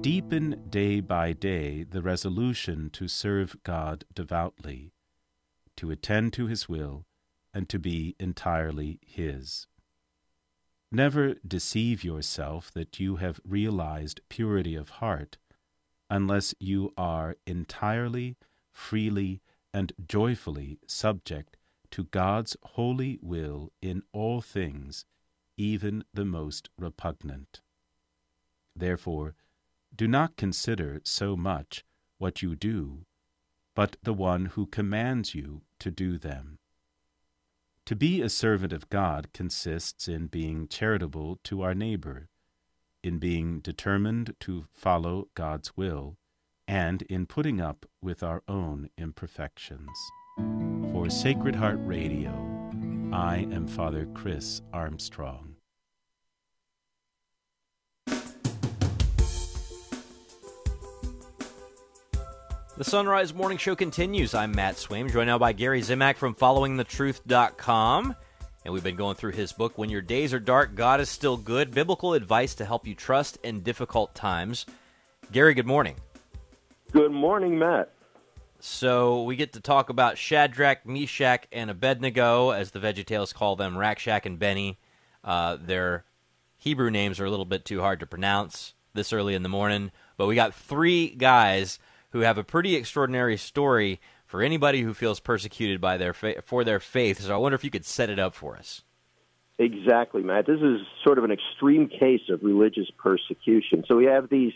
Deepen 0.00 0.64
day 0.70 1.00
by 1.00 1.32
day 1.32 1.82
the 1.82 2.02
resolution 2.02 2.88
to 2.90 3.08
serve 3.08 3.56
God 3.64 4.04
devoutly, 4.14 4.92
to 5.76 5.90
attend 5.90 6.32
to 6.34 6.46
His 6.46 6.68
will, 6.68 7.04
and 7.52 7.68
to 7.68 7.80
be 7.80 8.14
entirely 8.20 9.00
His. 9.04 9.66
Never 10.92 11.34
deceive 11.46 12.04
yourself 12.04 12.70
that 12.70 13.00
you 13.00 13.16
have 13.16 13.40
realized 13.44 14.20
purity 14.28 14.76
of 14.76 14.88
heart 14.88 15.36
unless 16.08 16.54
you 16.58 16.92
are 16.96 17.36
entirely, 17.46 18.36
freely, 18.70 19.42
and 19.74 19.92
joyfully 20.06 20.78
subject 20.86 21.56
to 21.90 22.04
God's 22.04 22.56
holy 22.62 23.18
will 23.20 23.72
in 23.82 24.02
all 24.12 24.40
things, 24.40 25.04
even 25.56 26.04
the 26.14 26.24
most 26.24 26.70
repugnant. 26.78 27.60
Therefore, 28.76 29.34
do 29.98 30.06
not 30.06 30.36
consider 30.36 31.00
so 31.04 31.36
much 31.36 31.84
what 32.18 32.40
you 32.40 32.54
do, 32.54 33.04
but 33.74 33.96
the 34.02 34.14
one 34.14 34.46
who 34.46 34.64
commands 34.64 35.34
you 35.34 35.62
to 35.80 35.90
do 35.90 36.16
them. 36.16 36.58
To 37.84 37.96
be 37.96 38.22
a 38.22 38.28
servant 38.28 38.72
of 38.72 38.88
God 38.90 39.28
consists 39.34 40.06
in 40.06 40.28
being 40.28 40.68
charitable 40.68 41.40
to 41.44 41.62
our 41.62 41.74
neighbor, 41.74 42.28
in 43.02 43.18
being 43.18 43.58
determined 43.58 44.34
to 44.40 44.66
follow 44.72 45.28
God's 45.34 45.76
will, 45.76 46.16
and 46.68 47.02
in 47.02 47.26
putting 47.26 47.60
up 47.60 47.84
with 48.00 48.22
our 48.22 48.42
own 48.46 48.90
imperfections. 48.96 49.90
For 50.92 51.10
Sacred 51.10 51.56
Heart 51.56 51.80
Radio, 51.82 52.30
I 53.12 53.48
am 53.50 53.66
Father 53.66 54.06
Chris 54.14 54.62
Armstrong. 54.72 55.47
The 62.78 62.84
Sunrise 62.84 63.34
Morning 63.34 63.58
Show 63.58 63.74
continues. 63.74 64.36
I'm 64.36 64.52
Matt 64.52 64.76
Swaim, 64.76 65.10
joined 65.10 65.26
now 65.26 65.36
by 65.36 65.52
Gary 65.52 65.80
Zimak 65.80 66.14
from 66.14 66.32
FollowingTheTruth.com. 66.36 68.14
And 68.64 68.72
we've 68.72 68.84
been 68.84 68.94
going 68.94 69.16
through 69.16 69.32
his 69.32 69.52
book, 69.52 69.76
When 69.76 69.90
Your 69.90 70.00
Days 70.00 70.32
Are 70.32 70.38
Dark, 70.38 70.76
God 70.76 71.00
is 71.00 71.08
Still 71.08 71.36
Good 71.36 71.72
Biblical 71.72 72.14
Advice 72.14 72.54
to 72.54 72.64
Help 72.64 72.86
You 72.86 72.94
Trust 72.94 73.36
in 73.42 73.64
Difficult 73.64 74.14
Times. 74.14 74.64
Gary, 75.32 75.54
good 75.54 75.66
morning. 75.66 75.96
Good 76.92 77.10
morning, 77.10 77.58
Matt. 77.58 77.90
So 78.60 79.24
we 79.24 79.34
get 79.34 79.54
to 79.54 79.60
talk 79.60 79.90
about 79.90 80.16
Shadrach, 80.16 80.86
Meshach, 80.86 81.48
and 81.50 81.70
Abednego, 81.70 82.50
as 82.50 82.70
the 82.70 82.78
VeggieTales 82.78 83.34
call 83.34 83.56
them, 83.56 83.76
Rack 83.76 83.98
Shack 83.98 84.24
and 84.24 84.38
Benny. 84.38 84.78
Uh, 85.24 85.56
their 85.60 86.04
Hebrew 86.58 86.92
names 86.92 87.18
are 87.18 87.24
a 87.24 87.30
little 87.30 87.44
bit 87.44 87.64
too 87.64 87.80
hard 87.80 87.98
to 87.98 88.06
pronounce 88.06 88.74
this 88.94 89.12
early 89.12 89.34
in 89.34 89.42
the 89.42 89.48
morning, 89.48 89.90
but 90.16 90.28
we 90.28 90.36
got 90.36 90.54
three 90.54 91.08
guys 91.08 91.80
who 92.10 92.20
have 92.20 92.38
a 92.38 92.44
pretty 92.44 92.74
extraordinary 92.74 93.36
story 93.36 94.00
for 94.26 94.42
anybody 94.42 94.82
who 94.82 94.94
feels 94.94 95.20
persecuted 95.20 95.80
by 95.80 95.96
their 95.96 96.12
fa- 96.12 96.42
for 96.42 96.64
their 96.64 96.80
faith. 96.80 97.20
So 97.20 97.34
I 97.34 97.38
wonder 97.38 97.56
if 97.56 97.64
you 97.64 97.70
could 97.70 97.84
set 97.84 98.10
it 98.10 98.18
up 98.18 98.34
for 98.34 98.56
us. 98.56 98.82
Exactly, 99.58 100.22
Matt. 100.22 100.46
This 100.46 100.60
is 100.60 100.80
sort 101.04 101.18
of 101.18 101.24
an 101.24 101.32
extreme 101.32 101.88
case 101.88 102.20
of 102.28 102.42
religious 102.42 102.88
persecution. 102.96 103.84
So 103.88 103.96
we 103.96 104.04
have 104.04 104.28
these 104.28 104.52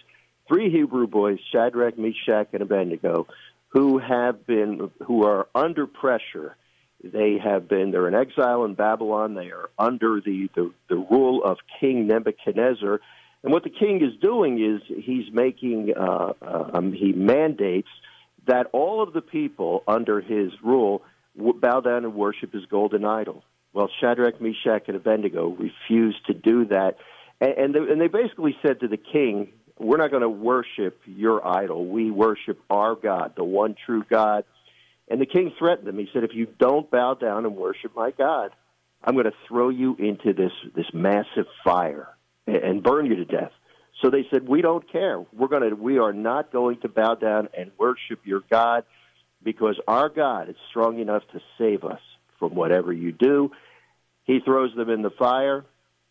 three 0.47 0.71
Hebrew 0.71 1.07
boys, 1.09 1.39
Shadrach, 1.51 1.99
Meshach, 1.99 2.49
and 2.53 2.63
Abednego, 2.63 3.27
who 3.69 3.99
have 3.99 4.47
been 4.47 4.91
who 5.05 5.25
are 5.25 5.49
under 5.55 5.87
pressure. 5.87 6.57
They 7.03 7.39
have 7.43 7.69
been 7.69 7.91
they're 7.91 8.07
in 8.07 8.15
exile 8.15 8.65
in 8.65 8.75
Babylon. 8.75 9.35
They 9.35 9.51
are 9.51 9.71
under 9.77 10.21
the, 10.21 10.49
the, 10.55 10.73
the 10.89 10.97
rule 10.97 11.43
of 11.43 11.59
King 11.81 12.07
Nebuchadnezzar. 12.07 13.01
And 13.43 13.53
what 13.53 13.65
the 13.65 13.71
king 13.71 14.03
is 14.03 14.19
doing 14.21 14.63
is 14.63 14.83
he's 15.05 15.33
making 15.33 15.93
uh, 15.97 16.33
um, 16.43 16.93
he 16.93 17.13
mandates 17.13 17.89
that 18.47 18.69
all 18.73 19.03
of 19.03 19.13
the 19.13 19.21
people 19.21 19.83
under 19.87 20.21
his 20.21 20.53
rule 20.63 21.03
bow 21.37 21.81
down 21.81 22.05
and 22.05 22.15
worship 22.15 22.53
his 22.53 22.65
golden 22.67 23.05
idol. 23.05 23.43
Well, 23.73 23.89
Shadrach, 24.01 24.41
Meshach, 24.41 24.85
and 24.87 24.97
Abednego 24.97 25.49
refused 25.49 26.27
to 26.27 26.35
do 26.35 26.67
that, 26.67 26.97
and 27.41 27.53
and 27.53 27.77
and 27.77 28.01
they 28.01 28.09
basically 28.09 28.57
said 28.63 28.81
to 28.81 28.89
the 28.89 28.97
king, 28.97 29.53
"We're 29.79 29.97
not 29.97 30.11
going 30.11 30.23
to 30.23 30.29
worship 30.29 31.01
your 31.07 31.47
idol. 31.47 31.87
We 31.87 32.11
worship 32.11 32.61
our 32.71 32.95
God, 32.95 33.33
the 33.37 33.45
one 33.45 33.75
true 33.87 34.05
God." 34.09 34.45
And 35.09 35.21
the 35.21 35.27
king 35.27 35.53
threatened 35.59 35.89
them. 35.89 35.99
He 35.99 36.09
said, 36.13 36.23
"If 36.23 36.35
you 36.35 36.47
don't 36.59 36.89
bow 36.91 37.15
down 37.15 37.45
and 37.45 37.57
worship 37.57 37.97
my 37.97 38.13
God, 38.13 38.51
I'm 39.03 39.15
going 39.15 39.27
to 39.27 39.35
throw 39.49 39.69
you 39.71 39.97
into 39.99 40.33
this 40.33 40.53
this 40.77 40.87
massive 40.93 41.47
fire 41.65 42.09
and 42.47 42.83
burn 42.83 43.07
you 43.07 43.17
to 43.17 43.25
death." 43.25 43.53
So 44.01 44.11
they 44.11 44.27
said, 44.31 44.49
"We 44.49 44.63
don't 44.63 44.87
care. 44.91 45.25
We're 45.33 45.49
going 45.49 45.69
to. 45.69 45.77
We 45.77 45.99
are 45.99 46.13
not 46.13 46.51
going 46.51 46.79
to 46.79 46.89
bow 46.89 47.15
down 47.15 47.49
and 47.57 47.71
worship 47.79 48.21
your 48.25 48.43
God, 48.51 48.85
because 49.43 49.79
our 49.87 50.09
God 50.09 50.49
is 50.49 50.57
strong 50.71 50.99
enough 50.99 51.23
to 51.33 51.41
save 51.59 51.85
us 51.85 52.01
from 52.39 52.55
whatever 52.55 52.93
you 52.93 53.13
do." 53.13 53.53
He 54.25 54.41
throws 54.41 54.75
them 54.75 54.89
in 54.89 55.03
the 55.03 55.11
fire, 55.11 55.65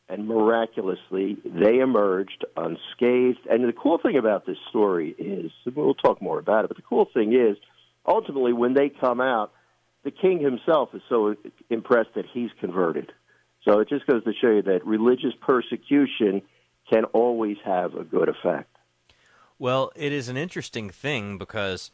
and 0.09 0.27
miraculously 0.27 1.37
they 1.45 1.79
emerged 1.79 2.45
unscathed. 2.57 3.47
And 3.49 3.63
the 3.67 3.73
cool 3.73 3.97
thing 3.97 4.17
about 4.17 4.45
this 4.45 4.57
story 4.69 5.15
is, 5.17 5.51
we'll 5.73 5.93
talk 5.93 6.21
more 6.21 6.37
about 6.37 6.65
it, 6.65 6.67
but 6.67 6.77
the 6.77 6.83
cool 6.83 7.05
thing 7.05 7.33
is, 7.33 7.57
ultimately, 8.05 8.51
when 8.51 8.73
they 8.73 8.89
come 8.89 9.21
out, 9.21 9.53
the 10.03 10.11
king 10.11 10.39
himself 10.39 10.93
is 10.93 11.01
so 11.07 11.35
impressed 11.69 12.15
that 12.15 12.25
he's 12.25 12.49
converted. 12.59 13.13
So 13.63 13.79
it 13.79 13.89
just 13.89 14.07
goes 14.07 14.23
to 14.23 14.33
show 14.33 14.49
you 14.51 14.61
that 14.63 14.85
religious 14.85 15.33
persecution 15.39 16.41
can 16.89 17.05
always 17.05 17.57
have 17.63 17.95
a 17.95 18.03
good 18.03 18.27
effect. 18.29 18.75
Well, 19.59 19.91
it 19.95 20.11
is 20.11 20.29
an 20.29 20.37
interesting 20.37 20.89
thing 20.89 21.37
because, 21.37 21.91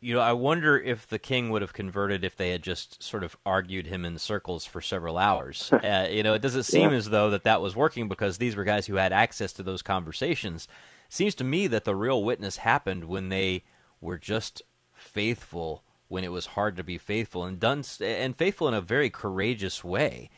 you 0.00 0.14
know, 0.14 0.20
I 0.20 0.32
wonder 0.32 0.78
if 0.78 1.06
the 1.06 1.18
king 1.18 1.50
would 1.50 1.60
have 1.60 1.74
converted 1.74 2.24
if 2.24 2.34
they 2.36 2.50
had 2.50 2.62
just 2.62 3.02
sort 3.02 3.22
of 3.22 3.36
argued 3.44 3.86
him 3.86 4.06
in 4.06 4.16
circles 4.18 4.64
for 4.64 4.80
several 4.80 5.18
hours. 5.18 5.70
uh, 5.72 6.08
you 6.10 6.22
know, 6.22 6.32
it 6.32 6.40
doesn't 6.40 6.62
seem 6.62 6.90
Yeah. 6.90 6.96
as 6.96 7.10
though 7.10 7.28
that 7.30 7.44
that 7.44 7.60
was 7.60 7.76
working 7.76 8.08
because 8.08 8.38
these 8.38 8.56
were 8.56 8.64
guys 8.64 8.86
who 8.86 8.94
had 8.94 9.12
access 9.12 9.52
to 9.54 9.62
those 9.62 9.82
conversations. 9.82 10.66
Seems 11.10 11.34
to 11.34 11.44
me 11.44 11.66
that 11.66 11.84
the 11.84 11.94
real 11.94 12.24
witness 12.24 12.58
happened 12.58 13.04
when 13.04 13.28
they 13.28 13.64
were 14.00 14.16
just 14.16 14.62
faithful 14.94 15.84
when 16.08 16.24
it 16.24 16.32
was 16.32 16.46
hard 16.46 16.76
to 16.76 16.82
be 16.82 16.98
faithful 16.98 17.44
and 17.44 17.60
done 17.60 17.84
and 18.00 18.36
faithful 18.36 18.66
in 18.66 18.74
a 18.74 18.80
very 18.80 19.10
courageous 19.10 19.84
way. 19.84 20.30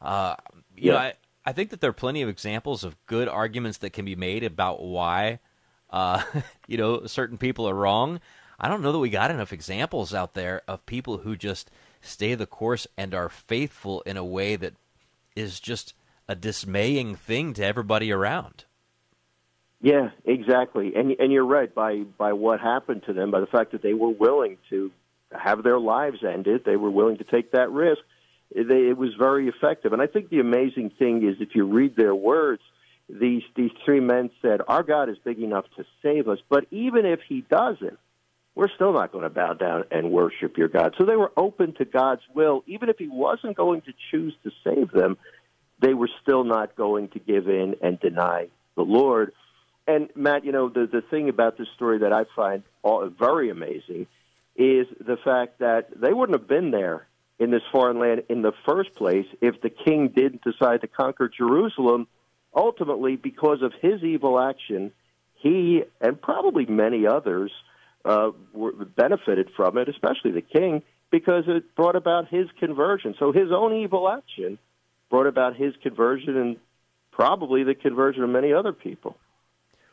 Uh, 0.00 0.36
you 0.76 0.92
know, 0.92 0.98
I, 0.98 1.14
I 1.44 1.52
think 1.52 1.70
that 1.70 1.80
there 1.80 1.90
are 1.90 1.94
plenty 1.94 2.22
of 2.22 2.28
examples 2.28 2.84
of 2.84 2.96
good 3.06 3.28
arguments 3.28 3.78
that 3.78 3.92
can 3.92 4.04
be 4.04 4.16
made 4.16 4.44
about 4.44 4.82
why, 4.82 5.40
uh, 5.90 6.22
you 6.66 6.76
know, 6.76 7.06
certain 7.06 7.38
people 7.38 7.68
are 7.68 7.74
wrong. 7.74 8.20
I 8.60 8.68
don't 8.68 8.82
know 8.82 8.92
that 8.92 8.98
we 8.98 9.10
got 9.10 9.30
enough 9.30 9.52
examples 9.52 10.12
out 10.12 10.34
there 10.34 10.62
of 10.66 10.86
people 10.86 11.18
who 11.18 11.36
just 11.36 11.70
stay 12.00 12.34
the 12.34 12.46
course 12.46 12.86
and 12.96 13.14
are 13.14 13.28
faithful 13.28 14.02
in 14.02 14.16
a 14.16 14.24
way 14.24 14.56
that 14.56 14.74
is 15.36 15.60
just 15.60 15.94
a 16.28 16.34
dismaying 16.34 17.14
thing 17.14 17.54
to 17.54 17.64
everybody 17.64 18.12
around. 18.12 18.64
Yeah, 19.80 20.10
exactly. 20.24 20.94
And 20.96 21.12
and 21.20 21.32
you're 21.32 21.46
right 21.46 21.72
by 21.72 21.98
by 22.18 22.32
what 22.32 22.60
happened 22.60 23.04
to 23.06 23.12
them, 23.12 23.30
by 23.30 23.40
the 23.40 23.46
fact 23.46 23.72
that 23.72 23.82
they 23.82 23.94
were 23.94 24.08
willing 24.08 24.58
to 24.70 24.90
have 25.30 25.62
their 25.62 25.78
lives 25.78 26.24
ended, 26.24 26.64
they 26.64 26.76
were 26.76 26.90
willing 26.90 27.18
to 27.18 27.24
take 27.24 27.52
that 27.52 27.70
risk. 27.70 28.02
It, 28.50 28.70
it 28.70 28.96
was 28.96 29.10
very 29.18 29.48
effective. 29.48 29.92
And 29.92 30.00
I 30.00 30.06
think 30.06 30.30
the 30.30 30.40
amazing 30.40 30.90
thing 30.98 31.26
is 31.28 31.36
if 31.40 31.54
you 31.54 31.64
read 31.64 31.96
their 31.96 32.14
words, 32.14 32.62
these 33.08 33.42
these 33.56 33.70
three 33.84 34.00
men 34.00 34.30
said, 34.42 34.60
"Our 34.68 34.82
God 34.82 35.08
is 35.08 35.16
big 35.24 35.38
enough 35.38 35.64
to 35.76 35.84
save 36.02 36.28
us, 36.28 36.38
but 36.48 36.66
even 36.70 37.06
if 37.06 37.20
he 37.26 37.40
doesn't, 37.40 37.98
we're 38.54 38.68
still 38.74 38.92
not 38.92 39.12
going 39.12 39.24
to 39.24 39.30
bow 39.30 39.54
down 39.54 39.84
and 39.90 40.10
worship 40.10 40.58
your 40.58 40.68
God." 40.68 40.94
So 40.98 41.04
they 41.04 41.16
were 41.16 41.32
open 41.36 41.72
to 41.74 41.84
God's 41.84 42.22
will, 42.34 42.64
even 42.66 42.88
if 42.88 42.98
he 42.98 43.08
wasn't 43.08 43.56
going 43.56 43.80
to 43.82 43.92
choose 44.10 44.34
to 44.44 44.50
save 44.62 44.90
them, 44.90 45.16
they 45.80 45.94
were 45.94 46.10
still 46.22 46.44
not 46.44 46.76
going 46.76 47.08
to 47.10 47.18
give 47.18 47.48
in 47.48 47.76
and 47.80 47.98
deny 47.98 48.48
the 48.76 48.82
Lord. 48.82 49.32
And 49.86 50.10
Matt, 50.14 50.44
you 50.44 50.52
know, 50.52 50.68
the 50.68 50.86
the 50.86 51.00
thing 51.00 51.30
about 51.30 51.56
this 51.56 51.68
story 51.76 52.00
that 52.00 52.12
I 52.12 52.24
find 52.36 52.62
all, 52.82 53.08
very 53.08 53.48
amazing 53.48 54.06
is 54.54 54.86
the 55.00 55.16
fact 55.24 55.60
that 55.60 55.88
they 55.98 56.12
wouldn't 56.12 56.38
have 56.38 56.48
been 56.48 56.72
there 56.72 57.06
in 57.38 57.50
this 57.50 57.62
foreign 57.70 57.98
land 57.98 58.22
in 58.28 58.42
the 58.42 58.52
first 58.66 58.94
place 58.94 59.26
if 59.40 59.60
the 59.60 59.70
king 59.70 60.08
didn't 60.08 60.42
decide 60.42 60.80
to 60.80 60.88
conquer 60.88 61.28
Jerusalem. 61.28 62.06
Ultimately, 62.54 63.16
because 63.16 63.62
of 63.62 63.72
his 63.80 64.02
evil 64.02 64.40
action, 64.40 64.90
he 65.34 65.84
and 66.00 66.20
probably 66.20 66.66
many 66.66 67.06
others 67.06 67.52
uh, 68.04 68.30
were, 68.52 68.72
benefited 68.72 69.50
from 69.54 69.78
it, 69.78 69.88
especially 69.88 70.32
the 70.32 70.40
king, 70.40 70.82
because 71.10 71.44
it 71.46 71.74
brought 71.76 71.94
about 71.94 72.28
his 72.28 72.48
conversion. 72.58 73.14
So 73.18 73.32
his 73.32 73.52
own 73.52 73.74
evil 73.74 74.08
action 74.08 74.58
brought 75.10 75.26
about 75.26 75.56
his 75.56 75.74
conversion 75.82 76.36
and 76.36 76.56
probably 77.12 77.64
the 77.64 77.74
conversion 77.74 78.22
of 78.22 78.30
many 78.30 78.52
other 78.52 78.72
people. 78.72 79.16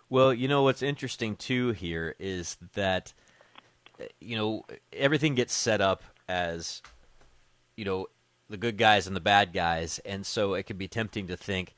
Well, 0.09 0.33
you 0.33 0.47
know 0.47 0.63
what's 0.63 0.81
interesting 0.81 1.35
too 1.35 1.71
here 1.71 2.15
is 2.19 2.57
that 2.73 3.13
you 4.19 4.35
know 4.35 4.65
everything 4.93 5.35
gets 5.35 5.53
set 5.53 5.81
up 5.81 6.03
as 6.27 6.81
you 7.77 7.85
know 7.85 8.07
the 8.49 8.57
good 8.57 8.77
guys 8.77 9.07
and 9.07 9.15
the 9.15 9.19
bad 9.21 9.53
guys, 9.53 9.99
and 10.05 10.25
so 10.25 10.53
it 10.53 10.65
can 10.65 10.77
be 10.77 10.87
tempting 10.87 11.27
to 11.27 11.37
think, 11.37 11.75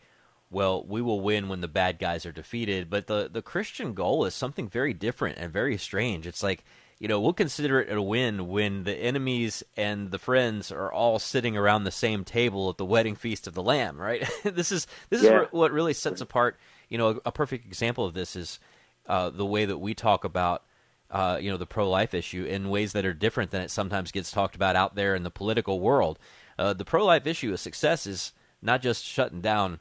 well, 0.49 0.83
we 0.85 1.01
will 1.01 1.21
win 1.21 1.47
when 1.49 1.61
the 1.61 1.67
bad 1.67 1.97
guys 1.99 2.25
are 2.25 2.31
defeated. 2.31 2.89
But 2.89 3.07
the 3.07 3.29
the 3.31 3.41
Christian 3.41 3.93
goal 3.93 4.25
is 4.25 4.33
something 4.33 4.67
very 4.69 4.93
different 4.93 5.37
and 5.37 5.51
very 5.51 5.77
strange. 5.77 6.27
It's 6.27 6.43
like 6.43 6.63
you 6.99 7.07
know 7.07 7.19
we'll 7.21 7.33
consider 7.33 7.79
it 7.81 7.95
a 7.95 8.01
win 8.01 8.47
when 8.47 8.83
the 8.83 8.95
enemies 8.95 9.63
and 9.75 10.11
the 10.11 10.19
friends 10.19 10.71
are 10.71 10.91
all 10.91 11.19
sitting 11.19 11.55
around 11.55 11.83
the 11.83 11.91
same 11.91 12.23
table 12.23 12.69
at 12.69 12.77
the 12.77 12.85
wedding 12.85 13.15
feast 13.15 13.47
of 13.47 13.53
the 13.53 13.63
Lamb. 13.63 13.99
Right? 13.99 14.27
this 14.43 14.71
is 14.71 14.87
this 15.09 15.23
Yeah. 15.23 15.43
is 15.43 15.47
what 15.51 15.71
really 15.71 15.93
sets 15.93 16.21
apart. 16.21 16.57
You 16.89 16.97
know, 16.97 17.09
a, 17.09 17.15
a 17.27 17.31
perfect 17.31 17.65
example 17.65 18.05
of 18.05 18.13
this 18.13 18.35
is 18.35 18.59
uh, 19.07 19.29
the 19.29 19.45
way 19.45 19.65
that 19.65 19.77
we 19.77 19.93
talk 19.93 20.23
about 20.23 20.63
uh, 21.11 21.37
you 21.41 21.49
know 21.49 21.57
the 21.57 21.65
pro 21.65 21.89
life 21.89 22.13
issue 22.13 22.43
in 22.43 22.69
ways 22.69 22.93
that 22.93 23.05
are 23.05 23.13
different 23.13 23.51
than 23.51 23.61
it 23.61 23.71
sometimes 23.71 24.11
gets 24.11 24.31
talked 24.31 24.55
about 24.55 24.75
out 24.75 24.95
there 24.95 25.15
in 25.15 25.23
the 25.23 25.31
political 25.31 25.79
world. 25.79 26.19
Uh, 26.57 26.73
the 26.73 26.85
pro 26.85 27.05
life 27.05 27.27
issue, 27.27 27.53
a 27.53 27.57
success 27.57 28.07
is 28.07 28.33
not 28.61 28.81
just 28.81 29.03
shutting 29.03 29.41
down 29.41 29.79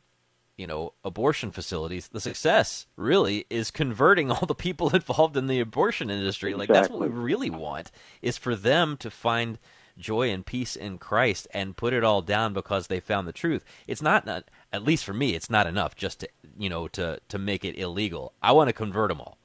you 0.57 0.67
know 0.67 0.95
abortion 1.05 1.51
facilities. 1.51 2.09
The 2.09 2.21
success 2.21 2.87
really 2.97 3.47
is 3.51 3.71
converting 3.71 4.31
all 4.33 4.47
the 4.47 4.55
people 4.55 4.95
involved 4.95 5.37
in 5.37 5.47
the 5.47 5.61
abortion 5.61 6.11
industry. 6.11 6.55
Like 6.55 6.69
that's 6.69 6.89
what 6.89 7.01
we 7.01 7.09
really 7.09 7.51
want 7.51 7.91
is 8.23 8.39
for 8.39 8.55
them 8.55 8.97
to 8.99 9.11
find 9.11 9.59
joy 9.99 10.31
and 10.31 10.45
peace 10.45 10.77
in 10.77 10.99
Christ 10.99 11.49
and 11.53 11.77
put 11.77 11.93
it 11.93 12.05
all 12.05 12.23
down 12.23 12.53
because 12.53 12.87
they 12.87 13.01
found 13.01 13.27
the 13.27 13.33
truth. 13.33 13.65
It's 13.87 14.03
not, 14.03 14.27
not 14.27 14.45
at 14.73 14.83
least 14.83 15.05
for 15.05 15.15
me, 15.15 15.35
it's 15.35 15.49
not 15.49 15.67
enough 15.67 15.97
just 15.97 16.21
to 16.21 16.29
you 16.59 16.69
know 16.69 16.89
to 16.89 17.21
to 17.29 17.39
make 17.39 17.65
it 17.65 17.79
illegal. 17.79 18.33
I 18.43 18.53
want 18.53 18.69
to 18.69 18.73
convert 18.73 19.09
them 19.09 19.21
all. 19.21 19.39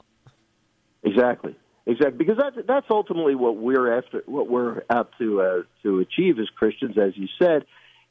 Exactly, 1.02 1.56
exactly. 1.86 2.18
Because 2.18 2.36
that's 2.38 2.56
that's 2.66 2.86
ultimately 2.90 3.34
what 3.34 3.56
we're 3.56 3.98
after, 3.98 4.22
what 4.26 4.48
we're 4.48 4.82
out 4.90 5.10
to 5.18 5.40
uh, 5.40 5.62
to 5.82 6.00
achieve 6.00 6.38
as 6.38 6.48
Christians, 6.56 6.96
as 6.98 7.16
you 7.16 7.28
said. 7.40 7.64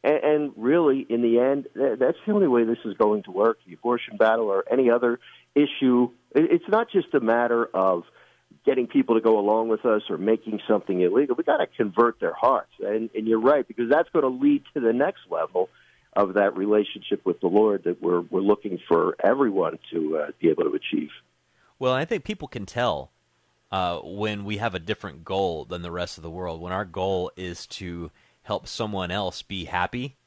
And, 0.03 0.23
and 0.23 0.51
really, 0.57 1.05
in 1.09 1.21
the 1.21 1.39
end, 1.39 1.67
that's 1.75 2.17
the 2.25 2.33
only 2.33 2.47
way 2.47 2.63
this 2.63 2.79
is 2.85 2.95
going 2.95 3.23
to 3.23 3.31
work. 3.31 3.59
The 3.67 3.73
abortion 3.73 4.17
battle 4.17 4.47
or 4.47 4.63
any 4.71 4.89
other 4.89 5.19
issue, 5.55 6.09
it's 6.33 6.67
not 6.67 6.87
just 6.91 7.13
a 7.13 7.19
matter 7.19 7.65
of 7.65 8.03
getting 8.65 8.87
people 8.87 9.15
to 9.15 9.21
go 9.21 9.39
along 9.39 9.69
with 9.69 9.85
us 9.85 10.03
or 10.09 10.17
making 10.17 10.59
something 10.67 11.01
illegal. 11.01 11.35
We 11.35 11.43
got 11.43 11.57
to 11.57 11.67
convert 11.67 12.19
their 12.19 12.33
hearts, 12.33 12.71
and 12.79 13.09
and 13.15 13.27
you're 13.27 13.41
right 13.41 13.67
because 13.67 13.89
that's 13.89 14.09
going 14.09 14.23
to 14.23 14.43
lead 14.43 14.63
to 14.73 14.79
the 14.79 14.93
next 14.93 15.21
level 15.29 15.69
of 16.13 16.33
that 16.33 16.57
relationship 16.57 17.25
with 17.25 17.39
the 17.39 17.47
Lord 17.47 17.83
that 17.85 18.01
we're 18.01 18.21
we're 18.21 18.41
looking 18.41 18.79
for 18.87 19.15
everyone 19.23 19.79
to 19.93 20.17
uh, 20.17 20.31
be 20.39 20.49
able 20.49 20.63
to 20.63 20.73
achieve. 20.73 21.09
Well, 21.79 21.93
I 21.93 22.05
think 22.05 22.23
people 22.23 22.47
can 22.47 22.65
tell 22.65 23.11
uh, 23.71 23.99
when 23.99 24.43
we 24.43 24.57
have 24.57 24.75
a 24.75 24.79
different 24.79 25.23
goal 25.23 25.65
than 25.65 25.81
the 25.81 25.91
rest 25.91 26.17
of 26.17 26.23
the 26.23 26.29
world. 26.29 26.61
When 26.61 26.73
our 26.73 26.85
goal 26.85 27.31
is 27.35 27.65
to 27.67 28.11
help 28.43 28.67
someone 28.67 29.11
else 29.11 29.41
be 29.41 29.65
happy, 29.65 30.17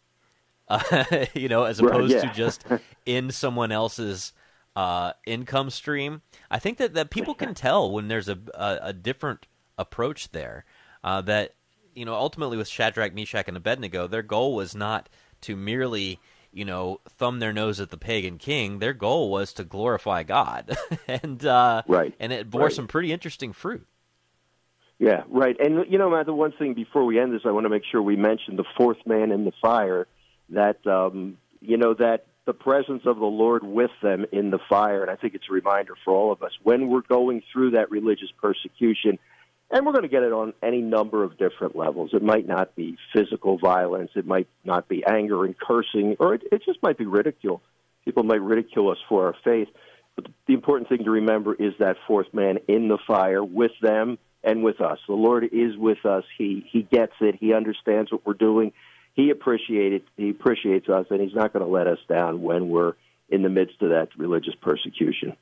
uh, 0.68 1.04
you 1.34 1.48
know, 1.48 1.64
as 1.64 1.80
Right, 1.80 1.94
opposed 1.94 2.14
yeah. 2.14 2.22
to 2.22 2.34
just 2.34 2.64
in 3.06 3.30
someone 3.30 3.72
else's 3.72 4.32
uh, 4.76 5.12
income 5.26 5.70
stream. 5.70 6.22
I 6.50 6.58
think 6.58 6.78
that, 6.78 6.94
that 6.94 7.10
people 7.10 7.34
can 7.34 7.54
tell 7.54 7.90
when 7.90 8.08
there's 8.08 8.28
a, 8.28 8.38
a, 8.54 8.78
a 8.82 8.92
different 8.92 9.46
approach 9.78 10.30
there. 10.32 10.64
Uh, 11.02 11.20
that 11.20 11.54
you 11.94 12.04
know, 12.04 12.14
ultimately 12.14 12.56
with 12.56 12.66
Shadrach, 12.66 13.14
Meshach, 13.14 13.46
and 13.46 13.56
Abednego, 13.56 14.06
their 14.06 14.22
goal 14.22 14.54
was 14.54 14.74
not 14.74 15.08
to 15.42 15.54
merely 15.54 16.18
you 16.54 16.64
know 16.64 17.00
thumb 17.08 17.40
their 17.40 17.52
nose 17.52 17.80
at 17.80 17.90
the 17.90 17.96
pagan 17.96 18.38
king. 18.38 18.78
Their 18.78 18.92
goal 18.94 19.30
was 19.30 19.52
to 19.54 19.64
glorify 19.64 20.22
God, 20.22 20.76
and 21.08 21.44
uh, 21.44 21.82
Right, 21.86 22.14
and 22.18 22.32
it 22.32 22.50
bore 22.50 22.62
right. 22.62 22.72
some 22.72 22.86
pretty 22.86 23.12
interesting 23.12 23.52
fruit. 23.52 23.86
Yeah, 24.98 25.24
right. 25.28 25.56
And 25.58 25.90
you 25.90 25.98
know, 25.98 26.10
Matt, 26.10 26.26
the 26.26 26.34
one 26.34 26.52
thing 26.52 26.74
before 26.74 27.04
we 27.04 27.18
end 27.18 27.34
this, 27.34 27.42
I 27.44 27.50
want 27.50 27.64
to 27.64 27.70
make 27.70 27.82
sure 27.90 28.00
we 28.00 28.16
mention 28.16 28.56
the 28.56 28.64
fourth 28.76 28.98
man 29.06 29.32
in 29.32 29.44
the 29.44 29.52
fire. 29.60 30.06
That 30.50 30.86
um, 30.86 31.38
you 31.60 31.76
know 31.76 31.94
that 31.94 32.26
the 32.46 32.52
presence 32.52 33.02
of 33.06 33.18
the 33.18 33.24
Lord 33.24 33.64
with 33.64 33.90
them 34.02 34.26
in 34.30 34.50
the 34.50 34.58
fire, 34.68 35.02
and 35.02 35.10
I 35.10 35.16
think 35.16 35.34
it's 35.34 35.46
a 35.50 35.52
reminder 35.52 35.94
for 36.04 36.14
all 36.14 36.32
of 36.32 36.42
us 36.42 36.52
when 36.62 36.88
we're 36.88 37.00
going 37.02 37.42
through 37.52 37.72
that 37.72 37.90
religious 37.90 38.30
persecution. 38.40 39.18
And 39.70 39.84
we're 39.84 39.92
going 39.92 40.02
to 40.02 40.08
get 40.08 40.22
it 40.22 40.32
on 40.32 40.52
any 40.62 40.80
number 40.80 41.24
of 41.24 41.38
different 41.38 41.74
levels. 41.74 42.10
It 42.12 42.22
might 42.22 42.46
not 42.46 42.76
be 42.76 42.96
physical 43.12 43.58
violence. 43.58 44.10
It 44.14 44.26
might 44.26 44.46
not 44.64 44.88
be 44.88 45.04
anger 45.04 45.44
and 45.44 45.58
cursing, 45.58 46.16
or 46.20 46.34
it, 46.34 46.42
it 46.52 46.62
just 46.64 46.82
might 46.82 46.98
be 46.98 47.06
ridicule. 47.06 47.60
People 48.04 48.22
might 48.22 48.42
ridicule 48.42 48.90
us 48.90 48.98
for 49.08 49.26
our 49.26 49.34
faith. 49.42 49.68
But 50.14 50.26
the 50.46 50.54
important 50.54 50.88
thing 50.88 51.04
to 51.04 51.10
remember 51.10 51.54
is 51.54 51.72
that 51.80 51.96
fourth 52.06 52.32
man 52.32 52.58
in 52.68 52.88
the 52.88 52.98
fire 53.06 53.42
with 53.42 53.72
them 53.82 54.18
and 54.44 54.62
with 54.62 54.80
us. 54.80 54.98
The 55.08 55.14
Lord 55.14 55.44
is 55.44 55.76
with 55.76 56.04
us. 56.04 56.24
He 56.38 56.64
He 56.70 56.82
gets 56.82 57.14
it. 57.20 57.36
He 57.40 57.52
understands 57.52 58.12
what 58.12 58.24
we're 58.24 58.34
doing. 58.34 58.72
He 59.14 59.30
appreciates 59.30 60.06
He 60.16 60.30
appreciates 60.30 60.88
us, 60.88 61.06
and 61.10 61.20
He's 61.20 61.34
not 61.34 61.52
going 61.52 61.64
to 61.64 61.70
let 61.70 61.86
us 61.86 61.98
down 62.08 62.42
when 62.42 62.68
we're 62.68 62.92
in 63.28 63.42
the 63.42 63.48
midst 63.48 63.80
of 63.82 63.90
that 63.90 64.08
religious 64.16 64.54
persecution. 64.60 65.36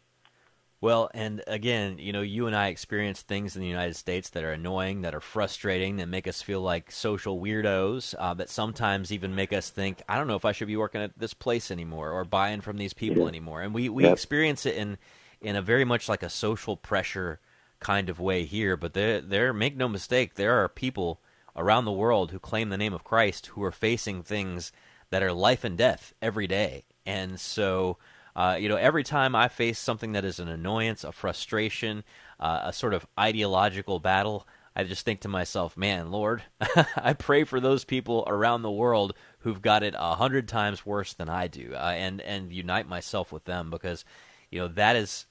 Well, 0.83 1.11
and 1.15 1.45
again, 1.47 1.99
you 1.99 2.13
know, 2.13 2.23
you 2.23 2.49
and 2.49 2.57
I 2.57 2.67
experience 2.67 3.23
things 3.23 3.55
in 3.55 3.63
the 3.63 3.69
United 3.69 3.95
States 3.95 4.31
that 4.31 4.43
are 4.43 4.51
annoying, 4.53 5.03
that 5.03 5.15
are 5.15 5.21
frustrating, 5.21 5.97
that 5.99 6.09
make 6.09 6.27
us 6.27 6.43
feel 6.43 6.61
like 6.61 6.91
social 6.91 7.39
weirdos, 7.41 8.17
uh, 8.19 8.35
that 8.35 8.51
sometimes 8.51 9.13
even 9.13 9.35
make 9.37 9.53
us 9.53 9.71
think, 9.71 10.03
I 10.09 10.19
don't 10.19 10.27
know 10.27 10.35
if 10.35 10.45
I 10.45 10.51
should 10.51 10.67
be 10.67 10.77
working 10.77 11.01
at 11.01 11.17
this 11.17 11.35
place 11.35 11.71
anymore 11.71 12.11
or 12.11 12.25
buying 12.25 12.61
from 12.63 12.79
these 12.79 12.95
people 12.95 13.29
anymore. 13.29 13.63
And 13.63 13.73
we, 13.73 13.89
we 13.89 14.07
Yep. 14.07 14.09
experience 14.09 14.67
it 14.67 14.75
in 14.77 14.99
in 15.41 15.57
a 15.57 15.63
very 15.63 15.85
much 15.85 16.09
like 16.09 16.23
a 16.23 16.29
social 16.31 16.77
pressure 16.77 17.41
kind 17.81 18.09
of 18.09 18.21
way 18.21 18.45
here. 18.45 18.77
But 18.77 18.95
there, 18.95 19.21
there, 19.21 19.53
make 19.53 19.77
no 19.77 19.89
mistake, 19.89 20.35
there 20.35 20.63
are 20.63 20.69
people 20.69 21.21
around 21.57 21.85
the 21.85 21.93
world 21.93 22.31
who 22.33 22.39
claim 22.39 22.71
the 22.71 22.77
name 22.77 22.93
of 22.93 23.05
Christ 23.05 23.47
who 23.47 23.63
are 23.65 23.73
facing 23.73 24.23
things 24.23 24.73
that 25.11 25.23
are 25.23 25.33
life 25.33 25.65
and 25.65 25.77
death 25.79 26.13
every 26.23 26.47
day. 26.47 26.85
And 27.07 27.41
so, 27.41 27.99
uh, 28.35 28.57
you 28.59 28.69
know, 28.69 28.77
every 28.77 29.05
time 29.05 29.35
I 29.35 29.49
face 29.49 29.79
something 29.79 30.13
that 30.13 30.25
is 30.25 30.39
an 30.39 30.49
annoyance, 30.49 31.05
a 31.05 31.13
frustration, 31.13 32.05
uh, 32.41 32.63
a 32.65 32.73
sort 32.73 32.95
of 32.95 33.07
ideological 33.19 33.99
battle, 33.99 34.47
I 34.75 34.85
just 34.85 35.05
think 35.05 35.21
to 35.21 35.29
myself, 35.29 35.77
man, 35.77 36.11
Lord, 36.11 36.43
I 36.97 37.13
pray 37.13 37.45
for 37.45 37.61
those 37.61 37.85
people 37.85 38.25
around 38.27 38.63
the 38.63 38.71
world 38.71 39.15
who've 39.41 39.61
got 39.61 39.83
it 39.83 39.95
a 39.99 40.15
hundred 40.15 40.49
times 40.49 40.87
worse 40.87 41.13
than 41.13 41.29
I 41.29 41.47
do, 41.47 41.73
uh, 41.75 41.93
and 41.95 42.21
and 42.23 42.53
unite 42.53 42.89
myself 42.89 43.33
with 43.33 43.45
them 43.45 43.71
because, 43.71 44.05
you 44.51 44.61
know, 44.61 44.69
that 44.69 44.97
is 44.97 45.27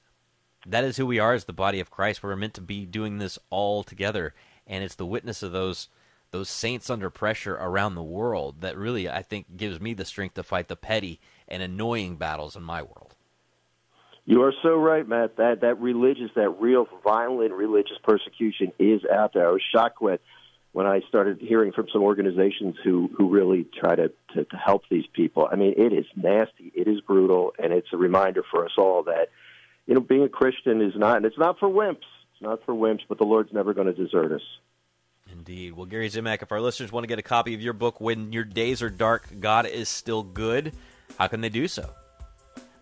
that 0.64 0.84
is 0.84 0.96
who 0.96 1.06
we 1.06 1.18
are 1.18 1.34
as 1.34 1.44
the 1.44 1.52
body 1.52 1.80
of 1.80 1.90
Christ. 1.90 2.22
We're 2.22 2.36
meant 2.36 2.54
to 2.54 2.60
be 2.60 2.86
doing 2.86 3.18
this 3.18 3.36
all 3.50 3.82
together, 3.82 4.32
and 4.64 4.84
it's 4.84 4.94
the 4.94 5.06
witness 5.06 5.42
of 5.42 5.50
those 5.50 5.88
those 6.30 6.48
saints 6.48 6.88
under 6.88 7.10
pressure 7.10 7.54
around 7.54 7.94
the 7.94 8.02
world 8.02 8.60
that 8.60 8.76
really 8.76 9.08
I 9.08 9.22
think 9.22 9.56
gives 9.56 9.80
me 9.80 9.92
the 9.92 10.04
strength 10.04 10.34
to 10.34 10.44
fight 10.44 10.68
the 10.68 10.76
petty 10.76 11.20
and 11.52 11.62
annoying 11.62 12.16
battles 12.16 12.56
in 12.56 12.62
my 12.62 12.82
world. 12.82 13.14
You 14.24 14.42
are 14.42 14.54
so 14.62 14.76
right, 14.76 15.06
Matt. 15.06 15.36
That 15.36 15.60
that 15.60 15.80
religious, 15.80 16.30
that 16.36 16.50
real 16.60 16.88
violent 17.04 17.52
religious 17.52 17.98
persecution 18.02 18.72
is 18.78 19.02
out 19.04 19.34
there. 19.34 19.48
I 19.48 19.52
was 19.52 19.62
shocked 19.72 20.00
when 20.00 20.18
when 20.72 20.86
I 20.86 21.00
started 21.08 21.38
hearing 21.40 21.72
from 21.72 21.88
some 21.92 22.02
organizations 22.02 22.76
who 22.82 23.10
who 23.16 23.28
really 23.28 23.66
try 23.78 23.96
to, 23.96 24.12
to 24.34 24.44
to 24.44 24.56
help 24.56 24.82
these 24.88 25.06
people. 25.12 25.48
I 25.50 25.56
mean, 25.56 25.74
it 25.76 25.92
is 25.92 26.06
nasty, 26.16 26.72
it 26.74 26.88
is 26.88 27.00
brutal, 27.00 27.52
and 27.62 27.72
it's 27.72 27.88
a 27.92 27.96
reminder 27.96 28.42
for 28.48 28.64
us 28.64 28.72
all 28.78 29.02
that 29.04 29.28
you 29.86 29.94
know 29.94 30.00
being 30.00 30.22
a 30.22 30.28
Christian 30.28 30.80
is 30.80 30.94
not, 30.96 31.16
and 31.18 31.26
it's 31.26 31.38
not 31.38 31.58
for 31.58 31.68
wimps. 31.68 32.06
It's 32.32 32.42
not 32.42 32.64
for 32.64 32.74
wimps, 32.74 33.02
but 33.08 33.18
the 33.18 33.24
Lord's 33.24 33.52
never 33.52 33.74
going 33.74 33.88
to 33.88 33.92
desert 33.92 34.32
us. 34.32 34.42
Indeed. 35.30 35.72
Well, 35.72 35.86
Gary 35.86 36.08
Zimak, 36.10 36.42
if 36.42 36.52
our 36.52 36.60
listeners 36.60 36.92
want 36.92 37.04
to 37.04 37.08
get 37.08 37.18
a 37.18 37.22
copy 37.22 37.54
of 37.54 37.60
your 37.62 37.72
book, 37.72 38.00
When 38.00 38.32
Your 38.32 38.44
Days 38.44 38.82
Are 38.82 38.90
Dark, 38.90 39.40
God 39.40 39.66
is 39.66 39.88
Still 39.88 40.22
Good, 40.22 40.74
how 41.18 41.28
can 41.28 41.40
they 41.40 41.48
do 41.48 41.68
so? 41.68 41.88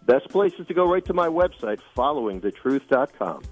Best 0.06 0.28
place 0.28 0.52
is 0.58 0.66
to 0.66 0.74
go 0.74 0.90
right 0.90 1.04
to 1.04 1.12
my 1.12 1.28
website, 1.28 1.78
followingthetruth.com. 1.96 3.42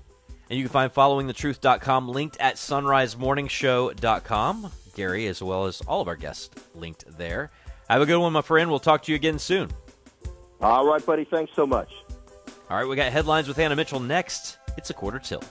And 0.50 0.58
you 0.58 0.64
can 0.64 0.72
find 0.72 0.92
followingthetruth.com 0.92 2.08
linked 2.08 2.38
at 2.40 2.56
sunrisemorningshow.com. 2.56 4.72
Gary, 4.94 5.26
as 5.26 5.42
well 5.42 5.66
as 5.66 5.82
all 5.82 6.00
of 6.00 6.08
our 6.08 6.16
guests, 6.16 6.50
linked 6.74 7.04
there. 7.18 7.50
Have 7.88 8.02
a 8.02 8.06
good 8.06 8.18
one, 8.18 8.32
my 8.32 8.42
friend. 8.42 8.70
We'll 8.70 8.80
talk 8.80 9.02
to 9.04 9.12
you 9.12 9.16
again 9.16 9.38
soon. 9.38 9.70
All 10.60 10.86
right, 10.86 11.04
buddy. 11.04 11.24
Thanks 11.24 11.52
so 11.54 11.66
much. 11.66 11.92
All 12.70 12.76
right, 12.76 12.86
we 12.86 12.96
got 12.96 13.12
headlines 13.12 13.46
with 13.46 13.58
Anna 13.58 13.76
Mitchell 13.76 14.00
next. 14.00 14.58
It's 14.76 14.90
a 14.90 14.94
quarter 14.94 15.18
till. 15.18 15.42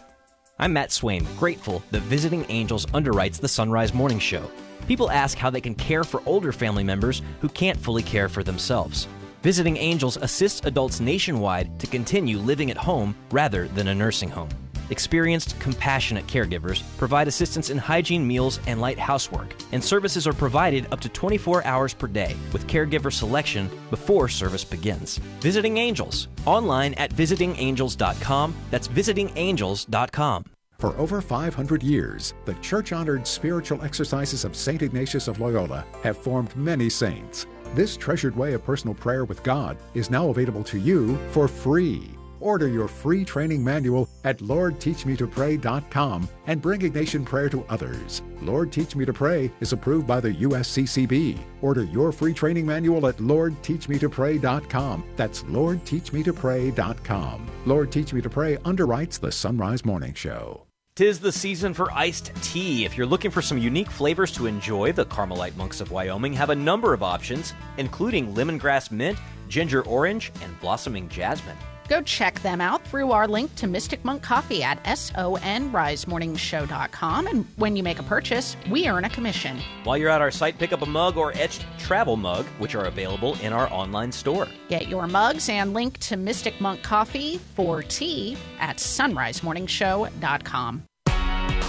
I'm 0.59 0.73
Matt 0.73 0.89
Swaim, 0.89 1.25
grateful 1.37 1.83
that 1.91 2.01
Visiting 2.03 2.45
Angels 2.49 2.85
underwrites 2.87 3.39
the 3.39 3.47
Sunrise 3.47 3.93
Morning 3.93 4.19
Show. 4.19 4.49
People 4.87 5.09
ask 5.09 5.37
how 5.37 5.49
they 5.49 5.61
can 5.61 5.75
care 5.75 6.03
for 6.03 6.21
older 6.25 6.51
family 6.51 6.83
members 6.83 7.21
who 7.41 7.49
can't 7.49 7.79
fully 7.79 8.03
care 8.03 8.29
for 8.29 8.43
themselves. 8.43 9.07
Visiting 9.41 9.77
Angels 9.77 10.17
assists 10.17 10.65
adults 10.65 10.99
nationwide 10.99 11.79
to 11.79 11.87
continue 11.87 12.37
living 12.37 12.69
at 12.71 12.77
home 12.77 13.15
rather 13.31 13.67
than 13.69 13.87
a 13.87 13.95
nursing 13.95 14.29
home. 14.29 14.49
Experienced, 14.89 15.59
compassionate 15.59 16.25
caregivers 16.27 16.81
provide 16.97 17.27
assistance 17.27 17.69
in 17.69 17.77
hygiene, 17.77 18.25
meals, 18.25 18.59
and 18.67 18.79
light 18.79 18.97
housework, 18.97 19.53
and 19.71 19.83
services 19.83 20.25
are 20.25 20.33
provided 20.33 20.87
up 20.91 21.01
to 21.01 21.09
24 21.09 21.63
hours 21.65 21.93
per 21.93 22.07
day 22.07 22.35
with 22.53 22.67
caregiver 22.67 23.11
selection 23.11 23.69
before 23.89 24.29
service 24.29 24.63
begins. 24.63 25.17
Visiting 25.39 25.77
Angels, 25.77 26.29
online 26.45 26.93
at 26.95 27.13
visitingangels.com. 27.13 28.55
That's 28.71 28.87
visitingangels.com. 28.87 30.56
For 30.79 30.95
over 30.97 31.21
500 31.21 31.81
years, 31.81 32.35
the 32.45 32.53
church 32.55 32.91
honored 32.91 33.25
spiritual 33.25 33.83
exercises 33.83 34.45
of 34.45 34.55
St. 34.55 34.83
Ignatius 34.83 35.27
of 35.27 35.39
Loyola 35.39 35.83
have 36.03 36.17
formed 36.17 36.55
many 36.55 36.87
saints. 36.87 37.47
This 37.73 37.97
treasured 37.97 38.35
way 38.35 38.53
of 38.53 38.63
personal 38.63 38.93
prayer 38.93 39.25
with 39.25 39.41
God 39.41 39.77
is 39.95 40.11
now 40.11 40.29
available 40.29 40.63
to 40.65 40.77
you 40.77 41.17
for 41.31 41.47
free. 41.47 42.11
Order 42.39 42.67
your 42.67 42.87
free 42.87 43.25
training 43.25 43.63
manual 43.63 44.07
at 44.23 44.37
LordTeachMeToPray.com 44.37 46.29
and 46.45 46.61
bring 46.61 46.81
Ignatian 46.81 47.25
prayer 47.25 47.49
to 47.49 47.65
others. 47.67 48.21
Lord 48.43 48.71
Teach 48.71 48.95
Me 48.95 49.05
to 49.05 49.13
Pray 49.13 49.51
is 49.59 49.73
approved 49.73 50.05
by 50.05 50.19
the 50.19 50.31
USCCB. 50.31 51.39
Order 51.63 51.85
your 51.85 52.11
free 52.11 52.33
training 52.33 52.67
manual 52.67 53.07
at 53.07 53.17
LordTeachMeToPray.com. 53.17 55.03
That's 55.15 55.41
LordTeachMeToPray.com. 55.41 57.47
Lord 57.65 57.91
Teach 57.91 58.13
Me 58.13 58.21
to 58.21 58.29
Pray 58.29 58.57
underwrites 58.57 59.19
the 59.19 59.31
Sunrise 59.31 59.83
Morning 59.83 60.13
Show. 60.13 60.66
Tis 60.97 61.19
the 61.19 61.31
season 61.31 61.75
for 61.75 61.91
iced 61.91 62.31
tea. 62.41 62.83
If 62.83 62.97
you're 62.97 63.05
looking 63.05 63.29
for 63.29 63.39
some 63.39 63.59
unique 63.59 63.91
flavors 63.91 64.31
to 64.31 64.47
enjoy, 64.47 64.93
the 64.93 65.05
Carmelite 65.05 65.55
Monks 65.55 65.79
of 65.79 65.91
Wyoming 65.91 66.33
have 66.33 66.49
a 66.49 66.55
number 66.55 66.91
of 66.91 67.03
options, 67.03 67.53
including 67.77 68.33
lemongrass 68.33 68.89
mint, 68.89 69.19
ginger 69.47 69.85
orange, 69.85 70.31
and 70.41 70.59
blossoming 70.59 71.07
jasmine. 71.07 71.55
Go 71.87 72.01
check 72.01 72.41
them 72.41 72.61
out 72.61 72.83
through 72.83 73.11
our 73.11 73.27
link 73.27 73.53
to 73.57 73.67
Mystic 73.67 74.03
Monk 74.03 74.23
Coffee 74.23 74.63
at 74.63 74.83
sunrisemorningshow.com. 74.85 77.27
And 77.27 77.45
when 77.57 77.75
you 77.75 77.83
make 77.83 77.99
a 77.99 78.03
purchase, 78.03 78.57
we 78.67 78.87
earn 78.87 79.05
a 79.05 79.09
commission. 79.09 79.59
While 79.83 79.97
you're 79.97 80.09
at 80.09 80.21
our 80.21 80.31
site, 80.31 80.57
pick 80.57 80.73
up 80.73 80.81
a 80.81 80.87
mug 80.87 81.15
or 81.15 81.31
etched 81.33 81.63
travel 81.77 82.17
mug, 82.17 82.47
which 82.57 82.73
are 82.73 82.85
available 82.85 83.35
in 83.35 83.53
our 83.53 83.71
online 83.71 84.11
store. 84.11 84.47
Get 84.67 84.87
your 84.87 85.05
mugs 85.05 85.47
and 85.47 85.75
link 85.75 85.99
to 85.99 86.17
Mystic 86.17 86.59
Monk 86.59 86.81
Coffee 86.81 87.37
for 87.55 87.83
tea 87.83 88.35
at 88.59 88.77
sunrisemorningshow.com. 88.77 90.86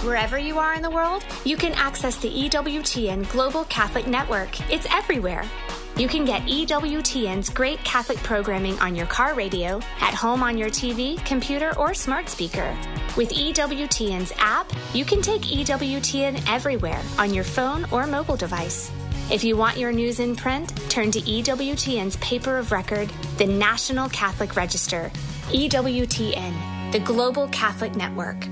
Wherever 0.09 0.39
you 0.39 0.57
are 0.57 0.73
in 0.73 0.81
the 0.81 0.89
world, 0.89 1.23
you 1.45 1.55
can 1.55 1.71
access 1.73 2.15
the 2.15 2.31
EWTN 2.31 3.29
Global 3.29 3.63
Catholic 3.65 4.07
Network. 4.07 4.49
It's 4.71 4.87
everywhere. 4.91 5.43
You 5.97 6.07
can 6.07 6.25
get 6.25 6.41
EWTN's 6.47 7.51
great 7.51 7.77
Catholic 7.83 8.17
programming 8.23 8.79
on 8.79 8.95
your 8.95 9.05
car 9.05 9.35
radio, 9.35 9.79
at 10.01 10.15
home 10.15 10.41
on 10.41 10.57
your 10.57 10.69
TV, 10.69 11.23
computer, 11.25 11.77
or 11.77 11.93
smart 11.93 12.27
speaker. 12.27 12.75
With 13.17 13.29
EWTN's 13.29 14.33
app, 14.39 14.71
you 14.95 15.05
can 15.05 15.21
take 15.21 15.43
EWTN 15.43 16.43
everywhere 16.49 17.03
on 17.19 17.31
your 17.31 17.43
phone 17.43 17.85
or 17.91 18.07
mobile 18.07 18.35
device. 18.35 18.89
If 19.31 19.43
you 19.43 19.57
want 19.57 19.77
your 19.77 19.91
news 19.91 20.19
in 20.19 20.35
print, 20.35 20.75
turn 20.89 21.11
to 21.11 21.21
EWTN's 21.21 22.15
paper 22.15 22.57
of 22.57 22.71
record, 22.71 23.09
the 23.37 23.45
National 23.45 24.09
Catholic 24.09 24.55
Register. 24.55 25.11
EWTN, 25.49 26.91
the 26.93 26.99
Global 26.99 27.47
Catholic 27.49 27.95
Network. 27.95 28.47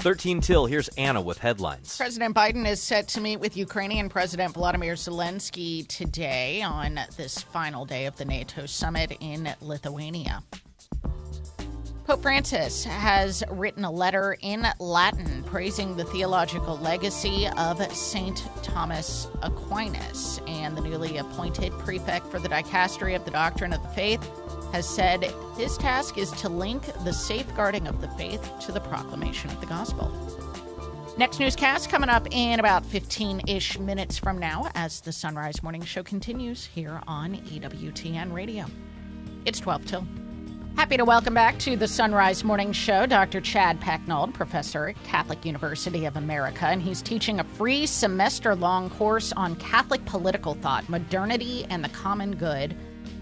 13 0.00 0.40
till, 0.40 0.66
here's 0.66 0.86
Anna 0.90 1.20
with 1.20 1.38
headlines. 1.38 1.96
President 1.96 2.32
Biden 2.32 2.64
is 2.68 2.80
set 2.80 3.08
to 3.08 3.20
meet 3.20 3.40
with 3.40 3.56
Ukrainian 3.56 4.08
President 4.08 4.54
Volodymyr 4.54 4.92
Zelensky 4.92 5.84
today 5.88 6.62
on 6.62 7.00
this 7.16 7.42
final 7.42 7.84
day 7.84 8.06
of 8.06 8.16
the 8.16 8.24
NATO 8.24 8.64
summit 8.66 9.16
in 9.18 9.52
Lithuania. 9.60 10.44
Pope 12.04 12.22
Francis 12.22 12.84
has 12.84 13.42
written 13.50 13.84
a 13.84 13.90
letter 13.90 14.36
in 14.40 14.68
Latin 14.78 15.42
praising 15.42 15.96
the 15.96 16.04
theological 16.04 16.78
legacy 16.78 17.48
of 17.58 17.82
St. 17.92 18.46
Thomas 18.62 19.26
Aquinas, 19.42 20.40
and 20.46 20.76
the 20.76 20.80
newly 20.80 21.16
appointed 21.16 21.72
prefect 21.72 22.28
for 22.28 22.38
the 22.38 22.48
dicastery 22.48 23.16
of 23.16 23.24
the 23.24 23.32
doctrine 23.32 23.72
of 23.72 23.82
the 23.82 23.88
faith 23.88 24.30
has 24.72 24.88
said 24.88 25.24
his 25.56 25.76
task 25.78 26.18
is 26.18 26.30
to 26.32 26.48
link 26.48 26.82
the 27.04 27.12
safeguarding 27.12 27.86
of 27.86 28.00
the 28.00 28.08
faith 28.08 28.50
to 28.60 28.72
the 28.72 28.80
proclamation 28.80 29.50
of 29.50 29.60
the 29.60 29.66
gospel. 29.66 30.12
Next 31.18 31.40
newscast 31.40 31.90
coming 31.90 32.08
up 32.08 32.28
in 32.30 32.60
about 32.60 32.86
15 32.86 33.48
ish 33.48 33.78
minutes 33.78 34.18
from 34.18 34.38
now 34.38 34.70
as 34.74 35.00
the 35.00 35.10
Sunrise 35.10 35.62
Morning 35.62 35.82
Show 35.82 36.04
continues 36.04 36.64
here 36.64 37.00
on 37.08 37.34
EWTN 37.34 38.32
Radio. 38.32 38.66
It's 39.44 39.58
12 39.58 39.86
till. 39.86 40.06
Happy 40.76 40.96
to 40.96 41.04
welcome 41.04 41.34
back 41.34 41.58
to 41.58 41.74
the 41.74 41.88
Sunrise 41.88 42.44
Morning 42.44 42.70
Show 42.70 43.04
Dr. 43.04 43.40
Chad 43.40 43.80
Pecknold, 43.80 44.32
professor 44.32 44.90
at 44.90 45.02
Catholic 45.02 45.44
University 45.44 46.04
of 46.04 46.16
America, 46.16 46.66
and 46.66 46.80
he's 46.80 47.02
teaching 47.02 47.40
a 47.40 47.44
free 47.44 47.84
semester 47.84 48.54
long 48.54 48.88
course 48.90 49.32
on 49.32 49.56
Catholic 49.56 50.04
political 50.04 50.54
thought, 50.54 50.88
modernity, 50.88 51.66
and 51.68 51.82
the 51.82 51.88
common 51.88 52.36
good 52.36 52.76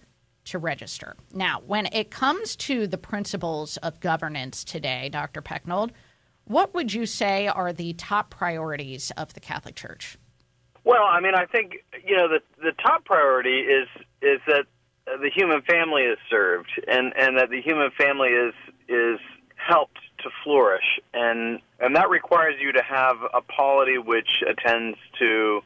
to 0.49 0.59
register. 0.59 1.15
Now, 1.33 1.61
when 1.65 1.87
it 1.87 2.11
comes 2.11 2.55
to 2.57 2.87
the 2.87 2.97
principles 2.97 3.77
of 3.77 3.99
governance 3.99 4.63
today, 4.63 5.09
Dr. 5.09 5.41
Pecknold, 5.41 5.91
what 6.45 6.73
would 6.73 6.93
you 6.93 7.05
say 7.05 7.47
are 7.47 7.71
the 7.71 7.93
top 7.93 8.31
priorities 8.31 9.11
of 9.17 9.33
the 9.33 9.39
Catholic 9.39 9.75
Church? 9.75 10.17
Well, 10.83 11.03
I 11.03 11.19
mean, 11.19 11.35
I 11.35 11.45
think 11.45 11.83
you 12.03 12.15
know 12.15 12.27
the 12.27 12.39
the 12.57 12.71
top 12.71 13.05
priority 13.05 13.59
is 13.59 13.87
is 14.21 14.39
that 14.47 14.65
the 15.05 15.29
human 15.33 15.61
family 15.61 16.03
is 16.03 16.17
served, 16.29 16.69
and 16.87 17.13
and 17.15 17.37
that 17.37 17.49
the 17.49 17.61
human 17.61 17.91
family 17.91 18.29
is 18.29 18.53
is 18.87 19.19
helped 19.55 19.99
to 20.23 20.29
flourish, 20.43 20.99
and 21.13 21.59
and 21.79 21.95
that 21.95 22.09
requires 22.09 22.55
you 22.59 22.71
to 22.71 22.81
have 22.81 23.17
a 23.33 23.41
polity 23.41 23.97
which 23.97 24.41
attends 24.49 24.97
to 25.19 25.61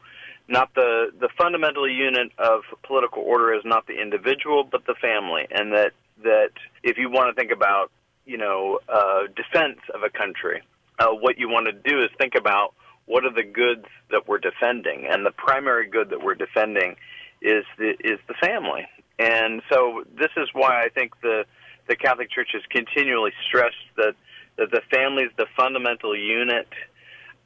not 0.48 0.74
the 0.74 1.10
the 1.18 1.28
fundamental 1.38 1.88
unit 1.88 2.32
of 2.38 2.62
political 2.82 3.22
order 3.22 3.54
is 3.54 3.62
not 3.64 3.86
the 3.86 4.00
individual 4.00 4.64
but 4.64 4.86
the 4.86 4.94
family, 5.00 5.46
and 5.50 5.72
that 5.72 5.92
that 6.22 6.50
if 6.82 6.98
you 6.98 7.10
want 7.10 7.34
to 7.34 7.40
think 7.40 7.50
about 7.50 7.90
you 8.26 8.38
know 8.38 8.80
uh, 8.88 9.22
defense 9.34 9.78
of 9.94 10.02
a 10.02 10.10
country, 10.10 10.62
uh, 10.98 11.08
what 11.08 11.38
you 11.38 11.48
want 11.48 11.66
to 11.66 11.72
do 11.72 12.02
is 12.02 12.10
think 12.18 12.34
about 12.34 12.74
what 13.06 13.24
are 13.24 13.32
the 13.32 13.42
goods 13.42 13.86
that 14.10 14.28
we're 14.28 14.38
defending, 14.38 15.06
and 15.10 15.24
the 15.24 15.30
primary 15.30 15.88
good 15.88 16.10
that 16.10 16.22
we're 16.22 16.34
defending 16.34 16.96
is 17.40 17.64
the 17.78 17.90
is 18.00 18.18
the 18.28 18.34
family. 18.40 18.86
And 19.18 19.62
so 19.70 20.04
this 20.18 20.30
is 20.36 20.48
why 20.52 20.84
I 20.84 20.88
think 20.88 21.20
the 21.22 21.44
the 21.88 21.96
Catholic 21.96 22.30
Church 22.30 22.50
has 22.52 22.62
continually 22.70 23.32
stressed 23.46 23.76
that 23.96 24.14
that 24.56 24.70
the 24.70 24.82
family 24.90 25.24
is 25.24 25.32
the 25.36 25.46
fundamental 25.56 26.16
unit 26.16 26.68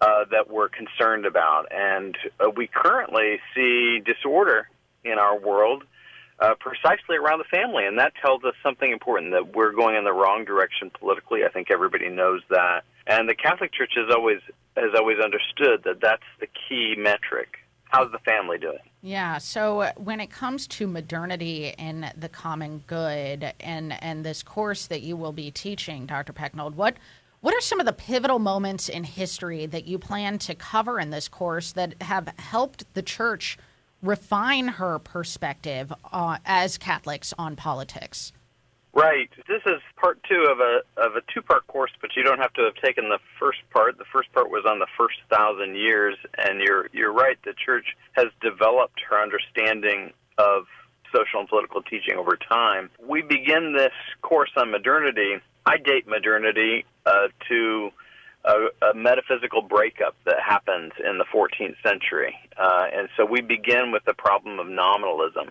uh, 0.01 0.25
that 0.31 0.51
we're 0.51 0.69
concerned 0.69 1.27
about. 1.27 1.67
And 1.71 2.17
uh, 2.41 2.51
we 2.51 2.69
currently 2.69 3.39
see 3.55 4.01
disorder 4.01 4.69
in 5.05 5.19
our 5.19 5.39
world 5.39 5.85
uh, 6.41 6.55
precisely 6.61 7.17
around 7.17 7.39
the 7.39 7.45
family, 7.45 7.85
and 7.85 7.99
that 7.99 8.13
tells 8.23 8.45
us 8.45 8.55
something 8.63 8.91
important 8.93 9.33
that 9.33 9.57
we're 9.57 9.73
going 9.73 9.97
in 9.97 10.05
the 10.05 10.13
wrong 10.13 10.45
direction 10.45 10.91
politically. 10.91 11.45
I 11.45 11.49
think 11.49 11.71
everybody 11.71 12.09
knows 12.09 12.43
that, 12.51 12.85
and 13.07 13.29
the 13.29 13.35
Catholic 13.35 13.73
Church 13.73 13.93
has 13.97 14.15
always 14.15 14.39
has 14.77 14.91
always 14.97 15.19
understood 15.19 15.83
that 15.85 16.01
that's 16.01 16.23
the 16.39 16.47
key 16.47 16.95
metric. 16.97 17.57
How's 17.87 18.13
the 18.13 18.19
family 18.19 18.59
doing? 18.59 18.79
Yeah. 19.01 19.39
So 19.39 19.81
uh, 19.81 19.93
when 19.97 20.21
it 20.21 20.31
comes 20.31 20.67
to 20.69 20.87
modernity 20.87 21.75
and 21.79 22.13
the 22.17 22.29
common 22.29 22.85
good, 22.87 23.53
and 23.59 24.01
and 24.01 24.25
this 24.25 24.45
course 24.45 24.87
that 24.87 25.01
you 25.03 25.17
will 25.17 25.33
be 25.33 25.51
teaching, 25.51 26.07
Dr. 26.07 26.33
Pecknold, 26.33 26.75
what 26.75 26.97
what 27.41 27.55
are 27.55 27.61
some 27.61 27.81
of 27.81 27.87
the 27.87 27.93
pivotal 27.93 28.39
moments 28.39 28.89
in 28.89 29.05
history 29.05 29.67
that 29.67 29.87
you 29.87 29.99
plan 29.99 30.39
to 30.39 30.55
cover 30.55 30.99
in 30.99 31.11
this 31.11 31.29
course 31.29 31.73
that 31.73 32.01
have 32.03 32.29
helped 32.39 32.93
the 32.95 33.03
church 33.03 33.59
refine 34.03 34.69
her 34.69 34.99
perspective 34.99 35.93
uh, 36.13 36.39
as 36.45 36.79
Catholics 36.79 37.33
on 37.39 37.57
politics? 37.57 38.33
Right. 38.93 39.31
This 39.47 39.63
is 39.67 39.81
part 39.97 40.19
two 40.29 40.49
of 40.51 40.59
a 40.59 40.81
of 41.01 41.15
a 41.15 41.21
two 41.33 41.43
part 41.43 41.67
course, 41.69 41.93
but 42.01 42.11
you 42.17 42.25
don't 42.25 42.39
have 42.39 42.53
to 42.55 42.63
have 42.63 42.75
taken 42.83 43.09
the 43.09 43.19
first 43.39 43.59
part. 43.71 43.97
The 43.99 44.05
first 44.13 44.33
part 44.33 44.51
was 44.51 44.65
on 44.69 44.81
the 44.81 44.89
first 44.97 45.19
thousand 45.31 45.77
years, 45.77 46.17
and 46.37 46.61
you're 46.61 46.89
you're 46.93 47.13
right. 47.13 47.39
The 47.45 47.55
church 47.65 47.85
has 48.13 48.27
developed 48.41 49.01
her 49.09 49.23
understanding 49.23 50.13
of 50.39 50.65
social 51.15 51.41
and 51.41 51.49
political 51.49 51.83
teaching 51.83 52.17
over 52.17 52.37
time. 52.37 52.91
We 53.07 53.23
begin 53.23 53.75
this 53.77 53.93
course 54.23 54.51
on 54.57 54.71
modernity. 54.71 55.37
I 55.67 55.77
date 55.79 56.07
modernity 56.07 56.85
uh, 57.05 57.29
to 57.49 57.91
a, 58.45 58.89
a 58.91 58.95
metaphysical 58.95 59.63
breakup 59.63 60.15
that 60.25 60.37
happens 60.41 60.93
in 61.05 61.19
the 61.19 61.25
14th 61.25 61.77
century. 61.83 62.35
Uh, 62.57 62.87
and 62.93 63.09
so 63.17 63.25
we 63.25 63.41
begin 63.41 63.93
with 63.93 64.05
the 64.05 64.15
problem 64.15 64.59
of 64.59 64.69
nominalism 64.69 65.51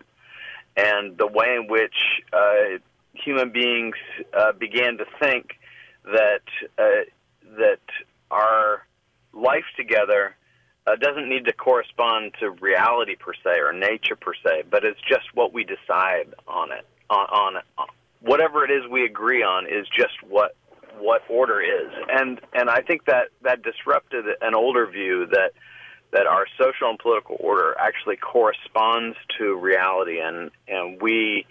and 0.76 1.18
the 1.18 1.28
way 1.28 1.56
in 1.56 1.68
which 1.68 1.96
uh, 2.34 2.78
human 3.14 3.52
beings 3.52 3.96
uh, 4.38 4.52
began 4.54 4.98
to 4.98 5.06
think 5.20 5.54
that 6.06 6.44
uh, 6.78 7.04
that 7.58 7.80
our 8.30 8.86
life 9.34 9.66
together 9.76 10.36
uh, 10.86 10.96
doesn't 10.96 11.28
need 11.28 11.46
to 11.46 11.54
correspond 11.54 12.34
to 12.40 12.50
reality 12.50 13.16
per 13.16 13.34
se 13.34 13.60
or 13.60 13.74
nature 13.74 14.16
per 14.16 14.34
se, 14.34 14.64
but 14.70 14.84
it's 14.84 15.00
just 15.02 15.26
what 15.34 15.54
we 15.54 15.64
decide 15.64 16.34
on 16.48 16.72
it. 16.72 16.86
On, 17.10 17.56
on. 17.78 17.88
Whatever 18.22 18.64
it 18.64 18.72
is 18.72 18.90
we 18.90 19.06
agree 19.06 19.44
on 19.44 19.66
is 19.66 19.88
just 19.96 20.16
what 20.28 20.56
what 21.00 21.22
order 21.30 21.62
is, 21.62 21.92
and 22.10 22.40
and 22.54 22.70
I 22.70 22.82
think 22.82 23.06
that 23.06 23.30
that 23.44 23.62
disrupted 23.62 24.26
an 24.42 24.56
older 24.56 24.88
view 24.88 25.28
that 25.28 25.52
that 26.12 26.26
our 26.26 26.46
social 26.58 26.90
and 26.90 26.98
political 26.98 27.38
order 27.40 27.76
actually 27.80 28.18
corresponds 28.18 29.18
to 29.38 29.56
reality, 29.56 30.20
and 30.20 30.52
and 30.68 31.02
we 31.02 31.46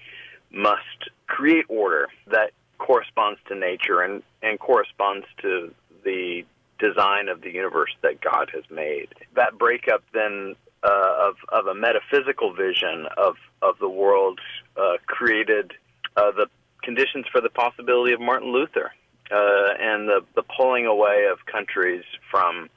must 0.51 1.11
create 1.27 1.67
order 1.69 2.09
that 2.29 2.51
corresponds 2.79 3.41
to 3.49 3.55
nature 3.55 4.01
and 4.03 4.23
and 4.43 4.59
corresponds 4.59 5.27
to 5.43 5.73
the 6.05 6.45
design 6.79 7.29
of 7.29 7.41
the 7.41 7.51
universe 7.51 7.95
that 8.03 8.21
God 8.21 8.51
has 8.53 8.65
made. 8.71 9.09
That 9.35 9.59
breakup 9.59 10.03
then 10.13 10.57
uh, 10.83 11.29
of 11.29 11.37
of 11.49 11.67
a 11.67 11.75
metaphysical 11.75 12.53
vision 12.55 13.07
of 13.17 13.37
of 13.63 13.79
the 13.79 13.89
world 13.89 14.41
uh, 14.77 14.97
created 15.07 15.73
uh, 16.17 16.31
the 16.33 16.47
conditions 16.83 17.27
for 17.31 17.41
the 17.41 17.51
possibility 17.51 18.13
of 18.13 18.21
Martin 18.21 18.53
Luther 18.53 18.93
uh, 19.31 19.69
and 19.79 20.09
the, 20.09 20.21
the 20.35 20.43
pulling 20.43 20.87
away 20.87 21.27
of 21.31 21.45
countries 21.47 22.05
from 22.31 22.69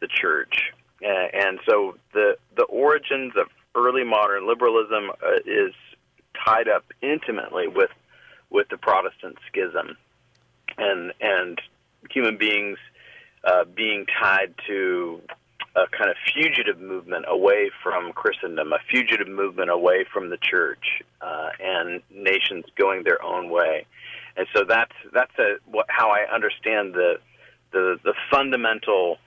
the 0.00 0.06
church. 0.06 0.72
Uh, 1.04 1.08
and 1.08 1.58
so 1.68 1.96
the 2.14 2.38
the 2.56 2.64
origins 2.64 3.34
of 3.36 3.48
early 3.74 4.04
modern 4.04 4.46
liberalism 4.46 5.10
uh, 5.10 5.36
is 5.44 5.74
tied 6.44 6.68
up 6.68 6.84
intimately 7.02 7.68
with 7.68 7.90
with 8.48 8.68
the 8.70 8.78
Protestant 8.78 9.36
schism, 9.46 9.96
and 10.78 11.12
and 11.20 11.60
human 12.10 12.38
beings 12.38 12.78
uh, 13.44 13.64
being 13.64 14.06
tied 14.20 14.54
to 14.66 15.20
a 15.76 15.86
kind 15.96 16.10
of 16.10 16.16
fugitive 16.34 16.80
movement 16.80 17.26
away 17.28 17.70
from 17.82 18.12
Christendom, 18.12 18.72
a 18.72 18.78
fugitive 18.90 19.28
movement 19.28 19.70
away 19.70 20.04
from 20.12 20.30
the 20.30 20.38
church, 20.38 21.02
uh, 21.20 21.50
and 21.60 22.00
nations 22.10 22.64
going 22.76 23.04
their 23.04 23.22
own 23.22 23.50
way 23.50 23.86
and 24.36 24.46
so 24.54 24.64
that's 24.68 24.92
that's 25.12 25.32
a, 25.38 25.56
what, 25.70 25.86
how 25.88 26.10
I 26.10 26.32
understand 26.32 26.94
the 26.94 27.14
the, 27.72 27.98
the 28.04 28.14
fundamental 28.30 29.18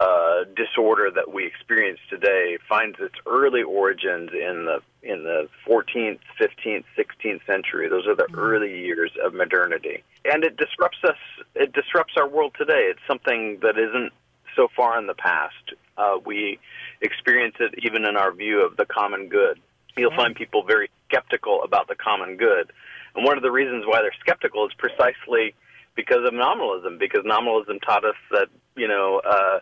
uh, 0.00 0.44
disorder 0.56 1.10
that 1.14 1.32
we 1.32 1.46
experience 1.46 2.00
today 2.10 2.58
finds 2.68 2.96
its 3.00 3.14
early 3.26 3.62
origins 3.62 4.30
in 4.32 4.66
the 4.66 4.80
in 5.02 5.22
the 5.22 5.48
14th, 5.68 6.18
15th, 6.40 6.84
16th 6.98 7.46
century. 7.46 7.88
Those 7.88 8.06
are 8.06 8.16
the 8.16 8.24
mm-hmm. 8.24 8.38
early 8.38 8.80
years 8.80 9.12
of 9.22 9.34
modernity, 9.34 10.02
and 10.24 10.44
it 10.44 10.56
disrupts 10.56 10.98
us. 11.04 11.16
It 11.54 11.72
disrupts 11.72 12.14
our 12.16 12.28
world 12.28 12.54
today. 12.58 12.90
It's 12.90 13.06
something 13.06 13.58
that 13.62 13.78
isn't 13.78 14.12
so 14.56 14.68
far 14.74 14.98
in 14.98 15.06
the 15.06 15.14
past. 15.14 15.74
Uh, 15.96 16.18
we 16.24 16.58
experience 17.00 17.54
it 17.60 17.74
even 17.84 18.04
in 18.04 18.16
our 18.16 18.32
view 18.32 18.64
of 18.64 18.76
the 18.76 18.84
common 18.84 19.28
good. 19.28 19.60
You'll 19.96 20.16
find 20.16 20.34
people 20.34 20.64
very 20.64 20.90
skeptical 21.08 21.62
about 21.62 21.86
the 21.86 21.94
common 21.94 22.36
good 22.36 22.72
and 23.14 23.24
one 23.24 23.36
of 23.36 23.42
the 23.42 23.50
reasons 23.50 23.84
why 23.86 24.00
they're 24.02 24.14
skeptical 24.20 24.66
is 24.66 24.72
precisely 24.76 25.54
because 25.94 26.26
of 26.26 26.34
nominalism, 26.34 26.98
because 26.98 27.22
nominalism 27.24 27.78
taught 27.80 28.04
us 28.04 28.16
that, 28.32 28.48
you 28.76 28.88
know, 28.88 29.20
uh, 29.24 29.60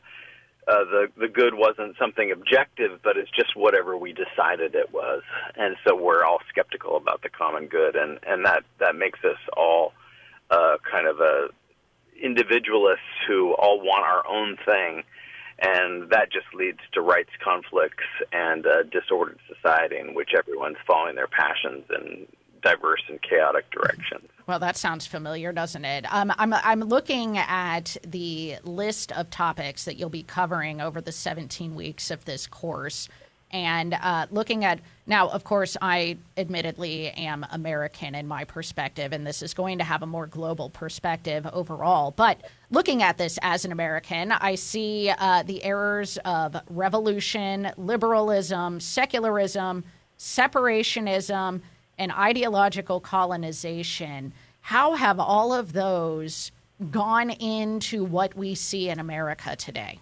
uh, 0.69 0.85
the 0.85 1.09
the 1.19 1.29
good 1.29 1.55
wasn't 1.55 1.97
something 1.99 2.31
objective, 2.31 3.01
but 3.03 3.17
it's 3.17 3.31
just 3.31 3.57
whatever 3.57 3.97
we 3.97 4.13
decided 4.13 4.77
it 4.77 4.93
was, 4.93 5.23
and 5.57 5.75
so 5.85 5.97
we're 5.97 6.25
all 6.25 6.39
skeptical 6.49 6.97
about 6.97 7.21
the 7.23 7.29
common 7.29 7.67
good, 7.67 7.97
and 7.97 8.21
and 8.25 8.47
that 8.47 8.63
that 8.79 8.95
makes 8.95 9.19
us 9.25 9.39
all 9.57 9.93
uh, 10.53 10.77
kind 10.89 11.09
of 11.09 11.19
a 11.19 11.49
individualists 12.21 13.05
who 13.27 13.53
all 13.55 13.81
want 13.81 14.05
our 14.05 14.27
own 14.27 14.57
thing, 14.65 15.03
and 15.61 16.11
that 16.11 16.33
just 16.33 16.47
leads 16.55 16.81
to 16.93 17.01
rights 17.01 17.31
conflicts 17.43 18.05
and 18.33 18.67
a 18.67 18.85
disordered 18.85 19.39
society 19.47 19.99
in 19.99 20.15
which 20.15 20.31
everyone's 20.37 20.79
following 20.87 21.15
their 21.15 21.29
passions 21.29 21.85
and 21.91 22.27
diverse 22.63 23.03
and 23.09 23.21
chaotic 23.23 23.71
directions. 23.71 24.29
Well, 24.47 24.59
that 24.61 24.77
sounds 24.77 25.07
familiar, 25.07 25.53
doesn't 25.53 25.85
it? 25.85 26.07
Um, 26.13 26.33
I'm, 26.39 26.53
I'm 26.55 26.81
looking 26.81 27.39
at 27.39 27.97
the 28.07 28.57
list 28.65 29.13
of 29.13 29.31
topics 29.31 29.85
that 29.85 29.97
you'll 29.97 30.09
be 30.09 30.23
covering 30.23 30.81
over 30.81 31.01
the 31.01 31.13
17 31.13 31.75
weeks 31.75 32.11
of 32.11 32.25
this 32.25 32.47
course. 32.47 33.09
And 33.53 33.95
uh, 33.95 34.27
looking 34.31 34.65
at 34.65 34.81
now, 35.07 35.29
of 35.29 35.45
course, 35.45 35.77
I 35.83 36.17
admittedly 36.37 37.09
am 37.11 37.45
American 37.51 38.15
in 38.15 38.27
my 38.27 38.45
perspective, 38.45 39.13
and 39.13 39.27
this 39.27 39.43
is 39.43 39.53
going 39.53 39.79
to 39.79 39.85
have 39.85 40.03
a 40.03 40.07
more 40.07 40.27
global 40.27 40.71
perspective 40.71 41.47
overall. 41.53 42.13
But 42.13 42.41
looking 42.71 43.03
at 43.03 43.19
this 43.19 43.39
as 43.43 43.65
an 43.65 43.73
American, 43.73 44.33
I 44.33 44.55
see 44.55 45.11
uh, 45.11 45.43
the 45.43 45.63
errors 45.65 46.19
of 46.25 46.57
revolution, 46.71 47.73
liberalism, 47.77 48.81
secularism, 48.81 49.85
separationism, 50.19 51.61
and 51.99 52.13
ideological 52.13 53.01
colonization, 53.01 54.33
how 54.61 54.95
have 54.95 55.19
all 55.19 55.53
of 55.53 55.73
those 55.73 56.53
gone 56.91 57.31
into 57.31 58.05
what 58.05 58.37
we 58.37 58.55
see 58.55 58.89
in 58.89 58.99
America 58.99 59.57
today? 59.57 59.99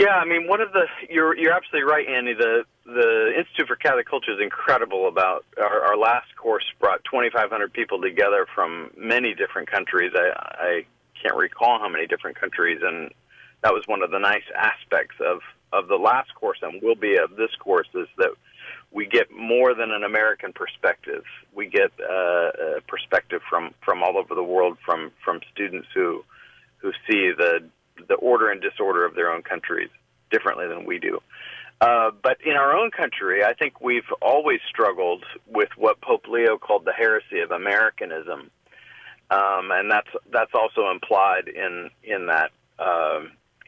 Yeah, 0.00 0.16
I 0.16 0.24
mean, 0.24 0.48
one 0.48 0.62
of 0.62 0.72
the 0.72 0.86
you're 1.10 1.36
you're 1.36 1.52
absolutely 1.52 1.92
right, 1.92 2.08
Andy. 2.08 2.32
The 2.32 2.64
the 2.86 3.34
Institute 3.36 3.66
for 3.68 3.76
Catholic 3.76 4.08
Culture 4.08 4.32
is 4.32 4.40
incredible. 4.40 5.06
About 5.08 5.44
our, 5.58 5.82
our 5.82 5.96
last 5.98 6.34
course 6.36 6.64
brought 6.80 7.04
2,500 7.04 7.70
people 7.70 8.00
together 8.00 8.46
from 8.54 8.90
many 8.96 9.34
different 9.34 9.70
countries. 9.70 10.12
I, 10.16 10.30
I 10.58 10.86
can't 11.20 11.36
recall 11.36 11.78
how 11.78 11.90
many 11.90 12.06
different 12.06 12.40
countries, 12.40 12.80
and 12.82 13.12
that 13.62 13.74
was 13.74 13.82
one 13.88 14.02
of 14.02 14.10
the 14.10 14.18
nice 14.18 14.48
aspects 14.56 15.16
of 15.20 15.40
of 15.70 15.88
the 15.88 15.96
last 15.96 16.34
course 16.34 16.58
and 16.62 16.80
will 16.80 16.94
be 16.94 17.18
of 17.18 17.36
this 17.36 17.54
course 17.58 17.88
is 17.94 18.08
that 18.16 18.30
we 18.92 19.04
get 19.04 19.30
more 19.30 19.74
than 19.74 19.90
an 19.90 20.02
American 20.02 20.54
perspective. 20.54 21.24
We 21.54 21.66
get 21.68 21.92
uh, 22.00 22.78
a 22.78 22.80
perspective 22.88 23.42
from, 23.48 23.74
from 23.84 24.02
all 24.02 24.16
over 24.16 24.34
the 24.34 24.42
world 24.42 24.78
from, 24.84 25.12
from 25.22 25.40
students 25.52 25.88
who 25.94 26.24
who 26.78 26.90
see 27.06 27.32
the 27.36 27.68
the 28.08 28.14
order 28.14 28.50
and 28.50 28.60
disorder 28.60 29.04
of 29.04 29.14
their 29.14 29.32
own 29.32 29.42
countries 29.42 29.90
differently 30.30 30.66
than 30.68 30.84
we 30.84 30.98
do. 30.98 31.20
Uh, 31.80 32.10
but 32.22 32.36
in 32.44 32.52
our 32.52 32.76
own 32.76 32.90
country, 32.90 33.42
I 33.42 33.54
think 33.54 33.80
we've 33.80 34.10
always 34.20 34.60
struggled 34.68 35.24
with 35.46 35.70
what 35.76 36.00
Pope 36.02 36.26
Leo 36.28 36.58
called 36.58 36.84
the 36.84 36.92
heresy 36.92 37.40
of 37.40 37.50
Americanism, 37.50 38.50
um, 39.30 39.70
and 39.70 39.90
that's 39.90 40.10
that's 40.30 40.52
also 40.52 40.90
implied 40.90 41.48
in 41.48 41.90
in 42.04 42.26
that 42.26 42.50
uh, 42.78 43.20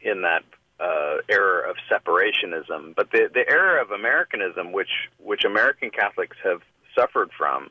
in 0.03 0.21
that 0.21 0.43
uh, 0.79 1.17
error 1.29 1.61
of 1.61 1.75
separationism, 1.89 2.93
but 2.95 3.09
the 3.11 3.29
the 3.33 3.49
error 3.49 3.79
of 3.79 3.91
Americanism, 3.91 4.71
which 4.71 5.09
which 5.17 5.43
American 5.43 5.89
Catholics 5.89 6.37
have 6.43 6.61
suffered 6.95 7.31
from, 7.35 7.69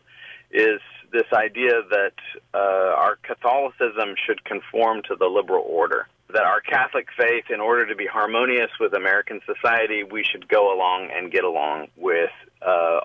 is 0.51 0.81
this 1.13 1.27
idea 1.33 1.83
that 1.91 2.15
uh, 2.55 2.95
our 2.97 3.17
Catholicism 3.23 4.15
should 4.27 4.43
conform 4.45 5.03
to 5.09 5.15
the 5.15 5.27
liberal 5.27 5.65
order. 5.69 6.09
That 6.33 6.43
our 6.43 6.61
Catholic 6.61 7.09
faith, 7.16 7.45
in 7.51 7.61
order 7.61 7.87
to 7.87 7.95
be 7.95 8.07
harmonious 8.07 8.70
with 8.80 8.95
American 8.95 9.41
society, 9.47 10.03
we 10.05 10.24
should 10.24 10.49
go 10.49 10.74
along 10.74 11.11
and 11.14 11.30
get 11.30 11.45
along 11.45 11.89
with 11.97 12.30
uh, 12.61 13.01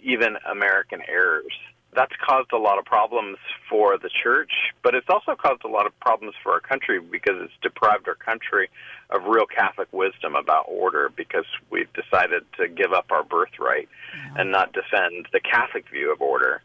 even 0.00 0.36
American 0.50 1.00
errors. 1.08 1.52
That's 1.94 2.12
caused 2.24 2.52
a 2.52 2.58
lot 2.58 2.78
of 2.78 2.84
problems 2.84 3.38
for 3.68 3.96
the 3.98 4.10
church, 4.22 4.52
but 4.82 4.94
it's 4.94 5.08
also 5.08 5.34
caused 5.34 5.64
a 5.64 5.68
lot 5.68 5.86
of 5.86 5.98
problems 6.00 6.34
for 6.42 6.52
our 6.52 6.60
country 6.60 7.00
because 7.00 7.36
it's 7.38 7.52
deprived 7.62 8.08
our 8.08 8.14
country 8.14 8.68
of 9.10 9.24
real 9.24 9.46
Catholic 9.46 9.88
wisdom 9.92 10.36
about 10.36 10.66
order 10.68 11.10
because 11.16 11.46
we've 11.70 11.92
decided 11.94 12.44
to 12.58 12.68
give 12.68 12.92
up 12.92 13.06
our 13.10 13.24
birthright 13.24 13.88
and 14.36 14.52
not 14.52 14.72
defend 14.72 15.28
the 15.32 15.40
Catholic 15.40 15.88
view 15.90 16.12
of 16.12 16.20
order, 16.20 16.62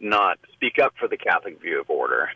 not 0.00 0.38
speak 0.54 0.78
up 0.78 0.94
for 0.98 1.08
the 1.08 1.18
Catholic 1.18 1.60
view 1.60 1.80
of 1.80 1.90
order. 1.90 2.30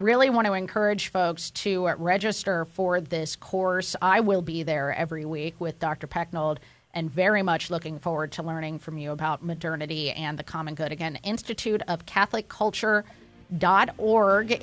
Really 0.00 0.28
want 0.28 0.48
to 0.48 0.54
encourage 0.54 1.08
folks 1.08 1.52
to 1.52 1.86
uh, 1.86 1.94
register 1.96 2.64
for 2.64 3.00
this 3.00 3.36
course. 3.36 3.94
I 4.02 4.18
will 4.20 4.42
be 4.42 4.64
there 4.64 4.92
every 4.92 5.24
week 5.24 5.54
with 5.60 5.78
Dr. 5.78 6.08
Pecknold 6.08 6.58
and 6.94 7.08
very 7.08 7.44
much 7.44 7.70
looking 7.70 8.00
forward 8.00 8.32
to 8.32 8.42
learning 8.42 8.80
from 8.80 8.98
you 8.98 9.12
about 9.12 9.44
modernity 9.44 10.10
and 10.10 10.36
the 10.36 10.42
common 10.42 10.74
good. 10.74 10.90
Again, 10.90 11.14
Institute 11.22 11.80
of 11.86 12.06
Catholic 12.06 12.48
Culture.org 12.48 13.04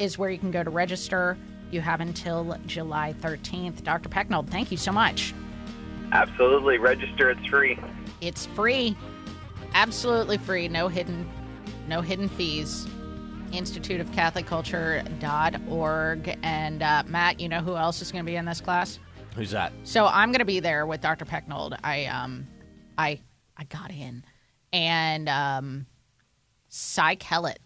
is 0.02 0.18
where 0.18 0.30
you 0.30 0.38
can 0.38 0.52
go 0.52 0.64
to 0.64 0.70
register. 0.70 1.38
You 1.72 1.80
have 1.80 2.02
until 2.02 2.58
July 2.66 3.16
13th. 3.22 3.84
Dr. 3.84 4.10
Pecknold, 4.10 4.50
thank 4.50 4.70
you 4.70 4.78
so 4.78 4.92
much. 4.92 5.34
Absolutely. 6.12 6.78
Register. 6.78 7.30
It's 7.30 7.46
free. 7.48 7.80
It's 8.20 8.48
free. 8.48 8.98
Absolutely 9.74 10.38
free. 10.40 10.68
No 10.68 10.90
hidden 10.90 11.30
no 11.88 12.02
hidden 12.02 12.28
fees. 12.28 12.86
Institute 13.54 14.02
of 14.02 14.12
Catholic 14.12 14.46
Culture.org. 14.46 16.38
And 16.44 16.84
uh, 16.84 17.04
Matt, 17.08 17.40
you 17.40 17.50
know 17.50 17.60
who 17.60 17.76
else 17.76 18.02
is 18.02 18.12
going 18.12 18.24
to 18.26 18.30
be 18.30 18.36
in 18.36 18.46
this 18.46 18.62
class? 18.62 19.00
Who's 19.36 19.52
that? 19.52 19.72
So 19.84 20.06
I'm 20.08 20.30
going 20.32 20.40
to 20.40 20.46
be 20.46 20.60
there 20.60 20.86
with 20.86 21.02
Dr. 21.02 21.26
Pecknold. 21.26 21.78
I 21.84 22.06
um, 22.06 22.48
I 22.98 23.20
I 23.58 23.64
got 23.66 23.92
in, 23.92 24.24
and 24.74 25.30
um, 25.30 25.86
Cy 26.70 27.16
Kellett 27.16 27.60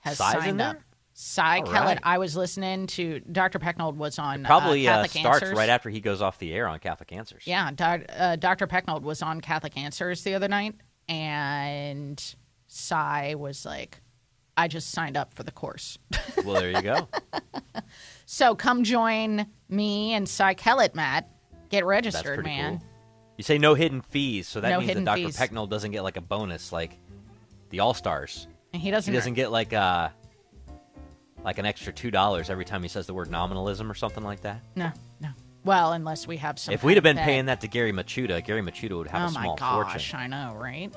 has 0.00 0.18
Cy's 0.18 0.32
signed 0.34 0.60
up. 0.60 0.76
Cy 1.18 1.60
All 1.60 1.64
Kellett. 1.64 1.86
right. 1.86 1.98
I 2.02 2.18
was 2.18 2.36
listening 2.36 2.86
to 2.88 3.20
Dr. 3.20 3.58
Pecknold 3.58 3.94
was 3.94 4.18
on 4.18 4.44
Probably 4.44 4.86
uh, 4.86 4.90
uh, 4.90 4.94
Catholic 5.04 5.10
starts 5.22 5.42
Answers. 5.44 5.56
right 5.56 5.70
after 5.70 5.88
he 5.88 6.00
goes 6.00 6.20
off 6.20 6.38
the 6.38 6.52
air 6.52 6.68
on 6.68 6.78
Catholic 6.78 7.10
Answers. 7.10 7.44
Yeah, 7.46 7.70
doc, 7.74 8.02
uh, 8.14 8.36
Dr. 8.36 8.66
Pecknold 8.66 9.00
was 9.00 9.22
on 9.22 9.40
Catholic 9.40 9.78
Answers 9.78 10.22
the 10.24 10.34
other 10.34 10.48
night, 10.48 10.74
and 11.08 12.22
Cy 12.66 13.34
was 13.34 13.64
like, 13.64 14.02
"I 14.56 14.68
just 14.68 14.90
signed 14.90 15.16
up 15.16 15.34
for 15.34 15.42
the 15.42 15.50
course." 15.52 15.98
Well, 16.44 16.54
there 16.60 16.70
you 16.70 16.82
go. 16.82 17.08
So 18.28 18.56
come 18.56 18.82
join 18.82 19.46
me 19.68 20.12
and 20.12 20.28
Cy 20.28 20.54
Kellett, 20.54 20.94
Matt. 20.96 21.30
Get 21.68 21.84
registered, 21.84 22.42
man. 22.44 22.78
cool. 22.78 22.86
You 23.36 23.44
say 23.44 23.56
no 23.58 23.74
hidden 23.74 24.00
fees, 24.02 24.48
so 24.48 24.60
that 24.60 24.70
No 24.70 24.80
means 24.80 24.94
that 24.94 25.04
Dr. 25.04 25.16
fees. 25.18 25.36
Pecknold 25.36 25.70
doesn't 25.70 25.92
get 25.92 26.02
like 26.02 26.16
a 26.16 26.20
bonus 26.20 26.72
like 26.72 26.98
the 27.70 27.80
All 27.80 27.94
Stars. 27.94 28.48
And 28.72 28.82
he 28.82 28.90
doesn't. 28.90 29.12
He 29.12 29.16
doesn't 29.16 29.34
get 29.34 29.52
like 29.52 29.72
uh 29.72 30.08
like 31.44 31.58
an 31.58 31.66
extra 31.66 31.92
two 31.92 32.10
dollars 32.10 32.50
every 32.50 32.64
time 32.64 32.82
he 32.82 32.88
says 32.88 33.06
the 33.06 33.14
word 33.14 33.30
nominalism 33.30 33.90
or 33.90 33.94
something 33.94 34.24
like 34.24 34.40
that. 34.40 34.60
No, 34.74 34.90
no. 35.20 35.28
Well, 35.64 35.92
unless 35.92 36.26
we 36.26 36.36
have 36.38 36.58
some. 36.58 36.74
if 36.74 36.82
we'd 36.82 36.94
have 36.94 37.04
been 37.04 37.16
bet. 37.16 37.24
paying 37.24 37.46
that 37.46 37.60
to 37.60 37.68
Gary 37.68 37.92
Michuta, 37.92 38.44
Gary 38.44 38.62
Michuta 38.62 38.96
would 38.98 39.08
have 39.08 39.22
oh 39.22 39.26
a 39.26 39.30
small 39.30 39.54
my 39.54 39.58
gosh, 39.58 40.10
fortune. 40.10 40.18
I 40.18 40.26
know, 40.26 40.56
right? 40.56 40.92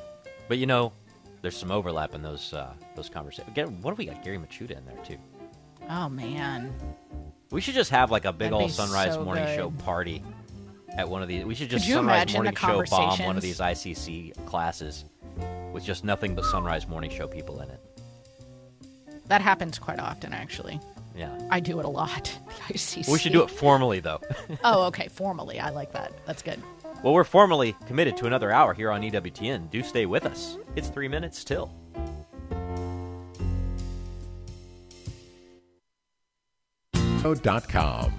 But 0.48 0.58
you 0.58 0.66
know, 0.66 0.94
there's 1.42 1.58
some 1.58 1.72
overlap 1.72 2.16
in 2.16 2.22
those 2.24 2.54
uh, 2.54 2.74
those 3.00 3.10
conversations. 3.10 3.56
What 3.82 3.92
if 3.92 3.98
we 3.98 4.06
got 4.06 4.24
Gary 4.24 4.38
Michuta 4.38 4.72
in 4.78 4.86
there 4.86 4.98
too? 5.06 5.18
Oh 5.90 6.10
man, 6.10 6.72
We 7.52 7.62
should 7.62 7.74
just 7.74 7.90
have 7.92 8.12
like 8.12 8.26
a 8.26 8.34
big 8.34 8.52
That'd 8.52 8.62
old 8.62 8.72
Sunrise 8.72 9.14
so 9.14 9.24
Morning 9.24 9.46
good. 9.46 9.56
Show 9.56 9.72
party 9.72 10.22
at 10.96 11.08
one 11.08 11.22
of 11.22 11.28
these. 11.28 11.46
We 11.46 11.56
should 11.56 11.70
just 11.70 11.88
Sunrise 11.88 12.34
Morning 12.34 12.54
Show 12.56 12.84
bomb 12.90 13.20
one 13.20 13.36
of 13.38 13.42
these 13.42 13.60
ICC 13.60 14.46
classes 14.46 15.06
with 15.72 15.84
just 15.84 16.04
nothing 16.04 16.36
but 16.36 16.46
Sunrise 16.46 16.88
Morning 16.88 17.10
Show 17.10 17.28
people 17.28 17.62
in 17.62 17.70
it. 17.70 17.80
that 19.28 19.42
happens 19.42 19.80
quite 19.80 20.00
often, 20.00 20.34
actually. 20.34 20.80
Yeah. 21.16 21.36
I 21.50 21.60
do 21.60 21.80
it 21.80 21.86
a 21.86 21.90
lot. 21.90 22.38
The 22.70 22.74
ICC. 22.76 23.10
We 23.12 23.18
should 23.18 23.32
do 23.34 23.42
it 23.44 23.50
formally 23.50 24.00
though. 24.00 24.20
oh, 24.64 24.84
okay. 24.88 25.08
Formally, 25.08 25.60
I 25.60 25.70
like 25.70 25.92
that. 25.94 26.12
That's 26.28 26.44
good. 26.44 26.62
well, 27.04 27.14
we're 27.14 27.24
formally 27.24 27.76
committed 27.88 28.16
to 28.18 28.26
another 28.28 28.52
hour 28.52 28.74
here 28.76 28.92
on 28.92 29.02
EWTN. 29.02 29.72
Do 29.72 29.82
stay 29.82 30.06
with 30.06 30.26
us. 30.26 30.58
It's 30.76 30.90
three 30.90 31.08
minutes 31.08 31.44
till. 31.44 31.74
Com. 37.22 38.14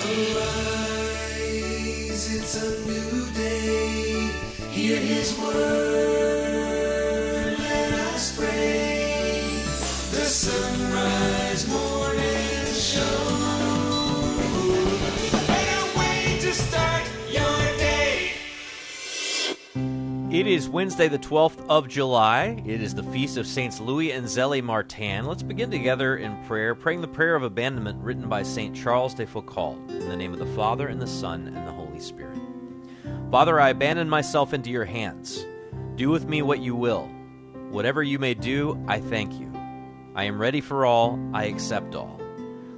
Arise, 0.00 1.04
it's 2.34 2.56
a 2.56 2.86
new 2.86 3.26
day. 3.34 4.30
Hear 4.70 4.96
his 4.98 5.38
word, 5.38 6.11
It 20.42 20.48
is 20.48 20.68
Wednesday, 20.68 21.06
the 21.06 21.20
12th 21.20 21.64
of 21.68 21.86
July. 21.86 22.60
It 22.66 22.82
is 22.82 22.96
the 22.96 23.04
feast 23.04 23.36
of 23.36 23.46
Saints 23.46 23.78
Louis 23.78 24.10
and 24.10 24.26
Zélie 24.26 24.60
Martin. 24.60 25.24
Let's 25.24 25.44
begin 25.44 25.70
together 25.70 26.16
in 26.16 26.36
prayer, 26.46 26.74
praying 26.74 27.00
the 27.00 27.06
prayer 27.06 27.36
of 27.36 27.44
abandonment 27.44 28.02
written 28.02 28.28
by 28.28 28.42
Saint 28.42 28.74
Charles 28.74 29.14
de 29.14 29.24
Foucauld. 29.24 29.88
In 29.88 30.08
the 30.08 30.16
name 30.16 30.32
of 30.32 30.40
the 30.40 30.54
Father, 30.56 30.88
and 30.88 31.00
the 31.00 31.06
Son, 31.06 31.46
and 31.46 31.64
the 31.64 31.70
Holy 31.70 32.00
Spirit. 32.00 32.40
Father, 33.30 33.60
I 33.60 33.68
abandon 33.68 34.10
myself 34.10 34.52
into 34.52 34.68
your 34.68 34.84
hands. 34.84 35.46
Do 35.94 36.10
with 36.10 36.26
me 36.26 36.42
what 36.42 36.58
you 36.58 36.74
will. 36.74 37.04
Whatever 37.70 38.02
you 38.02 38.18
may 38.18 38.34
do, 38.34 38.84
I 38.88 38.98
thank 38.98 39.38
you. 39.38 39.48
I 40.16 40.24
am 40.24 40.40
ready 40.40 40.60
for 40.60 40.84
all, 40.84 41.20
I 41.32 41.44
accept 41.44 41.94
all. 41.94 42.20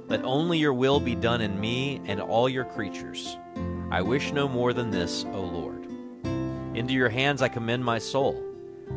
Let 0.07 0.23
only 0.23 0.59
your 0.59 0.75
will 0.75 0.99
be 0.99 1.15
done 1.15 1.41
in 1.41 1.59
me 1.59 1.99
and 2.05 2.21
all 2.21 2.47
your 2.47 2.65
creatures. 2.65 3.39
I 3.89 4.03
wish 4.03 4.31
no 4.33 4.47
more 4.47 4.71
than 4.71 4.91
this, 4.91 5.25
O 5.33 5.41
Lord. 5.41 5.84
Into 6.75 6.93
your 6.93 7.09
hands 7.09 7.41
I 7.41 7.47
commend 7.47 7.85
my 7.85 7.99
soul. 7.99 8.43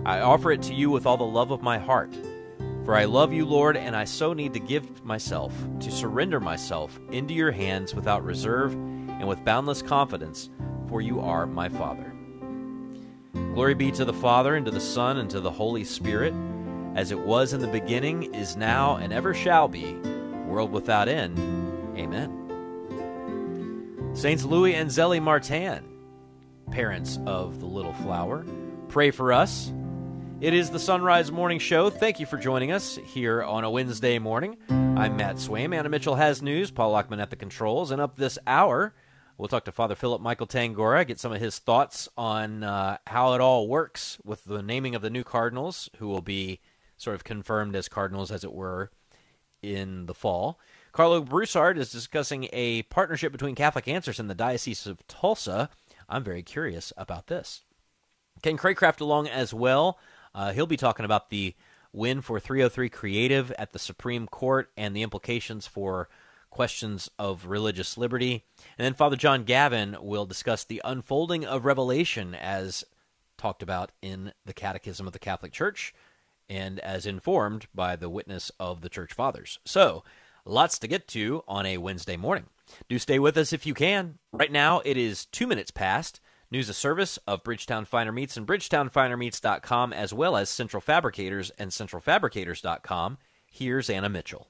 I 0.04 0.20
offer 0.20 0.50
it 0.50 0.62
to 0.62 0.74
you 0.74 0.90
with 0.90 1.06
all 1.06 1.16
the 1.16 1.22
love 1.22 1.52
of 1.52 1.62
my 1.62 1.78
heart. 1.78 2.12
For 2.84 2.96
I 2.96 3.04
love 3.04 3.32
you, 3.32 3.46
Lord, 3.46 3.76
and 3.76 3.94
I 3.94 4.04
so 4.04 4.32
need 4.32 4.52
to 4.54 4.60
give 4.60 5.04
myself, 5.04 5.54
to 5.80 5.90
surrender 5.90 6.40
myself 6.40 6.98
into 7.12 7.34
your 7.34 7.52
hands 7.52 7.94
without 7.94 8.24
reserve 8.24 8.72
and 8.72 9.28
with 9.28 9.44
boundless 9.44 9.80
confidence, 9.80 10.50
for 10.88 11.00
you 11.00 11.20
are 11.20 11.46
my 11.46 11.68
Father. 11.68 12.12
Glory 13.32 13.74
be 13.74 13.92
to 13.92 14.04
the 14.04 14.12
Father, 14.12 14.56
and 14.56 14.66
to 14.66 14.72
the 14.72 14.80
Son, 14.80 15.18
and 15.18 15.30
to 15.30 15.40
the 15.40 15.50
Holy 15.50 15.84
Spirit, 15.84 16.34
as 16.96 17.12
it 17.12 17.18
was 17.18 17.52
in 17.52 17.60
the 17.60 17.68
beginning, 17.68 18.34
is 18.34 18.56
now, 18.56 18.96
and 18.96 19.12
ever 19.12 19.34
shall 19.34 19.68
be, 19.68 19.94
world 20.46 20.72
without 20.72 21.08
end. 21.08 21.38
Amen. 21.96 22.34
Saints 24.14 24.44
Louis 24.44 24.74
and 24.74 24.90
Zélie 24.90 25.22
Martin, 25.22 25.84
parents 26.70 27.18
of 27.26 27.60
the 27.60 27.66
little 27.66 27.92
flower, 27.94 28.44
pray 28.88 29.10
for 29.10 29.32
us. 29.32 29.72
It 30.40 30.54
is 30.54 30.70
the 30.70 30.78
Sunrise 30.78 31.32
Morning 31.32 31.58
Show. 31.58 31.90
Thank 31.90 32.20
you 32.20 32.26
for 32.26 32.36
joining 32.36 32.70
us 32.70 32.96
here 32.96 33.42
on 33.42 33.64
a 33.64 33.70
Wednesday 33.70 34.18
morning. 34.18 34.56
I'm 34.68 35.16
Matt 35.16 35.36
Swaim. 35.36 35.74
Anna 35.74 35.88
Mitchell 35.88 36.14
has 36.14 36.42
news. 36.42 36.70
Paul 36.70 36.92
Lockman 36.92 37.20
at 37.20 37.30
the 37.30 37.36
controls. 37.36 37.90
And 37.90 38.00
up 38.00 38.16
this 38.16 38.38
hour, 38.46 38.94
we'll 39.36 39.48
talk 39.48 39.64
to 39.64 39.72
Father 39.72 39.94
Philip 39.94 40.20
Michael 40.20 40.46
Tangorra, 40.46 41.04
get 41.06 41.18
some 41.18 41.32
of 41.32 41.40
his 41.40 41.58
thoughts 41.58 42.08
on 42.16 42.62
uh, 42.62 42.98
how 43.06 43.34
it 43.34 43.40
all 43.40 43.66
works 43.66 44.18
with 44.24 44.44
the 44.44 44.62
naming 44.62 44.94
of 44.94 45.02
the 45.02 45.10
new 45.10 45.24
cardinals, 45.24 45.90
who 45.96 46.06
will 46.06 46.22
be 46.22 46.60
sort 46.96 47.14
of 47.16 47.24
confirmed 47.24 47.74
as 47.74 47.88
cardinals, 47.88 48.30
as 48.30 48.44
it 48.44 48.52
were, 48.52 48.90
in 49.62 50.06
the 50.06 50.14
fall. 50.14 50.58
Karlo 50.92 51.24
Broussard 51.24 51.78
is 51.78 51.90
discussing 51.90 52.48
a 52.52 52.82
partnership 52.84 53.32
between 53.32 53.54
Catholic 53.54 53.88
Answers 53.88 54.18
and 54.18 54.28
the 54.28 54.34
Diocese 54.34 54.86
of 54.86 55.06
Tulsa. 55.06 55.70
I'm 56.08 56.24
very 56.24 56.42
curious 56.42 56.92
about 56.96 57.26
this. 57.26 57.62
Ken 58.42 58.56
Craycraft 58.56 59.00
along 59.00 59.28
as 59.28 59.52
well. 59.52 59.98
Uh, 60.34 60.52
he'll 60.52 60.66
be 60.66 60.76
talking 60.76 61.04
about 61.04 61.30
the 61.30 61.54
win 61.92 62.20
for 62.20 62.38
303 62.38 62.88
Creative 62.88 63.50
at 63.52 63.72
the 63.72 63.78
Supreme 63.78 64.26
Court 64.26 64.70
and 64.76 64.94
the 64.94 65.02
implications 65.02 65.66
for 65.66 66.08
questions 66.50 67.10
of 67.18 67.46
religious 67.46 67.98
liberty. 67.98 68.44
And 68.78 68.84
then 68.84 68.94
Father 68.94 69.16
John 69.16 69.44
Gavin 69.44 69.96
will 70.00 70.26
discuss 70.26 70.64
the 70.64 70.80
unfolding 70.84 71.44
of 71.44 71.64
Revelation 71.64 72.34
as 72.34 72.84
talked 73.36 73.62
about 73.62 73.92
in 74.02 74.32
the 74.44 74.54
Catechism 74.54 75.06
of 75.06 75.12
the 75.12 75.18
Catholic 75.18 75.52
Church 75.52 75.94
and 76.48 76.78
as 76.80 77.06
informed 77.06 77.66
by 77.74 77.94
the 77.94 78.08
witness 78.08 78.50
of 78.58 78.80
the 78.80 78.88
Church 78.88 79.12
Fathers. 79.12 79.58
So, 79.64 80.02
lots 80.48 80.78
to 80.80 80.88
get 80.88 81.06
to 81.08 81.42
on 81.46 81.66
a 81.66 81.78
Wednesday 81.78 82.16
morning. 82.16 82.46
Do 82.88 82.98
stay 82.98 83.18
with 83.18 83.36
us 83.36 83.52
if 83.52 83.66
you 83.66 83.74
can. 83.74 84.18
Right 84.32 84.52
now, 84.52 84.80
it 84.84 84.96
is 84.96 85.26
two 85.26 85.46
minutes 85.46 85.70
past. 85.70 86.20
News 86.50 86.68
of 86.70 86.76
service 86.76 87.18
of 87.26 87.44
Bridgetown 87.44 87.84
Finer 87.84 88.12
Meats 88.12 88.36
and 88.36 88.46
BridgetownFinerMeats.com, 88.46 89.92
as 89.92 90.14
well 90.14 90.36
as 90.36 90.48
Central 90.48 90.80
Fabricators 90.80 91.50
and 91.58 91.70
CentralFabricators.com. 91.70 93.18
Here's 93.46 93.90
Anna 93.90 94.08
Mitchell. 94.08 94.48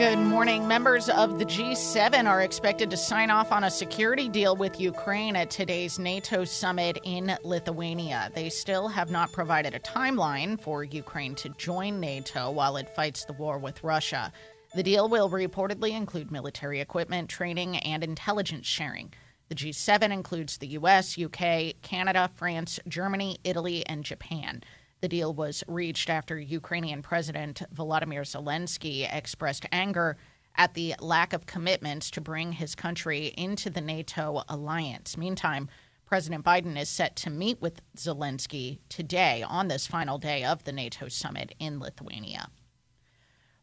Good 0.00 0.18
morning. 0.18 0.66
Members 0.66 1.10
of 1.10 1.38
the 1.38 1.44
G7 1.44 2.24
are 2.24 2.40
expected 2.40 2.88
to 2.88 2.96
sign 2.96 3.28
off 3.28 3.52
on 3.52 3.64
a 3.64 3.70
security 3.70 4.30
deal 4.30 4.56
with 4.56 4.80
Ukraine 4.80 5.36
at 5.36 5.50
today's 5.50 5.98
NATO 5.98 6.46
summit 6.46 6.98
in 7.04 7.36
Lithuania. 7.44 8.30
They 8.34 8.48
still 8.48 8.88
have 8.88 9.10
not 9.10 9.30
provided 9.30 9.74
a 9.74 9.78
timeline 9.78 10.58
for 10.58 10.84
Ukraine 10.84 11.34
to 11.34 11.50
join 11.50 12.00
NATO 12.00 12.50
while 12.50 12.78
it 12.78 12.88
fights 12.88 13.26
the 13.26 13.34
war 13.34 13.58
with 13.58 13.84
Russia. 13.84 14.32
The 14.74 14.82
deal 14.82 15.06
will 15.06 15.28
reportedly 15.28 15.90
include 15.90 16.30
military 16.30 16.80
equipment, 16.80 17.28
training, 17.28 17.76
and 17.76 18.02
intelligence 18.02 18.66
sharing. 18.66 19.12
The 19.50 19.54
G7 19.54 20.10
includes 20.10 20.56
the 20.56 20.68
US, 20.78 21.18
UK, 21.18 21.74
Canada, 21.82 22.30
France, 22.36 22.80
Germany, 22.88 23.36
Italy, 23.44 23.84
and 23.84 24.02
Japan. 24.02 24.62
The 25.00 25.08
deal 25.08 25.32
was 25.32 25.64
reached 25.66 26.10
after 26.10 26.38
Ukrainian 26.38 27.00
President 27.00 27.62
Volodymyr 27.74 28.22
Zelensky 28.22 29.08
expressed 29.10 29.64
anger 29.72 30.18
at 30.56 30.74
the 30.74 30.94
lack 31.00 31.32
of 31.32 31.46
commitments 31.46 32.10
to 32.10 32.20
bring 32.20 32.52
his 32.52 32.74
country 32.74 33.32
into 33.36 33.70
the 33.70 33.80
NATO 33.80 34.42
alliance. 34.48 35.16
Meantime, 35.16 35.68
President 36.04 36.44
Biden 36.44 36.78
is 36.78 36.88
set 36.88 37.16
to 37.16 37.30
meet 37.30 37.62
with 37.62 37.80
Zelensky 37.96 38.80
today 38.88 39.42
on 39.42 39.68
this 39.68 39.86
final 39.86 40.18
day 40.18 40.44
of 40.44 40.64
the 40.64 40.72
NATO 40.72 41.08
summit 41.08 41.54
in 41.58 41.78
Lithuania. 41.78 42.50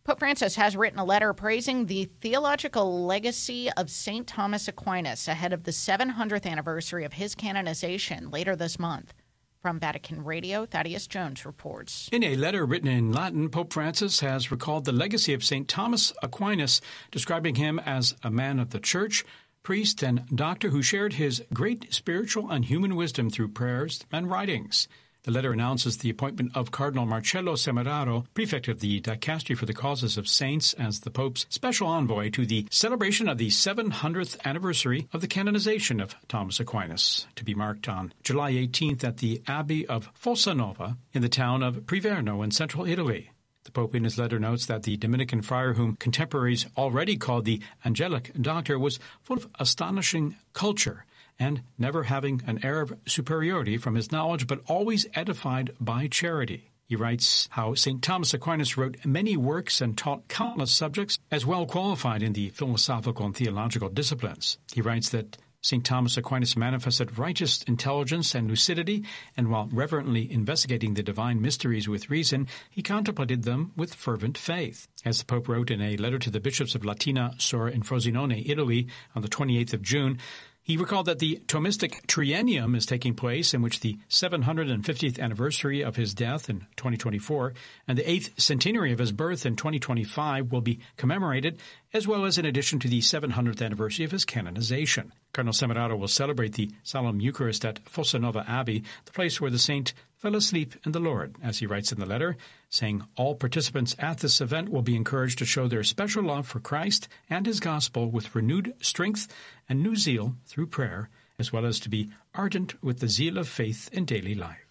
Pope 0.05 0.19
Francis 0.19 0.55
has 0.55 0.77
written 0.77 0.97
a 0.97 1.03
letter 1.03 1.33
praising 1.33 1.85
the 1.85 2.05
theological 2.21 3.05
legacy 3.05 3.69
of 3.73 3.89
St. 3.89 4.25
Thomas 4.25 4.69
Aquinas 4.69 5.27
ahead 5.27 5.51
of 5.51 5.65
the 5.65 5.71
700th 5.71 6.45
anniversary 6.45 7.03
of 7.03 7.13
his 7.13 7.35
canonization 7.35 8.31
later 8.31 8.55
this 8.55 8.79
month. 8.79 9.13
From 9.61 9.79
Vatican 9.79 10.23
Radio, 10.23 10.65
Thaddeus 10.65 11.07
Jones 11.07 11.45
reports. 11.45 12.09
In 12.11 12.23
a 12.23 12.35
letter 12.35 12.65
written 12.65 12.87
in 12.87 13.11
Latin, 13.11 13.49
Pope 13.49 13.73
Francis 13.73 14.19
has 14.19 14.51
recalled 14.51 14.85
the 14.85 14.91
legacy 14.91 15.33
of 15.33 15.43
St. 15.43 15.67
Thomas 15.67 16.13
Aquinas, 16.21 16.79
describing 17.11 17.55
him 17.55 17.79
as 17.79 18.15
a 18.23 18.29
man 18.29 18.59
of 18.59 18.69
the 18.69 18.79
church, 18.79 19.25
priest, 19.63 20.03
and 20.03 20.25
doctor 20.33 20.69
who 20.69 20.81
shared 20.81 21.13
his 21.13 21.43
great 21.51 21.91
spiritual 21.93 22.49
and 22.49 22.65
human 22.65 22.95
wisdom 22.95 23.29
through 23.29 23.49
prayers 23.49 24.05
and 24.11 24.29
writings. 24.29 24.87
The 25.27 25.33
letter 25.33 25.51
announces 25.51 25.97
the 25.97 26.09
appointment 26.09 26.55
of 26.55 26.71
Cardinal 26.71 27.05
Marcello 27.05 27.55
Semeraro, 27.55 28.25
prefect 28.33 28.69
of 28.69 28.79
the 28.79 29.01
Dicastery 29.01 29.57
for 29.57 29.65
the 29.65 29.73
Causes 29.73 30.17
of 30.17 30.25
Saints, 30.25 30.73
as 30.75 31.01
the 31.01 31.11
Pope's 31.11 31.45
special 31.49 31.89
envoy 31.89 32.29
to 32.29 32.45
the 32.45 32.65
celebration 32.71 33.27
of 33.27 33.37
the 33.37 33.49
700th 33.49 34.37
anniversary 34.45 35.09
of 35.11 35.19
the 35.19 35.27
canonization 35.27 35.99
of 35.99 36.15
Thomas 36.29 36.61
Aquinas, 36.61 37.27
to 37.35 37.43
be 37.43 37.53
marked 37.53 37.89
on 37.89 38.13
July 38.23 38.53
18th 38.53 39.03
at 39.03 39.17
the 39.17 39.41
Abbey 39.47 39.85
of 39.87 40.09
Fossanova 40.13 40.95
in 41.11 41.21
the 41.21 41.27
town 41.27 41.61
of 41.61 41.85
Priverno 41.85 42.41
in 42.41 42.51
central 42.51 42.85
Italy. 42.85 43.31
The 43.65 43.71
Pope 43.71 43.95
in 43.95 44.05
his 44.05 44.17
letter 44.17 44.39
notes 44.39 44.67
that 44.67 44.83
the 44.83 44.95
Dominican 44.95 45.41
friar, 45.41 45.73
whom 45.73 45.97
contemporaries 45.97 46.67
already 46.77 47.17
called 47.17 47.43
the 47.43 47.61
angelic 47.83 48.31
doctor, 48.41 48.79
was 48.79 48.97
full 49.23 49.35
of 49.35 49.49
astonishing 49.59 50.37
culture 50.53 51.03
and 51.39 51.61
never 51.77 52.03
having 52.03 52.41
an 52.47 52.63
air 52.63 52.81
of 52.81 52.93
superiority 53.05 53.77
from 53.77 53.95
his 53.95 54.11
knowledge, 54.11 54.47
but 54.47 54.61
always 54.67 55.05
edified 55.13 55.71
by 55.79 56.07
charity. 56.07 56.71
He 56.85 56.95
writes 56.95 57.49
how 57.51 57.73
St. 57.73 58.01
Thomas 58.01 58.33
Aquinas 58.33 58.77
wrote 58.77 59.05
many 59.05 59.35
works 59.35 59.81
and 59.81 59.97
taught 59.97 60.29
countless 60.29 60.71
subjects, 60.71 61.19
as 61.29 61.45
well 61.45 61.65
qualified 61.65 62.23
in 62.23 62.31
the 62.31 62.49
philosophical 62.49 63.25
and 63.25 63.35
theological 63.35 63.89
disciplines. 63.89 64.57
He 64.71 64.81
writes 64.81 65.09
that 65.09 65.37
St. 65.61 65.83
Thomas 65.83 66.15
Aquinas 66.15 66.55
manifested 66.55 67.17
righteous 67.17 67.61
intelligence 67.63 68.33
and 68.33 68.47
lucidity, 68.47 69.03
and 69.35 69.49
while 69.49 69.67
reverently 69.69 70.31
investigating 70.31 70.93
the 70.93 71.03
divine 71.03 71.41
mysteries 71.41 71.89
with 71.89 72.09
reason, 72.09 72.47
he 72.69 72.81
contemplated 72.81 73.43
them 73.43 73.73
with 73.75 73.93
fervent 73.93 74.37
faith. 74.37 74.87
As 75.03 75.19
the 75.19 75.25
Pope 75.25 75.49
wrote 75.49 75.69
in 75.69 75.81
a 75.81 75.97
letter 75.97 76.19
to 76.19 76.29
the 76.29 76.39
bishops 76.39 76.73
of 76.73 76.85
Latina, 76.85 77.33
Sora, 77.37 77.71
and 77.71 77.83
Frosinone, 77.83 78.49
Italy, 78.49 78.87
on 79.13 79.23
the 79.23 79.27
28th 79.27 79.73
of 79.73 79.81
June, 79.81 80.19
he 80.67 80.75
recalled 80.75 81.05
that 81.05 81.19
the 81.19 81.41
Thomistic 81.47 82.05
Triennium 82.07 82.75
is 82.75 82.85
taking 82.85 83.13
place, 83.13 83.53
in 83.53 83.61
which 83.61 83.79
the 83.79 83.97
750th 84.09 85.17
anniversary 85.17 85.81
of 85.81 85.95
his 85.95 86.13
death 86.13 86.49
in 86.49 86.59
2024 86.75 87.53
and 87.87 87.97
the 87.97 88.03
8th 88.03 88.37
centenary 88.37 88.91
of 88.91 88.99
his 88.99 89.13
birth 89.13 89.45
in 89.45 89.55
2025 89.55 90.51
will 90.51 90.59
be 90.59 90.81
commemorated, 90.97 91.57
as 91.93 92.05
well 92.05 92.25
as 92.25 92.37
in 92.37 92.45
addition 92.45 92.79
to 92.79 92.89
the 92.89 92.99
700th 92.99 93.61
anniversary 93.61 94.03
of 94.03 94.11
his 94.11 94.25
canonization. 94.25 95.13
Cardinal 95.31 95.53
Semeraro 95.53 95.97
will 95.97 96.09
celebrate 96.09 96.55
the 96.55 96.69
solemn 96.83 97.21
Eucharist 97.21 97.63
at 97.63 97.81
Fossanova 97.85 98.47
Abbey, 98.49 98.83
the 99.05 99.13
place 99.13 99.39
where 99.39 99.51
the 99.51 99.57
saint 99.57 99.93
fell 100.17 100.35
asleep 100.35 100.75
in 100.85 100.91
the 100.91 100.99
Lord, 100.99 101.37
as 101.41 101.59
he 101.59 101.65
writes 101.65 101.93
in 101.93 101.99
the 102.01 102.05
letter, 102.05 102.35
saying 102.69 103.03
all 103.15 103.35
participants 103.35 103.95
at 103.99 104.19
this 104.19 104.41
event 104.41 104.69
will 104.69 104.81
be 104.81 104.95
encouraged 104.95 105.39
to 105.39 105.45
show 105.45 105.67
their 105.67 105.83
special 105.83 106.23
love 106.23 106.47
for 106.47 106.59
Christ 106.59 107.07
and 107.29 107.45
his 107.45 107.59
gospel 107.59 108.09
with 108.09 108.35
renewed 108.35 108.73
strength 108.79 109.27
and 109.69 109.81
new 109.81 109.95
zeal 109.95 110.35
through 110.45 110.67
prayer, 110.67 111.09
as 111.39 111.53
well 111.53 111.65
as 111.65 111.79
to 111.81 111.89
be 111.89 112.09
ardent 112.35 112.81
with 112.83 112.99
the 112.99 113.07
zeal 113.07 113.37
of 113.37 113.47
faith 113.47 113.89
in 113.91 114.05
daily 114.05 114.35
life. 114.35 114.67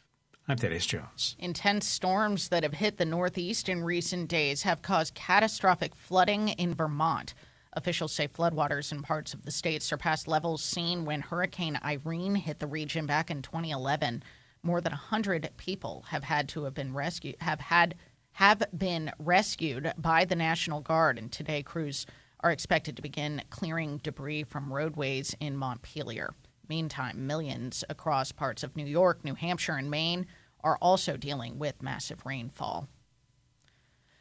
I'm 0.49 0.59
Thaddeus 0.59 0.87
Jones. 0.87 1.35
Intense 1.41 1.89
storms 1.89 2.51
that 2.51 2.63
have 2.63 2.75
hit 2.75 2.99
the 2.99 3.05
Northeast 3.05 3.69
in 3.69 3.83
recent 3.83 4.29
days 4.29 4.63
have 4.63 4.81
caused 4.81 5.15
catastrophic 5.15 5.95
flooding 5.97 6.51
in 6.51 6.73
Vermont. 6.73 7.35
Officials 7.73 8.13
say 8.13 8.29
floodwaters 8.29 8.93
in 8.93 9.03
parts 9.03 9.35
of 9.35 9.45
the 9.45 9.51
state 9.51 9.83
surpassed 9.83 10.29
levels 10.29 10.63
seen 10.63 11.05
when 11.05 11.21
Hurricane 11.21 11.79
Irene 11.85 12.37
hit 12.37 12.61
the 12.61 12.67
region 12.67 13.07
back 13.07 13.31
in 13.31 13.43
2011. 13.43 14.23
More 14.67 14.81
than 14.81 14.91
100 14.91 15.49
people 15.57 16.07
have 16.09 16.25
had 16.25 16.49
to 16.49 16.65
have 16.65 16.75
been 16.75 16.93
rescued 16.93 17.37
have 17.39 17.61
had 17.61 17.95
have 18.33 18.65
been 18.77 19.13
rescued 19.17 19.93
by 19.97 20.25
the 20.25 20.35
National 20.35 20.81
Guard 20.81 21.19
and 21.19 21.31
today 21.31 21.63
crews 21.63 22.05
are 22.41 22.51
expected 22.51 22.97
to 22.97 23.03
begin 23.03 23.43
clearing 23.49 23.99
debris 23.99 24.43
from 24.43 24.73
roadways 24.73 25.37
in 25.39 25.57
Montpelier. 25.57 26.35
Meantime, 26.69 27.29
millions 27.29 27.85
across 27.89 28.33
parts 28.33 28.65
of 28.65 28.75
New 28.75 28.85
York, 28.85 29.25
New 29.25 29.37
Hampshire, 29.37 29.77
and 29.77 29.89
Maine 29.89 30.27
are 30.65 30.79
also 30.83 31.17
dealing 31.17 31.61
with 31.61 31.81
massive 31.81 32.27
rainfall. 32.27 32.89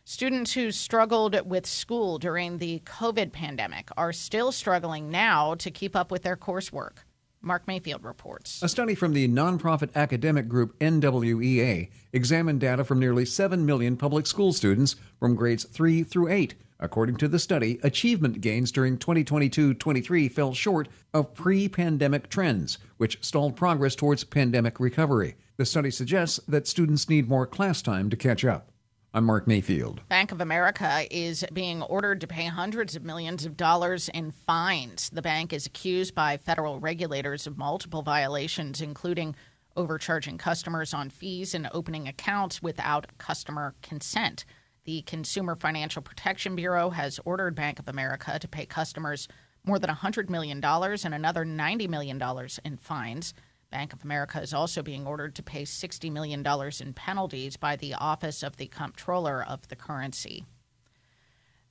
Students 0.04 0.54
who 0.54 0.70
struggled 0.70 1.50
with 1.50 1.66
school 1.66 2.20
during 2.20 2.60
the 2.60 2.84
COVID 2.86 3.32
pandemic 3.32 3.90
are 3.98 4.14
still 4.14 4.52
struggling 4.52 5.10
now 5.10 5.56
to 5.56 5.72
keep 5.72 5.96
up 5.96 6.12
with 6.12 6.22
their 6.22 6.38
coursework. 6.38 6.98
Mark 7.46 7.68
Mayfield 7.68 8.04
reports. 8.04 8.62
A 8.64 8.68
study 8.68 8.96
from 8.96 9.14
the 9.14 9.28
nonprofit 9.28 9.94
academic 9.96 10.48
group 10.50 10.78
NWEA 10.80 11.90
examined 12.12 12.60
data 12.60 12.84
from 12.84 13.00
nearly 13.00 13.24
7 13.24 13.66
million 13.66 13.96
public 13.96 14.26
school 14.26 14.52
students 14.52 14.96
from 15.20 15.36
grades 15.36 15.64
3 15.66 16.04
through 16.04 16.30
8. 16.30 16.56
According 16.80 17.18
to 17.18 17.28
the 17.28 17.40
study, 17.40 17.80
achievement 17.84 18.42
gains 18.42 18.72
during 18.72 18.98
2022 18.98 19.76
23 19.76 20.28
fell 20.28 20.54
short 20.54 20.90
of 21.14 21.34
pre 21.34 21.70
pandemic 21.70 22.30
trends, 22.30 22.80
which 22.98 23.24
stalled 23.24 23.56
progress 23.56 23.96
towards 23.96 24.24
pandemic 24.24 24.80
recovery. 24.80 25.36
The 25.58 25.66
study 25.66 25.92
suggests 25.92 26.40
that 26.48 26.68
students 26.68 27.08
need 27.08 27.30
more 27.30 27.48
class 27.48 27.82
time 27.82 28.10
to 28.10 28.18
catch 28.18 28.44
up. 28.44 28.72
I'm 29.16 29.24
Mark 29.24 29.48
Mayfield. 29.48 30.02
Bank 30.10 30.34
of 30.34 30.42
America 30.42 31.08
is 31.10 31.46
being 31.54 31.82
ordered 31.84 32.20
to 32.20 32.28
pay 32.28 32.48
hundreds 32.48 32.98
of 32.98 33.06
millions 33.06 33.46
of 33.46 33.56
dollars 33.56 34.10
in 34.10 34.32
fines. 34.32 35.10
The 35.10 35.22
bank 35.22 35.54
is 35.54 35.66
accused 35.66 36.14
by 36.14 36.36
federal 36.36 36.82
regulators 36.82 37.48
of 37.48 37.58
multiple 37.58 38.02
violations, 38.02 38.82
including 38.82 39.34
overcharging 39.78 40.38
customers 40.38 40.94
on 40.94 41.10
fees 41.10 41.56
and 41.56 41.70
opening 41.72 42.10
accounts 42.10 42.62
without 42.62 43.18
customer 43.18 43.74
consent. 43.82 44.44
The 44.84 45.02
Consumer 45.04 45.56
Financial 45.56 46.02
Protection 46.02 46.58
Bureau 46.58 46.90
has 46.90 47.18
ordered 47.24 47.56
Bank 47.56 47.80
of 47.80 47.88
America 47.88 48.38
to 48.38 48.48
pay 48.50 48.66
customers 48.66 49.30
more 49.64 49.80
than 49.80 49.90
$100 49.90 50.30
million 50.30 50.62
and 50.62 51.14
another 51.14 51.46
$90 51.46 51.88
million 51.88 52.22
in 52.66 52.76
fines. 52.76 53.34
Bank 53.76 53.92
of 53.92 54.06
America 54.06 54.42
is 54.42 54.54
also 54.54 54.82
being 54.82 55.06
ordered 55.06 55.36
to 55.36 55.44
pay 55.44 55.64
$60 55.64 56.10
million 56.10 56.46
in 56.80 56.94
penalties 56.94 57.58
by 57.58 57.76
the 57.76 57.94
Office 57.96 58.42
of 58.42 58.56
the 58.56 58.68
Comptroller 58.68 59.44
of 59.44 59.68
the 59.68 59.76
Currency. 59.76 60.46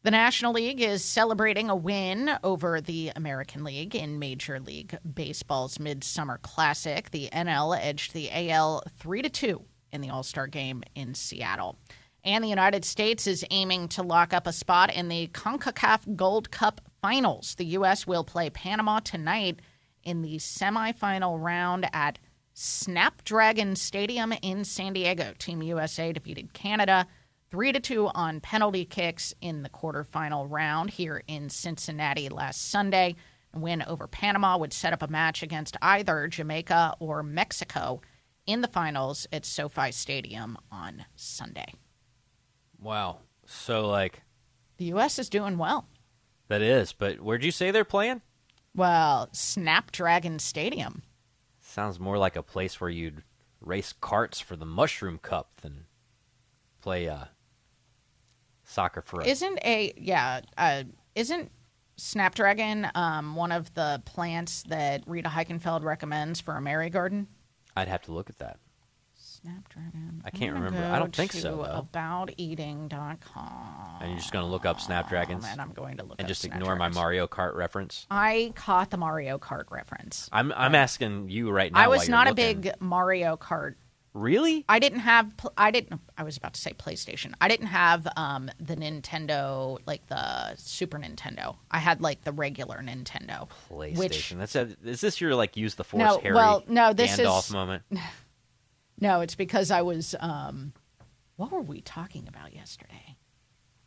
The 0.02 0.10
National 0.10 0.52
League 0.52 0.82
is 0.82 1.02
celebrating 1.02 1.70
a 1.70 1.74
win 1.74 2.32
over 2.44 2.82
the 2.82 3.10
American 3.16 3.64
League 3.64 3.94
in 3.96 4.18
Major 4.18 4.60
League 4.60 4.98
Baseball's 5.14 5.80
Midsummer 5.80 6.36
Classic. 6.42 7.10
The 7.10 7.30
NL 7.32 7.74
edged 7.80 8.12
the 8.12 8.30
AL 8.50 8.82
3 8.98 9.22
to 9.22 9.30
2 9.30 9.64
in 9.90 10.02
the 10.02 10.10
All-Star 10.10 10.46
game 10.46 10.82
in 10.94 11.14
Seattle. 11.14 11.78
And 12.22 12.44
the 12.44 12.48
United 12.48 12.84
States 12.84 13.26
is 13.26 13.46
aiming 13.50 13.88
to 13.88 14.02
lock 14.02 14.34
up 14.34 14.46
a 14.46 14.52
spot 14.52 14.94
in 14.94 15.08
the 15.08 15.28
CONCACAF 15.28 16.16
Gold 16.16 16.50
Cup 16.50 16.82
Finals. 17.00 17.54
The 17.54 17.64
U.S. 17.64 18.06
will 18.06 18.24
play 18.24 18.50
Panama 18.50 19.00
tonight 19.00 19.60
in 20.04 20.22
the 20.22 20.36
semifinal 20.36 21.42
round 21.42 21.86
at 21.92 22.18
Snapdragon 22.52 23.74
Stadium 23.76 24.32
in 24.42 24.64
San 24.64 24.92
Diego. 24.92 25.34
Team 25.38 25.62
USA 25.62 26.12
defeated 26.12 26.52
Canada 26.52 27.06
3 27.50 27.72
to 27.72 27.80
2 27.80 28.08
on 28.14 28.40
penalty 28.40 28.84
kicks 28.84 29.34
in 29.40 29.62
the 29.62 29.68
quarterfinal 29.68 30.46
round 30.50 30.90
here 30.90 31.22
in 31.26 31.48
Cincinnati 31.48 32.28
last 32.28 32.70
Sunday. 32.70 33.16
A 33.52 33.58
win 33.58 33.82
over 33.82 34.06
Panama 34.06 34.56
would 34.56 34.72
set 34.72 34.92
up 34.92 35.02
a 35.02 35.08
match 35.08 35.42
against 35.42 35.76
either 35.82 36.26
Jamaica 36.28 36.94
or 36.98 37.22
Mexico 37.22 38.00
in 38.46 38.60
the 38.60 38.68
finals 38.68 39.26
at 39.32 39.44
SoFi 39.44 39.90
Stadium 39.92 40.56
on 40.70 41.04
Sunday. 41.16 41.74
Wow. 42.80 43.18
So 43.46 43.86
like 43.88 44.22
The 44.76 44.86
U.S. 44.86 45.18
is 45.18 45.28
doing 45.28 45.58
well. 45.58 45.86
That 46.48 46.60
is, 46.62 46.92
but 46.92 47.20
where'd 47.20 47.44
you 47.44 47.50
say 47.50 47.70
they're 47.70 47.84
playing? 47.84 48.20
Well, 48.74 49.28
Snapdragon 49.32 50.38
Stadium. 50.38 51.02
Sounds 51.60 52.00
more 52.00 52.18
like 52.18 52.36
a 52.36 52.42
place 52.42 52.80
where 52.80 52.90
you'd 52.90 53.22
race 53.60 53.92
carts 53.92 54.40
for 54.40 54.56
the 54.56 54.66
Mushroom 54.66 55.18
Cup 55.18 55.60
than 55.62 55.86
play 56.80 57.08
uh, 57.08 57.24
soccer 58.64 59.00
for 59.00 59.20
a 59.20 59.26
Isn't 59.26 59.58
a 59.64 59.92
yeah? 59.96 60.40
Uh, 60.58 60.84
isn't 61.14 61.50
Snapdragon 61.96 62.90
um, 62.94 63.36
one 63.36 63.52
of 63.52 63.72
the 63.74 64.02
plants 64.04 64.64
that 64.64 65.02
Rita 65.06 65.28
Heikenfeld 65.28 65.82
recommends 65.84 66.40
for 66.40 66.56
a 66.56 66.60
Mary 66.60 66.90
garden? 66.90 67.28
I'd 67.76 67.88
have 67.88 68.02
to 68.02 68.12
look 68.12 68.28
at 68.28 68.38
that. 68.38 68.58
Snapdragon. 69.44 70.22
I 70.24 70.30
can't 70.30 70.54
remember. 70.54 70.82
I 70.82 70.98
don't 70.98 71.14
think 71.14 71.32
so, 71.32 71.56
though. 71.56 71.86
Abouteating.com. 71.92 73.98
And 74.00 74.10
you're 74.10 74.18
just 74.18 74.32
going 74.32 74.44
to 74.44 74.50
look 74.50 74.64
up 74.64 74.80
Snapdragons? 74.80 75.44
and 75.46 75.60
I'm 75.60 75.72
going 75.72 75.98
to 75.98 76.04
look 76.04 76.16
and 76.18 76.26
just 76.26 76.46
ignore 76.46 76.76
my 76.76 76.88
Mario 76.88 77.26
Kart 77.26 77.54
reference? 77.54 78.06
I 78.10 78.52
caught 78.54 78.90
the 78.90 78.96
Mario 78.96 79.38
Kart 79.38 79.70
reference. 79.70 80.30
I'm 80.32 80.50
I'm 80.52 80.74
asking 80.74 81.28
you 81.28 81.50
right 81.50 81.70
now. 81.70 81.78
I 81.78 81.88
was 81.88 82.08
not 82.08 82.26
a 82.26 82.34
big 82.34 82.72
Mario 82.80 83.36
Kart. 83.36 83.74
Really? 84.14 84.64
I 84.68 84.78
didn't 84.78 85.00
have. 85.00 85.36
pl- 85.36 85.52
I 85.58 85.72
didn't. 85.72 86.00
I 86.16 86.22
was 86.22 86.36
about 86.36 86.54
to 86.54 86.60
say 86.60 86.72
PlayStation. 86.72 87.34
I 87.40 87.48
didn't 87.48 87.66
have 87.66 88.06
um, 88.16 88.48
the 88.60 88.76
Nintendo, 88.76 89.78
like 89.86 90.06
the 90.06 90.54
Super 90.56 90.98
Nintendo. 90.98 91.56
I 91.68 91.80
had 91.80 92.00
like 92.00 92.22
the 92.22 92.30
regular 92.30 92.78
Nintendo. 92.78 93.48
PlayStation. 93.68 93.96
Which 93.98 94.30
That's 94.30 94.54
a, 94.54 94.68
is 94.84 95.00
this 95.00 95.20
your 95.20 95.34
like 95.34 95.56
use 95.56 95.74
the 95.74 95.82
force 95.82 96.00
No, 96.00 96.18
Harry 96.20 96.34
well, 96.34 96.62
no, 96.68 96.92
this 96.92 97.18
Gandalf 97.18 97.46
is- 97.48 97.52
moment? 97.52 97.82
No, 99.00 99.20
it's 99.20 99.34
because 99.34 99.70
I 99.70 99.82
was. 99.82 100.14
Um, 100.20 100.72
what 101.36 101.50
were 101.50 101.60
we 101.62 101.80
talking 101.80 102.28
about 102.28 102.54
yesterday? 102.54 103.16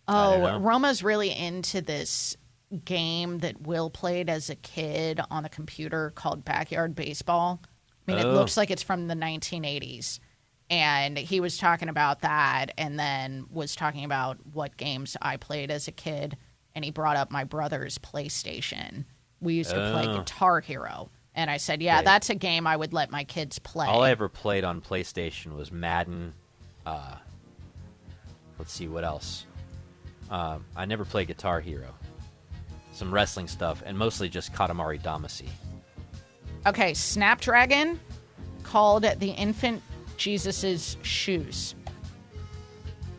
Oh. 0.07 0.59
Roma's 0.59 1.03
really 1.03 1.31
into 1.31 1.81
this 1.81 2.35
game 2.85 3.39
that 3.39 3.61
Will 3.61 3.89
played 3.89 4.29
as 4.29 4.49
a 4.49 4.55
kid 4.55 5.19
on 5.31 5.43
the 5.43 5.49
computer 5.49 6.11
called 6.15 6.43
Backyard 6.45 6.95
Baseball. 6.95 7.61
I 8.07 8.11
mean, 8.11 8.19
it 8.19 8.25
Oh. 8.25 8.33
looks 8.33 8.57
like 8.57 8.69
it's 8.71 8.83
from 8.83 9.07
the 9.07 9.15
1980s. 9.15 10.19
And 10.69 11.17
he 11.17 11.39
was 11.39 11.57
talking 11.57 11.87
about 11.87 12.21
that 12.21 12.71
and 12.77 12.99
then 12.99 13.45
was 13.49 13.73
talking 13.75 14.03
about 14.03 14.37
what 14.51 14.75
games 14.75 15.15
I 15.21 15.37
played 15.37 15.71
as 15.71 15.87
a 15.87 15.93
kid. 15.93 16.35
And 16.75 16.83
he 16.83 16.91
brought 16.91 17.15
up 17.15 17.31
my 17.31 17.45
brother's 17.45 17.97
PlayStation. 17.97 19.05
We 19.39 19.53
used 19.53 19.69
to 19.69 19.91
play 19.93 20.07
Oh. 20.07 20.17
Guitar 20.17 20.59
Hero. 20.59 21.09
And 21.37 21.51
I 21.51 21.57
said, 21.57 21.83
yeah, 21.83 22.01
that's 22.01 22.31
a 22.31 22.35
game 22.35 22.65
I 22.65 22.75
would 22.75 22.93
let 22.93 23.11
my 23.11 23.23
kids 23.23 23.59
play. 23.59 23.85
All 23.85 24.01
I 24.01 24.09
ever 24.09 24.27
played 24.27 24.63
on 24.63 24.81
PlayStation 24.81 25.55
was 25.55 25.71
Madden. 25.71 26.33
Uh, 26.83 27.13
let's 28.57 28.73
see 28.73 28.87
what 28.87 29.03
else. 29.03 29.45
Um, 30.31 30.65
I 30.75 30.85
never 30.85 31.05
played 31.05 31.27
Guitar 31.27 31.61
Hero. 31.61 31.93
Some 32.91 33.13
wrestling 33.13 33.47
stuff, 33.47 33.83
and 33.85 33.95
mostly 33.95 34.27
just 34.29 34.51
Katamari 34.51 34.99
Damacy. 34.99 35.47
Okay, 36.65 36.95
Snapdragon 36.95 37.99
called 38.63 39.03
the 39.03 39.29
infant 39.29 39.83
Jesus's 40.17 40.97
shoes. 41.03 41.75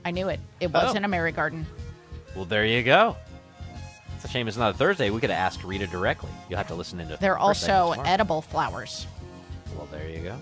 I 0.04 0.10
knew 0.10 0.28
it. 0.28 0.40
It 0.58 0.66
Oh. 0.74 0.84
wasn't 0.84 1.04
a 1.04 1.08
Mary 1.08 1.30
Garden. 1.30 1.64
Well, 2.34 2.46
there 2.46 2.66
you 2.66 2.82
go. 2.82 3.16
It's 4.18 4.24
a 4.24 4.28
shame 4.28 4.48
it's 4.48 4.56
not 4.56 4.74
a 4.74 4.76
Thursday. 4.76 5.10
We 5.10 5.20
could 5.20 5.30
have 5.30 5.38
asked 5.38 5.62
Rita 5.62 5.86
directly. 5.86 6.28
You'll 6.50 6.56
have 6.56 6.66
to 6.66 6.74
listen 6.74 6.98
into. 6.98 7.16
They're 7.18 7.38
also 7.38 7.92
tomorrow. 7.92 8.02
edible 8.04 8.42
flowers. 8.42 9.06
Well, 9.76 9.86
there 9.92 10.08
you 10.08 10.18
go. 10.18 10.36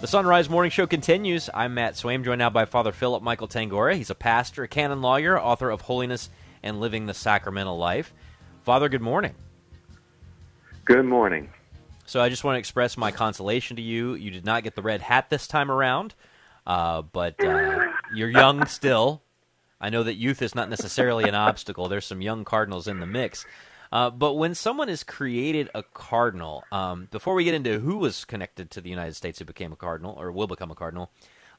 The 0.00 0.08
Sunrise 0.08 0.50
Morning 0.50 0.72
Show 0.72 0.88
continues. 0.88 1.48
I'm 1.54 1.74
Matt 1.74 1.94
Swaim, 1.94 2.24
joined 2.24 2.40
now 2.40 2.50
by 2.50 2.64
Father 2.64 2.90
Philip 2.90 3.22
Michael 3.22 3.46
Tangorra. 3.46 3.94
He's 3.94 4.10
a 4.10 4.16
pastor, 4.16 4.64
a 4.64 4.68
canon 4.68 5.00
lawyer, 5.00 5.40
author 5.40 5.70
of 5.70 5.82
Holiness 5.82 6.28
and 6.60 6.80
Living 6.80 7.06
the 7.06 7.14
Sacramental 7.14 7.78
Life. 7.78 8.12
Father, 8.62 8.88
good 8.88 9.00
morning. 9.00 9.36
Good 10.84 11.04
morning. 11.04 11.50
So 12.04 12.20
I 12.20 12.28
just 12.28 12.42
want 12.42 12.56
to 12.56 12.58
express 12.58 12.96
my 12.96 13.12
consolation 13.12 13.76
to 13.76 13.82
you. 13.82 14.14
You 14.14 14.32
did 14.32 14.44
not 14.44 14.64
get 14.64 14.74
the 14.74 14.82
red 14.82 15.02
hat 15.02 15.30
this 15.30 15.46
time 15.46 15.70
around, 15.70 16.16
uh, 16.66 17.02
but 17.02 17.40
uh, 17.44 17.92
you're 18.12 18.28
young 18.28 18.66
still. 18.66 19.22
I 19.80 19.90
know 19.90 20.02
that 20.02 20.14
youth 20.14 20.42
is 20.42 20.54
not 20.54 20.70
necessarily 20.70 21.28
an 21.28 21.34
obstacle. 21.34 21.88
There's 21.88 22.06
some 22.06 22.22
young 22.22 22.44
cardinals 22.44 22.88
in 22.88 23.00
the 23.00 23.06
mix. 23.06 23.44
Uh, 23.92 24.10
but 24.10 24.34
when 24.34 24.54
someone 24.54 24.88
is 24.88 25.04
created 25.04 25.70
a 25.74 25.82
cardinal, 25.82 26.64
um, 26.72 27.08
before 27.10 27.34
we 27.34 27.44
get 27.44 27.54
into 27.54 27.78
who 27.78 27.98
was 27.98 28.24
connected 28.24 28.70
to 28.72 28.80
the 28.80 28.90
United 28.90 29.14
States 29.14 29.38
who 29.38 29.44
became 29.44 29.72
a 29.72 29.76
cardinal 29.76 30.14
or 30.18 30.32
will 30.32 30.46
become 30.46 30.70
a 30.70 30.74
cardinal, 30.74 31.10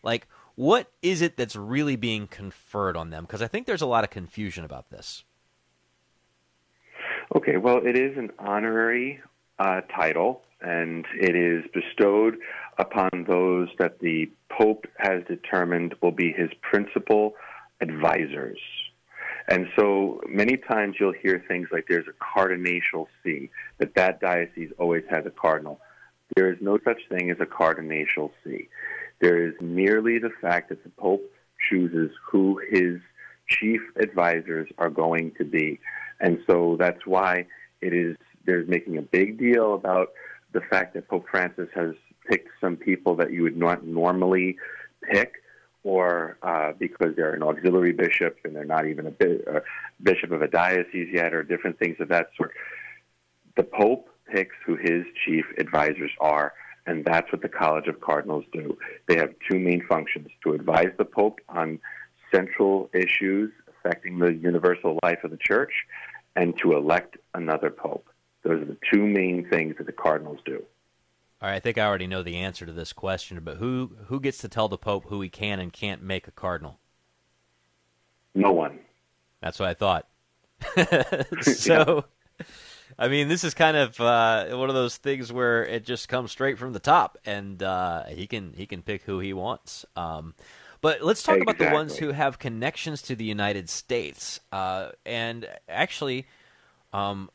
like 0.04 0.28
what 0.56 0.92
is 1.02 1.22
it 1.22 1.38
that's 1.38 1.56
really 1.56 1.96
being 1.96 2.28
conferred 2.28 2.98
on 2.98 3.12
them? 3.12 3.24
Because 3.24 3.42
I 3.42 3.48
think 3.48 3.66
there's 3.66 3.82
a 3.82 3.88
lot 3.88 4.04
of 4.04 4.10
confusion 4.10 4.66
about 4.66 4.90
this. 4.90 5.24
Okay, 7.36 7.58
well, 7.58 7.86
it 7.86 7.98
is 7.98 8.18
an 8.18 8.32
honorary 8.40 9.20
uh, 9.60 9.82
title, 9.96 10.42
and 10.62 11.06
it 11.20 11.36
is 11.36 11.64
bestowed 11.74 12.38
upon 12.80 13.26
those 13.28 13.70
that 13.80 14.00
the 14.00 14.32
Pope 14.50 14.88
has 14.98 15.24
determined 15.28 15.94
will 16.02 16.12
be 16.12 16.32
his 16.32 16.50
principal 16.62 17.36
advisors. 17.82 18.60
And 19.50 19.68
so 19.78 20.22
many 20.28 20.58
times 20.58 20.96
you'll 21.00 21.14
hear 21.14 21.44
things 21.48 21.70
like 21.72 21.86
there's 21.88 22.08
a 22.08 22.14
cardinatial 22.34 23.08
see, 23.24 23.50
that 23.78 23.96
that 23.96 24.20
diocese 24.20 24.72
always 24.78 25.04
has 25.10 25.26
a 25.26 25.30
cardinal. 25.30 25.80
There 26.36 26.52
is 26.52 26.58
no 26.60 26.78
such 26.84 27.00
thing 27.10 27.32
as 27.32 27.38
a 27.40 27.46
cardinatial 27.46 28.32
see. 28.44 28.68
There 29.22 29.48
is 29.48 29.54
merely 29.62 30.20
the 30.20 30.32
fact 30.42 30.70
that 30.70 30.84
the 30.84 30.90
Pope 30.90 31.24
chooses 31.70 32.12
who 32.30 32.62
his 32.70 33.00
chief 33.48 33.82
advisors 33.96 34.70
are 34.78 34.90
going 34.90 35.32
to 35.38 35.46
be. 35.46 35.80
And 36.20 36.40
so 36.48 36.76
that's 36.78 37.06
why 37.06 37.48
it 37.82 37.94
is 37.94 38.18
there's 38.46 38.68
making 38.68 38.98
a 38.98 39.02
big 39.02 39.38
deal 39.38 39.74
about 39.74 40.10
the 40.54 40.62
fact 40.62 40.94
that 40.94 41.08
Pope 41.08 41.26
Francis 41.30 41.70
has 41.74 41.94
picked 42.30 42.50
some 42.60 42.76
people 42.76 43.16
that 43.16 43.32
you 43.32 43.44
would 43.44 43.58
not 43.58 43.86
normally 43.86 44.58
pick, 45.12 45.34
or 45.88 46.38
uh, 46.44 46.74
because 46.78 47.16
they're 47.16 47.34
an 47.34 47.42
auxiliary 47.42 47.94
bishop 47.94 48.38
and 48.44 48.54
they're 48.54 48.66
not 48.66 48.86
even 48.86 49.08
a, 49.08 49.12
bi- 49.12 49.40
a 49.48 49.62
bishop 50.04 50.32
of 50.32 50.42
a 50.42 50.48
diocese 50.50 51.08
yet, 51.14 51.34
or 51.34 51.44
different 51.44 51.80
things 51.80 51.96
of 52.02 52.10
that 52.10 52.28
sort. 52.36 52.52
The 53.56 53.64
Pope 53.64 54.10
picks 54.30 54.56
who 54.66 54.76
his 54.76 55.06
chief 55.24 55.46
advisors 55.58 56.12
are, 56.20 56.52
and 56.86 57.06
that's 57.06 57.32
what 57.32 57.42
the 57.42 57.48
College 57.48 57.88
of 57.88 58.02
Cardinals 58.02 58.44
do. 58.52 58.78
They 59.08 59.16
have 59.16 59.34
two 59.50 59.60
main 59.60 59.82
functions 59.88 60.28
to 60.44 60.52
advise 60.52 60.92
the 60.98 61.06
Pope 61.06 61.40
on 61.48 61.80
central 62.36 62.90
issues 62.94 63.54
affecting 63.70 64.20
the 64.20 64.34
universal 64.34 65.00
life 65.04 65.24
of 65.24 65.32
the 65.32 65.38
church 65.38 65.72
and 66.36 66.54
to 66.62 66.74
elect 66.74 67.16
another 67.34 67.70
pope. 67.70 68.10
Those 68.44 68.62
are 68.62 68.66
the 68.66 68.78
two 68.92 69.08
main 69.08 69.48
things 69.50 69.76
that 69.78 69.88
the 69.88 69.94
cardinals 69.94 70.40
do. 70.46 70.64
All 71.40 71.48
right, 71.50 71.56
I 71.56 71.60
think 71.60 71.78
I 71.78 71.86
already 71.86 72.08
know 72.08 72.24
the 72.24 72.38
answer 72.38 72.66
to 72.66 72.72
this 72.74 72.94
question, 72.94 73.40
but 73.44 73.58
who 73.58 73.96
who 74.08 74.20
gets 74.20 74.40
to 74.40 74.48
tell 74.48 74.68
the 74.68 74.78
Pope 74.78 75.06
who 75.08 75.22
he 75.22 75.30
can 75.30 75.60
and 75.60 75.72
can't 75.72 76.02
make 76.02 76.28
a 76.28 76.32
cardinal? 76.32 76.80
No 78.34 78.52
one. 78.52 78.80
That's 79.42 79.60
what 79.60 79.70
I 79.70 79.74
thought. 79.76 80.08
so, 81.42 82.06
I 82.98 83.08
mean, 83.08 83.28
this 83.28 83.44
is 83.44 83.54
kind 83.54 83.78
of 83.78 84.00
uh, 84.02 84.48
one 84.58 84.70
of 84.70 84.76
those 84.76 84.98
things 84.98 85.32
where 85.32 85.64
it 85.64 85.86
just 85.86 86.10
comes 86.10 86.32
straight 86.32 86.58
from 86.58 86.74
the 86.74 86.80
top, 86.80 87.20
and 87.24 87.62
uh, 87.62 88.06
he 88.06 88.26
can 88.26 88.54
he 88.58 88.66
can 88.66 88.82
pick 88.82 89.04
who 89.04 89.20
he 89.20 89.34
wants. 89.34 89.86
Um, 89.96 90.34
but 90.82 91.04
let's 91.04 91.22
talk 91.22 91.40
about 91.40 91.60
the 91.60 91.70
ones 91.70 91.98
who 91.98 92.12
have 92.12 92.40
connections 92.40 93.04
to 93.04 93.16
the 93.16 93.26
United 93.26 93.70
States, 93.70 94.40
uh, 94.52 94.90
and 95.06 95.48
actually, 95.70 96.26
um, 96.94 97.30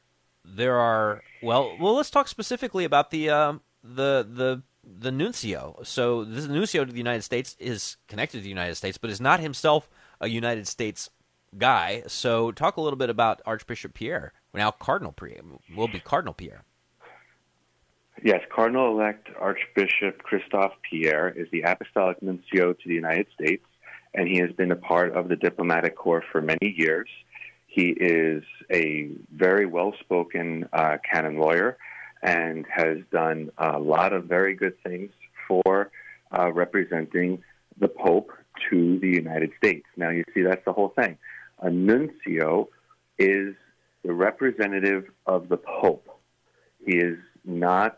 there 0.45 0.77
are 0.77 1.23
well, 1.41 1.77
well, 1.81 1.95
let's 1.95 2.11
talk 2.11 2.27
specifically 2.27 2.85
about 2.85 3.13
the 3.13 3.31
um, 3.31 3.61
the 3.83 4.27
the 4.29 4.63
the 4.85 5.13
nuncio. 5.13 5.79
So 5.85 6.25
this 6.25 6.47
nuncio 6.47 6.85
to 6.85 6.93
the 6.93 6.99
United 6.99 7.23
States 7.23 7.57
is 7.59 7.97
connected 8.09 8.39
to 8.39 8.43
the 8.43 8.49
United 8.49 8.75
States, 8.75 8.99
but 8.99 9.11
is 9.11 9.21
not 9.21 9.41
himself 9.41 9.89
a 10.21 10.29
United 10.29 10.67
States 10.67 11.11
guy. 11.57 12.03
So 12.07 12.53
talk 12.53 12.77
a 12.77 12.81
little 12.81 12.99
bit 12.99 13.11
about 13.11 13.43
Archbishop 13.47 13.95
Pierre. 13.95 14.33
Now 14.55 14.71
Cardinal 14.71 15.13
Pierre 15.13 15.43
will 15.77 15.89
be 15.89 16.01
Cardinal 16.01 16.35
Pierre. 16.35 16.65
Yes, 18.25 18.41
Cardinal 18.55 18.93
elect 18.93 19.29
Archbishop 19.41 20.23
Christophe 20.23 20.75
Pierre 20.89 21.29
is 21.29 21.49
the 21.51 21.63
Apostolic 21.63 22.23
Nuncio 22.23 22.73
to 22.73 22.89
the 22.89 22.95
United 22.95 23.27
States, 23.35 23.65
and 24.15 24.29
he 24.29 24.39
has 24.39 24.53
been 24.53 24.71
a 24.71 24.77
part 24.77 25.17
of 25.17 25.29
the 25.29 25.35
diplomatic 25.35 25.97
corps 25.97 26.23
for 26.31 26.41
many 26.41 26.75
years. 26.77 27.09
He 27.67 27.89
is 27.89 28.45
a 28.71 29.11
very 29.35 29.67
well 29.67 29.95
spoken 30.01 30.69
uh, 30.73 30.99
canon 31.11 31.39
lawyer 31.39 31.79
and 32.23 32.65
has 32.71 32.99
done 33.11 33.51
a 33.59 33.79
lot 33.79 34.13
of 34.13 34.25
very 34.25 34.55
good 34.55 34.81
things 34.83 35.11
for 35.49 35.91
uh, 36.37 36.53
representing 36.53 37.43
the 37.79 37.89
Pope 37.89 38.31
to 38.71 38.99
the 39.01 39.09
United 39.09 39.51
States. 39.57 39.87
Now, 39.97 40.11
you 40.11 40.25
see, 40.35 40.43
that's 40.43 40.65
the 40.65 40.73
whole 40.73 40.91
thing. 40.91 41.19
A 41.61 41.71
nuncio 41.71 42.69
is 43.19 43.55
the 44.05 44.13
representative 44.13 45.05
of 45.27 45.49
the 45.49 45.57
Pope. 45.57 46.09
He 46.85 46.97
is 46.97 47.19
not 47.45 47.97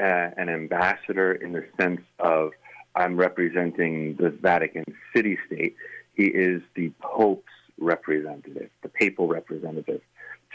uh, 0.00 0.30
an 0.36 0.48
ambassador 0.48 1.32
in 1.32 1.52
the 1.52 1.64
sense 1.80 2.00
of 2.18 2.52
I'm 2.94 3.16
representing 3.16 4.16
the 4.16 4.30
Vatican 4.30 4.84
City 5.14 5.38
State. 5.46 5.76
He 6.14 6.26
is 6.26 6.62
the 6.74 6.90
Pope's 7.00 7.44
representative, 7.78 8.70
the 8.82 8.88
papal 8.88 9.28
representative, 9.28 10.00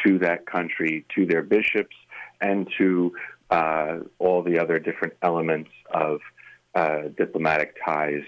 to 0.06 0.20
that 0.20 0.46
country, 0.46 1.06
to 1.16 1.26
their 1.26 1.42
bishops, 1.42 1.96
and 2.44 2.68
to 2.78 3.14
uh, 3.50 4.00
all 4.20 4.44
the 4.44 4.60
other 4.60 4.78
different 4.78 5.14
elements 5.22 5.72
of 5.94 6.20
uh, 6.76 7.04
diplomatic 7.18 7.76
ties 7.84 8.24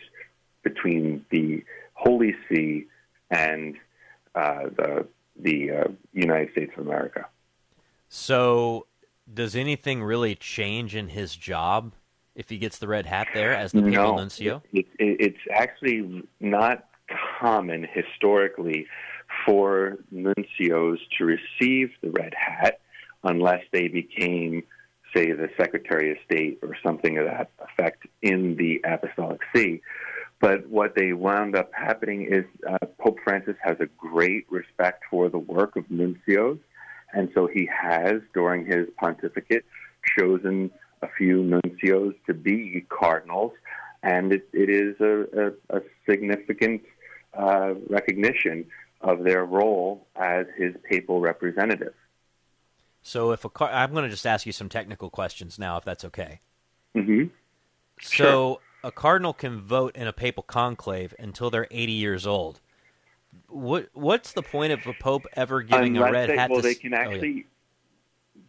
between 0.64 1.26
the 1.30 1.64
Holy 1.94 2.36
See 2.48 2.86
and 3.30 3.76
uh, 4.34 4.64
the 4.76 5.08
the 5.38 5.72
uh, 5.72 5.84
United 6.14 6.52
States 6.52 6.72
of 6.78 6.88
America. 6.88 7.28
So, 8.08 8.88
does 9.32 9.56
anything 9.56 10.02
really 10.02 10.36
change 10.36 10.96
in 10.96 11.10
his 11.10 11.36
job 11.36 11.94
if 12.36 12.50
he 12.50 12.58
gets 12.58 12.78
the 12.78 12.88
red 12.88 13.06
hat 13.06 13.28
there 13.34 13.54
as 13.54 13.74
the 13.74 13.82
papal 13.82 13.92
no, 13.92 14.16
nuncio? 14.16 14.64
It, 14.72 14.86
it, 14.98 15.18
it's 15.20 15.40
actually 15.52 16.24
not 16.40 16.88
common 17.40 17.86
historically 17.92 18.88
for 19.46 19.98
nuncios 20.14 20.98
to 21.18 21.26
receive 21.26 21.92
the 22.02 22.12
red 22.12 22.34
hat 22.34 22.80
unless 23.26 23.64
they 23.72 23.88
became, 23.88 24.64
say, 25.14 25.32
the 25.32 25.50
Secretary 25.58 26.12
of 26.12 26.18
State 26.26 26.60
or 26.62 26.76
something 26.84 27.18
of 27.18 27.26
that 27.26 27.50
effect 27.60 28.06
in 28.22 28.56
the 28.56 28.82
Apostolic 28.86 29.42
See. 29.54 29.82
But 30.40 30.68
what 30.68 30.96
they 30.96 31.14
wound 31.14 31.56
up 31.56 31.72
happening 31.74 32.28
is 32.30 32.46
uh, 32.70 32.86
Pope 33.00 33.20
Francis 33.24 33.56
has 33.64 33.78
a 33.80 33.88
great 33.98 34.46
respect 34.50 35.04
for 35.10 35.30
the 35.30 35.40
work 35.40 35.76
of 35.76 35.86
nuncios, 35.86 36.60
and 37.14 37.30
so 37.34 37.48
he 37.48 37.68
has, 37.74 38.22
during 38.34 38.66
his 38.66 38.88
pontificate, 39.00 39.66
chosen 40.18 40.70
a 41.02 41.08
few 41.18 41.42
nuncios 41.42 42.14
to 42.28 42.34
be 42.34 42.86
cardinals, 42.90 43.54
and 44.04 44.34
it, 44.34 44.48
it 44.54 44.70
is 44.70 44.96
a, 45.00 45.54
a, 45.72 45.78
a 45.78 45.82
significant 46.08 46.82
uh, 47.34 47.74
recognition 47.90 48.66
of 49.02 49.24
their 49.24 49.46
role 49.46 50.06
as 50.16 50.46
his 50.58 50.74
papal 50.90 51.22
representative. 51.22 51.94
So, 53.08 53.32
if 53.34 53.46
a 53.46 53.50
car- 53.50 53.70
I'm 53.72 53.92
going 53.92 54.04
to 54.04 54.10
just 54.10 54.26
ask 54.26 54.48
you 54.48 54.52
some 54.52 54.68
technical 54.68 55.12
questions 55.12 55.60
now, 55.60 55.78
if 55.78 55.86
that's 55.86 56.04
okay. 56.06 56.40
Mm-hmm. 56.96 57.26
So, 58.02 58.62
a 58.84 58.92
cardinal 58.92 59.32
can 59.32 59.62
vote 59.62 59.96
in 59.96 60.08
a 60.08 60.12
papal 60.12 60.42
conclave 60.42 61.14
until 61.20 61.52
they're 61.52 61.68
80 61.70 61.92
years 61.92 62.26
old. 62.26 62.62
What 63.48 63.90
What's 63.94 64.34
the 64.34 64.42
point 64.42 64.74
of 64.74 64.88
a 64.88 64.94
pope 64.94 65.28
ever 65.34 65.62
giving 65.62 65.98
Unless 65.98 66.10
a 66.10 66.14
red 66.14 66.30
they, 66.30 66.36
hat? 66.36 66.50
well, 66.50 66.62
to 66.62 66.68
they 66.68 66.74
can 66.74 66.96
oh, 66.96 66.98
yeah. 66.98 67.04
actually 67.04 67.46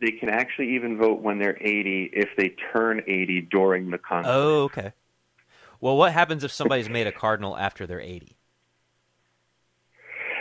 they 0.01 0.13
can 0.13 0.31
actually 0.31 0.75
even 0.75 0.97
vote 0.97 1.21
when 1.21 1.39
they're 1.39 1.59
80 1.61 2.11
if 2.15 2.31
they 2.39 2.55
turn 2.73 3.03
80 3.07 3.43
during 3.43 3.91
the 3.91 3.99
conclave. 3.99 4.35
Oh, 4.35 4.63
okay. 4.65 4.93
Well, 5.83 5.99
what 5.99 6.13
happens 6.15 6.45
if 6.45 6.51
somebody's 6.51 6.89
made 6.89 7.07
a 7.07 7.13
cardinal 7.13 7.59
after 7.59 7.87
they're 7.87 8.01
80? 8.01 8.37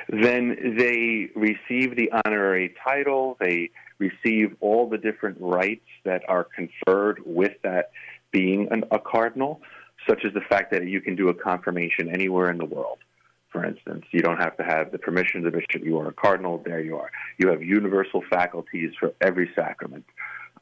then 0.08 0.76
they 0.78 1.30
receive 1.36 1.96
the 1.96 2.12
honorary 2.26 2.76
title. 2.84 3.38
They 3.40 3.72
receive 4.00 4.56
all 4.60 4.90
the 4.90 4.98
different 4.98 5.38
rights 5.40 5.86
that 6.04 6.24
are 6.28 6.44
conferred 6.44 7.22
with 7.26 7.54
that 7.64 7.92
being 8.32 8.68
an, 8.72 8.84
a 8.92 9.00
cardinal, 9.00 9.62
such 10.08 10.26
as 10.26 10.34
the 10.34 10.42
fact 10.42 10.72
that 10.72 10.88
you 10.88 11.02
can 11.02 11.16
do 11.16 11.30
a 11.30 11.34
confirmation 11.34 12.10
anywhere 12.10 12.50
in 12.50 12.58
the 12.58 12.66
world. 12.66 13.00
For 13.50 13.64
instance, 13.64 14.06
you 14.12 14.22
don't 14.22 14.38
have 14.38 14.58
to 14.58 14.64
have 14.64 14.92
the 14.92 14.98
permission 14.98 15.46
of 15.46 15.52
the 15.52 15.58
bishop. 15.58 15.86
You 15.86 15.98
are 16.00 16.10
a 16.10 16.14
cardinal. 16.14 16.62
There 16.64 16.82
you 16.82 16.98
are. 16.98 17.10
You 17.38 17.48
have 17.48 17.64
universal 17.64 18.22
faculties 18.30 18.92
for 19.00 19.14
every 19.22 19.50
sacrament. 19.56 20.06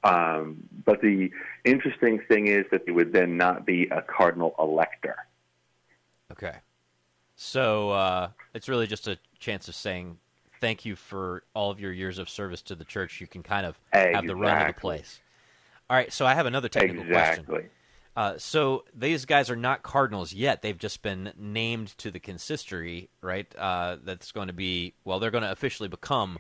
Um, 0.04 0.70
but 0.86 1.02
the 1.02 1.32
interesting 1.64 2.20
thing 2.28 2.48
is 2.48 2.66
that 2.72 2.86
they 2.86 2.92
would 2.92 3.14
then 3.14 3.38
not 3.38 3.66
be 3.66 3.88
a 3.90 4.02
cardinal 4.02 4.54
elector. 4.60 5.16
Okay. 6.32 6.58
So 7.36 7.92
uh, 7.92 8.30
it's 8.54 8.70
really 8.70 8.86
just 8.86 9.08
a 9.08 9.18
chance 9.40 9.68
of 9.68 9.76
saying 9.76 10.20
thank 10.64 10.86
you 10.86 10.96
for 10.96 11.44
all 11.54 11.70
of 11.72 11.80
your 11.82 11.92
years 11.92 12.18
of 12.20 12.30
service 12.30 12.62
to 12.62 12.74
the 12.76 12.86
church. 12.86 13.20
You 13.20 13.28
can 13.28 13.44
kind 13.44 13.66
of 13.66 13.78
have 13.92 14.26
the 14.26 14.34
run 14.36 14.62
of 14.62 14.68
the 14.74 14.80
place. 14.80 15.20
All 15.90 15.98
right. 15.98 16.12
So 16.12 16.26
I 16.26 16.34
have 16.36 16.46
another 16.46 16.70
technical 16.70 17.04
Exactly. 17.04 17.44
question. 17.46 17.70
Uh, 18.16 18.36
so 18.38 18.86
these 18.96 19.26
guys 19.26 19.50
are 19.50 19.56
not 19.58 19.84
cardinals 19.84 20.32
yet. 20.34 20.62
They've 20.62 20.78
just 20.78 21.02
been 21.02 21.34
named 21.38 21.98
to 21.98 22.12
the 22.12 22.20
consistory, 22.20 23.10
right? 23.22 23.54
Uh, 23.58 23.98
that's 24.06 24.32
going 24.32 24.48
to 24.48 24.54
be 24.54 24.94
well. 25.04 25.20
They're 25.20 25.32
going 25.32 25.44
to 25.44 25.52
officially 25.52 25.90
become. 25.90 26.38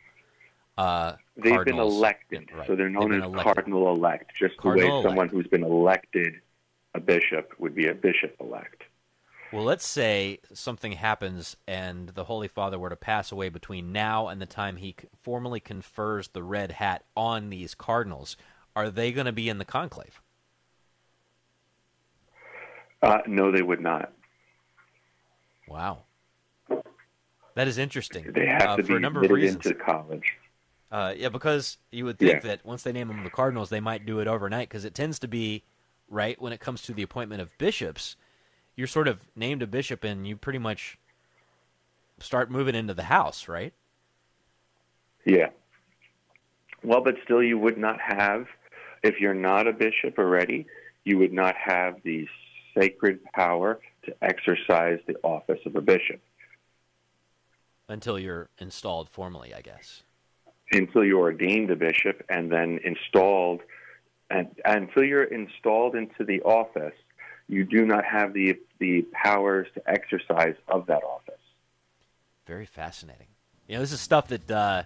Uh, 0.78 1.14
They've 1.36 1.66
been 1.66 1.80
elected, 1.80 2.50
Right. 2.56 2.66
so 2.66 2.76
they're 2.76 2.90
known 2.90 3.12
as 3.14 3.24
elected. 3.24 3.44
cardinal 3.56 3.90
elect, 3.94 4.32
just 4.40 4.56
Cardinal 4.58 4.88
the 4.88 4.88
way 4.88 4.92
elect. 5.02 5.08
someone 5.10 5.30
who's 5.30 5.48
been 5.48 5.64
elected 5.64 6.36
a 6.96 7.00
bishop 7.00 7.54
would 7.60 7.76
be 7.76 7.88
a 7.90 7.94
bishop 7.94 8.36
elect. 8.40 8.84
Well, 9.54 9.64
let's 9.66 9.86
say 9.86 10.40
something 10.52 10.94
happens 10.94 11.56
and 11.68 12.10
the 12.10 12.24
Holy 12.24 12.48
Father 12.48 12.80
were 12.80 12.90
to 12.90 12.96
pass 12.96 13.32
away 13.32 13.50
between 13.50 13.92
now 13.92 14.28
and 14.28 14.42
the 14.42 14.48
time 14.48 14.78
he 14.78 14.96
formally 15.22 15.60
confers 15.60 16.30
the 16.30 16.42
red 16.42 16.72
hat 16.72 17.04
on 17.16 17.52
these 17.52 17.76
cardinals. 17.76 18.36
Are 18.76 18.90
they 18.90 19.12
going 19.12 19.28
to 19.28 19.32
be 19.32 19.50
in 19.50 19.60
the 19.60 19.66
conclave? 19.66 20.20
Uh, 23.04 23.20
no, 23.28 23.52
they 23.52 23.62
would 23.62 23.80
not. 23.80 24.12
Wow. 25.68 26.06
That 27.54 27.68
is 27.68 27.78
interesting. 27.78 28.32
They 28.34 28.48
have 28.48 28.62
uh, 28.64 28.78
to 28.78 28.82
for 28.82 28.88
be 28.88 28.96
a 28.96 29.00
number 29.00 29.20
of 29.20 29.26
admitted 29.26 29.44
reasons. 29.44 29.66
into 29.68 29.78
college. 29.78 30.34
Uh, 30.92 31.14
yeah, 31.16 31.30
because 31.30 31.78
you 31.92 32.06
would 32.06 32.18
think 32.18 32.32
Yeah. 32.32 32.40
that 32.40 32.66
once 32.66 32.82
they 32.82 32.92
name 32.92 33.08
them 33.08 33.24
the 33.24 33.30
Cardinals, 33.30 33.70
they 33.70 33.80
might 33.80 34.08
do 34.08 34.20
it 34.20 34.28
overnight 34.28 34.70
because 34.70 34.84
it 34.84 34.96
tends 34.96 35.20
to 35.20 35.28
be, 35.28 35.64
right, 36.10 36.42
when 36.42 36.54
it 36.54 36.60
comes 36.60 36.82
to 36.84 36.94
the 36.94 37.04
appointment 37.04 37.40
of 37.42 37.56
bishops, 37.60 38.16
you're 38.76 38.88
sort 38.88 39.08
of 39.08 39.22
named 39.36 39.62
a 39.62 39.68
bishop 39.68 40.04
and 40.04 40.28
you 40.28 40.36
pretty 40.36 40.60
much 40.60 40.98
start 42.20 42.50
moving 42.50 42.76
into 42.76 42.94
the 42.94 43.04
house, 43.04 43.48
right? 43.48 43.74
Yeah. 45.26 45.50
Well, 46.84 47.02
but 47.02 47.16
still, 47.24 47.42
you 47.42 47.58
would 47.58 47.78
not 47.78 47.98
have, 48.02 48.46
if 49.04 49.20
you're 49.20 49.34
not 49.34 49.68
a 49.68 49.74
bishop 49.74 50.18
already, 50.18 50.66
you 51.06 51.18
would 51.18 51.34
not 51.34 51.56
have 51.56 51.96
the 52.04 52.28
sacred 52.78 53.24
power 53.34 53.80
to 54.06 54.14
exercise 54.22 55.00
the 55.08 55.16
office 55.24 55.60
of 55.66 55.76
a 55.76 55.82
bishop 55.82 56.20
Until 57.88 58.18
you're 58.20 58.50
installed 58.58 59.10
formally, 59.10 59.54
I 59.54 59.62
guess. 59.62 60.04
until 60.72 61.04
you're 61.06 61.20
ordained 61.22 61.70
a 61.72 61.76
bishop 61.76 62.24
and 62.30 62.52
then 62.52 62.80
installed. 62.84 63.62
And 64.30 64.48
until 64.66 65.04
you're 65.04 65.24
installed 65.26 65.96
into 65.96 66.24
the 66.26 66.42
office, 66.42 66.96
you 67.48 67.64
do 67.66 67.86
not 67.86 68.06
have 68.06 68.34
the 68.34 68.60
the 68.80 69.04
powers 69.14 69.68
to 69.76 69.90
exercise 69.90 70.56
of 70.68 70.86
that 70.88 71.04
office. 71.04 71.34
Very 72.46 72.66
fascinating. 72.66 73.28
You 73.68 73.76
know, 73.76 73.82
this 73.82 73.92
is 73.94 74.02
stuff 74.02 74.28
that 74.30 74.52
uh, 74.52 74.84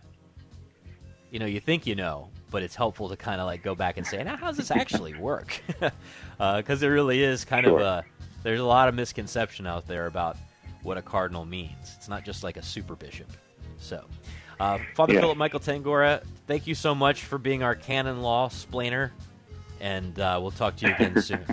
you 1.31 1.39
know 1.39 1.45
you 1.45 1.59
think 1.59 1.87
you 1.87 1.95
know, 1.95 2.29
but 2.51 2.63
it's 2.63 2.75
helpful 2.75 3.09
to 3.09 3.17
kind 3.17 3.41
of 3.41 3.47
like 3.47 3.63
go 3.63 3.75
back 3.75 3.97
and 3.97 4.05
say, 4.05 4.23
now 4.23 4.35
how 4.37 4.47
does 4.47 4.57
this 4.57 4.71
actually 4.71 5.13
work? 5.19 5.59
Because 6.37 6.83
it 6.83 6.87
really 6.87 7.23
is 7.23 7.43
kind 7.45 7.65
of 7.65 7.71
Sure. 7.71 7.79
a 7.81 8.05
there's 8.43 8.59
a 8.59 8.65
lot 8.65 8.87
of 8.89 8.93
misconception 8.95 9.65
out 9.65 9.87
there 9.87 10.05
about 10.05 10.37
what 10.83 10.97
a 10.97 11.01
cardinal 11.01 11.45
means. 11.45 11.95
It's 11.97 12.07
not 12.07 12.23
just 12.23 12.43
like 12.43 12.57
a 12.57 12.61
super 12.61 12.95
bishop. 12.95 13.27
So, 13.79 14.05
uh, 14.59 14.77
Father 14.93 15.15
Yeah. 15.15 15.21
Philip 15.21 15.37
Michael 15.39 15.59
Tangorra, 15.59 16.21
thank 16.45 16.67
you 16.67 16.75
so 16.75 16.93
much 16.93 17.23
for 17.23 17.39
being 17.39 17.63
our 17.63 17.73
canon 17.73 18.21
law 18.21 18.49
splainer, 18.49 19.09
and 19.81 20.17
uh, 20.19 20.37
we'll 20.39 20.51
talk 20.51 20.75
to 20.77 20.87
you 20.87 20.93
again 20.93 21.19
soon. 21.21 21.43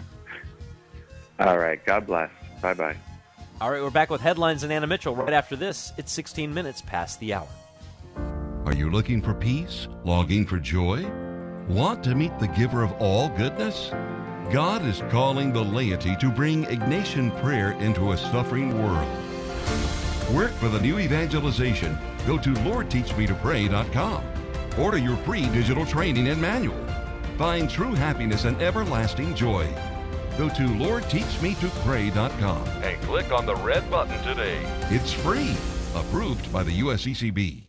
All 1.38 1.58
right. 1.58 1.84
God 1.84 2.06
bless. 2.06 2.30
Bye 2.62 2.74
bye. 2.74 2.96
All 3.60 3.70
right, 3.70 3.82
we're 3.82 3.90
back 3.90 4.10
with 4.10 4.20
headlines 4.20 4.64
and 4.64 4.72
Anna 4.72 4.86
Mitchell 4.86 5.14
right 5.14 5.32
after 5.32 5.54
this. 5.54 5.92
It's 5.96 6.12
16 6.12 6.52
minutes 6.52 6.82
past 6.82 7.20
the 7.20 7.34
hour. 7.34 7.48
Are 8.66 8.74
you 8.74 8.90
looking 8.90 9.22
for 9.22 9.32
peace? 9.32 9.86
Longing 10.04 10.44
for 10.44 10.58
joy? 10.58 11.06
Want 11.68 12.02
to 12.04 12.14
meet 12.14 12.36
the 12.38 12.48
giver 12.48 12.82
of 12.82 12.92
all 13.00 13.28
goodness? 13.30 13.90
God 14.50 14.84
is 14.84 15.02
calling 15.08 15.52
the 15.52 15.62
laity 15.62 16.16
to 16.16 16.30
bring 16.30 16.64
Ignatian 16.64 17.40
prayer 17.40 17.72
into 17.72 18.12
a 18.12 18.16
suffering 18.16 18.82
world. 18.82 19.08
Work 20.32 20.50
for 20.52 20.68
the 20.68 20.80
new 20.80 20.98
evangelization. 20.98 21.96
Go 22.26 22.36
to 22.38 22.50
LordTeachMeToPray.com. 22.50 24.24
Order 24.78 24.98
your 24.98 25.16
free 25.18 25.48
digital 25.50 25.86
training 25.86 26.28
and 26.28 26.40
manual. 26.40 26.84
Find 27.38 27.70
true 27.70 27.94
happiness 27.94 28.44
and 28.44 28.60
everlasting 28.60 29.34
joy. 29.34 29.66
Go 30.36 30.48
to 30.48 30.62
LordTeachMeToPray.com. 30.62 32.66
And 32.82 33.00
click 33.02 33.30
on 33.30 33.46
the 33.46 33.54
red 33.56 33.88
button 33.88 34.20
today. 34.24 34.60
It's 34.90 35.12
free. 35.12 35.54
Approved 35.94 36.52
by 36.52 36.64
the 36.64 36.80
USCCB. 36.80 37.62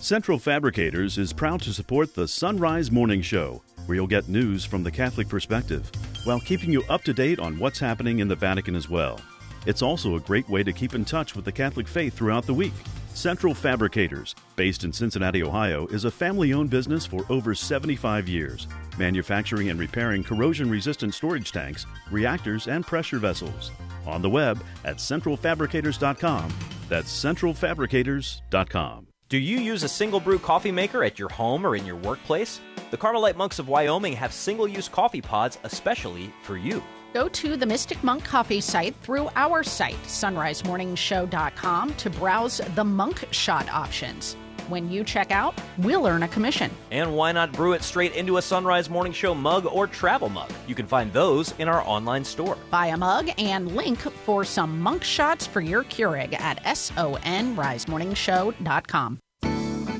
Central 0.00 0.38
Fabricators 0.38 1.18
is 1.18 1.34
proud 1.34 1.60
to 1.62 1.74
support 1.74 2.14
the 2.14 2.26
Sunrise 2.26 2.90
Morning 2.90 3.20
Show, 3.20 3.62
where 3.84 3.96
you'll 3.96 4.06
get 4.06 4.26
news 4.28 4.64
from 4.64 4.84
the 4.84 4.90
Catholic 4.90 5.28
perspective, 5.28 5.92
while 6.24 6.40
keeping 6.40 6.72
you 6.72 6.82
up 6.88 7.04
to 7.04 7.12
date 7.12 7.38
on 7.38 7.58
what's 7.58 7.78
happening 7.78 8.20
in 8.20 8.28
the 8.28 8.36
Vatican 8.36 8.74
as 8.74 8.88
well. 8.88 9.20
It's 9.66 9.82
also 9.82 10.14
a 10.14 10.20
great 10.20 10.48
way 10.48 10.62
to 10.62 10.72
keep 10.72 10.94
in 10.94 11.04
touch 11.04 11.36
with 11.36 11.44
the 11.44 11.52
Catholic 11.52 11.88
faith 11.88 12.14
throughout 12.14 12.46
the 12.46 12.54
week. 12.54 12.72
Central 13.16 13.54
Fabricators, 13.54 14.34
based 14.56 14.84
in 14.84 14.92
Cincinnati, 14.92 15.42
Ohio, 15.42 15.86
is 15.86 16.04
a 16.04 16.10
family 16.10 16.52
owned 16.52 16.68
business 16.68 17.06
for 17.06 17.24
over 17.30 17.54
75 17.54 18.28
years, 18.28 18.68
manufacturing 18.98 19.70
and 19.70 19.80
repairing 19.80 20.22
corrosion 20.22 20.68
resistant 20.68 21.14
storage 21.14 21.50
tanks, 21.50 21.86
reactors, 22.10 22.68
and 22.68 22.86
pressure 22.86 23.18
vessels. 23.18 23.70
On 24.06 24.20
the 24.20 24.28
web 24.28 24.62
at 24.84 24.98
centralfabricators.com 24.98 26.52
That's 26.90 27.24
centralfabricators.com. 27.24 29.06
Do 29.30 29.38
you 29.38 29.58
use 29.60 29.82
a 29.82 29.88
single 29.88 30.20
brew 30.20 30.38
coffee 30.38 30.70
maker 30.70 31.02
at 31.02 31.18
your 31.18 31.30
home 31.30 31.66
or 31.66 31.74
in 31.74 31.86
your 31.86 31.96
workplace? 31.96 32.60
The 32.90 32.98
Carmelite 32.98 33.36
Monks 33.36 33.58
of 33.58 33.66
Wyoming 33.66 34.12
have 34.12 34.32
single 34.32 34.68
use 34.68 34.90
coffee 34.90 35.22
pods 35.22 35.58
especially 35.64 36.34
for 36.42 36.58
you. 36.58 36.82
Go 37.16 37.28
to 37.30 37.56
the 37.56 37.64
Mystic 37.64 38.04
Monk 38.04 38.24
Coffee 38.24 38.60
site 38.60 38.94
through 38.96 39.30
our 39.36 39.62
site, 39.62 39.96
sunrisemorningshow.com, 40.02 41.94
to 41.94 42.10
browse 42.10 42.60
the 42.74 42.84
monk 42.84 43.26
shot 43.30 43.70
options. 43.70 44.36
When 44.68 44.90
you 44.90 45.02
check 45.02 45.30
out, 45.30 45.58
we'll 45.78 46.06
earn 46.06 46.24
a 46.24 46.28
commission. 46.28 46.70
And 46.90 47.16
why 47.16 47.32
not 47.32 47.52
brew 47.52 47.72
it 47.72 47.82
straight 47.82 48.14
into 48.14 48.36
a 48.36 48.42
Sunrise 48.42 48.90
Morning 48.90 49.14
Show 49.14 49.34
mug 49.34 49.64
or 49.64 49.86
travel 49.86 50.28
mug? 50.28 50.52
You 50.66 50.74
can 50.74 50.86
find 50.86 51.10
those 51.10 51.54
in 51.58 51.68
our 51.68 51.80
online 51.86 52.22
store. 52.22 52.58
Buy 52.70 52.88
a 52.88 52.98
mug 52.98 53.30
and 53.38 53.74
link 53.74 54.00
for 54.00 54.44
some 54.44 54.78
monk 54.78 55.02
shots 55.02 55.46
for 55.46 55.62
your 55.62 55.84
Keurig 55.84 56.38
at 56.38 56.62
sunrisemorningshow.com. 56.64 59.20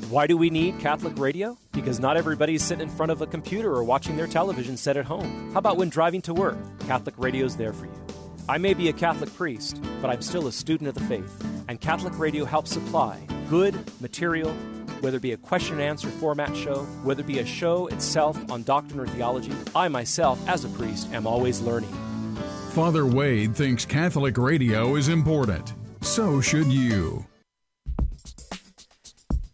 Why 0.09 0.25
do 0.25 0.37
we 0.37 0.49
need 0.49 0.79
Catholic 0.79 1.19
radio? 1.19 1.57
Because 1.73 1.99
not 1.99 2.15
everybody's 2.15 2.63
sitting 2.63 2.87
in 2.87 2.95
front 2.95 3.11
of 3.11 3.21
a 3.21 3.27
computer 3.27 3.73
or 3.73 3.83
watching 3.83 4.15
their 4.15 4.25
television 4.25 4.77
set 4.77 4.95
at 4.95 5.03
home. 5.03 5.51
How 5.51 5.59
about 5.59 5.75
when 5.75 5.89
driving 5.89 6.21
to 6.21 6.33
work? 6.33 6.57
Catholic 6.87 7.15
radio's 7.17 7.57
there 7.57 7.73
for 7.73 7.87
you. 7.87 7.91
I 8.47 8.57
may 8.57 8.73
be 8.73 8.87
a 8.87 8.93
Catholic 8.93 9.33
priest, 9.35 9.81
but 10.01 10.09
I'm 10.09 10.21
still 10.21 10.47
a 10.47 10.51
student 10.53 10.87
of 10.87 10.95
the 10.95 11.01
faith, 11.01 11.45
and 11.67 11.81
Catholic 11.81 12.17
radio 12.17 12.45
helps 12.45 12.71
supply 12.71 13.19
good 13.49 13.75
material, 13.99 14.53
whether 15.01 15.17
it 15.17 15.23
be 15.23 15.33
a 15.33 15.37
question 15.37 15.73
and 15.73 15.83
answer 15.83 16.07
format 16.07 16.55
show, 16.55 16.83
whether 17.03 17.19
it 17.19 17.27
be 17.27 17.39
a 17.39 17.45
show 17.45 17.87
itself 17.87 18.39
on 18.49 18.63
doctrine 18.63 19.01
or 19.01 19.07
theology. 19.07 19.51
I 19.75 19.89
myself, 19.89 20.39
as 20.47 20.63
a 20.63 20.69
priest, 20.69 21.11
am 21.11 21.27
always 21.27 21.59
learning. 21.59 21.93
Father 22.69 23.05
Wade 23.05 23.53
thinks 23.53 23.85
Catholic 23.85 24.37
radio 24.37 24.95
is 24.95 25.09
important. 25.09 25.73
So 25.99 26.39
should 26.39 26.67
you. 26.67 27.25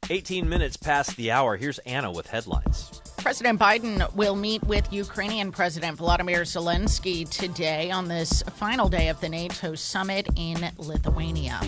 18 0.10 0.48
minutes 0.48 0.78
past 0.78 1.16
the 1.16 1.32
hour. 1.32 1.58
Here's 1.58 1.80
Anna 1.80 2.12
with 2.12 2.28
headlines. 2.28 3.02
President 3.18 3.60
Biden 3.60 4.14
will 4.16 4.36
meet 4.36 4.62
with 4.66 4.92
Ukrainian 4.92 5.52
President 5.52 5.98
Volodymyr 5.98 6.42
Zelensky 6.42 7.30
today 7.30 7.90
on 7.90 8.08
this 8.08 8.44
final 8.58 8.90
day 8.90 9.08
of 9.08 9.20
the 9.22 9.30
NATO 9.30 9.76
summit 9.76 10.28
in 10.36 10.58
Lithuania. 10.78 11.60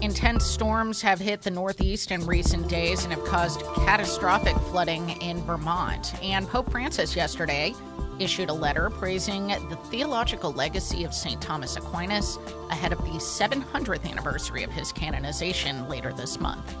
Intense 0.00 0.46
storms 0.46 1.02
have 1.02 1.20
hit 1.20 1.42
the 1.42 1.50
Northeast 1.50 2.10
in 2.10 2.26
recent 2.26 2.68
days 2.68 3.04
and 3.04 3.12
have 3.12 3.22
caused 3.26 3.60
catastrophic 3.84 4.56
flooding 4.70 5.10
in 5.20 5.42
Vermont. 5.42 6.14
And 6.22 6.48
Pope 6.48 6.70
Francis 6.70 7.14
yesterday 7.14 7.74
issued 8.18 8.48
a 8.48 8.54
letter 8.54 8.88
praising 8.88 9.48
the 9.48 9.78
theological 9.90 10.52
legacy 10.52 11.04
of 11.04 11.12
St. 11.12 11.40
Thomas 11.42 11.76
Aquinas 11.76 12.38
ahead 12.70 12.92
of 12.92 12.98
the 13.00 13.18
700th 13.18 14.10
anniversary 14.10 14.62
of 14.62 14.70
his 14.70 14.90
canonization 14.90 15.86
later 15.86 16.14
this 16.14 16.40
month. 16.40 16.74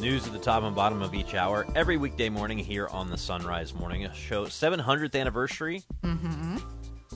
News 0.00 0.26
at 0.26 0.32
the 0.32 0.38
top 0.38 0.62
and 0.62 0.74
bottom 0.74 1.02
of 1.02 1.14
each 1.14 1.34
hour 1.34 1.66
every 1.76 1.98
weekday 1.98 2.30
morning 2.30 2.56
here 2.58 2.88
on 2.88 3.10
the 3.10 3.18
Sunrise 3.18 3.74
Morning 3.74 4.08
Show. 4.14 4.46
700th 4.46 5.14
anniversary. 5.18 5.82
Mm-hmm. 6.02 6.56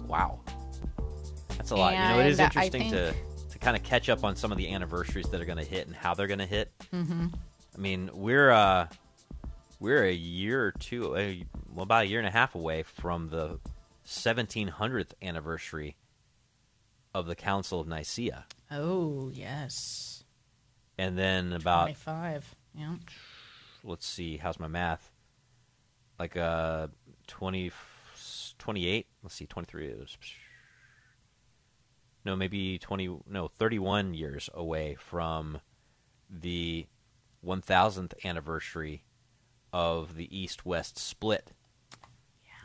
Wow, 0.06 0.40
that's 1.56 1.70
a 1.70 1.76
lot. 1.76 1.94
you 1.94 1.98
know, 1.98 2.20
it 2.20 2.26
is 2.26 2.38
And 2.38 2.46
interesting 2.46 2.90
to 2.90 3.12
think- 3.12 3.48
to 3.52 3.58
kind 3.58 3.74
of 3.74 3.82
catch 3.84 4.10
up 4.10 4.22
on 4.22 4.36
some 4.36 4.52
of 4.52 4.58
the 4.58 4.70
anniversaries 4.70 5.26
that 5.30 5.40
are 5.40 5.46
going 5.46 5.56
to 5.58 5.64
hit 5.64 5.86
and 5.86 5.96
how 5.96 6.12
they're 6.12 6.26
going 6.26 6.40
to 6.40 6.46
hit. 6.46 6.70
Mm-hmm. 6.92 7.28
I 7.74 7.78
mean, 7.80 8.10
we're 8.12 8.50
uh, 8.50 8.88
we're 9.80 10.04
a 10.04 10.12
year 10.12 10.66
or 10.66 10.72
two, 10.72 11.16
uh, 11.16 11.32
well, 11.72 11.84
about 11.84 12.04
a 12.04 12.06
year 12.06 12.18
and 12.18 12.28
a 12.28 12.32
half 12.32 12.54
away 12.54 12.82
from 12.82 13.30
the 13.30 13.60
1700th 14.06 15.12
anniversary 15.22 15.96
of 17.14 17.24
the 17.26 17.34
Council 17.34 17.80
of 17.80 17.88
Nicaea, 17.88 18.44
Oh, 18.70 19.30
yes. 19.32 20.24
and 20.98 21.16
then 21.16 21.54
about 21.54 21.84
25. 21.84 22.54
Yeah. 22.76 22.96
let's 23.82 24.06
see, 24.06 24.36
how's 24.36 24.58
my 24.58 24.66
math? 24.66 25.10
Like 26.18 26.36
uh 26.36 26.88
20 27.26 27.72
28, 28.58 29.06
let's 29.22 29.34
see, 29.34 29.46
23 29.46 29.88
is 29.88 30.16
No, 32.24 32.36
maybe 32.36 32.78
20 32.78 33.20
no, 33.28 33.48
31 33.48 34.14
years 34.14 34.48
away 34.54 34.96
from 34.98 35.60
the 36.30 36.86
1000th 37.44 38.14
anniversary 38.24 39.04
of 39.72 40.14
the 40.16 40.36
east-west 40.36 40.98
split 40.98 41.52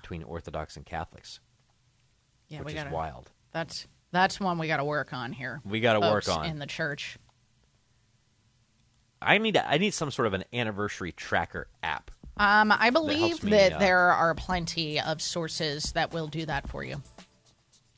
between 0.02 0.23
Orthodox 0.23 0.77
and 0.77 0.86
Catholics. 0.86 1.40
Yeah, 2.48 2.61
which 2.61 2.73
is 2.73 2.84
gotta, 2.84 2.95
wild. 2.95 3.31
That's 3.52 3.88
that's 4.11 4.40
one 4.40 4.57
we 4.57 4.68
got 4.68 4.77
to 4.77 4.84
work 4.84 5.14
on 5.14 5.34
here. 5.34 5.61
We 5.64 5.80
gotta 5.80 5.99
work 5.99 6.27
on. 6.30 6.45
in 6.45 6.60
the 6.60 6.65
church. 6.65 7.18
I 9.21 9.37
need 9.37 9.57
I 9.57 9.77
need 9.77 9.93
some 9.93 10.11
sort 10.11 10.27
of 10.27 10.33
an 10.33 10.43
anniversary 10.53 11.11
tracker 11.11 11.67
app. 11.83 12.11
Um, 12.37 12.71
I 12.71 12.89
believe 12.89 13.43
me, 13.43 13.51
that 13.51 13.73
uh, 13.73 13.79
there 13.79 13.99
are 13.99 14.33
plenty 14.33 14.99
of 14.99 15.21
sources 15.21 15.91
that 15.91 16.13
will 16.13 16.27
do 16.27 16.45
that 16.45 16.69
for 16.69 16.83
you. 16.83 17.01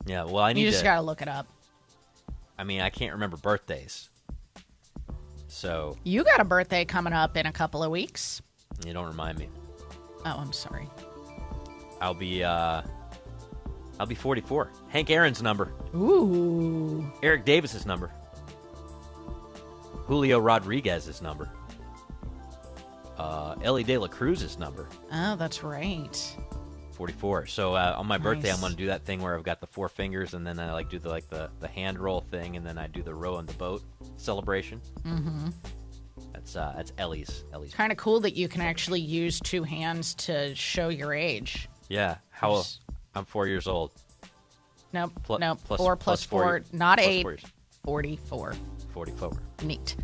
Yeah, 0.08 0.24
well, 0.24 0.40
I 0.40 0.54
need 0.54 0.62
you 0.62 0.68
just 0.70 0.80
to 0.80 0.86
got 0.86 0.96
to 0.96 1.02
look 1.02 1.22
it 1.22 1.28
up. 1.28 1.48
I 2.58 2.64
mean, 2.64 2.82
I 2.82 2.90
can't 2.90 3.14
remember 3.14 3.38
birthdays. 3.38 4.10
So, 5.48 5.98
You 6.04 6.24
got 6.24 6.40
a 6.40 6.44
birthday 6.44 6.86
coming 6.86 7.14
up 7.14 7.38
in 7.38 7.46
a 7.46 7.52
couple 7.52 7.84
of 7.84 7.92
weeks. 7.92 8.42
you 8.86 8.94
don't 8.94 9.06
remind 9.08 9.38
me. 9.38 9.48
Oh, 10.26 10.38
I'm 10.40 10.54
sorry. 10.54 10.88
I'll 12.00 12.14
be 12.16 12.44
uh 12.44 12.82
I'll 14.00 14.08
be 14.08 14.16
44. 14.16 14.72
Hank 14.88 15.12
Aaron's 15.12 15.44
number. 15.44 15.72
Ooh. 15.94 17.06
Eric 17.22 17.46
Davis's 17.46 17.86
number. 17.86 18.12
Julio 20.06 20.40
Rodriguez's 20.40 21.22
number. 21.22 21.50
Uh, 23.18 23.56
Elly 23.62 23.84
De 23.84 23.98
La 23.98 24.08
Cruz's 24.08 24.58
number, 24.58 24.88
Oh, 25.14 25.36
that's 25.36 25.64
right. 25.64 26.38
44. 26.94 27.46
So 27.46 27.76
uh, 27.76 27.96
on 27.98 28.08
my 28.08 28.18
birthday, 28.18 28.52
I'm 28.52 28.60
going 28.60 28.72
to 28.72 28.78
do 28.78 28.88
that 28.88 29.06
thing 29.06 29.22
where 29.22 29.36
I've 29.38 29.44
got 29.44 29.60
the 29.62 29.68
four 29.68 29.90
fingers, 29.90 30.34
and 30.34 30.46
then 30.46 30.60
I 30.60 30.72
like 30.74 30.90
do 30.90 30.98
the 31.00 31.10
like 31.10 31.30
the, 31.30 31.50
the 31.60 31.68
hand 31.68 32.00
roll 32.00 32.22
thing, 32.22 32.58
and 32.58 32.66
then 32.66 32.78
I 32.78 32.88
do 32.88 33.02
the 33.04 33.14
row 33.14 33.36
on 33.36 33.46
the 33.46 33.54
boat 33.54 33.84
celebration. 34.18 34.82
Mm-hmm. 35.06 35.50
That's 36.34 36.56
uh, 36.56 36.74
that's 36.76 36.94
Elly's 36.98 37.44
Elly's. 37.54 37.74
Kind 37.74 37.92
of 37.92 37.98
cool 37.98 38.20
that 38.22 38.36
you 38.36 38.48
can 38.48 38.62
actually 38.62 39.02
use 39.02 39.40
two 39.40 39.64
hands 39.64 40.14
to 40.16 40.54
show 40.56 40.90
your 40.90 41.14
age. 41.14 41.70
Yeah, 41.90 42.18
how 42.30 42.64
I'm 43.16 43.26
four 43.26 43.48
years 43.48 43.68
old. 43.68 43.92
Nope. 44.94 45.12
Plu- 45.24 45.40
nope. 45.40 45.60
plus- 45.64 45.80
four 45.80 45.96
plus 45.96 46.26
plus 46.26 46.26
four 46.26 46.42
four, 46.42 46.62
not 46.72 46.98
Plus 46.98 47.08
eight. 47.08 47.24
four 47.24 47.32
years. 47.32 48.56
44. 48.94 49.30
44. 49.30 49.68
Neat. 49.68 49.96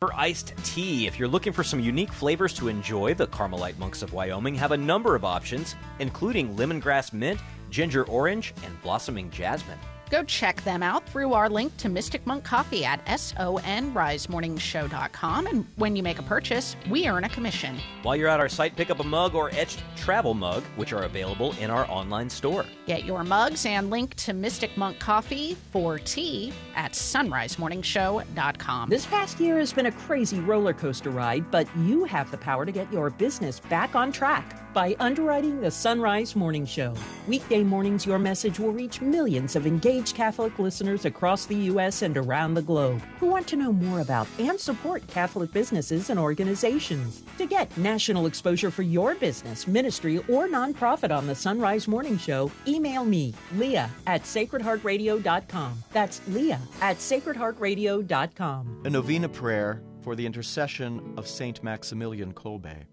For 0.00 0.12
iced 0.14 0.54
tea, 0.64 1.06
if 1.06 1.18
you're 1.18 1.28
looking 1.28 1.52
for 1.52 1.62
some 1.62 1.78
unique 1.78 2.12
flavors 2.12 2.52
to 2.54 2.66
enjoy, 2.66 3.14
the 3.14 3.28
Carmelite 3.28 3.78
Monks 3.78 4.02
of 4.02 4.12
Wyoming 4.12 4.54
have 4.56 4.72
a 4.72 4.76
number 4.76 5.14
of 5.14 5.24
options, 5.24 5.76
including 6.00 6.56
lemongrass 6.56 7.12
mint, 7.12 7.38
ginger 7.70 8.04
orange, 8.08 8.52
and 8.64 8.82
blossoming 8.82 9.30
jasmine. 9.30 9.78
Go 10.12 10.22
check 10.24 10.62
them 10.64 10.82
out 10.82 11.08
through 11.08 11.32
our 11.32 11.48
link 11.48 11.74
to 11.78 11.88
Mystic 11.88 12.26
Monk 12.26 12.44
Coffee 12.44 12.84
at 12.84 13.02
sunrisemorningshow.com. 13.06 15.46
And 15.46 15.64
when 15.76 15.96
you 15.96 16.02
make 16.02 16.18
a 16.18 16.22
purchase, 16.22 16.76
we 16.90 17.08
earn 17.08 17.24
a 17.24 17.30
commission. 17.30 17.78
While 18.02 18.16
you're 18.16 18.28
at 18.28 18.38
our 18.38 18.50
site, 18.50 18.76
pick 18.76 18.90
up 18.90 19.00
a 19.00 19.04
mug 19.04 19.34
or 19.34 19.48
etched 19.54 19.82
travel 19.96 20.34
mug, 20.34 20.64
which 20.76 20.92
are 20.92 21.04
available 21.04 21.54
in 21.58 21.70
our 21.70 21.90
online 21.90 22.28
store. 22.28 22.66
Get 22.86 23.06
your 23.06 23.24
mugs 23.24 23.64
and 23.64 23.88
link 23.88 24.14
to 24.16 24.34
Mystic 24.34 24.76
Monk 24.76 24.98
Coffee 24.98 25.56
for 25.70 25.98
tea 25.98 26.52
at 26.76 26.92
sunrisemorningshow.com. 26.92 28.90
This 28.90 29.06
past 29.06 29.40
year 29.40 29.60
has 29.60 29.72
been 29.72 29.86
a 29.86 29.92
crazy 29.92 30.40
roller 30.40 30.74
coaster 30.74 31.08
ride, 31.08 31.50
but 31.50 31.66
you 31.78 32.04
have 32.04 32.30
the 32.30 32.36
power 32.36 32.66
to 32.66 32.72
get 32.72 32.92
your 32.92 33.08
business 33.08 33.60
back 33.60 33.94
on 33.94 34.12
track 34.12 34.61
by 34.72 34.96
underwriting 34.98 35.60
the 35.60 35.70
Sunrise 35.70 36.34
Morning 36.34 36.64
Show. 36.66 36.94
Weekday 37.26 37.62
mornings, 37.62 38.06
your 38.06 38.18
message 38.18 38.58
will 38.58 38.72
reach 38.72 39.00
millions 39.00 39.56
of 39.56 39.66
engaged 39.66 40.14
Catholic 40.14 40.58
listeners 40.58 41.04
across 41.04 41.46
the 41.46 41.56
U.S. 41.56 42.02
and 42.02 42.16
around 42.16 42.54
the 42.54 42.62
globe 42.62 43.02
who 43.20 43.26
want 43.26 43.46
to 43.48 43.56
know 43.56 43.72
more 43.72 44.00
about 44.00 44.26
and 44.38 44.58
support 44.58 45.06
Catholic 45.06 45.52
businesses 45.52 46.10
and 46.10 46.18
organizations. 46.18 47.22
To 47.38 47.46
get 47.46 47.76
national 47.76 48.26
exposure 48.26 48.70
for 48.70 48.82
your 48.82 49.14
business, 49.14 49.66
ministry, 49.66 50.18
or 50.28 50.48
nonprofit 50.48 51.16
on 51.16 51.26
the 51.26 51.34
Sunrise 51.34 51.86
Morning 51.86 52.18
Show, 52.18 52.50
email 52.66 53.04
me, 53.04 53.34
Leah 53.56 53.90
at 54.06 54.22
sacredheartradio.com. 54.22 55.82
That's 55.92 56.20
Leah 56.28 56.60
at 56.80 56.96
sacredheartradio.com. 56.98 58.82
A 58.84 58.90
novena 58.90 59.28
prayer 59.28 59.82
for 60.02 60.16
the 60.16 60.26
intercession 60.26 61.14
of 61.16 61.26
Saint 61.26 61.62
Maximilian 61.62 62.32
Kolbe. 62.32 62.84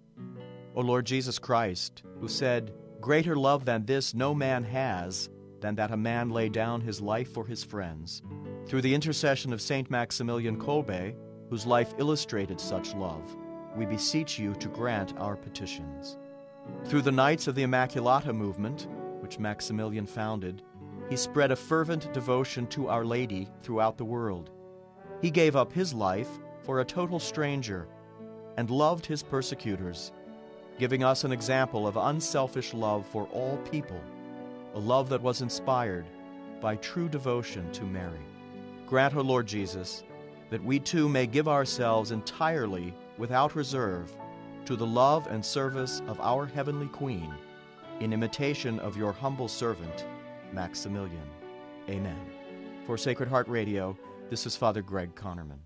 O 0.80 0.82
Lord 0.82 1.06
Jesus 1.06 1.38
Christ, 1.38 2.04
who 2.22 2.30
said, 2.30 2.72
Greater 3.02 3.36
love 3.36 3.66
than 3.66 3.84
this 3.84 4.14
no 4.14 4.34
man 4.34 4.64
has, 4.64 5.30
than 5.60 5.76
that 5.76 5.92
a 5.92 5.98
man 5.98 6.30
lay 6.30 6.48
down 6.48 6.80
his 6.80 7.02
life 7.02 7.34
for 7.34 7.46
his 7.46 7.66
friends. 7.66 8.22
Through 8.66 8.84
the 8.84 8.96
intercession 8.96 9.52
of 9.52 9.60
Saint 9.60 9.92
Maximilian 9.92 10.58
Kolbe, 10.58 11.16
whose 11.50 11.66
life 11.66 11.94
illustrated 11.98 12.62
such 12.62 12.96
love, 12.96 13.36
we 13.76 13.86
beseech 13.86 14.40
you 14.40 14.54
to 14.54 14.70
grant 14.70 15.18
our 15.18 15.36
petitions. 15.36 16.18
Through 16.86 17.02
the 17.02 17.12
Knights 17.12 17.48
of 17.48 17.56
the 17.56 17.64
Immaculata 17.64 18.34
movement, 18.34 18.88
which 19.20 19.38
Maximilian 19.38 20.06
founded, 20.06 20.64
he 21.10 21.18
spread 21.18 21.52
a 21.52 21.58
fervent 21.58 22.14
devotion 22.14 22.66
to 22.68 22.88
Our 22.88 23.04
Lady 23.04 23.50
throughout 23.64 23.98
the 23.98 24.06
world. 24.06 24.50
He 25.22 25.30
gave 25.30 25.58
up 25.58 25.74
his 25.74 25.94
life 25.94 26.30
for 26.62 26.80
a 26.80 26.86
total 26.86 27.20
stranger 27.20 27.90
and 28.56 28.70
loved 28.70 29.06
his 29.06 29.24
persecutors, 29.24 30.14
giving 30.80 31.04
us 31.04 31.26
an 31.26 31.32
example 31.34 31.86
of 31.86 31.98
unselfish 31.98 32.74
love 32.74 33.06
for 33.06 33.26
all 33.28 33.58
people, 33.70 34.02
a 34.74 34.80
love 34.80 35.10
that 35.10 35.22
was 35.22 35.42
inspired 35.42 36.06
by 36.62 36.78
true 36.78 37.10
devotion 37.10 37.70
to 37.74 37.84
Mary. 37.84 38.26
Grant, 38.88 39.16
O 39.16 39.22
Lord 39.22 39.46
Jesus, 39.46 40.04
that 40.50 40.64
we 40.64 40.80
too 40.80 41.10
may 41.10 41.28
give 41.28 41.48
ourselves 41.48 42.12
entirely, 42.12 42.94
without 43.18 43.56
reserve, 43.56 44.16
to 44.66 44.76
the 44.78 44.86
love 44.86 45.28
and 45.28 45.46
service 45.46 46.02
of 46.08 46.20
our 46.22 46.46
heavenly 46.46 46.88
Queen, 46.88 47.32
in 48.00 48.14
imitation 48.14 48.80
of 48.80 48.96
your 48.96 49.12
humble 49.12 49.50
servant, 49.50 50.06
Maximilian. 50.54 51.30
Amen. 51.90 52.20
For 52.88 52.98
Sacred 52.98 53.28
Heart 53.28 53.50
Radio, 53.50 53.98
this 54.30 54.46
is 54.46 54.56
Father 54.56 54.82
Greg 54.82 55.14
Connerman. 55.14 55.60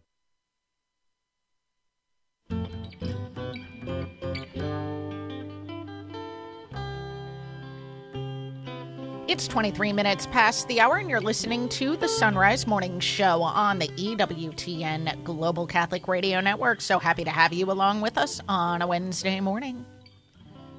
It's 9.33 9.47
23 9.47 9.93
minutes 9.93 10.27
past 10.27 10.67
the 10.67 10.79
hour, 10.79 10.97
and 10.97 11.09
you're 11.09 11.19
listening 11.19 11.67
to 11.69 11.97
the 11.97 12.07
Sunrise 12.07 12.67
Morning 12.67 12.99
Show 12.99 13.41
on 13.41 13.79
the 13.79 13.87
EWTN 13.87 15.23
Global 15.23 15.65
Catholic 15.65 16.07
Radio 16.07 16.39
Network. 16.39 16.81
So 16.81 16.99
happy 16.99 17.23
to 17.23 17.31
have 17.31 17.51
you 17.51 17.71
along 17.71 18.01
with 18.01 18.19
us 18.19 18.39
on 18.47 18.83
a 18.83 18.87
Wednesday 18.87 19.39
morning. 19.39 19.87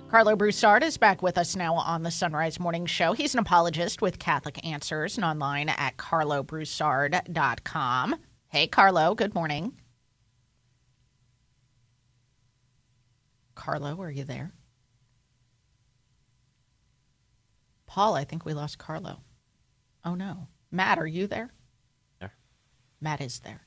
Karlo 0.09 0.39
Broussard 0.39 0.85
is 0.85 0.97
back 0.97 1.21
with 1.21 1.37
us 1.37 1.57
now 1.57 1.75
on 1.75 2.05
the 2.05 2.13
Sunrise 2.13 2.61
Morning 2.61 2.87
Show. 2.87 3.13
He's 3.13 3.35
an 3.35 3.41
apologist 3.41 4.01
with 4.01 4.21
Catholic 4.21 4.65
Answers 4.65 5.17
and 5.17 5.25
online 5.25 5.69
at 5.69 5.97
karlobroussard.com. 5.97 8.17
Hey, 8.47 8.69
Karlo, 8.69 9.17
good 9.17 9.35
morning. 9.35 9.73
Karlo, 13.57 13.99
are 13.99 14.13
you 14.13 14.23
there? 14.23 14.53
Paul, 17.95 18.17
I 18.17 18.25
think 18.25 18.45
we 18.45 18.55
lost 18.55 18.77
Karlo. 18.77 19.19
Oh 20.05 20.17
no. 20.17 20.49
Matt, 20.73 20.99
are 20.99 21.07
you 21.07 21.29
there? 21.29 21.53
There. 22.19 22.33
Matt 23.01 23.21
is 23.21 23.39
there. 23.39 23.61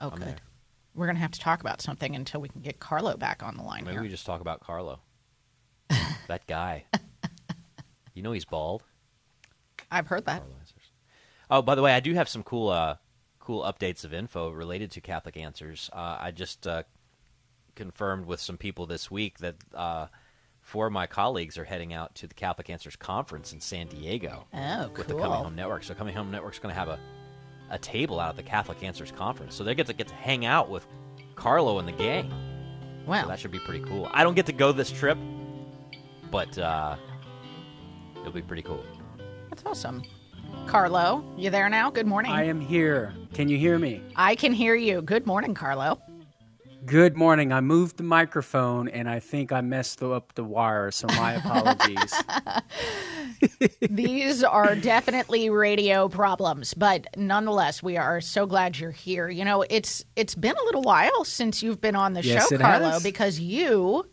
Oh, 0.00 0.08
I'm 0.08 0.18
good. 0.18 0.26
there. 0.26 0.36
We're 0.96 1.06
going 1.06 1.14
to 1.14 1.22
have 1.22 1.30
to 1.30 1.38
talk 1.38 1.60
about 1.60 1.80
something 1.80 2.16
until 2.16 2.40
we 2.40 2.48
can 2.48 2.60
get 2.60 2.80
Karlo 2.80 3.16
back 3.16 3.40
on 3.44 3.56
the 3.56 3.62
line 3.62 3.84
Maybe 3.84 3.92
here. 3.92 4.02
we 4.02 4.08
just 4.08 4.26
talk 4.26 4.40
about 4.40 4.66
Karlo. 4.66 4.98
that 6.26 6.44
guy. 6.48 6.86
You 8.14 8.22
know 8.24 8.32
he's 8.32 8.44
bald. 8.44 8.82
I've 9.92 10.08
heard 10.08 10.24
that. 10.24 10.42
Oh, 11.48 11.62
by 11.62 11.76
the 11.76 11.82
way, 11.82 11.92
I 11.94 12.00
do 12.00 12.14
have 12.14 12.28
some 12.28 12.42
cool, 12.42 12.70
uh, 12.70 12.96
cool 13.38 13.62
updates 13.62 14.02
of 14.04 14.12
info 14.12 14.50
related 14.50 14.90
to 14.90 15.00
Catholic 15.00 15.36
Answers. 15.36 15.88
Uh, 15.92 16.16
I 16.18 16.32
just 16.32 16.66
uh, 16.66 16.82
confirmed 17.76 18.26
with 18.26 18.40
some 18.40 18.56
people 18.56 18.86
this 18.86 19.08
week 19.08 19.38
that 19.38 19.54
uh, 19.72 20.08
four 20.68 20.86
of 20.86 20.92
my 20.92 21.06
colleagues 21.06 21.56
are 21.56 21.64
heading 21.64 21.94
out 21.94 22.14
to 22.14 22.26
the 22.26 22.34
Catholic 22.34 22.68
Answers 22.68 22.94
conference 22.94 23.54
in 23.54 23.60
San 23.60 23.86
Diego 23.86 24.46
Oh, 24.52 24.90
with 24.94 25.08
the. 25.08 25.14
Coming 25.14 25.30
Home 25.38 25.54
Network. 25.56 25.82
So 25.82 25.94
Coming 25.94 26.14
Home 26.14 26.30
Network's 26.30 26.58
going 26.58 26.74
to 26.74 26.78
have 26.78 26.88
a 26.88 26.98
a 27.70 27.78
table 27.78 28.18
out 28.18 28.30
at 28.30 28.36
the 28.36 28.42
Catholic 28.42 28.82
Answers 28.82 29.10
conference, 29.12 29.54
so 29.54 29.62
they 29.64 29.74
get 29.74 29.86
to 29.86 29.92
get 29.92 30.08
to 30.08 30.14
hang 30.14 30.46
out 30.46 30.70
with 30.70 30.86
Karlo 31.36 31.78
and 31.78 31.86
the 31.88 31.92
gang. 31.92 32.30
Wow, 33.06 33.22
so 33.22 33.28
that 33.28 33.38
should 33.40 33.50
be 33.50 33.58
pretty 33.58 33.84
cool. 33.84 34.08
I 34.12 34.24
don't 34.24 34.34
get 34.34 34.46
to 34.46 34.52
go 34.52 34.72
this 34.72 34.90
trip, 34.90 35.18
but 36.30 36.56
uh, 36.58 36.96
it'll 38.20 38.32
be 38.32 38.40
pretty 38.42 38.62
cool. 38.62 38.84
That's 39.50 39.62
awesome. 39.66 40.02
Karlo, 40.66 41.22
you 41.38 41.50
there 41.50 41.68
now? 41.68 41.90
Good 41.90 42.06
morning. 42.06 42.32
I 42.32 42.44
am 42.44 42.58
here. 42.60 43.14
Can 43.34 43.48
you 43.50 43.58
hear 43.58 43.78
me? 43.78 44.02
I 44.16 44.34
can 44.34 44.52
hear 44.54 44.74
you. 44.74 45.02
Good 45.02 45.26
morning, 45.26 45.54
Karlo. 45.54 45.98
Good 46.88 47.16
morning. 47.16 47.52
I 47.52 47.60
moved 47.60 47.98
the 47.98 48.02
microphone 48.02 48.88
and 48.88 49.10
I 49.10 49.20
think 49.20 49.52
I 49.52 49.60
messed 49.60 50.02
up 50.02 50.34
the 50.34 50.44
wire, 50.44 50.90
so 50.90 51.06
my 51.08 51.34
apologies. 51.34 52.14
These 53.90 54.42
are 54.42 54.74
definitely 54.74 55.50
radio 55.50 56.08
problems, 56.08 56.72
but 56.72 57.06
nonetheless, 57.16 57.82
we 57.82 57.96
are 57.98 58.20
so 58.22 58.46
glad 58.46 58.78
you're 58.78 58.90
here. 58.90 59.28
You 59.28 59.44
know, 59.44 59.62
it's 59.68 60.04
it's 60.16 60.34
been 60.34 60.56
a 60.56 60.64
little 60.64 60.82
while 60.82 61.24
since 61.24 61.62
you've 61.62 61.80
been 61.80 61.96
on 61.96 62.14
the 62.14 62.22
Yes, 62.22 62.48
show, 62.48 62.56
Karlo, 62.56 62.92
has. 62.92 63.02
because 63.02 63.38
you 63.38 64.06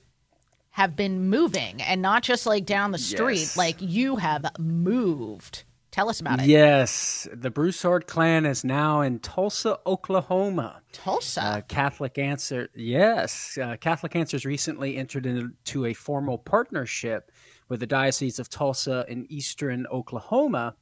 have 0.72 0.98
been 0.98 1.30
moving 1.30 1.82
and 1.82 2.02
not 2.02 2.24
just 2.24 2.46
like 2.46 2.66
down 2.66 2.92
the 2.92 2.98
street, 2.98 3.40
Yes. 3.40 3.58
like 3.58 3.78
you 3.80 4.18
have 4.18 4.46
moved. 4.60 5.64
Tell 5.96 6.10
us 6.10 6.20
about 6.20 6.42
it. 6.42 6.48
Yes, 6.48 7.26
the 7.32 7.50
Broussard 7.50 8.06
clan 8.06 8.46
is 8.46 8.66
now 8.66 9.00
in 9.00 9.20
Tulsa, 9.20 9.80
Oklahoma. 9.88 10.82
Tulsa, 10.92 11.42
uh, 11.42 11.62
Catholic 11.62 12.18
Answer. 12.18 12.68
Yes, 12.76 13.58
uh, 13.58 13.78
Catholic 13.80 14.14
Answers 14.14 14.46
recently 14.46 14.98
entered 14.98 15.26
into 15.26 15.86
a 15.86 15.94
formal 15.94 16.38
partnership 16.38 17.32
with 17.70 17.80
the 17.80 17.88
Diocese 17.88 18.40
of 18.40 18.50
Tulsa 18.50 19.06
in 19.08 19.26
eastern 19.30 19.88
Oklahoma 19.88 20.76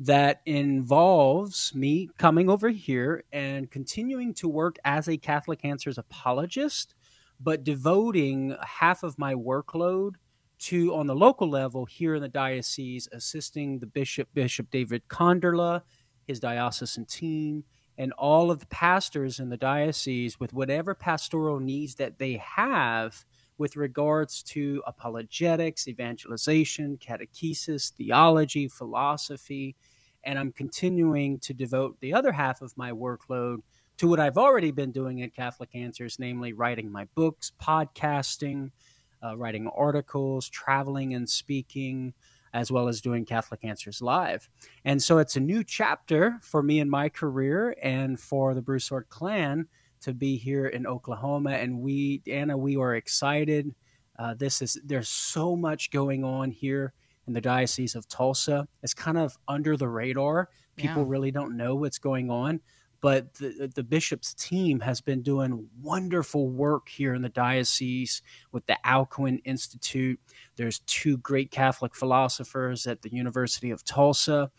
that 0.00 0.40
involves 0.46 1.72
me 1.72 2.10
coming 2.18 2.50
over 2.50 2.68
here 2.68 3.22
and 3.32 3.70
continuing 3.70 4.34
to 4.34 4.48
work 4.48 4.80
as 4.84 5.08
a 5.08 5.16
Catholic 5.16 5.64
Answers 5.64 5.96
apologist, 5.96 6.96
but 7.38 7.62
devoting 7.62 8.56
half 8.66 9.04
of 9.04 9.16
my 9.16 9.32
workload 9.32 10.14
to 10.58 10.94
on 10.94 11.06
the 11.06 11.14
local 11.14 11.48
level 11.48 11.84
here 11.84 12.14
in 12.14 12.22
the 12.22 12.28
diocese 12.28 13.08
assisting 13.12 13.78
the 13.78 13.86
bishop 13.86 14.28
bishop 14.34 14.70
david 14.70 15.02
konderla 15.08 15.82
his 16.26 16.40
diocesan 16.40 17.04
team 17.04 17.64
and 17.98 18.12
all 18.12 18.50
of 18.50 18.60
the 18.60 18.66
pastors 18.66 19.38
in 19.38 19.48
the 19.48 19.56
diocese 19.56 20.38
with 20.38 20.52
whatever 20.52 20.94
pastoral 20.94 21.60
needs 21.60 21.94
that 21.96 22.18
they 22.18 22.34
have 22.34 23.24
with 23.58 23.76
regards 23.76 24.42
to 24.42 24.82
apologetics 24.86 25.88
evangelization 25.88 26.98
catechesis 26.98 27.92
theology 27.92 28.68
philosophy. 28.68 29.76
And 30.24 30.38
i'm 30.38 30.52
continuing 30.52 31.38
to 31.40 31.54
devote 31.54 32.00
the 32.00 32.12
other 32.12 32.32
half 32.32 32.60
of 32.60 32.76
my 32.76 32.90
workload 32.90 33.58
to 33.98 34.08
what 34.08 34.20
i've 34.20 34.36
already 34.38 34.72
been 34.72 34.92
doing 34.92 35.22
at 35.22 35.34
catholic 35.34 35.70
answers 35.74 36.18
namely 36.18 36.52
writing 36.52 36.90
my 36.90 37.06
books 37.14 37.52
podcasting 37.62 38.70
uh, 39.24 39.36
writing 39.36 39.68
articles, 39.68 40.48
traveling 40.48 41.14
and 41.14 41.28
speaking, 41.28 42.14
as 42.52 42.70
well 42.72 42.88
as 42.88 43.00
doing 43.00 43.24
Catholic 43.24 43.64
Answers 43.64 44.00
Live. 44.00 44.48
And 44.84 45.02
so 45.02 45.18
it's 45.18 45.36
a 45.36 45.40
new 45.40 45.62
chapter 45.62 46.38
for 46.42 46.62
me 46.62 46.80
in 46.80 46.88
my 46.88 47.08
career 47.08 47.76
and 47.82 48.18
for 48.18 48.54
the 48.54 48.62
Bruce 48.62 48.88
Broussard 48.88 49.08
clan 49.08 49.66
to 50.00 50.14
be 50.14 50.36
here 50.36 50.66
in 50.66 50.86
Oklahoma. 50.86 51.50
And 51.52 51.80
we, 51.80 52.22
Anna, 52.30 52.56
we 52.56 52.76
are 52.76 52.94
excited. 52.94 53.74
Uh, 54.18 54.34
this 54.34 54.62
is 54.62 54.78
there's 54.84 55.08
so 55.08 55.56
much 55.56 55.90
going 55.90 56.24
on 56.24 56.50
here 56.50 56.92
in 57.26 57.32
the 57.32 57.40
Diocese 57.40 57.94
of 57.94 58.08
Tulsa. 58.08 58.66
It's 58.82 58.94
kind 58.94 59.18
of 59.18 59.36
under 59.48 59.76
the 59.76 59.88
radar. 59.88 60.48
People 60.76 61.02
Yeah. 61.02 61.08
really 61.08 61.30
don't 61.30 61.56
know 61.56 61.74
what's 61.74 61.98
going 61.98 62.30
on 62.30 62.60
but 63.00 63.34
the, 63.34 63.70
the 63.74 63.82
bishop's 63.82 64.34
team 64.34 64.80
has 64.80 65.00
been 65.00 65.22
doing 65.22 65.68
wonderful 65.80 66.48
work 66.48 66.88
here 66.88 67.14
in 67.14 67.22
the 67.22 67.28
diocese 67.28 68.22
with 68.52 68.66
the 68.66 68.76
Alcuin 68.84 69.40
Institute. 69.44 70.18
There's 70.56 70.80
two 70.80 71.16
great 71.18 71.50
Catholic 71.50 71.94
philosophers 71.94 72.86
at 72.86 73.02
the 73.02 73.12
University 73.12 73.70
of 73.70 73.84
Tulsa. 73.84 74.50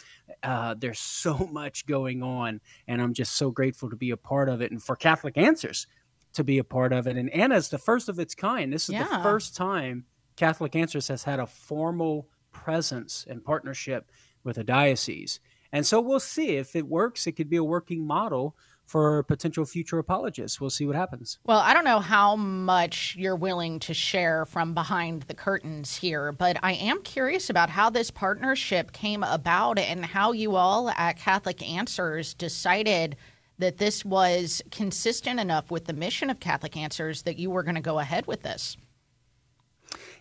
Uh, 0.43 0.75
there's 0.77 0.99
so 1.17 1.37
much 1.51 1.85
going 1.85 2.23
on, 2.23 2.61
and 2.87 3.01
I'm 3.01 3.13
just 3.13 3.35
so 3.35 3.51
grateful 3.51 3.89
to 3.89 3.95
be 3.95 4.11
a 4.11 4.17
part 4.17 4.49
of 4.49 4.61
it. 4.61 4.71
And 4.71 4.81
for 4.81 4.95
Catholic 4.95 5.37
Answers 5.37 5.87
to 6.33 6.43
be 6.43 6.59
a 6.59 6.63
part 6.63 6.93
of 6.93 7.07
it. 7.07 7.17
And 7.17 7.29
Anna's 7.31 7.69
the 7.69 7.77
first 7.79 8.09
of 8.09 8.19
its 8.19 8.35
kind. 8.35 8.71
This 8.71 8.89
is 8.89 8.93
Yeah. 8.95 9.07
the 9.17 9.23
first 9.23 9.55
time 9.55 10.05
Catholic 10.35 10.75
Answers 10.75 11.07
has 11.07 11.23
had 11.23 11.39
a 11.39 11.47
formal 11.47 12.29
presence 12.51 13.25
and 13.27 13.43
partnership 13.43 14.11
with 14.43 14.57
a 14.57 14.63
diocese. 14.63 15.39
And 15.71 15.85
so 15.85 15.99
we'll 15.99 16.19
see 16.19 16.57
if 16.57 16.75
it 16.75 16.87
works. 16.87 17.27
It 17.27 17.33
could 17.33 17.49
be 17.49 17.57
a 17.57 17.63
working 17.63 18.05
model 18.05 18.55
for 18.85 19.23
potential 19.23 19.65
future 19.65 19.99
apologists. 19.99 20.61
We'll 20.61 20.69
see 20.69 20.85
what 20.85 20.95
happens. 20.95 21.39
Well, 21.45 21.59
I 21.59 21.73
don't 21.73 21.83
know 21.83 21.99
how 21.99 22.37
much 22.37 23.15
you're 23.17 23.35
willing 23.35 23.79
to 23.79 23.93
share 23.93 24.45
from 24.45 24.73
behind 24.73 25.23
the 25.23 25.33
curtains 25.33 25.97
here, 25.97 26.31
but 26.31 26.57
I 26.63 26.73
am 26.73 27.01
curious 27.01 27.49
about 27.49 27.69
how 27.69 27.89
this 27.89 28.09
partnership 28.09 28.93
came 28.93 29.23
about 29.23 29.77
and 29.77 30.05
how 30.05 30.31
you 30.31 30.55
all 30.55 30.89
at 30.91 31.17
Catholic 31.17 31.61
Answers 31.67 32.33
decided 32.33 33.17
that 33.59 33.77
this 33.77 34.05
was 34.05 34.61
consistent 34.71 35.39
enough 35.39 35.69
with 35.69 35.85
the 35.85 35.93
mission 35.93 36.29
of 36.29 36.39
Catholic 36.39 36.77
Answers 36.77 37.23
that 37.23 37.37
you 37.37 37.49
were 37.49 37.63
going 37.63 37.75
to 37.75 37.81
go 37.81 37.99
ahead 37.99 38.25
with 38.25 38.43
this. 38.43 38.77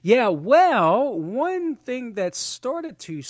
Yeah, 0.02 0.28
well, 0.28 1.18
one 1.18 1.76
thing 1.76 2.14
that 2.14 2.34
started 2.34 2.98
to 3.00 3.22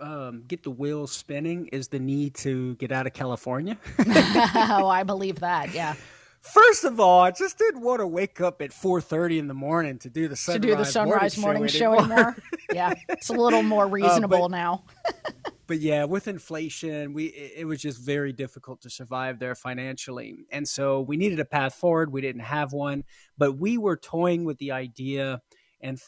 um, 0.00 0.44
get 0.46 0.62
the 0.62 0.70
wheels 0.70 1.12
spinning 1.12 1.66
is 1.68 1.88
the 1.88 1.98
need 1.98 2.34
to 2.36 2.74
get 2.76 2.92
out 2.92 3.06
of 3.06 3.12
California. 3.12 3.76
oh, 3.98 4.88
I 4.88 5.02
believe 5.04 5.40
that. 5.40 5.72
Yeah. 5.74 5.94
First 6.40 6.84
of 6.84 7.00
all, 7.00 7.20
I 7.20 7.30
just 7.30 7.58
didn't 7.58 7.82
want 7.82 8.00
to 8.00 8.06
wake 8.06 8.40
up 8.40 8.62
at 8.62 8.70
4:30 8.70 9.38
in 9.38 9.48
the 9.48 9.54
morning 9.54 9.98
to 9.98 10.08
do 10.08 10.28
the 10.28 10.36
To 10.36 10.40
sunrise, 10.40 10.62
do 10.62 10.76
the 10.76 10.84
sunrise 10.84 11.38
morning, 11.38 11.66
show, 11.66 11.98
anymore. 11.98 12.36
yeah. 12.72 12.94
It's 13.08 13.28
a 13.28 13.34
little 13.34 13.62
more 13.62 13.86
reasonable 13.98 14.48
now. 14.48 14.84
but 15.66 15.80
yeah, 15.80 16.04
with 16.04 16.28
inflation, 16.28 17.12
we 17.12 17.26
it 17.26 17.66
was 17.66 17.82
just 17.82 18.00
very 18.00 18.32
difficult 18.32 18.80
to 18.82 18.90
survive 18.90 19.38
there 19.38 19.54
financially, 19.54 20.46
and 20.50 20.66
so 20.66 21.00
we 21.00 21.16
needed 21.16 21.40
a 21.40 21.44
path 21.44 21.74
forward. 21.74 22.12
We 22.12 22.20
didn't 22.20 22.42
have 22.42 22.72
one, 22.72 23.04
but 23.36 23.58
we 23.58 23.76
were 23.76 23.96
toying 23.96 24.44
with 24.44 24.58
the 24.58 24.72
idea 24.72 25.42
and 25.80 26.00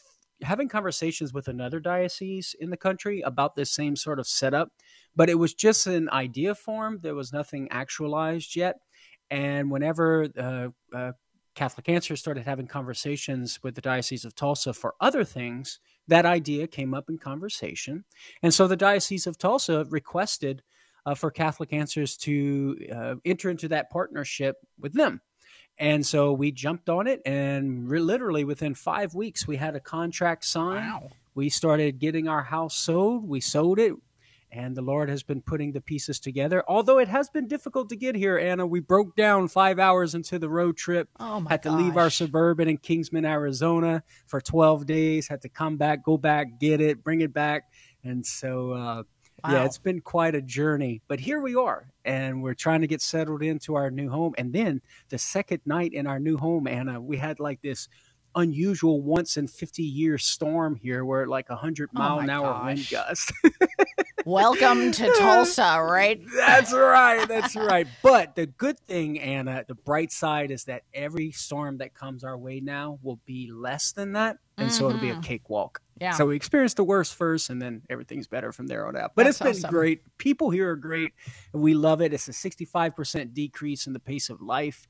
having 0.42 0.68
conversations 0.68 1.32
with 1.32 1.48
another 1.48 1.80
diocese 1.80 2.54
in 2.60 2.70
the 2.70 2.76
country 2.76 3.20
about 3.20 3.54
this 3.54 3.70
same 3.70 3.96
sort 3.96 4.18
of 4.18 4.26
setup. 4.26 4.70
But 5.14 5.30
it 5.30 5.36
was 5.36 5.54
just 5.54 5.86
an 5.86 6.08
idea 6.10 6.54
form. 6.54 7.00
There 7.02 7.14
was 7.14 7.32
nothing 7.32 7.68
actualized 7.70 8.56
yet. 8.56 8.76
And 9.30 9.70
whenever 9.70 10.28
uh, 10.38 10.68
uh, 10.96 11.12
Catholic 11.54 11.88
Answers 11.88 12.20
started 12.20 12.44
having 12.44 12.66
conversations 12.66 13.60
with 13.62 13.74
the 13.74 13.80
Diocese 13.80 14.24
of 14.24 14.34
Tulsa 14.34 14.72
for 14.72 14.94
other 15.00 15.24
things, 15.24 15.78
that 16.08 16.26
idea 16.26 16.66
came 16.66 16.94
up 16.94 17.08
in 17.08 17.18
conversation. 17.18 18.04
And 18.42 18.52
so 18.52 18.66
the 18.66 18.76
Diocese 18.76 19.26
of 19.26 19.38
Tulsa 19.38 19.84
requested 19.90 20.62
uh, 21.06 21.14
for 21.14 21.30
Catholic 21.30 21.72
Answers 21.72 22.16
to 22.18 22.76
uh, 22.94 23.14
enter 23.24 23.50
into 23.50 23.68
that 23.68 23.90
partnership 23.90 24.56
with 24.78 24.92
them. 24.92 25.20
And 25.80 26.06
so 26.06 26.34
we 26.34 26.52
jumped 26.52 26.90
on 26.90 27.06
it, 27.06 27.22
and 27.24 27.90
re- 27.90 28.00
literally 28.00 28.44
within 28.44 28.74
five 28.74 29.14
weeks, 29.14 29.48
we 29.48 29.56
had 29.56 29.74
a 29.74 29.80
contract 29.80 30.44
signed. 30.44 30.84
Wow. 30.84 31.08
We 31.34 31.48
started 31.48 31.98
getting 31.98 32.28
our 32.28 32.42
house 32.42 32.76
sold. 32.76 33.26
We 33.26 33.40
sold 33.40 33.78
it, 33.78 33.94
and 34.52 34.76
the 34.76 34.82
Lord 34.82 35.08
has 35.08 35.22
been 35.22 35.40
putting 35.40 35.72
the 35.72 35.80
pieces 35.80 36.20
together. 36.20 36.62
Although 36.68 36.98
it 36.98 37.08
has 37.08 37.30
been 37.30 37.48
difficult 37.48 37.88
to 37.88 37.96
get 37.96 38.14
here, 38.14 38.36
Anna, 38.36 38.66
we 38.66 38.80
broke 38.80 39.16
down 39.16 39.48
five 39.48 39.78
hours 39.78 40.14
into 40.14 40.38
the 40.38 40.50
road 40.50 40.76
trip. 40.76 41.08
Oh 41.18 41.40
my 41.40 41.48
had 41.48 41.62
to 41.62 41.72
leave 41.72 41.96
our 41.96 42.10
suburban 42.10 42.68
in 42.68 42.76
Kingman, 42.76 43.24
Arizona, 43.24 44.02
for 44.26 44.42
twelve 44.42 44.84
days. 44.84 45.28
Had 45.28 45.40
to 45.42 45.48
come 45.48 45.78
back, 45.78 46.04
go 46.04 46.18
back, 46.18 46.60
get 46.60 46.82
it, 46.82 47.02
bring 47.02 47.22
it 47.22 47.32
back, 47.32 47.72
and 48.04 48.26
so. 48.26 48.72
Uh, 48.72 49.02
Wow. 49.44 49.52
Yeah, 49.52 49.64
it's 49.64 49.78
been 49.78 50.00
quite 50.00 50.34
a 50.34 50.42
journey, 50.42 51.02
but 51.08 51.20
here 51.20 51.40
we 51.40 51.54
are, 51.54 51.88
and 52.04 52.42
we're 52.42 52.54
trying 52.54 52.82
to 52.82 52.86
get 52.86 53.00
settled 53.02 53.42
into 53.42 53.74
our 53.74 53.90
new 53.90 54.10
home. 54.10 54.34
And 54.38 54.52
then 54.52 54.82
the 55.10 55.18
second 55.18 55.62
night 55.66 55.92
in 55.92 56.06
our 56.06 56.18
new 56.20 56.36
home, 56.36 56.66
Anna, 56.66 57.00
we 57.00 57.16
had 57.18 57.40
like 57.40 57.62
this 57.62 57.88
unusual 58.34 59.02
once 59.02 59.36
in 59.36 59.48
50 59.48 59.82
year 59.82 60.18
storm 60.18 60.76
here 60.76 61.04
where 61.04 61.26
like 61.26 61.48
a 61.50 61.54
100 61.54 61.90
Oh 61.96 61.98
mile 61.98 62.16
my 62.16 62.24
an 62.24 62.30
hour 62.30 62.54
wind 62.54 62.80
gosh. 62.80 62.90
gust. 62.90 63.32
Welcome 64.26 64.92
to 64.92 65.10
Tulsa, 65.18 65.80
right? 65.82 66.20
That's 66.36 66.72
right. 66.72 67.26
That's 67.26 67.56
right. 67.56 67.88
But 68.02 68.34
the 68.36 68.46
good 68.46 68.78
thing, 68.80 69.18
Anna, 69.20 69.64
the 69.66 69.74
bright 69.74 70.12
side 70.12 70.50
is 70.50 70.64
that 70.64 70.82
every 70.94 71.32
storm 71.32 71.78
that 71.78 71.94
comes 71.94 72.24
our 72.24 72.36
way 72.38 72.60
now 72.60 72.98
will 73.02 73.20
be 73.26 73.50
less 73.52 73.92
than 73.92 74.12
that. 74.12 74.36
And 74.58 74.72
so 74.72 74.88
it'll 74.88 74.98
be 75.00 75.10
a 75.10 75.16
Mhm. 75.16 75.22
cakewalk. 75.22 75.80
Yeah. 76.00 76.12
So 76.12 76.26
we 76.26 76.36
experienced 76.36 76.76
the 76.76 76.84
worst 76.84 77.14
first, 77.14 77.50
and 77.50 77.60
then 77.60 77.82
everything's 77.90 78.26
better 78.26 78.52
from 78.52 78.66
there 78.66 78.86
on 78.86 78.96
out. 78.96 79.12
But 79.14 79.24
That's 79.24 79.40
it's 79.40 79.44
been 79.44 79.66
awesome. 79.66 79.70
great. 79.70 80.18
People 80.18 80.48
here 80.50 80.70
are 80.70 80.76
great. 80.76 81.12
We 81.52 81.74
love 81.74 82.00
it. 82.00 82.14
It's 82.14 82.28
a 82.28 82.32
65% 82.32 83.34
decrease 83.34 83.86
in 83.86 83.92
the 83.92 84.00
pace 84.00 84.30
of 84.30 84.40
life. 84.40 84.88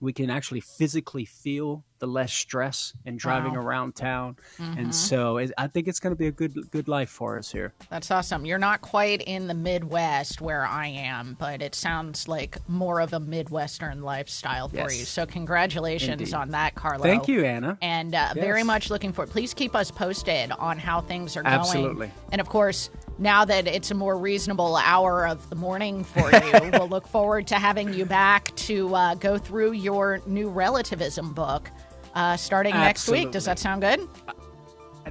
We 0.00 0.12
can 0.12 0.28
actually 0.30 0.60
physically 0.60 1.24
feel 1.24 1.84
the 2.02 2.06
less 2.08 2.32
stress 2.32 2.92
in 3.06 3.16
driving 3.16 3.52
Wow. 3.54 3.60
around 3.60 3.94
town. 3.94 4.34
Mhm. 4.58 4.76
And 4.76 4.92
so 4.94 5.36
it, 5.36 5.52
I 5.56 5.68
think 5.68 5.86
it's 5.86 6.00
going 6.00 6.12
to 6.12 6.18
be 6.18 6.26
a 6.26 6.32
good 6.32 6.68
good 6.72 6.88
life 6.88 7.08
for 7.08 7.38
us 7.38 7.52
here. 7.52 7.72
That's 7.90 8.10
awesome. 8.10 8.44
You're 8.44 8.58
not 8.58 8.80
quite 8.80 9.22
in 9.22 9.46
the 9.46 9.54
Midwest 9.54 10.40
where 10.40 10.66
I 10.66 10.88
am, 10.88 11.36
but 11.38 11.62
it 11.62 11.76
sounds 11.76 12.26
like 12.26 12.58
more 12.68 13.00
of 13.00 13.12
a 13.12 13.20
Midwestern 13.20 14.02
lifestyle 14.02 14.68
for 14.68 14.78
Yes. 14.78 14.98
you. 14.98 15.04
So, 15.04 15.26
congratulations 15.26 16.20
Indeed. 16.20 16.34
on 16.34 16.48
that, 16.50 16.74
Karlo. 16.74 17.02
Thank 17.02 17.28
you, 17.28 17.44
Anna. 17.44 17.78
And 17.80 18.16
uh, 18.16 18.30
very 18.34 18.64
much 18.64 18.90
looking 18.90 19.12
forward. 19.12 19.30
Please 19.30 19.54
keep 19.54 19.76
us 19.76 19.92
posted 19.92 20.50
on 20.50 20.80
how 20.80 21.02
things 21.02 21.36
are 21.36 21.44
going. 21.44 21.54
Absolutely. 21.54 22.10
And 22.32 22.40
of 22.40 22.48
course, 22.48 22.90
now 23.18 23.44
that 23.44 23.68
it's 23.68 23.92
a 23.92 23.94
more 23.94 24.18
reasonable 24.18 24.74
hour 24.74 25.24
of 25.28 25.48
the 25.50 25.54
morning 25.56 26.02
for 26.02 26.32
you, 26.32 26.70
we'll 26.72 26.88
look 26.88 27.06
forward 27.06 27.46
to 27.46 27.54
having 27.60 27.92
you 27.94 28.04
back 28.06 28.52
to 28.56 28.92
uh, 28.92 29.14
go 29.14 29.38
through 29.38 29.70
your 29.72 30.20
new 30.26 30.48
relativism 30.48 31.32
book 31.32 31.70
uh, 32.14 32.36
starting 32.36 32.74
next 32.74 33.08
week. 33.08 33.30
Does 33.30 33.44
that 33.44 33.58
sound 33.58 33.82
good? 33.82 34.00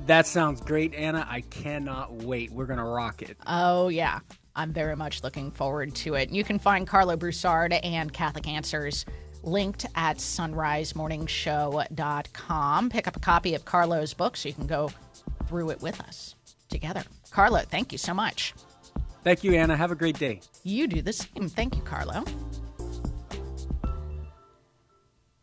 That 0.06 0.26
sounds 0.26 0.62
great, 0.62 0.94
Anna. 0.94 1.28
I 1.30 1.42
cannot 1.42 2.24
wait. 2.24 2.52
We're 2.52 2.66
going 2.66 2.80
to 2.80 2.86
rock 2.86 3.22
it. 3.22 3.38
Oh, 3.46 3.90
yeah. 3.90 4.20
I'm 4.56 4.74
very 4.74 4.96
much 4.96 5.24
looking 5.24 5.52
forward 5.52 5.94
to 5.96 6.16
it. 6.16 6.30
You 6.30 6.44
can 6.44 6.60
find 6.60 6.88
Karlo 6.88 7.18
Broussard 7.18 7.74
and 7.74 8.12
Catholic 8.12 8.48
Answers 8.48 9.06
linked 9.44 9.86
at 9.96 10.18
sunrisemorningshow.com. 10.18 12.90
Pick 12.90 13.08
up 13.08 13.16
a 13.16 13.20
copy 13.20 13.56
of 13.56 13.66
Karlo's 13.66 14.14
book 14.14 14.38
so 14.38 14.50
you 14.50 14.56
can 14.56 14.68
go 14.68 14.92
through 15.48 15.72
it 15.72 15.82
with 15.82 16.00
us 16.02 16.36
together. 16.70 17.04
Karlo, 17.32 17.66
thank 17.66 17.92
you 17.92 17.98
so 17.98 18.14
much. 18.14 18.54
Thank 19.24 19.44
you, 19.44 19.54
Anna. 19.54 19.78
Have 19.78 19.92
a 19.92 19.96
great 19.96 20.18
day. 20.18 20.42
You 20.64 20.88
do 20.88 21.02
the 21.02 21.14
same. 21.14 21.48
Thank 21.48 21.76
you, 21.76 21.82
Karlo. 21.84 22.28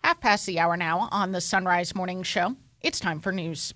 Half 0.09 0.21
past 0.21 0.47
the 0.47 0.59
hour 0.59 0.75
now 0.75 1.07
on 1.13 1.33
the 1.33 1.41
Sunrise 1.43 1.95
Morning 1.95 2.23
Show. 2.23 2.57
It's 2.81 2.99
time 2.99 3.21
for 3.21 3.31
news. 3.31 3.75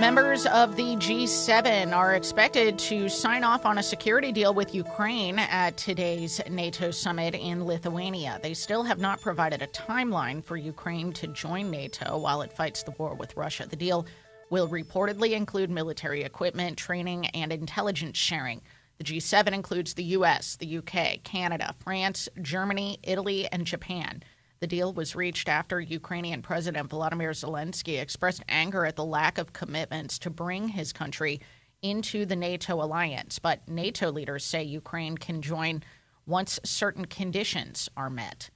Members 0.00 0.46
of 0.46 0.74
the 0.74 0.96
G7 0.96 1.94
are 1.94 2.14
expected 2.14 2.78
to 2.78 3.10
sign 3.10 3.44
off 3.44 3.66
on 3.66 3.76
a 3.76 3.82
security 3.82 4.32
deal 4.32 4.54
with 4.54 4.74
Ukraine 4.74 5.38
at 5.38 5.76
today's 5.76 6.40
NATO 6.48 6.90
summit 6.90 7.34
in 7.34 7.66
Lithuania. 7.66 8.40
They 8.42 8.54
still 8.54 8.84
have 8.84 8.98
not 8.98 9.20
provided 9.20 9.60
a 9.60 9.66
timeline 9.66 10.42
for 10.42 10.56
Ukraine 10.56 11.12
to 11.12 11.26
join 11.26 11.70
NATO 11.70 12.16
while 12.16 12.40
it 12.40 12.50
fights 12.50 12.82
the 12.82 12.92
war 12.92 13.12
with 13.12 13.36
Russia. 13.36 13.66
The 13.68 13.76
deal 13.76 14.06
will 14.48 14.66
reportedly 14.66 15.32
include 15.32 15.68
military 15.68 16.22
equipment, 16.22 16.78
training, 16.78 17.26
and 17.26 17.52
intelligence 17.52 18.16
sharing. 18.16 18.62
The 18.96 19.04
G7 19.04 19.52
includes 19.52 19.92
the 19.92 20.04
US, 20.04 20.56
the 20.56 20.78
UK, 20.78 21.22
Canada, 21.22 21.74
France, 21.84 22.30
Germany, 22.40 22.98
Italy, 23.02 23.46
and 23.52 23.66
Japan. 23.66 24.22
The 24.60 24.66
deal 24.66 24.92
was 24.92 25.14
reached 25.14 25.48
after 25.48 25.80
Ukrainian 25.80 26.42
President 26.42 26.88
Volodymyr 26.88 27.30
Zelensky 27.30 28.00
expressed 28.00 28.42
anger 28.48 28.84
at 28.84 28.96
the 28.96 29.04
lack 29.04 29.38
of 29.38 29.52
commitments 29.52 30.18
to 30.20 30.30
bring 30.30 30.68
his 30.68 30.92
country 30.92 31.40
into 31.80 32.26
the 32.26 32.36
NATO 32.36 32.82
alliance. 32.82 33.38
But 33.38 33.68
NATO 33.68 34.10
leaders 34.10 34.44
say 34.44 34.64
Ukraine 34.64 35.16
can 35.16 35.42
join 35.42 35.84
once 36.26 36.58
certain 36.64 37.04
conditions 37.04 37.88
are 37.96 38.10
met. 38.10 38.50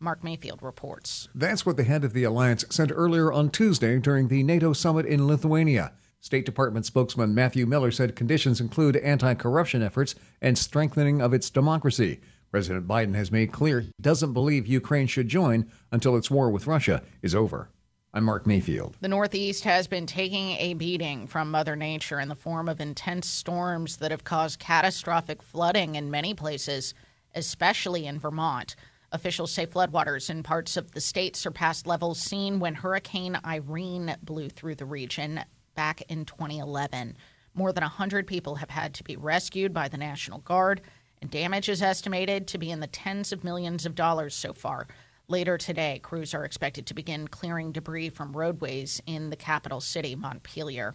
Mark 0.00 0.24
Mayfield 0.24 0.62
reports. 0.62 1.28
That's 1.34 1.66
what 1.66 1.76
the 1.76 1.84
head 1.84 2.04
of 2.04 2.12
the 2.12 2.24
alliance 2.24 2.64
said 2.70 2.92
earlier 2.94 3.32
on 3.32 3.50
Tuesday 3.50 3.98
during 3.98 4.28
the 4.28 4.42
NATO 4.44 4.72
summit 4.72 5.06
in 5.06 5.26
Lithuania. 5.26 5.92
State 6.20 6.46
Department 6.46 6.86
spokesman 6.86 7.34
Matthew 7.34 7.66
Miller 7.66 7.90
said 7.90 8.16
conditions 8.16 8.60
include 8.60 8.96
anti 8.96 9.34
corruption 9.34 9.82
efforts 9.82 10.14
and 10.40 10.56
strengthening 10.56 11.20
of 11.20 11.34
its 11.34 11.50
democracy. 11.50 12.20
President 12.50 12.88
Biden 12.88 13.14
has 13.14 13.30
made 13.30 13.52
clear 13.52 13.80
he 13.80 13.92
doesn't 14.00 14.32
believe 14.32 14.66
Ukraine 14.66 15.06
should 15.06 15.28
join 15.28 15.70
until 15.92 16.16
its 16.16 16.30
war 16.30 16.50
with 16.50 16.66
Russia 16.66 17.02
is 17.22 17.34
over. 17.34 17.68
I'm 18.14 18.24
Mark 18.24 18.46
Mayfield. 18.46 18.96
The 19.02 19.08
Northeast 19.08 19.64
has 19.64 19.86
been 19.86 20.06
taking 20.06 20.52
a 20.52 20.72
beating 20.72 21.26
from 21.26 21.50
Mother 21.50 21.76
Nature 21.76 22.20
in 22.20 22.28
the 22.28 22.34
form 22.34 22.68
of 22.68 22.80
intense 22.80 23.28
storms 23.28 23.98
that 23.98 24.10
have 24.10 24.24
caused 24.24 24.58
catastrophic 24.58 25.42
flooding 25.42 25.94
in 25.94 26.10
many 26.10 26.32
places, 26.32 26.94
especially 27.34 28.06
in 28.06 28.18
Vermont. 28.18 28.76
Officials 29.12 29.52
say 29.52 29.66
floodwaters 29.66 30.30
in 30.30 30.42
parts 30.42 30.78
of 30.78 30.92
the 30.92 31.02
state 31.02 31.36
surpassed 31.36 31.86
levels 31.86 32.18
seen 32.18 32.60
when 32.60 32.74
Hurricane 32.74 33.38
Irene 33.44 34.16
blew 34.22 34.48
through 34.48 34.76
the 34.76 34.86
region 34.86 35.44
back 35.74 36.00
in 36.08 36.24
2011. 36.24 37.14
More 37.54 37.72
than 37.72 37.82
100 37.82 38.26
people 38.26 38.56
have 38.56 38.70
had 38.70 38.94
to 38.94 39.04
be 39.04 39.16
rescued 39.16 39.74
by 39.74 39.88
the 39.88 39.96
National 39.96 40.38
Guard, 40.38 40.80
and 41.20 41.30
damage 41.30 41.68
is 41.68 41.82
estimated 41.82 42.46
to 42.48 42.58
be 42.58 42.70
in 42.70 42.80
the 42.80 42.86
tens 42.86 43.32
of 43.32 43.44
millions 43.44 43.86
of 43.86 43.94
dollars 43.94 44.34
so 44.34 44.52
far. 44.52 44.86
Later 45.28 45.58
today, 45.58 46.00
crews 46.02 46.32
are 46.32 46.44
expected 46.44 46.86
to 46.86 46.94
begin 46.94 47.28
clearing 47.28 47.72
debris 47.72 48.08
from 48.10 48.36
roadways 48.36 49.02
in 49.06 49.30
the 49.30 49.36
capital 49.36 49.80
city, 49.80 50.14
Montpelier. 50.14 50.94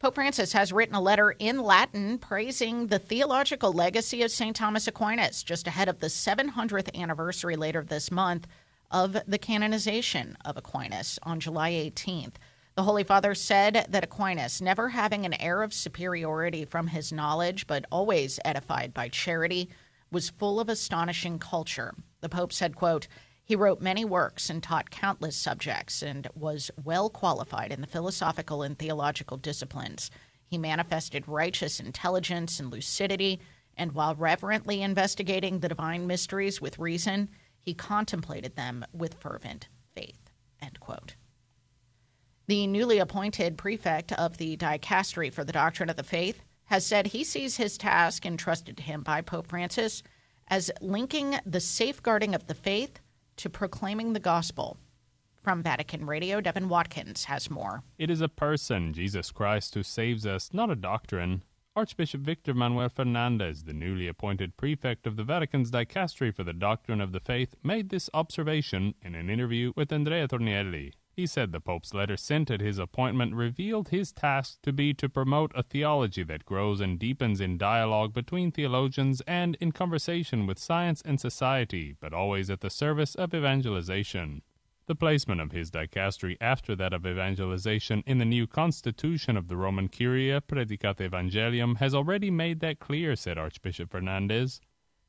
Pope 0.00 0.14
Francis 0.14 0.52
has 0.52 0.72
written 0.72 0.94
a 0.94 1.00
letter 1.00 1.32
in 1.38 1.58
Latin 1.58 2.18
praising 2.18 2.86
the 2.86 3.00
theological 3.00 3.72
legacy 3.72 4.22
of 4.22 4.30
St. 4.30 4.54
Thomas 4.54 4.86
Aquinas 4.86 5.42
just 5.42 5.66
ahead 5.66 5.88
of 5.88 5.98
the 5.98 6.06
700th 6.06 6.94
anniversary 6.96 7.56
later 7.56 7.82
this 7.82 8.10
month 8.10 8.46
of 8.90 9.16
the 9.26 9.38
canonization 9.38 10.36
of 10.44 10.56
Aquinas 10.56 11.18
on 11.24 11.40
July 11.40 11.72
18th. 11.72 12.34
The 12.78 12.84
Holy 12.84 13.02
Father 13.02 13.34
said 13.34 13.86
that 13.88 14.04
Aquinas, 14.04 14.62
never 14.62 14.90
having 14.90 15.26
an 15.26 15.34
air 15.34 15.64
of 15.64 15.74
superiority 15.74 16.64
from 16.64 16.86
his 16.86 17.12
knowledge, 17.12 17.66
but 17.66 17.84
always 17.90 18.38
edified 18.44 18.94
by 18.94 19.08
charity, 19.08 19.68
was 20.12 20.30
full 20.30 20.60
of 20.60 20.68
astonishing 20.68 21.40
culture. 21.40 21.92
The 22.20 22.28
Pope 22.28 22.52
said, 22.52 22.76
quote, 22.76 23.08
he 23.42 23.56
wrote 23.56 23.80
many 23.80 24.04
works 24.04 24.48
and 24.48 24.62
taught 24.62 24.92
countless 24.92 25.34
subjects 25.34 26.02
and 26.02 26.28
was 26.36 26.70
well 26.84 27.10
qualified 27.10 27.72
in 27.72 27.80
the 27.80 27.88
philosophical 27.88 28.62
and 28.62 28.78
theological 28.78 29.38
disciplines. 29.38 30.08
He 30.46 30.56
manifested 30.56 31.26
righteous 31.26 31.80
intelligence 31.80 32.60
and 32.60 32.70
lucidity, 32.70 33.40
and 33.76 33.90
while 33.90 34.14
reverently 34.14 34.82
investigating 34.82 35.58
the 35.58 35.68
divine 35.68 36.06
mysteries 36.06 36.60
with 36.60 36.78
reason, 36.78 37.28
he 37.58 37.74
contemplated 37.74 38.54
them 38.54 38.86
with 38.92 39.14
fervent 39.14 39.66
faith. 39.96 40.30
End 40.62 40.78
quote. 40.78 41.16
The 42.48 42.66
newly 42.66 42.98
appointed 42.98 43.58
prefect 43.58 44.10
of 44.12 44.38
the 44.38 44.56
dicastery 44.56 45.30
for 45.30 45.44
the 45.44 45.52
doctrine 45.52 45.90
of 45.90 45.96
the 45.96 46.02
faith 46.02 46.40
has 46.64 46.86
said 46.86 47.08
he 47.08 47.22
sees 47.22 47.58
his 47.58 47.76
task 47.76 48.24
entrusted 48.24 48.78
to 48.78 48.82
him 48.82 49.02
by 49.02 49.20
Pope 49.20 49.48
Francis 49.48 50.02
as 50.48 50.70
linking 50.80 51.38
the 51.44 51.60
safeguarding 51.60 52.34
of 52.34 52.46
the 52.46 52.54
faith 52.54 53.00
to 53.36 53.50
proclaiming 53.50 54.14
the 54.14 54.20
gospel. 54.20 54.78
From 55.34 55.62
Vatican 55.62 56.06
Radio, 56.06 56.40
Devin 56.40 56.70
Watkins 56.70 57.24
has 57.24 57.50
more. 57.50 57.82
It 57.98 58.08
is 58.08 58.22
a 58.22 58.30
person, 58.30 58.94
Jesus 58.94 59.30
Christ, 59.30 59.74
who 59.74 59.82
saves 59.82 60.24
us, 60.24 60.48
not 60.54 60.70
a 60.70 60.74
doctrine. 60.74 61.42
Archbishop 61.76 62.22
Victor 62.22 62.54
Manuel 62.54 62.88
Fernandez, 62.88 63.64
the 63.64 63.74
newly 63.74 64.08
appointed 64.08 64.56
prefect 64.56 65.06
of 65.06 65.16
the 65.16 65.22
Vatican's 65.22 65.70
dicastery 65.70 66.34
for 66.34 66.44
the 66.44 66.54
doctrine 66.54 67.02
of 67.02 67.12
the 67.12 67.20
faith, 67.20 67.56
made 67.62 67.90
this 67.90 68.08
observation 68.14 68.94
in 69.02 69.14
an 69.14 69.28
interview 69.28 69.74
with 69.76 69.92
Andrea 69.92 70.26
Tornielli. 70.26 70.94
He 71.18 71.26
said 71.26 71.50
the 71.50 71.58
Pope's 71.58 71.92
letter 71.94 72.16
sent 72.16 72.48
at 72.48 72.60
his 72.60 72.78
appointment 72.78 73.34
revealed 73.34 73.88
his 73.88 74.12
task 74.12 74.62
to 74.62 74.72
be 74.72 74.94
to 74.94 75.08
promote 75.08 75.50
a 75.52 75.64
theology 75.64 76.22
that 76.22 76.44
grows 76.44 76.80
and 76.80 76.96
deepens 76.96 77.40
in 77.40 77.58
dialogue 77.58 78.14
between 78.14 78.52
theologians 78.52 79.20
and 79.22 79.56
in 79.56 79.72
conversation 79.72 80.46
with 80.46 80.60
science 80.60 81.02
and 81.04 81.18
society, 81.18 81.96
but 81.98 82.12
always 82.12 82.50
at 82.50 82.60
the 82.60 82.70
service 82.70 83.16
of 83.16 83.34
evangelization. 83.34 84.42
The 84.86 84.94
placement 84.94 85.40
of 85.40 85.50
his 85.50 85.72
dicastery 85.72 86.36
after 86.40 86.76
that 86.76 86.92
of 86.92 87.04
evangelization 87.04 88.04
in 88.06 88.18
the 88.18 88.24
new 88.24 88.46
constitution 88.46 89.36
of 89.36 89.48
the 89.48 89.56
Roman 89.56 89.88
Curia, 89.88 90.40
Praedicate 90.40 91.00
Evangelium, 91.00 91.78
has 91.78 91.96
already 91.96 92.30
made 92.30 92.60
that 92.60 92.78
clear, 92.78 93.16
said 93.16 93.36
Archbishop 93.36 93.90
Fernandez. 93.90 94.60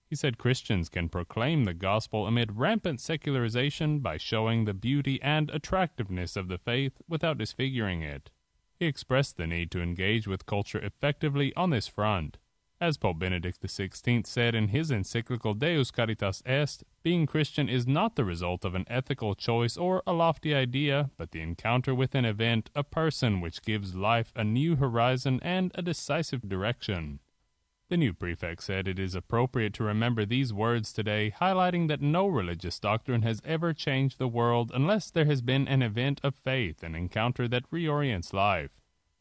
He 0.10 0.16
said 0.16 0.40
Christians 0.40 0.90
can 0.90 1.08
proclaim 1.08 1.66
the 1.66 1.74
gospel 1.76 2.26
amid 2.26 2.58
rampant 2.58 3.00
secularization 3.00 4.00
by 4.00 4.18
showing 4.18 4.66
the 4.66 4.74
beauty 4.74 5.22
and 5.22 5.52
attractiveness 5.52 6.36
of 6.36 6.48
the 6.48 6.58
faith 6.58 7.00
without 7.08 7.38
disfiguring 7.38 8.02
it. 8.02 8.32
He 8.80 8.88
expressed 8.88 9.38
the 9.38 9.46
need 9.46 9.70
to 9.72 9.84
engage 9.84 10.28
with 10.28 10.48
culture 10.48 10.80
effectively 10.80 11.54
on 11.56 11.70
this 11.70 11.88
front. 11.88 12.40
As 12.82 12.98
Pope 12.98 13.20
Benedict 13.20 13.62
XVI 13.62 14.26
said 14.26 14.56
in 14.56 14.70
his 14.70 14.90
encyclical 14.90 15.54
Deus 15.54 15.92
Caritas 15.92 16.42
Est, 16.46 16.84
being 17.04 17.28
Christian 17.28 17.70
is 17.70 17.86
not 17.86 18.16
the 18.16 18.24
result 18.24 18.66
of 18.66 18.74
an 18.74 18.86
ethical 18.88 19.36
choice 19.36 19.78
or 19.78 20.02
a 20.08 20.14
lofty 20.14 20.56
idea, 20.56 21.12
but 21.18 21.32
the 21.32 21.42
encounter 21.42 21.94
with 21.94 22.16
an 22.16 22.26
event, 22.26 22.72
a 22.74 22.84
person 22.84 23.42
which 23.42 23.62
gives 23.62 23.96
life 23.96 24.32
a 24.36 24.46
new 24.46 24.78
horizon 24.78 25.40
and 25.44 25.72
a 25.76 25.82
decisive 25.82 26.48
direction. 26.48 27.20
The 27.90 27.98
new 27.98 28.14
prefect 28.14 28.62
said 28.62 28.88
it 28.88 29.00
is 29.00 29.16
appropriate 29.16 29.74
to 29.74 29.84
remember 29.84 30.24
these 30.24 30.54
words 30.54 30.94
today, 30.94 31.34
highlighting 31.42 31.88
that 31.88 32.04
no 32.04 32.28
religious 32.28 32.80
doctrine 32.80 33.24
has 33.24 33.42
ever 33.44 33.74
changed 33.74 34.20
the 34.20 34.28
world 34.28 34.72
unless 34.76 35.10
there 35.10 35.26
has 35.26 35.42
been 35.42 35.68
an 35.68 35.82
event 35.82 36.22
of 36.24 36.36
faith, 36.36 36.84
an 36.84 36.94
encounter 36.94 37.48
that 37.48 37.70
reorients 37.72 38.32
life. 38.32 38.70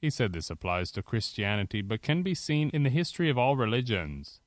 He 0.02 0.10
said 0.10 0.34
this 0.34 0.50
applies 0.50 0.90
to 0.92 1.02
Christianity 1.02 1.80
but 1.80 2.02
can 2.02 2.22
be 2.22 2.34
seen 2.34 2.68
in 2.74 2.82
the 2.82 2.90
history 2.90 3.30
of 3.30 3.38
all 3.38 3.56
religions. 3.56 4.40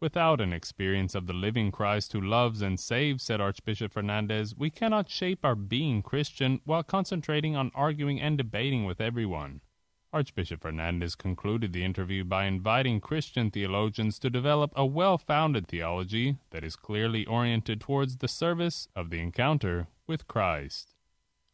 Without 0.00 0.42
an 0.42 0.52
experience 0.52 1.14
of 1.14 1.26
the 1.26 1.32
living 1.32 1.70
Christ 1.70 2.12
who 2.12 2.20
loves 2.20 2.60
and 2.60 2.78
saves, 2.78 3.22
said 3.22 3.40
Archbishop 3.40 3.94
Fernandez, 3.94 4.54
we 4.54 4.68
cannot 4.68 5.08
shape 5.08 5.46
our 5.46 5.54
being 5.54 6.02
Christian 6.02 6.60
while 6.66 6.82
concentrating 6.82 7.56
on 7.56 7.72
arguing 7.74 8.20
and 8.20 8.36
debating 8.36 8.84
with 8.84 9.00
everyone. 9.00 9.62
Archbishop 10.12 10.60
Fernandez 10.60 11.14
concluded 11.14 11.72
the 11.72 11.84
interview 11.84 12.22
by 12.22 12.44
inviting 12.44 13.00
Christian 13.00 13.50
theologians 13.50 14.18
to 14.18 14.28
develop 14.28 14.70
a 14.76 14.84
well 14.84 15.16
founded 15.16 15.66
theology 15.66 16.36
that 16.50 16.62
is 16.62 16.76
clearly 16.76 17.24
oriented 17.24 17.80
towards 17.80 18.18
the 18.18 18.28
service 18.28 18.88
of 18.94 19.08
the 19.08 19.20
encounter 19.20 19.86
with 20.06 20.28
Christ. 20.28 20.94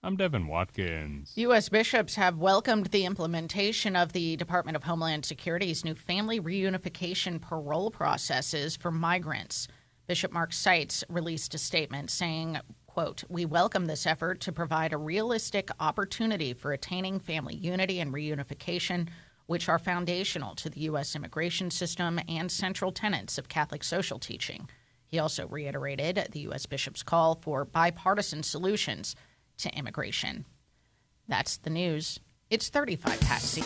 I'm 0.03 0.17
Devin 0.17 0.49
Watkins. 0.49 1.33
U.S. 1.37 1.69
bishops 1.69 2.17
have 2.17 2.39
welcomed 2.39 2.87
the 2.87 3.05
implementation 3.05 3.95
of 3.95 4.13
the 4.13 4.37
Department 4.37 4.77
of 4.77 4.85
Homeland 4.85 5.25
Security's 5.25 5.85
new 5.85 5.95
family 5.95 6.41
reunification 6.41 7.41
parole 7.41 7.93
processes 7.93 8.75
for 8.75 8.91
migrants. 8.91 9.69
Bishop 10.09 10.33
Mark 10.33 10.53
Seitz 10.53 11.05
released 11.09 11.55
a 11.55 11.59
statement 11.59 12.11
saying, 12.11 12.59
quote, 12.99 13.23
We 13.29 13.45
welcome 13.45 13.87
this 13.87 14.07
effort 14.07 14.41
to 14.41 14.51
provide 14.51 14.93
a 14.93 14.97
realistic 14.97 15.71
opportunity 15.79 16.53
for 16.53 16.73
attaining 16.73 17.21
family 17.21 17.55
unity 17.55 18.01
and 18.01 18.13
reunification, 18.13 19.07
which 19.47 19.69
are 19.69 19.79
foundational 19.79 20.57
to 20.57 20.69
the 20.69 20.81
U.S. 20.81 21.15
immigration 21.15 21.71
system 21.71 22.19
and 22.29 22.51
central 22.51 22.91
tenets 22.91 23.39
of 23.39 23.49
Catholic 23.49 23.85
social 23.85 24.19
teaching. 24.19 24.69
He 25.07 25.21
also 25.21 25.47
reiterated 25.47 26.27
the 26.33 26.41
U.S. 26.41 26.67
bishop's 26.67 27.05
call 27.05 27.37
for 27.37 27.65
bipartisan 27.65 28.43
solutions 28.43 29.15
to 29.59 29.73
immigration. 29.79 30.45
That's 31.29 31.57
the 31.57 31.71
news. 31.71 32.19
It's 32.51 32.69
35 32.69 33.21
past. 33.21 33.59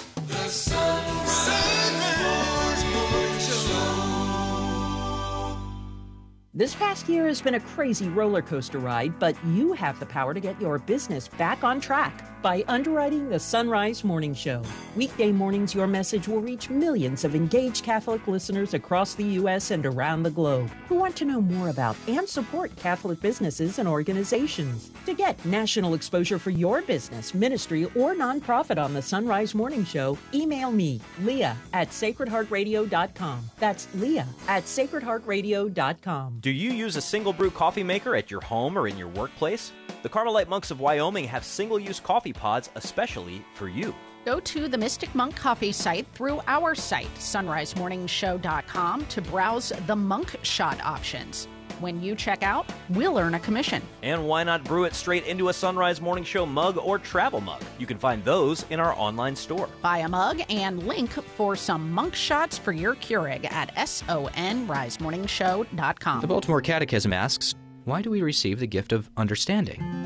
This 6.54 6.74
past 6.74 7.08
year 7.08 7.26
has 7.28 7.40
been 7.40 7.54
a 7.54 7.60
crazy 7.60 8.10
roller 8.10 8.42
coaster 8.42 8.78
ride, 8.78 9.18
but 9.18 9.34
you 9.46 9.72
have 9.72 9.98
the 9.98 10.04
power 10.04 10.34
to 10.34 10.40
get 10.40 10.60
your 10.60 10.78
business 10.78 11.26
back 11.26 11.64
on 11.64 11.80
track 11.80 12.31
by 12.42 12.64
underwriting 12.66 13.28
the 13.28 13.38
Sunrise 13.38 14.02
Morning 14.02 14.34
Show. 14.34 14.62
Weekday 14.96 15.30
mornings, 15.30 15.74
your 15.74 15.86
message 15.86 16.26
will 16.26 16.40
reach 16.40 16.68
millions 16.68 17.24
of 17.24 17.34
engaged 17.34 17.84
Catholic 17.84 18.26
listeners 18.26 18.74
across 18.74 19.14
the 19.14 19.24
U.S. 19.24 19.70
and 19.70 19.86
around 19.86 20.24
the 20.24 20.30
globe 20.30 20.68
who 20.88 20.96
want 20.96 21.14
to 21.16 21.24
know 21.24 21.40
more 21.40 21.68
about 21.68 21.96
and 22.08 22.28
support 22.28 22.74
Catholic 22.76 23.20
businesses 23.20 23.78
and 23.78 23.88
organizations. 23.88 24.90
To 25.06 25.14
get 25.14 25.42
national 25.44 25.94
exposure 25.94 26.38
for 26.38 26.50
your 26.50 26.82
business, 26.82 27.32
ministry, 27.32 27.84
or 27.94 28.14
nonprofit 28.14 28.82
on 28.82 28.92
the 28.92 29.02
Sunrise 29.02 29.54
Morning 29.54 29.84
Show, 29.84 30.18
email 30.34 30.72
me, 30.72 31.00
Leah 31.22 31.56
at 31.72 31.90
sacredheartradio.com. 31.90 33.50
That's 33.58 33.86
Leah 33.94 34.26
at 34.48 34.64
sacredheartradio.com. 34.64 36.38
Do 36.40 36.50
you 36.50 36.70
use 36.70 36.96
a 36.96 37.00
single 37.00 37.32
brew 37.32 37.50
coffee 37.50 37.84
maker 37.84 38.16
at 38.16 38.30
your 38.30 38.40
home 38.40 38.76
or 38.76 38.88
in 38.88 38.98
your 38.98 39.08
workplace? 39.08 39.72
The 40.02 40.08
Carmelite 40.08 40.48
monks 40.48 40.72
of 40.72 40.80
Wyoming 40.80 41.26
have 41.26 41.44
single 41.44 41.78
use 41.78 42.00
coffee 42.00 42.31
pods 42.32 42.70
especially 42.74 43.44
for 43.54 43.68
you. 43.68 43.94
Go 44.24 44.40
to 44.40 44.68
the 44.68 44.78
Mystic 44.78 45.14
Monk 45.14 45.34
Coffee 45.34 45.72
site 45.72 46.06
through 46.14 46.40
our 46.46 46.74
site, 46.74 47.12
sunrisemorningshow.com, 47.16 49.06
to 49.06 49.22
browse 49.22 49.72
the 49.86 49.96
monk 49.96 50.36
shot 50.42 50.78
options. 50.84 51.48
When 51.80 52.00
you 52.00 52.14
check 52.14 52.44
out, 52.44 52.72
we'll 52.90 53.18
earn 53.18 53.34
a 53.34 53.40
commission. 53.40 53.82
And 54.04 54.28
why 54.28 54.44
not 54.44 54.62
brew 54.62 54.84
it 54.84 54.94
straight 54.94 55.26
into 55.26 55.48
a 55.48 55.52
Sunrise 55.52 56.00
Morning 56.00 56.22
Show 56.22 56.46
mug 56.46 56.78
or 56.78 57.00
travel 57.00 57.40
mug? 57.40 57.60
You 57.76 57.88
can 57.88 57.98
find 57.98 58.24
those 58.24 58.64
in 58.70 58.78
our 58.78 58.96
online 58.96 59.34
store. 59.34 59.68
Buy 59.82 59.98
a 59.98 60.08
mug 60.08 60.42
and 60.48 60.86
link 60.86 61.10
for 61.10 61.56
some 61.56 61.90
monk 61.90 62.14
shots 62.14 62.56
for 62.56 62.70
your 62.70 62.94
Keurig 62.94 63.50
at 63.50 63.74
sunrisemorningshow.com. 63.74 66.20
The 66.20 66.26
Baltimore 66.28 66.60
Catechism 66.60 67.12
asks, 67.12 67.56
Why 67.84 68.00
do 68.00 68.10
we 68.10 68.22
receive 68.22 68.60
the 68.60 68.68
gift 68.68 68.92
of 68.92 69.10
understanding? 69.16 70.01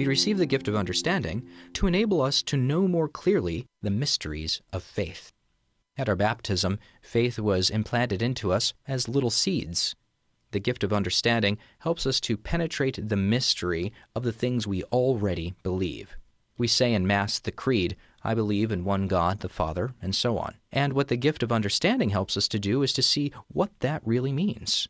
We 0.00 0.06
receive 0.06 0.38
the 0.38 0.46
gift 0.46 0.66
of 0.66 0.76
understanding 0.76 1.46
to 1.74 1.86
enable 1.86 2.22
us 2.22 2.42
to 2.44 2.56
know 2.56 2.88
more 2.88 3.06
clearly 3.06 3.66
the 3.82 3.90
mysteries 3.90 4.62
of 4.72 4.82
faith. 4.82 5.30
At 5.98 6.08
our 6.08 6.16
baptism, 6.16 6.78
faith 7.02 7.38
was 7.38 7.68
implanted 7.68 8.22
into 8.22 8.50
us 8.50 8.72
as 8.88 9.10
little 9.10 9.28
seeds. 9.28 9.94
The 10.52 10.58
gift 10.58 10.82
of 10.84 10.94
understanding 10.94 11.58
helps 11.80 12.06
us 12.06 12.18
to 12.20 12.38
penetrate 12.38 13.10
the 13.10 13.16
mystery 13.16 13.92
of 14.16 14.22
the 14.22 14.32
things 14.32 14.66
we 14.66 14.84
already 14.84 15.52
believe. 15.62 16.16
We 16.56 16.66
say 16.66 16.94
in 16.94 17.06
Mass 17.06 17.38
the 17.38 17.52
Creed, 17.52 17.94
I 18.24 18.32
believe 18.32 18.72
in 18.72 18.84
one 18.84 19.06
God, 19.06 19.40
the 19.40 19.50
Father, 19.50 19.92
and 20.00 20.14
so 20.14 20.38
on. 20.38 20.54
And 20.72 20.94
what 20.94 21.08
the 21.08 21.16
gift 21.16 21.42
of 21.42 21.52
understanding 21.52 22.08
helps 22.08 22.38
us 22.38 22.48
to 22.48 22.58
do 22.58 22.82
is 22.82 22.94
to 22.94 23.02
see 23.02 23.34
what 23.48 23.78
that 23.80 24.00
really 24.06 24.32
means. 24.32 24.88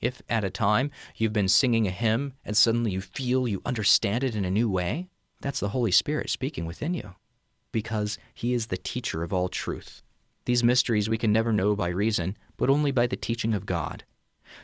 If 0.00 0.22
at 0.28 0.44
a 0.44 0.50
time 0.50 0.90
you've 1.16 1.32
been 1.32 1.48
singing 1.48 1.86
a 1.86 1.90
hymn 1.90 2.34
and 2.44 2.56
suddenly 2.56 2.92
you 2.92 3.00
feel 3.00 3.48
you 3.48 3.62
understand 3.64 4.24
it 4.24 4.34
in 4.34 4.44
a 4.44 4.50
new 4.50 4.70
way, 4.70 5.08
that's 5.40 5.60
the 5.60 5.70
Holy 5.70 5.90
Spirit 5.90 6.30
speaking 6.30 6.66
within 6.66 6.94
you, 6.94 7.14
because 7.72 8.18
He 8.34 8.52
is 8.52 8.66
the 8.66 8.76
teacher 8.76 9.22
of 9.22 9.32
all 9.32 9.48
truth. 9.48 10.02
These 10.44 10.64
mysteries 10.64 11.08
we 11.08 11.18
can 11.18 11.32
never 11.32 11.52
know 11.52 11.76
by 11.76 11.88
reason, 11.88 12.36
but 12.56 12.70
only 12.70 12.90
by 12.90 13.06
the 13.06 13.16
teaching 13.16 13.54
of 13.54 13.66
God. 13.66 14.04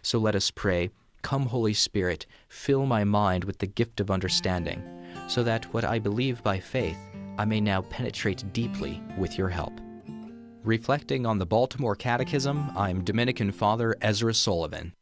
So 0.03 0.19
let 0.19 0.35
us 0.35 0.51
pray, 0.51 0.91
Come, 1.23 1.47
Holy 1.47 1.75
Spirit, 1.75 2.27
fill 2.49 2.87
my 2.87 3.05
mind 3.05 3.45
with 3.45 3.59
the 3.59 3.67
gift 3.67 4.01
of 4.01 4.11
understanding, 4.11 4.83
so 5.27 5.43
that 5.43 5.73
what 5.73 5.85
I 5.85 5.99
believe 5.99 6.43
by 6.43 6.61
faith 6.61 6.99
I 7.39 7.45
may 7.45 7.61
now 7.61 7.83
penetrate 7.83 8.53
deeply 8.53 9.03
with 9.19 9.37
your 9.37 9.49
help. 9.49 9.73
Reflecting 10.63 11.27
on 11.27 11.39
the 11.39 11.47
Baltimore 11.47 11.97
Catechism, 11.97 12.71
I'm 12.77 13.05
Dominican 13.05 13.53
Father 13.53 13.97
Ezra 14.01 14.33
Sullivan. 14.33 14.95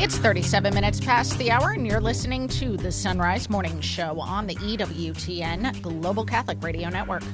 It's 0.00 0.16
37 0.16 0.72
minutes 0.74 1.00
past 1.00 1.36
the 1.38 1.50
hour, 1.50 1.72
and 1.72 1.84
you're 1.84 2.00
listening 2.00 2.46
to 2.50 2.76
the 2.76 2.92
Sunrise 2.92 3.50
Morning 3.50 3.80
Show 3.80 4.20
on 4.20 4.46
the 4.46 4.54
EWTN 4.54 5.82
Global 5.82 6.24
Catholic 6.24 6.62
Radio 6.62 6.88
Network. 6.88 7.24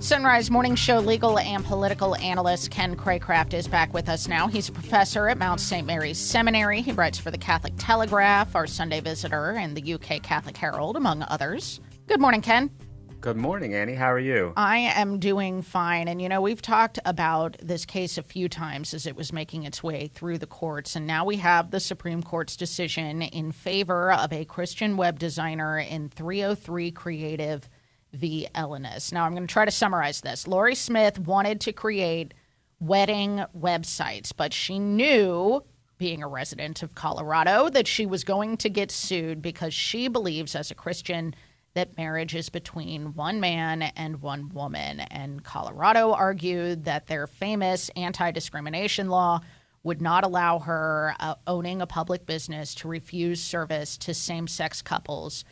Sunrise 0.00 0.50
Morning 0.50 0.74
Show 0.74 0.98
legal 0.98 1.38
and 1.38 1.64
political 1.64 2.14
analyst 2.16 2.70
Ken 2.70 2.94
Craycraft 2.94 3.54
is 3.54 3.66
back 3.66 3.94
with 3.94 4.10
us 4.10 4.28
now. 4.28 4.48
He's 4.48 4.68
a 4.68 4.72
professor 4.72 5.30
at 5.30 5.38
Mount 5.38 5.60
St. 5.60 5.86
Mary's 5.86 6.18
Seminary. 6.18 6.82
He 6.82 6.92
writes 6.92 7.18
for 7.18 7.30
the 7.30 7.38
Catholic 7.38 7.72
Telegraph, 7.78 8.54
our 8.54 8.66
Sunday 8.66 9.00
Visitor, 9.00 9.52
and 9.52 9.74
the 9.74 9.94
UK 9.94 10.22
Catholic 10.22 10.58
Herald, 10.58 10.98
among 10.98 11.22
others. 11.22 11.80
Good 12.06 12.20
morning, 12.20 12.42
Ken. 12.42 12.70
Good 13.20 13.36
morning, 13.36 13.74
Annie. 13.74 13.96
How 13.96 14.10
are 14.10 14.18
you? 14.18 14.54
I 14.56 14.78
am 14.78 15.18
doing 15.18 15.60
fine. 15.60 16.08
And, 16.08 16.22
you 16.22 16.28
know, 16.30 16.40
we've 16.40 16.62
talked 16.62 16.98
about 17.04 17.58
this 17.62 17.84
case 17.84 18.16
a 18.16 18.22
few 18.22 18.48
times 18.48 18.94
as 18.94 19.06
it 19.06 19.14
was 19.14 19.30
making 19.30 19.64
its 19.64 19.82
way 19.82 20.06
through 20.06 20.38
the 20.38 20.46
courts. 20.46 20.96
And 20.96 21.06
now 21.06 21.26
we 21.26 21.36
have 21.36 21.70
the 21.70 21.80
Supreme 21.80 22.22
Court's 22.22 22.56
decision 22.56 23.20
in 23.20 23.52
favor 23.52 24.10
of 24.10 24.32
a 24.32 24.46
Christian 24.46 24.96
web 24.96 25.18
designer 25.18 25.78
in 25.78 26.08
303 26.08 26.92
Creative 26.92 27.68
v. 28.14 28.48
Elenis. 28.54 29.12
Now, 29.12 29.26
I'm 29.26 29.32
going 29.32 29.46
to 29.46 29.52
try 29.52 29.66
to 29.66 29.70
summarize 29.70 30.22
this. 30.22 30.48
Lorie 30.48 30.74
Smith 30.74 31.18
wanted 31.18 31.60
to 31.60 31.74
create 31.74 32.32
wedding 32.80 33.44
websites, 33.54 34.32
but 34.34 34.54
she 34.54 34.78
knew, 34.78 35.62
being 35.98 36.22
a 36.22 36.28
resident 36.28 36.82
of 36.82 36.94
Colorado, 36.94 37.68
that 37.68 37.86
she 37.86 38.06
was 38.06 38.24
going 38.24 38.56
to 38.56 38.70
get 38.70 38.90
sued 38.90 39.42
because 39.42 39.74
she 39.74 40.08
believes, 40.08 40.56
as 40.56 40.70
a 40.70 40.74
Christian, 40.74 41.34
that 41.74 41.96
marriage 41.96 42.34
is 42.34 42.48
between 42.48 43.14
one 43.14 43.40
man 43.40 43.82
and 43.82 44.20
one 44.22 44.48
woman. 44.50 45.00
And 45.00 45.42
Colorado 45.44 46.12
argued 46.12 46.84
that 46.84 47.06
their 47.06 47.26
famous 47.26 47.90
anti 47.96 48.30
discrimination 48.30 49.08
law 49.08 49.40
would 49.82 50.02
not 50.02 50.24
allow 50.24 50.58
her 50.58 51.14
uh, 51.20 51.34
owning 51.46 51.80
a 51.80 51.86
public 51.86 52.26
business 52.26 52.74
to 52.74 52.88
refuse 52.88 53.42
service 53.42 53.96
to 53.98 54.12
same 54.12 54.46
sex 54.46 54.82
couples 54.82 55.44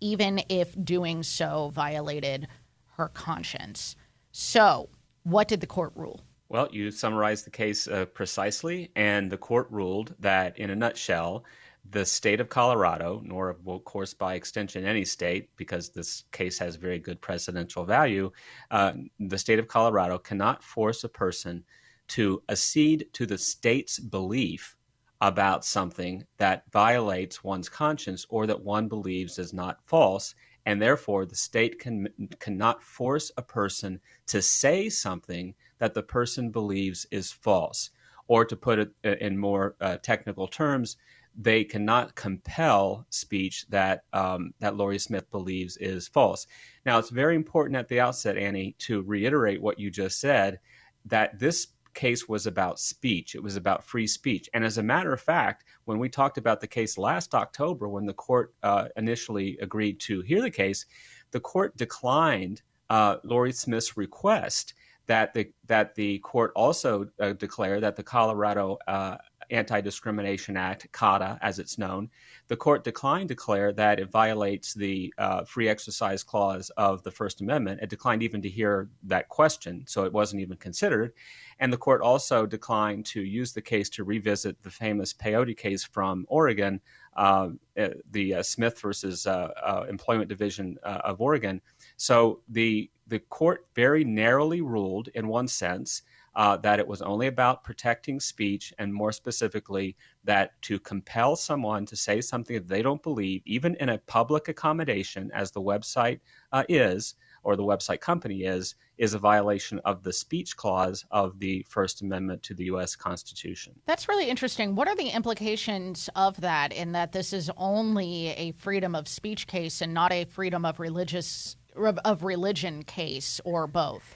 even 0.00 0.42
if 0.48 0.74
doing 0.84 1.22
so 1.22 1.70
violated 1.74 2.48
her 2.96 3.08
conscience. 3.08 3.96
So, 4.32 4.88
what 5.22 5.48
did 5.48 5.60
the 5.60 5.66
court 5.66 5.92
rule? 5.94 6.20
Well, 6.48 6.68
you 6.70 6.90
summarized 6.90 7.46
the 7.46 7.50
case 7.50 7.88
uh, 7.88 8.06
precisely, 8.06 8.90
and 8.94 9.30
the 9.30 9.38
court 9.38 9.66
ruled 9.70 10.14
that, 10.20 10.58
in 10.58 10.70
a 10.70 10.76
nutshell, 10.76 11.44
the 11.90 12.04
state 12.04 12.40
of 12.40 12.48
Colorado, 12.48 13.22
nor 13.24 13.48
of 13.50 13.84
course 13.84 14.14
by 14.14 14.34
extension 14.34 14.84
any 14.84 15.04
state, 15.04 15.50
because 15.56 15.90
this 15.90 16.24
case 16.32 16.58
has 16.58 16.76
very 16.76 16.98
good 16.98 17.20
precedential 17.20 17.86
value, 17.86 18.30
uh, 18.70 18.92
the 19.18 19.38
state 19.38 19.58
of 19.58 19.68
Colorado 19.68 20.18
cannot 20.18 20.62
force 20.62 21.04
a 21.04 21.08
person 21.08 21.64
to 22.08 22.42
accede 22.48 23.06
to 23.12 23.26
the 23.26 23.38
state's 23.38 23.98
belief 23.98 24.76
about 25.20 25.64
something 25.64 26.24
that 26.36 26.64
violates 26.70 27.42
one's 27.42 27.68
conscience 27.68 28.26
or 28.28 28.46
that 28.46 28.62
one 28.62 28.86
believes 28.86 29.38
is 29.38 29.52
not 29.52 29.80
false 29.86 30.34
and 30.66 30.82
therefore 30.82 31.24
the 31.24 31.36
state 31.36 31.78
can 31.78 32.08
cannot 32.40 32.82
force 32.82 33.30
a 33.36 33.42
person 33.42 34.00
to 34.26 34.42
say 34.42 34.88
something 34.88 35.54
that 35.78 35.94
the 35.94 36.02
person 36.02 36.50
believes 36.50 37.06
is 37.10 37.30
false. 37.30 37.90
Or 38.28 38.44
to 38.44 38.56
put 38.56 38.80
it 38.80 38.90
in 39.04 39.38
more 39.38 39.76
uh, 39.80 39.98
technical 39.98 40.48
terms 40.48 40.96
they 41.36 41.64
cannot 41.64 42.14
compel 42.14 43.06
speech 43.10 43.66
that 43.68 44.04
um, 44.12 44.52
that 44.60 44.76
Lorie 44.76 44.98
Smith 44.98 45.30
believes 45.30 45.76
is 45.76 46.08
false. 46.08 46.46
Now, 46.84 46.98
it's 46.98 47.10
very 47.10 47.36
important 47.36 47.76
at 47.76 47.88
the 47.88 48.00
outset, 48.00 48.38
Annie, 48.38 48.74
to 48.80 49.02
reiterate 49.02 49.60
what 49.60 49.78
you 49.78 49.90
just 49.90 50.18
said 50.18 50.60
that 51.04 51.38
this 51.38 51.68
case 51.94 52.28
was 52.28 52.46
about 52.46 52.78
speech. 52.78 53.34
It 53.34 53.42
was 53.42 53.56
about 53.56 53.84
free 53.84 54.06
speech. 54.06 54.48
And 54.54 54.64
as 54.64 54.78
a 54.78 54.82
matter 54.82 55.12
of 55.12 55.20
fact, 55.20 55.64
when 55.84 55.98
we 55.98 56.08
talked 56.08 56.38
about 56.38 56.60
the 56.60 56.66
case 56.66 56.98
last 56.98 57.34
October, 57.34 57.88
when 57.88 58.06
the 58.06 58.12
court 58.12 58.54
uh, 58.62 58.88
initially 58.96 59.58
agreed 59.60 59.98
to 60.00 60.20
hear 60.20 60.42
the 60.42 60.50
case, 60.50 60.86
the 61.32 61.40
court 61.40 61.76
declined 61.76 62.62
uh, 62.90 63.16
Lorie 63.24 63.52
Smith's 63.52 63.96
request 63.96 64.74
that 65.06 65.34
the 65.34 65.50
that 65.66 65.94
the 65.94 66.18
court 66.18 66.52
also 66.54 67.08
uh, 67.20 67.32
declare 67.32 67.80
that 67.80 67.96
the 67.96 68.02
Colorado 68.02 68.76
uh, 68.86 69.16
Anti 69.50 69.80
Discrimination 69.80 70.56
Act, 70.56 70.90
CADA 70.92 71.38
as 71.42 71.58
it's 71.58 71.78
known, 71.78 72.10
the 72.48 72.56
court 72.56 72.84
declined 72.84 73.28
to 73.28 73.34
declare 73.34 73.72
that 73.72 74.00
it 74.00 74.10
violates 74.10 74.74
the 74.74 75.12
uh, 75.18 75.44
free 75.44 75.68
exercise 75.68 76.22
clause 76.22 76.70
of 76.76 77.02
the 77.02 77.10
First 77.10 77.40
Amendment. 77.40 77.80
It 77.82 77.90
declined 77.90 78.22
even 78.22 78.40
to 78.42 78.48
hear 78.48 78.88
that 79.04 79.28
question, 79.28 79.84
so 79.86 80.04
it 80.04 80.12
wasn't 80.12 80.42
even 80.42 80.56
considered. 80.56 81.12
And 81.58 81.72
the 81.72 81.78
court 81.78 82.02
also 82.02 82.46
declined 82.46 83.06
to 83.06 83.22
use 83.22 83.52
the 83.52 83.62
case 83.62 83.88
to 83.90 84.04
revisit 84.04 84.62
the 84.62 84.70
famous 84.70 85.12
Peyote 85.12 85.56
case 85.56 85.84
from 85.84 86.26
Oregon, 86.28 86.80
uh, 87.16 87.50
uh 87.78 87.88
the 88.10 88.34
uh, 88.34 88.42
Smith 88.42 88.80
versus 88.80 89.26
uh, 89.26 89.48
uh, 89.62 89.86
Employment 89.88 90.28
Division 90.28 90.76
of 90.82 91.20
Oregon. 91.20 91.60
So 91.96 92.40
the 92.48 92.90
the 93.08 93.20
court 93.20 93.66
very 93.74 94.04
narrowly 94.04 94.60
ruled, 94.60 95.08
in 95.14 95.28
one 95.28 95.48
sense, 95.48 96.02
uh, 96.36 96.56
that 96.58 96.78
it 96.78 96.86
was 96.86 97.00
only 97.00 97.26
about 97.26 97.64
protecting 97.64 98.20
speech, 98.20 98.72
and 98.78 98.92
more 98.92 99.10
specifically, 99.10 99.96
that 100.22 100.50
to 100.60 100.78
compel 100.78 101.34
someone 101.34 101.86
to 101.86 101.96
say 101.96 102.20
something 102.20 102.54
that 102.54 102.68
they 102.68 102.82
don't 102.82 103.02
believe, 103.02 103.40
even 103.46 103.74
in 103.76 103.88
a 103.88 103.98
public 103.98 104.48
accommodation, 104.48 105.30
as 105.34 105.50
the 105.50 105.60
website 105.60 106.20
uh, 106.52 106.62
is, 106.68 107.14
or 107.42 107.56
the 107.56 107.62
website 107.62 108.00
company 108.00 108.42
is, 108.42 108.74
is 108.98 109.14
a 109.14 109.18
violation 109.18 109.80
of 109.86 110.02
the 110.02 110.12
speech 110.12 110.56
clause 110.56 111.06
of 111.10 111.38
the 111.38 111.64
First 111.70 112.02
Amendment 112.02 112.42
to 112.42 112.54
the 112.54 112.64
U.S. 112.64 112.94
Constitution. 112.94 113.72
That's 113.86 114.08
really 114.08 114.28
interesting. 114.28 114.74
What 114.74 114.88
are 114.88 114.96
the 114.96 115.08
implications 115.08 116.10
of 116.16 116.38
that 116.42 116.70
in 116.72 116.92
that 116.92 117.12
this 117.12 117.32
is 117.32 117.50
only 117.56 118.28
a 118.28 118.52
freedom 118.52 118.94
of 118.94 119.08
speech 119.08 119.46
case 119.46 119.80
and 119.80 119.94
not 119.94 120.12
a 120.12 120.24
freedom 120.24 120.66
of 120.66 120.80
religious 120.80 121.56
of 122.04 122.24
religion 122.24 122.82
case 122.82 123.40
or 123.44 123.66
both? 123.66 124.14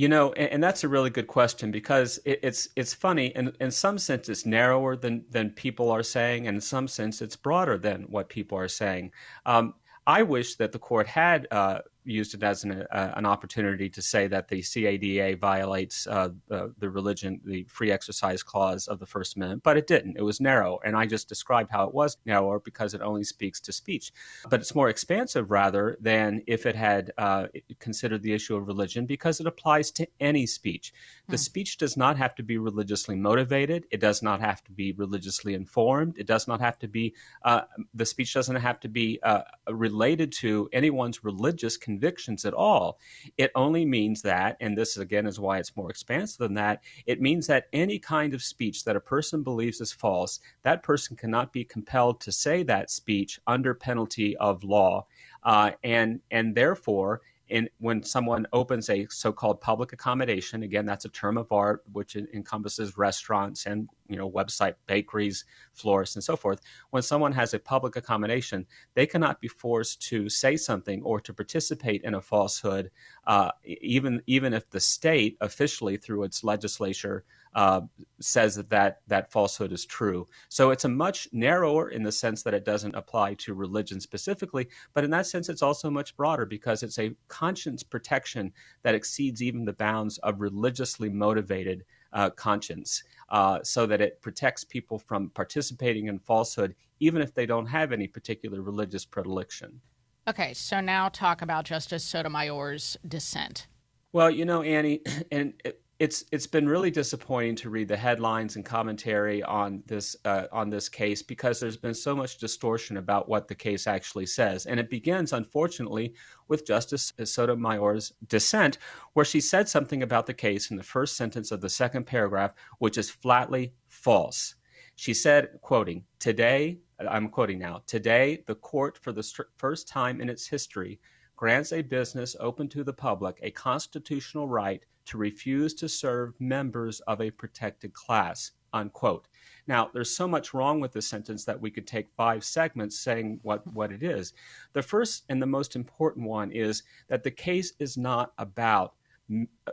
You 0.00 0.08
know, 0.08 0.32
and, 0.32 0.52
and, 0.52 0.64
that's 0.64 0.82
a 0.82 0.88
really 0.88 1.10
good 1.10 1.26
question 1.26 1.70
because 1.70 2.18
it, 2.24 2.40
it's 2.42 2.70
it's 2.74 2.94
funny. 2.94 3.36
and 3.36 3.54
in 3.60 3.70
some 3.70 3.98
sense, 3.98 4.30
it's 4.30 4.46
narrower 4.46 4.96
than 4.96 5.26
than 5.30 5.50
people 5.50 5.90
are 5.90 6.02
saying, 6.02 6.46
and 6.46 6.54
in 6.54 6.60
some 6.62 6.88
sense, 6.88 7.20
it's 7.20 7.36
broader 7.36 7.76
than 7.76 8.04
what 8.04 8.30
people 8.30 8.56
are 8.56 8.66
saying. 8.66 9.12
Um, 9.44 9.74
I 10.06 10.22
wish 10.22 10.54
that 10.54 10.72
the 10.72 10.78
court 10.78 11.06
had 11.06 11.48
uh, 11.50 11.80
used 12.10 12.34
it 12.34 12.42
as 12.42 12.64
an, 12.64 12.86
uh, 12.90 13.12
an 13.16 13.26
opportunity 13.26 13.88
to 13.88 14.02
say 14.02 14.26
that 14.26 14.48
the 14.48 14.62
CADA 14.62 15.36
violates 15.36 16.06
uh, 16.06 16.30
the, 16.48 16.72
the, 16.78 16.90
religion, 16.90 17.40
the 17.44 17.64
free 17.64 17.90
exercise 17.90 18.42
clause 18.42 18.88
of 18.88 18.98
the 18.98 19.06
First 19.06 19.36
Amendment, 19.36 19.62
but 19.62 19.76
it 19.76 19.86
didn't. 19.86 20.16
It 20.16 20.22
was 20.22 20.40
narrow, 20.40 20.78
and 20.84 20.96
I 20.96 21.06
just 21.06 21.28
described 21.28 21.70
how 21.70 21.84
it 21.84 21.94
was 21.94 22.16
narrower 22.26 22.60
because 22.60 22.94
it 22.94 23.00
only 23.00 23.24
speaks 23.24 23.60
to 23.60 23.72
speech. 23.72 24.12
But 24.48 24.60
it's 24.60 24.74
more 24.74 24.88
expansive 24.88 25.50
rather 25.50 25.96
than 26.00 26.42
if 26.46 26.66
it 26.66 26.74
had 26.74 27.12
uh, 27.18 27.46
considered 27.78 28.22
the 28.22 28.32
issue 28.32 28.56
of 28.56 28.66
religion 28.66 29.06
because 29.06 29.40
it 29.40 29.46
applies 29.46 29.90
to 29.92 30.06
any 30.20 30.46
speech. 30.46 30.92
The 31.28 31.36
hmm. 31.36 31.40
speech 31.40 31.78
does 31.78 31.96
not 31.96 32.16
have 32.16 32.34
to 32.36 32.42
be 32.42 32.58
religiously 32.58 33.16
motivated. 33.16 33.86
It 33.90 34.00
does 34.00 34.22
not 34.22 34.40
have 34.40 34.62
to 34.64 34.72
be 34.72 34.92
religiously 34.92 35.54
informed. 35.54 36.18
It 36.18 36.26
does 36.26 36.48
not 36.48 36.60
have 36.60 36.78
to 36.80 36.88
be. 36.88 37.14
Uh, 37.42 37.62
the 37.94 38.06
speech 38.06 38.34
doesn't 38.34 38.56
have 38.56 38.80
to 38.80 38.88
be 38.88 39.18
uh, 39.22 39.42
related 39.68 40.32
to 40.32 40.68
anyone's 40.72 41.24
religious 41.24 41.76
convictions 42.00 42.46
at 42.46 42.54
all. 42.54 42.98
It 43.36 43.50
only 43.54 43.84
means 43.84 44.22
that, 44.22 44.56
and 44.60 44.76
this 44.76 44.96
again 44.96 45.26
is 45.26 45.38
why 45.38 45.58
it's 45.58 45.76
more 45.76 45.90
expansive 45.90 46.38
than 46.38 46.54
that, 46.54 46.82
it 47.04 47.20
means 47.20 47.46
that 47.48 47.66
any 47.74 47.98
kind 47.98 48.32
of 48.32 48.42
speech 48.42 48.84
that 48.84 48.96
a 48.96 49.00
person 49.00 49.42
believes 49.42 49.80
is 49.82 49.92
false, 49.92 50.40
that 50.62 50.82
person 50.82 51.14
cannot 51.14 51.52
be 51.52 51.64
compelled 51.64 52.20
to 52.22 52.32
say 52.32 52.62
that 52.62 52.90
speech 52.90 53.38
under 53.46 53.74
penalty 53.74 54.34
of 54.38 54.64
law. 54.64 55.06
Uh, 55.42 55.70
and 55.84 56.20
and 56.30 56.54
therefore 56.54 57.22
in, 57.50 57.68
when 57.78 58.02
someone 58.02 58.46
opens 58.52 58.88
a 58.88 59.06
so-called 59.10 59.60
public 59.60 59.92
accommodation, 59.92 60.62
again, 60.62 60.86
that's 60.86 61.04
a 61.04 61.10
term 61.10 61.36
of 61.36 61.50
art 61.52 61.82
which 61.92 62.16
encompasses 62.16 62.96
restaurants 62.96 63.66
and 63.66 63.88
you 64.08 64.16
know 64.16 64.30
website 64.30 64.74
bakeries, 64.86 65.44
florists, 65.72 66.16
and 66.16 66.24
so 66.24 66.36
forth. 66.36 66.60
When 66.90 67.02
someone 67.02 67.32
has 67.32 67.52
a 67.52 67.58
public 67.58 67.96
accommodation, 67.96 68.66
they 68.94 69.06
cannot 69.06 69.40
be 69.40 69.48
forced 69.48 70.00
to 70.08 70.28
say 70.28 70.56
something 70.56 71.02
or 71.02 71.20
to 71.20 71.34
participate 71.34 72.02
in 72.02 72.14
a 72.14 72.20
falsehood, 72.20 72.90
uh, 73.26 73.50
even 73.64 74.22
even 74.26 74.54
if 74.54 74.70
the 74.70 74.80
state 74.80 75.36
officially 75.40 75.96
through 75.96 76.24
its 76.24 76.44
legislature 76.44 77.24
uh, 77.54 77.80
says 78.20 78.54
that, 78.54 78.70
that 78.70 79.00
that 79.08 79.32
falsehood 79.32 79.72
is 79.72 79.84
true. 79.84 80.26
So 80.48 80.70
it's 80.70 80.84
a 80.84 80.88
much 80.88 81.28
narrower 81.32 81.90
in 81.90 82.02
the 82.02 82.12
sense 82.12 82.42
that 82.42 82.54
it 82.54 82.64
doesn't 82.64 82.94
apply 82.94 83.34
to 83.34 83.54
religion 83.54 84.00
specifically, 84.00 84.68
but 84.94 85.04
in 85.04 85.10
that 85.10 85.26
sense, 85.26 85.48
it's 85.48 85.62
also 85.62 85.90
much 85.90 86.16
broader 86.16 86.46
because 86.46 86.82
it's 86.82 86.98
a 86.98 87.14
conscience 87.28 87.82
protection 87.82 88.52
that 88.82 88.94
exceeds 88.94 89.42
even 89.42 89.64
the 89.64 89.72
bounds 89.72 90.18
of 90.18 90.40
religiously 90.40 91.08
motivated 91.08 91.84
uh, 92.12 92.30
conscience, 92.30 93.02
uh, 93.30 93.60
so 93.62 93.86
that 93.86 94.00
it 94.00 94.20
protects 94.20 94.64
people 94.64 94.98
from 94.98 95.30
participating 95.30 96.06
in 96.06 96.18
falsehood, 96.18 96.74
even 96.98 97.22
if 97.22 97.34
they 97.34 97.46
don't 97.46 97.66
have 97.66 97.92
any 97.92 98.06
particular 98.06 98.62
religious 98.62 99.04
predilection. 99.04 99.80
Okay, 100.28 100.52
so 100.54 100.80
now 100.80 101.08
talk 101.08 101.42
about 101.42 101.64
Justice 101.64 102.04
Sotomayor's 102.04 102.96
dissent. 103.06 103.66
Well, 104.12 104.30
you 104.30 104.44
know, 104.44 104.62
Annie, 104.62 105.02
and 105.32 105.54
it's 106.00 106.24
it's 106.32 106.46
been 106.46 106.66
really 106.66 106.90
disappointing 106.90 107.54
to 107.56 107.68
read 107.68 107.86
the 107.86 107.96
headlines 107.96 108.56
and 108.56 108.64
commentary 108.64 109.42
on 109.42 109.82
this 109.86 110.16
uh, 110.24 110.46
on 110.50 110.70
this 110.70 110.88
case 110.88 111.22
because 111.22 111.60
there's 111.60 111.76
been 111.76 111.92
so 111.92 112.16
much 112.16 112.38
distortion 112.38 112.96
about 112.96 113.28
what 113.28 113.46
the 113.46 113.54
case 113.54 113.86
actually 113.86 114.24
says, 114.24 114.64
and 114.64 114.80
it 114.80 114.88
begins, 114.88 115.34
unfortunately, 115.34 116.14
with 116.48 116.66
Justice 116.66 117.12
Sotomayor's 117.22 118.14
dissent, 118.28 118.78
where 119.12 119.26
she 119.26 119.42
said 119.42 119.68
something 119.68 120.02
about 120.02 120.24
the 120.24 120.32
case 120.32 120.70
in 120.70 120.78
the 120.78 120.82
first 120.82 121.18
sentence 121.18 121.52
of 121.52 121.60
the 121.60 121.68
second 121.68 122.06
paragraph, 122.06 122.54
which 122.78 122.96
is 122.96 123.10
flatly 123.10 123.74
false. 123.88 124.54
She 124.96 125.12
said, 125.12 125.58
quoting, 125.60 126.04
"Today, 126.18 126.78
I'm 126.98 127.28
quoting 127.28 127.58
now. 127.58 127.82
Today, 127.86 128.42
the 128.46 128.54
court, 128.54 128.96
for 128.96 129.12
the 129.12 129.22
st- 129.22 129.48
first 129.58 129.86
time 129.86 130.22
in 130.22 130.30
its 130.30 130.48
history." 130.48 130.98
grants 131.36 131.72
a 131.72 131.80
business 131.80 132.36
open 132.38 132.68
to 132.68 132.84
the 132.84 132.92
public 132.92 133.38
a 133.40 133.50
constitutional 133.52 134.46
right 134.46 134.84
to 135.10 135.18
refuse 135.18 135.74
to 135.74 135.88
serve 135.88 136.40
members 136.40 137.00
of 137.00 137.20
a 137.20 137.30
protected 137.30 137.92
class. 137.92 138.52
Unquote. 138.72 139.26
Now, 139.66 139.90
there's 139.92 140.14
so 140.14 140.28
much 140.28 140.54
wrong 140.54 140.78
with 140.78 140.92
this 140.92 141.08
sentence 141.08 141.44
that 141.44 141.60
we 141.60 141.72
could 141.72 141.86
take 141.86 142.08
five 142.16 142.44
segments 142.44 142.98
saying 142.98 143.40
what, 143.42 143.66
what 143.66 143.90
it 143.90 144.04
is. 144.04 144.32
The 144.72 144.82
first 144.82 145.24
and 145.28 145.42
the 145.42 145.46
most 145.46 145.74
important 145.74 146.28
one 146.28 146.52
is 146.52 146.84
that 147.08 147.24
the 147.24 147.32
case 147.32 147.72
is 147.80 147.96
not 147.96 148.32
about 148.38 148.94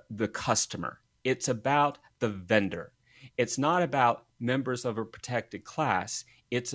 the 0.09 0.27
customer, 0.27 0.99
it's 1.23 1.47
about 1.47 1.99
the 2.19 2.29
vendor. 2.29 2.91
It's 3.37 3.59
not 3.59 3.83
about 3.83 4.25
members 4.39 4.85
of 4.85 4.97
a 4.97 5.05
protected 5.05 5.63
class 5.63 6.25
it's 6.51 6.73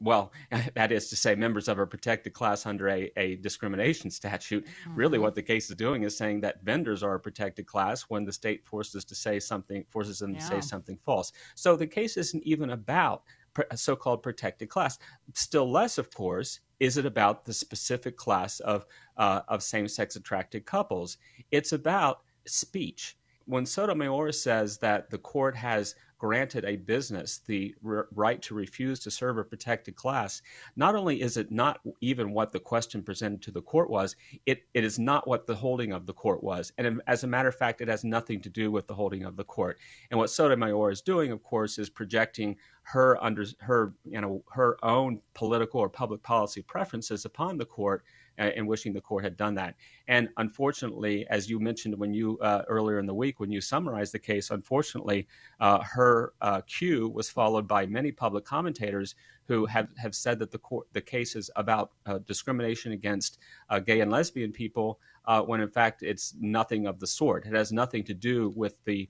well 0.00 0.32
that 0.74 0.92
is 0.92 1.08
to 1.08 1.16
say 1.16 1.34
members 1.34 1.68
of 1.68 1.78
a 1.78 1.86
protected 1.86 2.32
class 2.32 2.66
under 2.66 2.88
a, 2.88 3.10
a 3.16 3.36
discrimination 3.36 4.10
statute. 4.10 4.64
Mm-hmm. 4.64 4.94
really 4.94 5.18
what 5.18 5.34
the 5.34 5.42
case 5.42 5.70
is 5.70 5.76
doing 5.76 6.02
is 6.02 6.16
saying 6.16 6.40
that 6.42 6.62
vendors 6.62 7.02
are 7.02 7.14
a 7.14 7.20
protected 7.20 7.66
class 7.66 8.02
when 8.02 8.24
the 8.24 8.32
state 8.32 8.66
forces 8.66 9.04
to 9.04 9.14
say 9.14 9.40
something 9.40 9.84
forces 9.88 10.18
them 10.18 10.34
yeah. 10.34 10.40
to 10.40 10.46
say 10.46 10.60
something 10.60 10.98
false. 11.04 11.32
So 11.54 11.76
the 11.76 11.86
case 11.86 12.16
isn't 12.16 12.42
even 12.44 12.70
about 12.70 13.22
a 13.70 13.76
so-called 13.76 14.22
protected 14.22 14.68
class. 14.68 14.98
Still 15.32 15.70
less 15.70 15.98
of 15.98 16.12
course 16.12 16.60
is 16.80 16.96
it 16.96 17.06
about 17.06 17.44
the 17.44 17.52
specific 17.52 18.16
class 18.16 18.60
of 18.60 18.84
uh, 19.16 19.42
of 19.48 19.62
same-sex 19.62 20.16
attracted 20.16 20.66
couples. 20.66 21.18
It's 21.50 21.72
about 21.72 22.20
speech. 22.46 23.16
When 23.46 23.66
Sotomayor 23.66 24.32
says 24.32 24.78
that 24.78 25.10
the 25.10 25.18
court 25.18 25.54
has 25.54 25.94
granted 26.24 26.64
a 26.64 26.76
business 26.76 27.42
the 27.46 27.74
right 27.82 28.40
to 28.40 28.54
refuse 28.54 28.98
to 28.98 29.10
serve 29.10 29.36
a 29.36 29.44
protected 29.44 29.94
class, 29.94 30.40
not 30.74 30.94
only 30.94 31.20
is 31.20 31.36
it 31.36 31.52
not 31.52 31.80
even 32.00 32.32
what 32.32 32.50
the 32.50 32.58
question 32.58 33.02
presented 33.02 33.42
to 33.42 33.50
the 33.50 33.60
court 33.60 33.90
was, 33.90 34.16
it, 34.46 34.62
it 34.72 34.84
is 34.84 34.98
not 34.98 35.28
what 35.28 35.46
the 35.46 35.54
holding 35.54 35.92
of 35.92 36.06
the 36.06 36.14
court 36.14 36.42
was. 36.42 36.72
And 36.78 37.02
as 37.06 37.24
a 37.24 37.26
matter 37.26 37.50
of 37.50 37.56
fact, 37.56 37.82
it 37.82 37.88
has 37.88 38.04
nothing 38.04 38.40
to 38.40 38.48
do 38.48 38.70
with 38.70 38.86
the 38.86 38.94
holding 38.94 39.24
of 39.24 39.36
the 39.36 39.44
court. 39.44 39.76
And 40.10 40.18
what 40.18 40.30
Sotomayor 40.30 40.90
is 40.90 41.02
doing, 41.02 41.30
of 41.30 41.42
course, 41.42 41.78
is 41.78 41.90
projecting 41.90 42.56
her 42.84 43.22
under 43.22 43.44
her 43.60 43.94
you 44.04 44.20
know 44.20 44.42
her 44.50 44.76
own 44.82 45.20
political 45.32 45.80
or 45.80 45.88
public 45.88 46.22
policy 46.22 46.60
preferences 46.60 47.24
upon 47.24 47.56
the 47.56 47.64
court 47.64 48.04
and 48.38 48.66
wishing 48.66 48.92
the 48.92 49.00
court 49.00 49.24
had 49.24 49.36
done 49.36 49.54
that. 49.54 49.74
And 50.08 50.28
unfortunately, 50.36 51.26
as 51.30 51.48
you 51.48 51.60
mentioned 51.60 51.96
when 51.98 52.12
you 52.12 52.38
uh, 52.40 52.62
earlier 52.68 52.98
in 52.98 53.06
the 53.06 53.14
week 53.14 53.40
when 53.40 53.50
you 53.50 53.60
summarized 53.60 54.12
the 54.12 54.18
case, 54.18 54.50
unfortunately, 54.50 55.26
uh, 55.60 55.80
her 55.82 56.32
uh, 56.40 56.60
cue 56.62 57.08
was 57.08 57.30
followed 57.30 57.68
by 57.68 57.86
many 57.86 58.12
public 58.12 58.44
commentators 58.44 59.14
who 59.46 59.66
have, 59.66 59.88
have 59.98 60.14
said 60.14 60.38
that 60.38 60.50
the 60.50 60.58
court, 60.58 60.86
the 60.92 61.00
case 61.00 61.36
is 61.36 61.50
about 61.56 61.92
uh, 62.06 62.18
discrimination 62.26 62.92
against 62.92 63.38
uh, 63.68 63.78
gay 63.78 64.00
and 64.00 64.10
lesbian 64.10 64.52
people, 64.52 64.98
when 65.46 65.60
in 65.60 65.68
fact 65.68 66.02
it's 66.02 66.34
nothing 66.40 66.86
of 66.86 67.00
the 67.00 67.06
sort. 67.06 67.46
It 67.46 67.54
has 67.54 67.72
nothing 67.72 68.04
to 68.04 68.14
do 68.14 68.52
with 68.56 68.74
the 68.84 69.08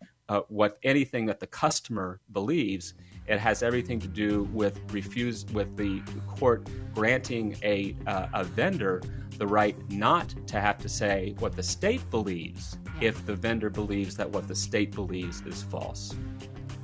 what 0.48 0.78
anything 0.82 1.26
that 1.26 1.40
the 1.40 1.46
customer 1.46 2.20
believes. 2.32 2.94
It 3.26 3.38
has 3.38 3.62
everything 3.62 4.00
to 4.00 4.08
do 4.08 4.44
with 4.52 4.78
refuse 4.92 5.46
with 5.46 5.76
the 5.76 6.02
court 6.28 6.68
granting 6.94 7.56
a 7.62 7.96
uh, 8.06 8.26
a 8.34 8.44
vendor 8.44 9.02
the 9.38 9.46
right 9.46 9.76
not 9.90 10.34
to 10.46 10.60
have 10.60 10.78
to 10.78 10.88
say 10.88 11.34
what 11.38 11.56
the 11.56 11.62
state 11.62 12.08
believes 12.10 12.78
if 13.00 13.24
the 13.26 13.34
vendor 13.34 13.70
believes 13.70 14.16
that 14.16 14.30
what 14.30 14.46
the 14.46 14.54
state 14.54 14.94
believes 14.94 15.40
is 15.42 15.62
false. 15.62 16.14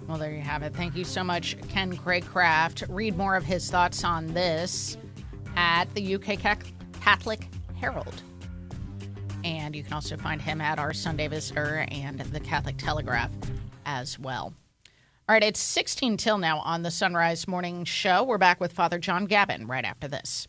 Well, 0.08 0.18
there 0.18 0.32
you 0.32 0.40
have 0.40 0.62
it. 0.64 0.74
Thank 0.74 0.96
you 0.96 1.04
so 1.04 1.22
much, 1.22 1.56
Ken 1.68 1.96
Craycraft. 1.96 2.86
Read 2.88 3.16
more 3.16 3.36
of 3.36 3.44
his 3.44 3.70
thoughts 3.70 4.02
on 4.02 4.26
this 4.28 4.96
at 5.54 5.84
the 5.94 6.16
UK 6.16 6.38
Catholic 7.00 7.48
Herald. 7.76 8.22
And 9.44 9.74
you 9.74 9.82
can 9.82 9.92
also 9.92 10.16
find 10.16 10.40
him 10.40 10.60
at 10.60 10.78
our 10.78 10.92
Sunday 10.92 11.28
Visitor 11.28 11.86
and 11.90 12.20
the 12.20 12.40
Catholic 12.40 12.76
Telegraph 12.76 13.30
as 13.86 14.18
well. 14.18 14.52
All 15.28 15.34
right, 15.34 15.44
it's 15.44 15.60
16 15.60 16.16
till 16.16 16.38
now 16.38 16.58
on 16.58 16.82
the 16.82 16.90
Sunrise 16.90 17.46
Morning 17.46 17.84
Show. 17.84 18.24
We're 18.24 18.38
back 18.38 18.60
with 18.60 18.72
Father 18.72 18.98
John 18.98 19.26
Gavin 19.26 19.66
right 19.66 19.84
after 19.84 20.08
this. 20.08 20.48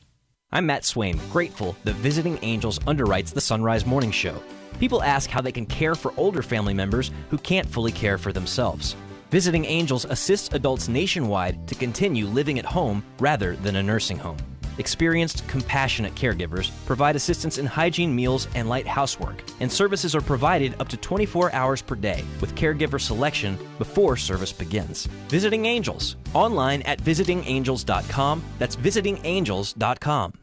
I'm 0.52 0.66
Matt 0.66 0.82
Swaim, 0.84 1.20
grateful 1.32 1.78
that 1.84 1.96
Visiting 1.96 2.40
Angels 2.42 2.80
underwrites 2.80 3.32
the 3.32 3.40
Sunrise 3.40 3.86
Morning 3.86 4.12
Show. 4.12 4.42
People 4.80 5.04
ask 5.04 5.30
how 5.30 5.40
they 5.40 5.52
can 5.52 5.66
care 5.68 5.94
for 5.94 6.14
older 6.18 6.42
family 6.42 6.74
members 6.74 7.12
who 7.30 7.38
can't 7.38 7.70
fully 7.70 7.92
care 7.92 8.18
for 8.18 8.34
themselves. 8.34 8.96
Visiting 9.30 9.64
Angels 9.66 10.06
assists 10.06 10.54
adults 10.54 10.90
nationwide 10.90 11.68
to 11.68 11.76
continue 11.76 12.26
living 12.26 12.60
at 12.60 12.66
home 12.66 13.04
rather 13.20 13.56
than 13.58 13.76
a 13.78 13.84
nursing 13.84 14.18
home. 14.18 14.38
Experienced, 14.78 15.48
compassionate 15.48 16.16
caregivers 16.16 16.72
provide 16.86 17.16
assistance 17.16 17.58
in 17.58 17.66
hygiene 17.66 18.16
meals 18.16 18.48
and 18.56 18.70
light 18.70 18.88
housework, 18.88 19.44
and 19.60 19.72
services 19.72 20.16
are 20.16 20.22
provided 20.22 20.76
up 20.80 20.88
to 20.90 20.98
24 20.98 21.54
hours 21.54 21.82
per 21.82 21.96
day 21.96 22.24
with 22.40 22.56
caregiver 22.56 23.00
selection 23.00 23.58
before 23.78 24.16
service 24.18 24.54
begins. 24.54 25.08
Visiting 25.28 25.66
Angels, 25.66 26.16
online 26.34 26.82
at 26.84 27.02
visitingangels.com. 27.02 28.44
That's 28.60 28.76
visitingangels.com. 28.76 30.34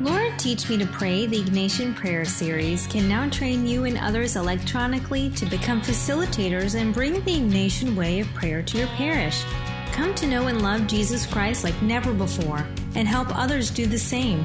Lord 0.00 0.38
Teach 0.38 0.70
Me 0.70 0.78
to 0.78 0.86
Pray, 0.86 1.26
the 1.26 1.42
Ignatian 1.42 1.94
Prayer 1.94 2.24
Series, 2.24 2.86
can 2.86 3.06
now 3.06 3.28
train 3.28 3.66
you 3.66 3.84
and 3.84 3.98
others 3.98 4.34
electronically 4.34 5.28
to 5.32 5.44
become 5.44 5.82
facilitators 5.82 6.74
and 6.74 6.94
bring 6.94 7.12
the 7.12 7.20
Ignatian 7.20 7.94
way 7.94 8.20
of 8.20 8.26
prayer 8.28 8.62
to 8.62 8.78
your 8.78 8.86
parish. 8.88 9.44
Come 9.92 10.14
to 10.14 10.26
know 10.26 10.46
and 10.46 10.62
love 10.62 10.86
Jesus 10.86 11.26
Christ 11.26 11.64
like 11.64 11.80
never 11.82 12.14
before 12.14 12.66
and 12.94 13.06
help 13.08 13.28
others 13.36 13.70
do 13.70 13.86
the 13.86 13.98
same. 13.98 14.44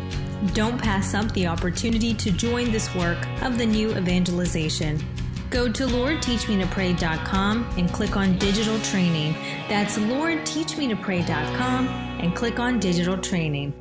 Don't 0.54 0.82
pass 0.82 1.14
up 1.14 1.32
the 1.34 1.48
opportunity 1.48 2.14
to 2.14 2.32
join 2.32 2.72
this 2.72 2.94
work 2.96 3.18
of 3.42 3.58
the 3.58 3.66
new 3.66 3.92
evangelization. 3.92 5.04
Go 5.50 5.72
to 5.72 5.86
LordTeachMeToPray.com 5.86 7.66
and 7.78 7.92
click 7.92 8.18
on 8.18 8.38
Digital 8.38 8.80
Training. 8.80 9.34
That's 9.70 9.98
LordTeachMeToPray.com 9.98 11.88
and 11.88 12.36
click 12.36 12.60
on 12.60 12.80
Digital 12.80 13.18
Training. 13.18 13.74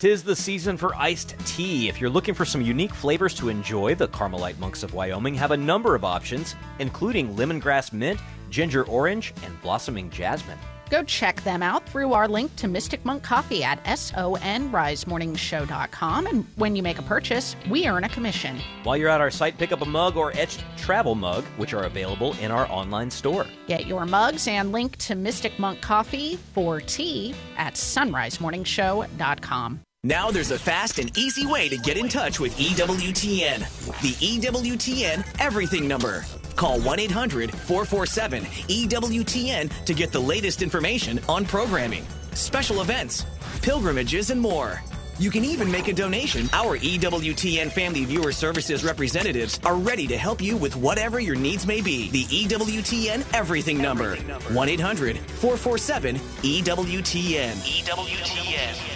Tis 0.00 0.24
the 0.24 0.36
season 0.36 0.76
for 0.76 0.94
iced 0.96 1.34
tea. 1.46 1.88
If 1.88 2.00
you're 2.00 2.10
looking 2.10 2.34
for 2.34 2.44
some 2.44 2.60
unique 2.60 2.92
flavors 2.92 3.32
to 3.36 3.48
enjoy, 3.48 3.94
the 3.94 4.08
Carmelite 4.08 4.58
Monks 4.58 4.82
of 4.82 4.92
Wyoming 4.92 5.34
have 5.36 5.52
a 5.52 5.56
number 5.56 5.94
of 5.94 6.04
options, 6.04 6.56
including 6.80 7.34
lemongrass 7.36 7.92
mint, 7.92 8.20
ginger 8.50 8.84
orange, 8.84 9.32
and 9.44 9.62
blossoming 9.62 10.10
jasmine. 10.10 10.58
Go 10.94 11.02
check 11.02 11.42
them 11.42 11.60
out 11.60 11.88
through 11.88 12.12
our 12.12 12.28
link 12.28 12.54
to 12.54 12.68
Mystic 12.68 13.04
Monk 13.04 13.24
Coffee 13.24 13.64
at 13.64 13.82
sunrisemorningshow.com. 13.82 16.26
And 16.28 16.46
when 16.54 16.76
you 16.76 16.84
make 16.84 17.00
a 17.00 17.02
purchase, 17.02 17.56
we 17.68 17.88
earn 17.88 18.04
a 18.04 18.08
commission. 18.08 18.60
While 18.84 18.96
you're 18.96 19.08
at 19.08 19.20
our 19.20 19.32
site, 19.32 19.58
pick 19.58 19.72
up 19.72 19.80
a 19.80 19.86
mug 19.86 20.16
or 20.16 20.30
etched 20.36 20.62
travel 20.76 21.16
mug, 21.16 21.42
which 21.56 21.74
are 21.74 21.82
available 21.82 22.34
in 22.34 22.52
our 22.52 22.70
online 22.70 23.10
store. 23.10 23.44
Get 23.66 23.86
your 23.86 24.06
mugs 24.06 24.46
and 24.46 24.70
link 24.70 24.96
to 24.98 25.16
Mystic 25.16 25.58
Monk 25.58 25.80
Coffee 25.80 26.36
for 26.52 26.80
tea 26.80 27.34
at 27.56 27.74
sunrisemorningshow.com. 27.74 29.80
Now 30.04 30.30
there's 30.30 30.52
a 30.52 30.58
fast 30.60 31.00
and 31.00 31.18
easy 31.18 31.44
way 31.44 31.68
to 31.70 31.76
get 31.76 31.96
in 31.96 32.08
touch 32.08 32.38
with 32.38 32.56
EWTN. 32.56 33.58
The 34.00 34.38
EWTN 34.38 35.40
Everything 35.40 35.88
Number. 35.88 36.24
Call 36.56 36.80
1 36.80 37.00
800 37.00 37.50
447 37.50 38.44
EWTN 38.44 39.84
to 39.84 39.94
get 39.94 40.12
the 40.12 40.20
latest 40.20 40.62
information 40.62 41.20
on 41.28 41.44
programming, 41.44 42.04
special 42.32 42.80
events, 42.80 43.26
pilgrimages, 43.62 44.30
and 44.30 44.40
more. 44.40 44.82
You 45.18 45.30
can 45.30 45.44
even 45.44 45.70
make 45.70 45.86
a 45.86 45.92
donation. 45.92 46.48
Our 46.52 46.76
EWTN 46.76 47.70
Family 47.70 48.04
Viewer 48.04 48.32
Services 48.32 48.84
representatives 48.84 49.60
are 49.64 49.76
ready 49.76 50.08
to 50.08 50.16
help 50.16 50.42
you 50.42 50.56
with 50.56 50.74
whatever 50.74 51.20
your 51.20 51.36
needs 51.36 51.66
may 51.66 51.80
be. 51.80 52.10
The 52.10 52.24
EWTN 52.24 53.24
Everything 53.32 53.80
Number 53.80 54.16
1 54.16 54.68
800 54.68 55.18
447 55.18 56.16
EWTN. 56.16 57.52
EWTN. 57.52 58.93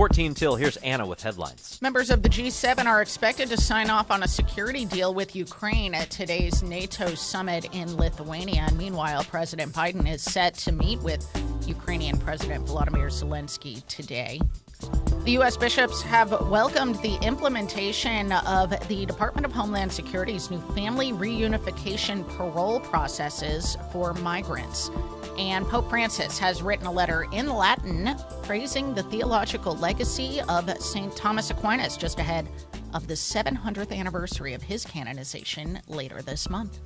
14 0.00 0.32
till, 0.32 0.56
here's 0.56 0.78
Anna 0.78 1.04
with 1.04 1.20
headlines. 1.20 1.78
Members 1.82 2.08
of 2.08 2.22
the 2.22 2.28
G7 2.30 2.86
are 2.86 3.02
expected 3.02 3.50
to 3.50 3.58
sign 3.58 3.90
off 3.90 4.10
on 4.10 4.22
a 4.22 4.26
security 4.26 4.86
deal 4.86 5.12
with 5.12 5.36
Ukraine 5.36 5.92
at 5.92 6.08
today's 6.08 6.62
NATO 6.62 7.14
summit 7.14 7.66
in 7.74 7.98
Lithuania. 7.98 8.62
And 8.66 8.78
meanwhile, 8.78 9.24
President 9.24 9.74
Biden 9.74 10.10
is 10.10 10.22
set 10.22 10.54
to 10.54 10.72
meet 10.72 11.00
with 11.00 11.28
Ukrainian 11.66 12.16
President 12.16 12.66
Volodymyr 12.66 13.10
Zelensky 13.10 13.86
today. 13.88 14.40
The 14.80 15.32
U.S. 15.32 15.56
bishops 15.56 16.02
have 16.02 16.30
welcomed 16.48 16.96
the 17.02 17.16
implementation 17.22 18.32
of 18.32 18.70
the 18.88 19.06
Department 19.06 19.44
of 19.44 19.52
Homeland 19.52 19.92
Security's 19.92 20.50
new 20.50 20.60
family 20.74 21.12
reunification 21.12 22.26
parole 22.36 22.80
processes 22.80 23.76
for 23.92 24.14
migrants. 24.14 24.90
And 25.38 25.66
Pope 25.66 25.88
Francis 25.88 26.38
has 26.38 26.62
written 26.62 26.86
a 26.86 26.92
letter 26.92 27.26
in 27.32 27.48
Latin 27.48 28.16
praising 28.42 28.94
the 28.94 29.02
theological 29.04 29.76
legacy 29.76 30.40
of 30.48 30.68
St. 30.82 31.14
Thomas 31.14 31.50
Aquinas 31.50 31.96
just 31.96 32.18
ahead 32.18 32.48
of 32.92 33.06
the 33.06 33.14
700th 33.14 33.92
anniversary 33.92 34.54
of 34.54 34.62
his 34.62 34.84
canonization 34.84 35.80
later 35.86 36.22
this 36.22 36.50
month. 36.50 36.80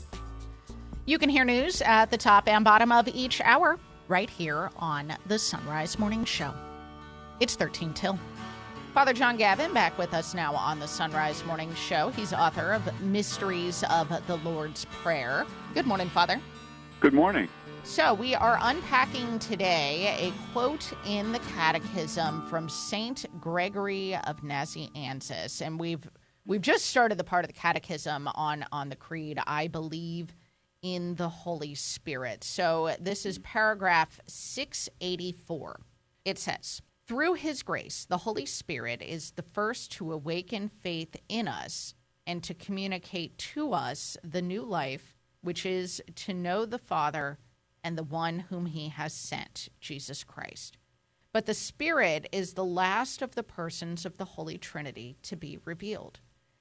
You 1.07 1.19
can 1.19 1.31
hear 1.31 1.45
news 1.45 1.83
at 1.83 2.11
the 2.11 2.19
top 2.19 2.49
and 2.49 2.65
bottom 2.65 2.93
of 2.93 3.09
each 3.09 3.41
hour 3.41 3.79
right 4.09 4.29
here 4.29 4.71
on 4.77 5.17
the 5.27 5.39
Sunrise 5.39 5.99
Morning 5.99 6.25
Show. 6.25 6.53
It's 7.41 7.57
13 7.57 7.93
till. 7.95 8.19
Father 8.93 9.13
John 9.13 9.37
Gavin 9.37 9.75
back 9.75 9.99
with 9.99 10.15
us 10.15 10.35
now 10.35 10.55
on 10.55 10.79
the 10.79 10.87
Sunrise 10.87 11.45
Morning 11.45 11.75
Show. 11.75 12.11
He's 12.11 12.33
author 12.33 12.73
of 12.73 13.01
Mysteries 13.01 13.83
of 13.91 14.09
the 14.29 14.37
Lord's 14.37 14.85
Prayer. 15.03 15.45
Good 15.75 15.85
morning, 15.85 16.09
Father. 16.09 16.41
Good 17.01 17.13
morning. 17.13 17.49
So, 17.83 18.15
we 18.15 18.37
are 18.37 18.57
unpacking 18.63 19.41
today 19.41 20.17
a 20.21 20.53
quote 20.53 20.93
in 21.05 21.33
the 21.33 21.41
Catechism 21.41 22.47
from 22.47 22.69
Saint 22.69 23.27
Gregory 23.41 24.15
of 24.15 24.43
Nazianzus, 24.43 25.61
and 25.61 25.79
we've 25.79 26.09
we've 26.47 26.63
just 26.63 26.87
started 26.87 27.19
the 27.19 27.25
part 27.25 27.45
of 27.45 27.49
the 27.49 27.61
Catechism 27.61 28.29
on 28.29 28.65
on 28.71 28.91
the 28.91 28.97
Creed. 28.97 29.41
I 29.45 29.67
believe 29.67 30.37
in 30.83 31.17
the 31.17 31.29
Holy 31.29 31.75
Spirit. 31.75 32.45
So, 32.45 32.95
this 33.01 33.27
is 33.27 33.39
paragraph 33.41 34.21
684. 34.29 35.81
It 36.25 36.39
says, 36.39 36.81
through 37.07 37.35
His 37.35 37.63
grace, 37.63 38.07
the 38.07 38.19
Holy 38.19 38.47
Spirit 38.47 39.03
is 39.03 39.33
the 39.33 39.43
first 39.43 39.93
to 39.93 40.13
awaken 40.13 40.69
faith 40.69 41.17
in 41.29 41.49
us 41.49 41.95
and 42.27 42.43
to 42.43 42.55
communicate 42.55 43.37
to 43.37 43.73
us 43.73 44.17
the 44.25 44.43
new 44.43 44.63
life, 44.63 45.15
which 45.43 45.67
is 45.67 46.03
to 46.15 46.33
know 46.33 46.65
the 46.65 46.79
Father 46.79 47.39
and 47.83 47.99
the 47.99 48.03
one 48.03 48.41
whom 48.41 48.67
He 48.67 48.89
has 48.89 49.13
sent, 49.13 49.69
Jesus 49.81 50.25
Christ. 50.25 50.79
But 51.33 51.47
the 51.47 51.55
Spirit 51.55 52.29
is 52.33 52.55
the 52.55 52.65
last 52.65 53.21
of 53.21 53.35
the 53.35 53.43
persons 53.43 54.07
of 54.07 54.17
the 54.17 54.25
Holy 54.25 54.57
Trinity 54.57 55.17
to 55.23 55.37
be 55.37 55.59
revealed. 55.65 56.21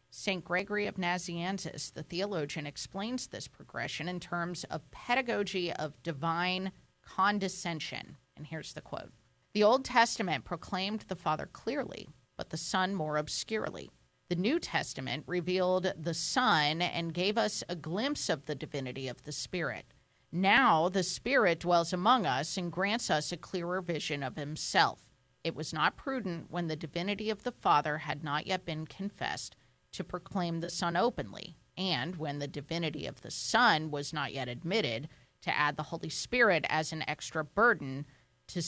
St. 0.09 0.43
Gregory 0.43 0.85
of 0.85 0.95
Nazianzus, 0.95 1.93
the 1.93 2.03
theologian, 2.03 2.67
explains 2.67 3.27
this 3.27 3.47
progression 3.47 4.09
in 4.09 4.19
terms 4.19 4.63
of 4.65 4.91
pedagogy 4.91 5.71
of 5.71 6.01
divine 6.03 6.71
condescension. 7.01 8.17
And 8.35 8.45
here's 8.45 8.73
the 8.73 8.81
quote 8.81 9.11
The 9.53 9.63
Old 9.63 9.85
Testament 9.85 10.45
proclaimed 10.45 11.05
the 11.07 11.15
Father 11.15 11.45
clearly, 11.45 12.07
but 12.37 12.49
the 12.49 12.57
Son 12.57 12.95
more 12.95 13.17
obscurely. 13.17 13.91
The 14.29 14.35
New 14.35 14.59
Testament 14.59 15.25
revealed 15.27 15.93
the 15.95 16.15
Son 16.15 16.81
and 16.81 17.13
gave 17.13 17.37
us 17.37 17.63
a 17.69 17.75
glimpse 17.75 18.29
of 18.29 18.45
the 18.45 18.55
divinity 18.55 19.07
of 19.07 19.23
the 19.23 19.31
Spirit. 19.31 19.85
Now 20.31 20.89
the 20.89 21.03
Spirit 21.03 21.59
dwells 21.59 21.93
among 21.93 22.25
us 22.25 22.57
and 22.57 22.71
grants 22.71 23.11
us 23.11 23.31
a 23.31 23.37
clearer 23.37 23.79
vision 23.79 24.23
of 24.23 24.37
Himself. 24.37 25.11
It 25.43 25.53
was 25.53 25.71
not 25.71 25.97
prudent 25.97 26.49
when 26.49 26.65
the 26.65 26.75
divinity 26.75 27.29
of 27.29 27.43
the 27.43 27.51
Father 27.51 27.99
had 27.99 28.23
not 28.23 28.47
yet 28.47 28.65
been 28.65 28.87
confessed 28.87 29.55
to 29.91 30.03
proclaim 30.03 30.61
the 30.61 30.71
Son 30.71 30.97
openly, 30.97 31.57
and 31.77 32.15
when 32.15 32.39
the 32.39 32.47
divinity 32.47 33.05
of 33.05 33.21
the 33.21 33.29
Son 33.29 33.91
was 33.91 34.11
not 34.13 34.33
yet 34.33 34.47
admitted, 34.47 35.09
to 35.43 35.55
add 35.55 35.77
the 35.77 35.83
Holy 35.83 36.09
Spirit 36.09 36.65
as 36.69 36.91
an 36.91 37.03
extra 37.07 37.43
burden 37.43 38.07
to, 38.47 38.63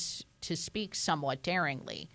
to 0.46 0.56
speak 0.56 0.96
somewhat 0.96 1.42
daringly. 1.42 2.10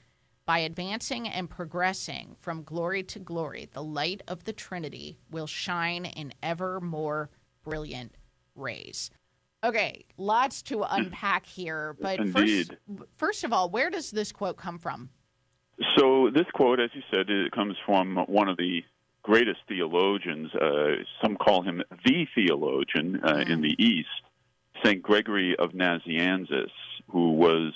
By 0.46 0.60
advancing 0.60 1.28
and 1.28 1.48
progressing 1.48 2.34
from 2.38 2.64
glory 2.64 3.02
to 3.04 3.18
glory, 3.18 3.68
the 3.72 3.82
light 3.82 4.22
of 4.26 4.44
the 4.44 4.52
Trinity 4.52 5.18
will 5.30 5.46
shine 5.46 6.04
in 6.04 6.32
ever 6.42 6.80
more 6.80 7.30
brilliant 7.62 8.16
rays. 8.54 9.10
Okay, 9.62 10.04
lots 10.16 10.62
to 10.62 10.82
unpack 10.90 11.46
here, 11.46 11.96
but 12.00 12.18
Indeed. 12.18 12.68
first, 12.68 13.08
first 13.16 13.44
of 13.44 13.52
all, 13.52 13.70
where 13.70 13.90
does 13.90 14.10
this 14.10 14.32
quote 14.32 14.56
come 14.56 14.78
from? 14.78 15.10
So, 15.96 16.30
this 16.34 16.46
quote, 16.52 16.80
as 16.80 16.90
you 16.94 17.02
said, 17.12 17.30
it 17.30 17.52
comes 17.52 17.76
from 17.86 18.16
one 18.26 18.48
of 18.48 18.56
the 18.56 18.82
greatest 19.22 19.60
theologians. 19.68 20.50
Uh, 20.54 21.02
some 21.22 21.36
call 21.36 21.62
him 21.62 21.82
the 22.04 22.26
theologian 22.34 23.20
uh, 23.24 23.44
in 23.46 23.62
the 23.62 23.74
East, 23.78 24.08
St. 24.84 25.02
Gregory 25.02 25.56
of 25.58 25.70
Nazianzus, 25.70 26.70
who 27.10 27.32
was 27.32 27.72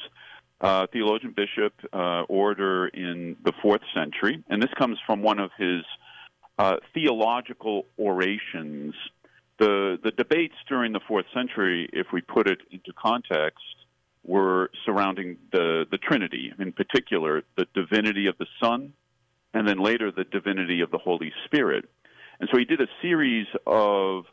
uh, 0.61 0.87
theologian, 0.93 1.35
bishop, 1.37 1.73
uh, 1.93 2.23
order 2.29 2.89
in 2.89 3.37
the 3.45 3.53
fourth 3.61 3.83
century. 3.95 4.43
And 4.49 4.63
this 4.63 4.71
comes 4.79 4.99
from 5.07 5.23
one 5.23 5.39
of 5.39 5.51
his 5.59 5.83
uh, 6.59 6.77
theological 6.93 7.87
orations. 7.99 8.95
The, 9.59 9.99
the 10.03 10.11
debates 10.11 10.55
during 10.69 10.93
the 10.93 11.01
fourth 11.07 11.27
century, 11.35 11.89
if 11.93 12.09
we 12.13 12.21
put 12.21 12.49
it 12.49 12.59
into 12.71 12.93
context, 12.93 13.65
were 14.25 14.71
surrounding 14.85 15.37
the, 15.53 15.85
the 15.91 15.99
Trinity, 15.99 16.53
in 16.59 16.73
particular, 16.73 17.43
the 17.57 17.67
divinity 17.75 18.27
of 18.27 18.39
the 18.39 18.47
Son, 18.63 18.93
and 19.53 19.69
then 19.69 19.79
later 19.79 20.11
the 20.11 20.25
divinity 20.25 20.81
of 20.81 20.91
the 20.91 20.99
Holy 20.99 21.33
Spirit. 21.45 21.85
And 22.41 22.49
so 22.51 22.59
he 22.59 22.65
did 22.65 22.81
a 22.81 22.89
series 23.03 23.47
of 23.67 24.25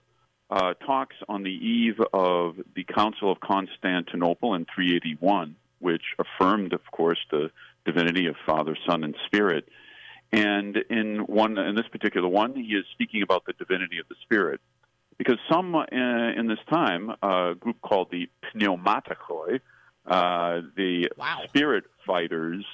uh, 0.49 0.73
talks 0.85 1.15
on 1.29 1.43
the 1.43 1.49
eve 1.49 1.99
of 2.13 2.55
the 2.75 2.83
Council 2.83 3.31
of 3.31 3.39
Constantinople 3.39 4.55
in 4.55 4.65
381, 4.73 5.55
which 5.81 6.03
affirmed, 6.17 6.73
of 6.73 6.81
course, 6.91 7.19
the 7.29 7.51
divinity 7.85 8.27
of 8.27 8.35
Father, 8.45 8.77
Son, 8.87 9.03
and 9.03 9.15
Spirit. 9.25 9.67
And 10.31 10.77
in 10.89 11.19
one, 11.27 11.57
in 11.57 11.75
this 11.75 11.87
particular 11.91 12.27
one, 12.27 12.55
he 12.55 12.73
is 12.75 12.85
speaking 12.93 13.21
about 13.21 13.45
the 13.45 13.53
divinity 13.53 13.99
of 13.99 14.07
the 14.07 14.15
Spirit, 14.21 14.61
because 15.17 15.37
some 15.51 15.75
uh, 15.75 15.83
in 15.91 16.47
this 16.47 16.59
time, 16.69 17.11
a 17.21 17.53
group 17.59 17.81
called 17.81 18.09
the 18.11 18.29
Pneumatomachoi, 18.55 19.59
uh, 20.05 20.61
the 20.77 21.11
wow. 21.17 21.41
Spirit 21.47 21.83
fighters, 22.07 22.65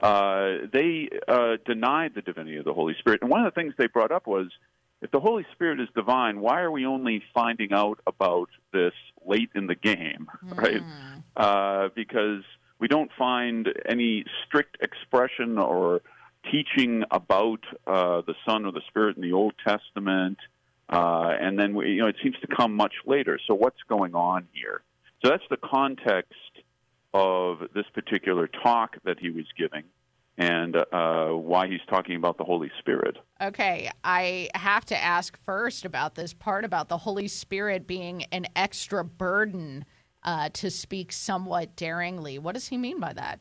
uh, 0.00 0.66
they 0.72 1.10
uh, 1.26 1.56
denied 1.66 2.12
the 2.14 2.22
divinity 2.22 2.58
of 2.58 2.64
the 2.64 2.72
Holy 2.72 2.94
Spirit. 3.00 3.22
And 3.22 3.30
one 3.30 3.44
of 3.44 3.52
the 3.52 3.60
things 3.60 3.74
they 3.76 3.88
brought 3.88 4.12
up 4.12 4.26
was 4.26 4.46
if 5.02 5.10
the 5.10 5.20
Holy 5.20 5.44
Spirit 5.52 5.80
is 5.80 5.88
divine, 5.94 6.40
why 6.40 6.60
are 6.60 6.70
we 6.70 6.86
only 6.86 7.22
finding 7.34 7.72
out 7.72 7.98
about 8.06 8.48
this 8.72 8.94
late 9.26 9.50
in 9.54 9.66
the 9.66 9.74
game, 9.74 10.28
Hmm. 10.40 10.58
right? 10.58 10.82
Uh, 11.36 11.88
because 11.94 12.42
we 12.78 12.88
don't 12.88 13.10
find 13.18 13.68
any 13.88 14.24
strict 14.46 14.76
expression 14.80 15.58
or 15.58 16.02
teaching 16.50 17.04
about 17.10 17.60
uh, 17.86 18.20
the 18.22 18.34
Son 18.46 18.66
or 18.66 18.72
the 18.72 18.82
Spirit 18.88 19.16
in 19.16 19.22
the 19.22 19.32
Old 19.32 19.54
Testament. 19.66 20.38
Uh, 20.88 21.32
and 21.40 21.58
then, 21.58 21.74
we, 21.74 21.92
you 21.92 22.02
know, 22.02 22.08
it 22.08 22.16
seems 22.22 22.36
to 22.40 22.46
come 22.46 22.74
much 22.74 22.94
later. 23.06 23.38
So, 23.46 23.54
what's 23.54 23.82
going 23.88 24.14
on 24.14 24.46
here? 24.52 24.82
So, 25.22 25.30
that's 25.30 25.44
the 25.48 25.56
context 25.56 26.34
of 27.14 27.60
this 27.74 27.86
particular 27.94 28.48
talk 28.48 28.96
that 29.04 29.18
he 29.18 29.30
was 29.30 29.46
giving 29.56 29.84
and 30.36 30.76
uh, 30.76 31.28
why 31.28 31.68
he's 31.68 31.80
talking 31.88 32.16
about 32.16 32.38
the 32.38 32.44
Holy 32.44 32.70
Spirit. 32.80 33.16
Okay, 33.40 33.90
I 34.02 34.48
have 34.54 34.84
to 34.86 34.96
ask 34.96 35.38
first 35.44 35.84
about 35.84 36.14
this 36.14 36.32
part 36.32 36.64
about 36.64 36.88
the 36.88 36.98
Holy 36.98 37.28
Spirit 37.28 37.86
being 37.86 38.24
an 38.32 38.46
extra 38.56 39.04
burden 39.04 39.84
uh, 40.24 40.48
to 40.54 40.70
speak 40.70 41.12
somewhat 41.12 41.76
daringly. 41.76 42.38
What 42.38 42.54
does 42.54 42.68
he 42.68 42.76
mean 42.76 42.98
by 42.98 43.12
that? 43.12 43.40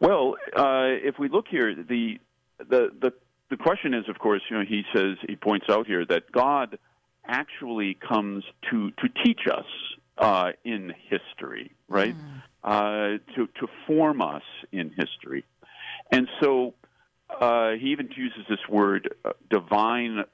Well, 0.00 0.36
uh, 0.56 0.88
if 1.04 1.18
we 1.18 1.28
look 1.28 1.46
here, 1.48 1.74
the, 1.74 2.18
the 2.58 2.90
the 3.00 3.12
the 3.50 3.56
question 3.56 3.94
is, 3.94 4.08
of 4.08 4.18
course, 4.18 4.42
you 4.50 4.58
know, 4.58 4.64
he 4.66 4.82
says 4.94 5.16
he 5.26 5.36
points 5.36 5.66
out 5.68 5.86
here 5.86 6.04
that 6.06 6.30
God 6.32 6.78
actually 7.26 7.94
comes 7.94 8.44
to 8.70 8.90
to 8.92 9.08
teach 9.24 9.40
us 9.50 9.66
uh, 10.18 10.52
in 10.64 10.92
history, 11.08 11.72
right? 11.88 12.14
Uh, 12.62 13.18
to 13.34 13.46
to 13.58 13.66
form 13.86 14.22
us 14.22 14.42
in 14.72 14.90
history, 14.90 15.44
and 16.10 16.28
so 16.42 16.74
uh, 17.38 17.72
he 17.72 17.88
even 17.88 18.08
uses 18.16 18.44
this 18.48 18.58
word 18.68 19.14
uh, 19.24 19.32
divine 19.48 20.24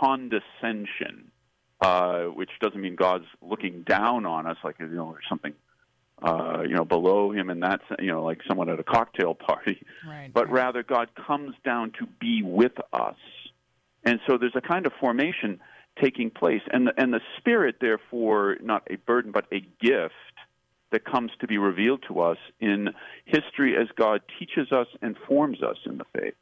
condescension, 0.00 1.30
uh, 1.80 2.22
which 2.24 2.50
doesn't 2.60 2.80
mean 2.80 2.96
God's 2.96 3.26
looking 3.42 3.82
down 3.82 4.26
on 4.26 4.46
us 4.46 4.56
like 4.64 4.76
you 4.78 4.86
know 4.86 5.08
or 5.08 5.20
something 5.28 5.52
uh, 6.22 6.62
you 6.62 6.74
know 6.74 6.84
below 6.84 7.30
him 7.30 7.50
and 7.50 7.62
that's 7.62 7.84
you 7.98 8.08
know 8.08 8.24
like 8.24 8.40
someone 8.48 8.70
at 8.70 8.80
a 8.80 8.84
cocktail 8.84 9.34
party, 9.34 9.82
right, 10.06 10.30
but 10.32 10.50
rather 10.50 10.82
God 10.82 11.10
comes 11.26 11.54
down 11.64 11.92
to 11.98 12.06
be 12.20 12.42
with 12.42 12.78
us, 12.92 13.18
and 14.04 14.20
so 14.26 14.38
there's 14.38 14.56
a 14.56 14.62
kind 14.62 14.86
of 14.86 14.92
formation 14.98 15.60
taking 16.00 16.30
place, 16.30 16.62
and 16.70 16.86
the, 16.86 16.92
and 16.96 17.12
the 17.12 17.20
Spirit 17.38 17.76
therefore 17.80 18.56
not 18.62 18.86
a 18.90 18.96
burden 18.96 19.32
but 19.32 19.46
a 19.52 19.60
gift 19.80 20.14
that 20.92 21.04
comes 21.04 21.30
to 21.40 21.46
be 21.46 21.58
revealed 21.58 22.04
to 22.08 22.20
us 22.20 22.38
in 22.60 22.88
history 23.24 23.76
as 23.76 23.88
God 23.96 24.20
teaches 24.38 24.70
us 24.72 24.86
and 25.02 25.16
forms 25.26 25.62
us 25.62 25.76
in 25.84 25.98
the 25.98 26.04
faith. 26.18 26.34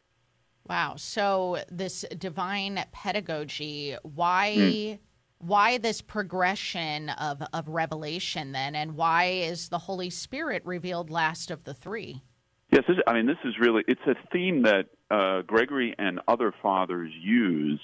Wow. 0.69 0.95
So 0.97 1.59
this 1.71 2.05
divine 2.19 2.85
pedagogy, 2.93 3.97
why 4.03 4.55
Mm. 4.57 4.99
why 5.39 5.77
this 5.77 6.01
progression 6.01 7.11
of, 7.11 7.43
of 7.53 7.69
revelation 7.69 8.53
then 8.53 8.75
and 8.75 8.97
why 8.97 9.25
is 9.25 9.69
the 9.69 9.79
Holy 9.79 10.09
Spirit 10.09 10.62
revealed 10.65 11.11
last 11.11 11.51
of 11.51 11.65
the 11.65 11.75
three? 11.75 12.23
Yes, 12.71 12.85
this, 12.89 12.97
I 13.07 13.12
mean 13.12 13.27
this 13.27 13.37
is 13.45 13.59
really 13.59 13.85
it's 13.87 14.07
a 14.07 14.15
theme 14.33 14.62
that 14.62 14.87
uh, 15.11 15.43
Gregory 15.43 15.95
and 15.99 16.21
other 16.29 16.53
fathers 16.62 17.12
use, 17.21 17.81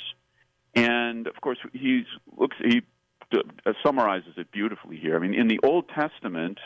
and 0.75 1.27
of 1.27 1.39
course 1.43 1.59
he 1.73 2.05
looks 2.37 2.57
he 2.65 2.81
summarizes 3.85 4.35
it 4.37 4.51
beautifully 4.53 4.97
here. 4.97 5.17
I 5.17 5.19
mean, 5.19 5.35
in 5.35 5.49
the 5.49 5.61
Old 5.63 5.89
Testament, 5.89 6.59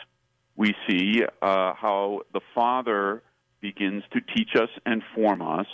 we 0.55 0.73
see 0.87 1.23
uh, 1.41 1.73
how 1.73 2.21
the 2.33 2.41
Father 2.53 3.21
begins 3.61 4.03
to 4.13 4.21
teach 4.21 4.55
us 4.55 4.69
and 4.85 5.01
form 5.13 5.41
us 5.41 5.67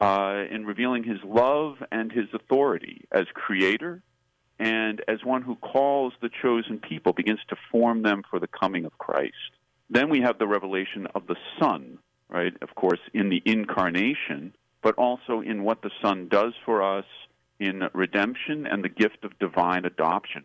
uh, 0.00 0.44
in 0.50 0.66
revealing 0.66 1.04
His 1.04 1.18
love 1.24 1.76
and 1.90 2.10
His 2.10 2.26
authority 2.34 3.06
as 3.12 3.24
Creator, 3.34 4.02
and 4.58 5.02
as 5.08 5.24
one 5.24 5.42
who 5.42 5.56
calls 5.56 6.12
the 6.20 6.30
chosen 6.42 6.78
people, 6.78 7.12
begins 7.12 7.40
to 7.48 7.56
form 7.70 8.02
them 8.02 8.22
for 8.28 8.38
the 8.38 8.48
coming 8.48 8.84
of 8.84 8.96
Christ. 8.98 9.34
Then 9.90 10.08
we 10.08 10.20
have 10.20 10.38
the 10.38 10.46
revelation 10.46 11.06
of 11.14 11.26
the 11.26 11.36
Son, 11.60 11.98
right? 12.28 12.54
Of 12.62 12.74
course, 12.74 13.00
in 13.14 13.28
the 13.28 13.42
incarnation, 13.44 14.54
but 14.82 14.94
also 14.96 15.40
in 15.40 15.64
what 15.64 15.82
the 15.82 15.90
Son 16.02 16.28
does 16.28 16.52
for 16.64 16.82
us 16.82 17.04
in 17.62 17.88
redemption 17.94 18.66
and 18.66 18.82
the 18.82 18.88
gift 18.88 19.24
of 19.24 19.38
divine 19.38 19.84
adoption, 19.84 20.44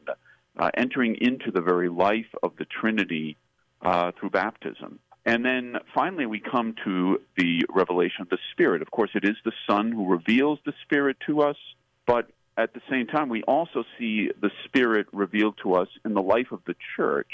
uh, 0.58 0.70
entering 0.76 1.16
into 1.20 1.52
the 1.52 1.62
very 1.62 1.90
life 1.90 2.32
of 2.44 2.56
the 2.58 2.66
Trinity 2.66 3.38
uh, 3.82 4.12
through 4.20 4.30
baptism. 4.30 5.00
And 5.26 5.44
then 5.44 5.78
finally, 5.94 6.26
we 6.26 6.40
come 6.40 6.76
to 6.86 7.20
the 7.36 7.66
revelation 7.70 8.22
of 8.22 8.30
the 8.30 8.38
Spirit. 8.52 8.82
Of 8.82 8.92
course, 8.92 9.10
it 9.14 9.26
is 9.26 9.36
the 9.44 9.52
Son 9.70 9.92
who 9.92 10.08
reveals 10.08 10.60
the 10.66 10.74
Spirit 10.84 11.18
to 11.26 11.42
us, 11.42 11.58
but 12.06 12.30
at 12.56 12.74
the 12.74 12.82
same 12.90 13.08
time, 13.08 13.30
we 13.30 13.44
also 13.44 13.84
see 14.00 14.30
the 14.40 14.52
Spirit 14.66 15.08
revealed 15.12 15.56
to 15.64 15.74
us 15.74 15.90
in 16.06 16.14
the 16.14 16.22
life 16.22 16.52
of 16.52 16.62
the 16.66 16.76
church, 16.96 17.32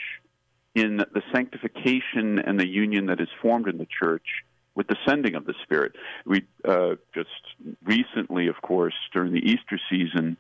in 0.76 0.98
the 0.98 1.22
sanctification 1.34 2.40
and 2.40 2.60
the 2.60 2.68
union 2.68 3.06
that 3.08 3.22
is 3.22 3.30
formed 3.42 3.68
in 3.68 3.78
the 3.78 3.88
church 4.00 4.26
with 4.76 4.88
the 4.88 4.95
sending 5.08 5.36
of 5.36 5.45
the 5.45 5.54
Spirit. 5.64 5.94
We 6.26 6.45
uh, 6.68 6.95
just 7.14 7.30
recently, 7.84 8.48
of 8.48 8.56
course, 8.62 8.95
during 9.14 9.34
the 9.34 9.40
Easter 9.40 9.80
season, 9.90 10.38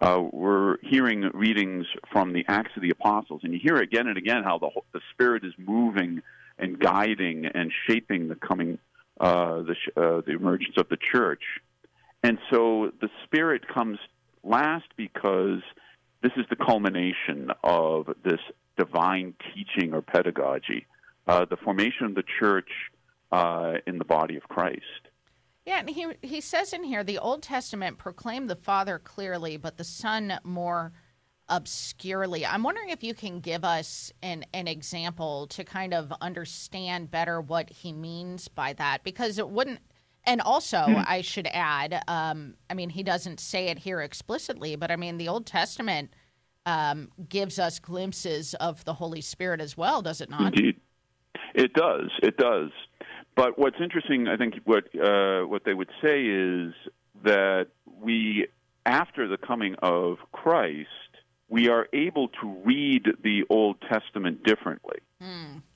uh, 0.00 0.20
we're 0.32 0.78
hearing 0.82 1.30
readings 1.34 1.86
from 2.10 2.32
the 2.32 2.44
Acts 2.48 2.72
of 2.76 2.82
the 2.82 2.90
Apostles, 2.90 3.42
and 3.44 3.52
you 3.52 3.60
hear 3.62 3.76
again 3.76 4.08
and 4.08 4.18
again 4.18 4.42
how 4.44 4.58
the 4.58 4.70
the 4.92 5.00
Spirit 5.12 5.44
is 5.44 5.52
moving 5.58 6.22
and 6.58 6.78
guiding 6.78 7.46
and 7.46 7.72
shaping 7.86 8.28
the 8.28 8.34
coming, 8.34 8.78
uh, 9.20 9.62
the 9.62 9.76
uh, 9.96 10.20
the 10.26 10.32
emergence 10.32 10.76
of 10.76 10.88
the 10.88 10.98
church. 11.12 11.42
And 12.22 12.38
so 12.50 12.92
the 13.00 13.08
Spirit 13.24 13.66
comes 13.66 13.98
last 14.44 14.86
because 14.96 15.60
this 16.22 16.32
is 16.36 16.46
the 16.50 16.56
culmination 16.56 17.50
of 17.64 18.06
this 18.24 18.40
divine 18.76 19.34
teaching 19.54 19.92
or 19.92 20.02
pedagogy, 20.02 20.86
uh, 21.26 21.44
the 21.44 21.56
formation 21.56 22.06
of 22.06 22.14
the 22.14 22.24
church 22.40 22.68
uh, 23.32 23.74
in 23.86 23.98
the 23.98 24.04
body 24.04 24.36
of 24.36 24.44
Christ. 24.44 25.08
Yeah, 25.64 25.78
and 25.80 25.88
he 25.88 26.06
he 26.22 26.40
says 26.40 26.72
in 26.72 26.84
here 26.84 27.04
the 27.04 27.18
Old 27.18 27.42
Testament 27.42 27.98
proclaimed 27.98 28.50
the 28.50 28.56
Father 28.56 28.98
clearly, 28.98 29.56
but 29.56 29.76
the 29.78 29.84
Son 29.84 30.38
more 30.44 30.92
obscurely. 31.48 32.46
I'm 32.46 32.62
wondering 32.62 32.90
if 32.90 33.02
you 33.02 33.14
can 33.14 33.40
give 33.40 33.64
us 33.64 34.12
an 34.22 34.44
an 34.52 34.66
example 34.68 35.46
to 35.48 35.64
kind 35.64 35.94
of 35.94 36.12
understand 36.20 37.10
better 37.10 37.40
what 37.40 37.70
he 37.70 37.92
means 37.92 38.48
by 38.48 38.72
that, 38.74 39.04
because 39.04 39.38
it 39.38 39.48
wouldn't. 39.48 39.80
And 40.24 40.40
also, 40.40 40.78
Hmm. 40.78 41.02
I 41.04 41.20
should 41.20 41.48
add, 41.48 42.00
um, 42.06 42.54
I 42.70 42.74
mean, 42.74 42.90
he 42.90 43.02
doesn't 43.02 43.40
say 43.40 43.66
it 43.68 43.78
here 43.80 44.00
explicitly, 44.00 44.76
but 44.76 44.92
I 44.92 44.96
mean, 44.96 45.18
the 45.18 45.26
Old 45.28 45.46
Testament 45.46 46.14
um, 46.64 47.10
gives 47.28 47.58
us 47.58 47.80
glimpses 47.80 48.54
of 48.54 48.84
the 48.84 48.94
Holy 48.94 49.20
Spirit 49.20 49.60
as 49.60 49.76
well, 49.76 50.00
does 50.00 50.20
it 50.20 50.30
not? 50.30 50.54
Indeed, 50.56 50.80
it 51.54 51.72
does. 51.72 52.08
It 52.22 52.36
does. 52.36 52.70
But 53.34 53.58
what's 53.58 53.80
interesting, 53.80 54.28
I 54.28 54.36
think, 54.36 54.54
what 54.64 54.84
uh, 54.94 55.42
what 55.42 55.64
they 55.64 55.74
would 55.74 55.90
say 56.02 56.22
is 56.24 56.74
that 57.24 57.68
we, 58.00 58.46
after 58.84 59.28
the 59.28 59.38
coming 59.38 59.74
of 59.82 60.18
Christ, 60.32 60.88
we 61.48 61.68
are 61.68 61.86
able 61.92 62.28
to 62.28 62.56
read 62.64 63.06
the 63.22 63.44
Old 63.48 63.76
Testament 63.82 64.44
differently 64.44 64.98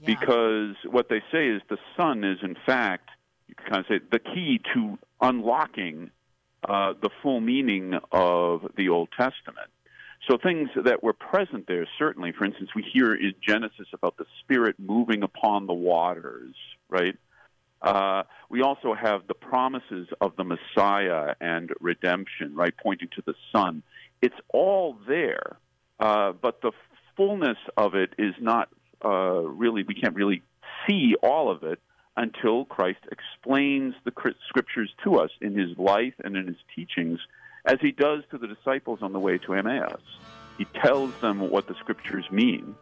because 0.04 0.74
what 0.90 1.08
they 1.08 1.22
say 1.32 1.48
is 1.48 1.62
the 1.68 1.78
Son 1.96 2.24
is, 2.24 2.38
in 2.42 2.56
fact, 2.66 3.10
you 3.48 3.54
can 3.54 3.66
kind 3.66 3.80
of 3.80 3.86
say 3.88 4.00
the 4.10 4.18
key 4.18 4.60
to 4.74 4.98
unlocking 5.20 6.10
uh, 6.68 6.94
the 7.00 7.10
full 7.22 7.40
meaning 7.40 7.94
of 8.10 8.66
the 8.76 8.88
Old 8.88 9.08
Testament. 9.16 9.70
So 10.28 10.36
things 10.42 10.68
that 10.84 11.02
were 11.02 11.12
present 11.12 11.66
there, 11.68 11.86
certainly, 11.98 12.32
for 12.32 12.44
instance, 12.44 12.70
we 12.74 12.82
hear 12.82 13.14
in 13.14 13.34
Genesis 13.40 13.86
about 13.92 14.16
the 14.16 14.24
Spirit 14.40 14.74
moving 14.78 15.22
upon 15.22 15.66
the 15.66 15.74
waters, 15.74 16.54
right? 16.88 17.16
Uh, 17.82 18.22
we 18.48 18.62
also 18.62 18.94
have 18.94 19.26
the 19.28 19.34
promises 19.34 20.08
of 20.20 20.34
the 20.36 20.44
Messiah 20.44 21.34
and 21.40 21.70
redemption, 21.80 22.54
right, 22.54 22.74
pointing 22.76 23.08
to 23.16 23.22
the 23.26 23.34
Son. 23.52 23.82
It's 24.22 24.34
all 24.52 24.96
there, 25.06 25.58
uh, 26.00 26.32
but 26.32 26.62
the 26.62 26.72
fullness 27.16 27.58
of 27.76 27.94
it 27.94 28.14
is 28.18 28.34
not 28.40 28.68
uh, 29.04 29.40
really, 29.42 29.82
we 29.82 29.94
can't 29.94 30.14
really 30.14 30.42
see 30.86 31.14
all 31.22 31.50
of 31.50 31.62
it 31.62 31.78
until 32.16 32.64
Christ 32.64 33.00
explains 33.12 33.94
the 34.04 34.10
cr- 34.10 34.30
scriptures 34.48 34.90
to 35.04 35.16
us 35.16 35.30
in 35.40 35.56
his 35.56 35.76
life 35.76 36.14
and 36.24 36.36
in 36.36 36.46
his 36.46 36.56
teachings, 36.74 37.20
as 37.64 37.76
he 37.80 37.92
does 37.92 38.22
to 38.30 38.38
the 38.38 38.46
disciples 38.46 39.00
on 39.02 39.12
the 39.12 39.18
way 39.18 39.38
to 39.38 39.54
Emmaus. 39.54 40.00
He 40.56 40.64
tells 40.82 41.12
them 41.20 41.50
what 41.50 41.66
the 41.66 41.74
scriptures 41.74 42.24
mean. 42.30 42.74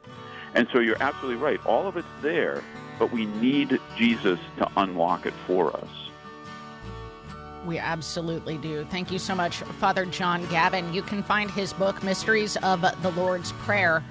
And 0.55 0.69
so 0.73 0.79
you're 0.79 1.03
absolutely 1.03 1.43
right. 1.43 1.65
All 1.67 1.87
of 1.87 1.97
it's 1.97 2.07
there, 2.23 2.63
but 2.99 3.13
we 3.13 3.27
need 3.27 3.79
Jesus 3.97 4.39
to 4.59 4.71
unlock 4.77 5.27
it 5.27 5.35
for 5.47 5.77
us. 5.77 5.89
We 7.67 7.79
absolutely 7.79 8.59
do. 8.59 8.87
Thank 8.91 9.11
you 9.11 9.19
so 9.19 9.35
much, 9.35 9.57
Father 9.57 10.05
John 10.05 10.45
Gavin. 10.47 10.93
You 10.93 11.03
can 11.03 11.23
find 11.23 11.51
his 11.51 11.73
book, 11.73 12.03
Mysteries 12.03 12.59
of 12.59 12.83
the 13.03 13.11
Lord's 13.13 13.53
Prayer, 13.53 14.05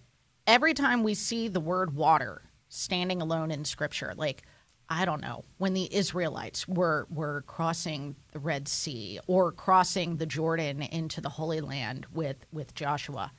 every 0.46 0.74
time 0.74 1.02
we 1.02 1.14
see 1.14 1.48
the 1.48 1.60
word 1.60 1.94
water 1.94 2.42
standing 2.68 3.20
alone 3.20 3.50
in 3.50 3.64
Scripture, 3.64 4.14
like, 4.16 4.42
I 4.88 5.04
don't 5.04 5.20
know, 5.20 5.44
when 5.58 5.74
the 5.74 5.92
Israelites 5.94 6.66
were, 6.68 7.06
were 7.10 7.42
crossing 7.46 8.14
the 8.32 8.38
Red 8.38 8.68
Sea 8.68 9.18
or 9.26 9.52
crossing 9.52 10.16
the 10.16 10.26
Jordan 10.26 10.80
into 10.82 11.20
the 11.20 11.28
Holy 11.28 11.60
Land 11.60 12.06
with, 12.12 12.46
with 12.52 12.74
Joshua, 12.74 13.32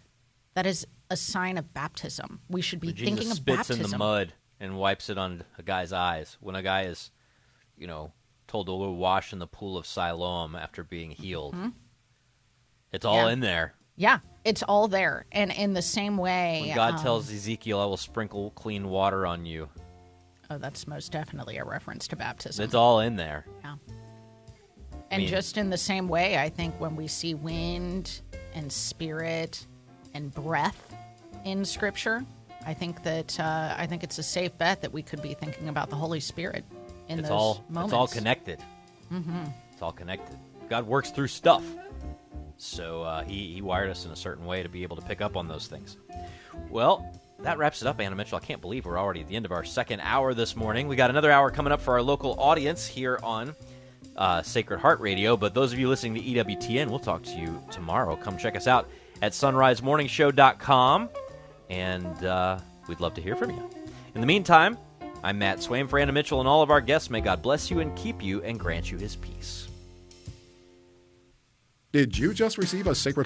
that 0.58 0.66
is 0.66 0.88
a 1.12 1.16
sign 1.16 1.56
of 1.60 1.72
baptism. 1.76 2.40
We 2.50 2.64
should 2.64 2.80
be 2.80 2.92
Jesus 2.92 3.06
thinking 3.10 3.30
of 3.30 3.38
spits 3.38 3.58
baptism. 3.58 3.86
in 3.86 3.92
the 3.92 3.98
mud 4.00 4.34
and 4.60 4.76
wipes 4.80 5.08
it 5.08 5.16
on 5.20 5.44
a 5.60 5.62
guy's 5.62 5.94
eyes. 5.94 6.36
When 6.40 6.56
a 6.56 6.64
guy 6.64 6.86
is, 6.86 7.12
you 7.78 7.86
know, 7.86 8.12
told 8.48 8.66
to 8.66 8.72
go 8.72 8.90
wash 8.90 9.32
in 9.34 9.38
the 9.38 9.46
pool 9.46 9.78
of 9.78 9.86
Siloam 9.86 10.56
after 10.56 10.84
being 10.84 11.12
healed, 11.12 11.54
Mhm. 11.54 11.74
it's 12.92 13.06
all 13.06 13.28
Yeah. 13.28 13.34
in 13.34 13.40
there. 13.42 13.76
Yeah, 13.98 14.22
it's 14.44 14.64
all 14.64 14.88
there. 14.88 15.28
And 15.32 15.52
in 15.52 15.74
the 15.74 15.82
same 15.84 16.18
way, 16.18 16.64
When 16.66 16.76
God 16.76 16.96
um, 16.96 17.04
tells 17.04 17.32
Ezekiel, 17.32 17.80
"I 17.80 17.86
will 17.86 17.96
sprinkle 17.96 18.50
clean 18.50 18.90
water 18.90 19.28
on 19.28 19.46
you," 19.46 19.70
oh, 20.50 20.58
that's 20.58 20.88
most 20.88 21.12
definitely 21.12 21.58
a 21.58 21.66
reference 21.66 22.08
to 22.08 22.16
baptism. 22.16 22.66
it's 22.66 22.74
all 22.74 23.00
in 23.02 23.16
there. 23.16 23.46
Yeah. 23.64 23.76
And 25.12 25.22
mean- 25.22 25.30
just 25.30 25.56
in 25.56 25.70
the 25.70 25.78
same 25.78 26.08
way, 26.08 26.36
I 26.40 26.50
think 26.50 26.80
when 26.80 26.96
we 26.96 27.08
see 27.08 27.36
wind 27.36 28.22
and 28.56 28.72
spirit 28.72 29.68
and 30.18 30.34
breath 30.34 30.94
in 31.46 31.64
Scripture, 31.64 32.26
I 32.66 32.74
think 32.74 33.04
that 33.04 33.40
uh, 33.40 33.76
I 33.78 33.86
think 33.86 34.04
it's 34.04 34.18
a 34.18 34.24
safe 34.24 34.58
bet 34.58 34.82
that 34.82 34.92
we 34.92 35.02
could 35.04 35.22
be 35.22 35.34
thinking 35.36 35.70
about 35.70 35.90
the 35.92 35.96
Holy 35.96 36.20
Spirit 36.20 36.66
in 37.08 37.20
it's 37.20 37.30
those 37.30 37.36
all 37.38 37.64
moments. 37.70 37.94
it's 37.94 37.98
all 37.98 38.08
connected. 38.08 38.60
hmm 39.10 39.44
It's 39.72 39.82
all 39.82 39.92
connected. 39.94 40.36
God 40.70 40.86
works 40.88 41.12
through 41.12 41.28
stuff. 41.28 41.64
So 42.58 43.04
uh, 43.04 43.24
he, 43.24 43.54
he 43.54 43.62
wired 43.62 43.92
us 43.92 44.06
in 44.06 44.12
a 44.12 44.16
certain 44.16 44.46
way 44.46 44.64
to 44.64 44.70
be 44.70 44.82
able 44.82 44.96
to 44.96 45.02
pick 45.04 45.22
up 45.22 45.38
on 45.38 45.48
those 45.48 45.68
things. 45.68 45.98
Well, 46.70 47.06
that 47.44 47.60
wraps 47.60 47.84
it 47.84 47.88
up, 47.88 48.02
Anna 48.02 48.16
Mitchell. 48.16 48.38
I 48.38 48.42
can't 48.46 48.60
believe 48.62 48.86
we're 48.86 48.98
already 48.98 49.22
at 49.22 49.28
the 49.28 49.36
end 49.36 49.46
of 49.46 49.52
our 49.52 49.64
second 49.64 50.00
hour 50.02 50.34
this 50.34 50.56
morning. 50.56 50.88
We 50.88 50.96
got 50.96 51.12
another 51.12 51.32
hour 51.32 51.52
coming 51.52 51.72
up 51.72 51.80
for 51.82 51.94
our 51.94 52.02
local 52.02 52.34
audience 52.40 52.88
here 52.88 53.20
on 53.22 53.56
uh, 54.18 54.42
Sacred 54.42 54.80
Heart 54.80 55.00
Radio. 55.00 55.38
But 55.38 55.54
those 55.54 55.72
of 55.72 55.78
you 55.78 55.88
listening 55.88 56.16
to 56.16 56.22
EWTN, 56.22 56.88
we'll 56.90 56.98
talk 56.98 57.22
to 57.24 57.36
you 57.38 57.62
tomorrow. 57.70 58.16
Come 58.16 58.40
check 58.40 58.56
us 58.56 58.66
out 58.66 58.90
at 59.22 59.32
sunrisemorningshow.com, 59.32 61.10
and 61.70 62.26
uh, 62.26 62.60
we'd 62.88 63.00
love 63.00 63.14
to 63.16 63.22
hear 63.22 63.36
from 63.36 63.52
you. 63.52 63.70
In 64.16 64.22
the 64.22 64.28
meantime, 64.28 64.78
I'm 65.24 65.40
Matt 65.40 65.60
Swaim 65.60 65.90
for 65.90 66.00
Anna 66.00 66.12
Mitchell 66.12 66.40
and 66.40 66.48
all 66.48 66.62
of 66.62 66.70
our 66.70 66.82
guests. 66.82 67.10
May 67.10 67.22
God 67.22 67.42
bless 67.42 67.72
you 67.72 67.80
and 67.80 67.96
keep 67.96 68.24
you 68.24 68.42
and 68.44 68.60
grant 68.60 68.92
you 68.92 68.98
his 68.98 69.16
peace. 69.16 69.68
Did 71.92 72.18
you 72.18 72.34
just 72.34 72.58
receive 72.60 72.86
a 72.86 72.94
Sacred 72.94 73.26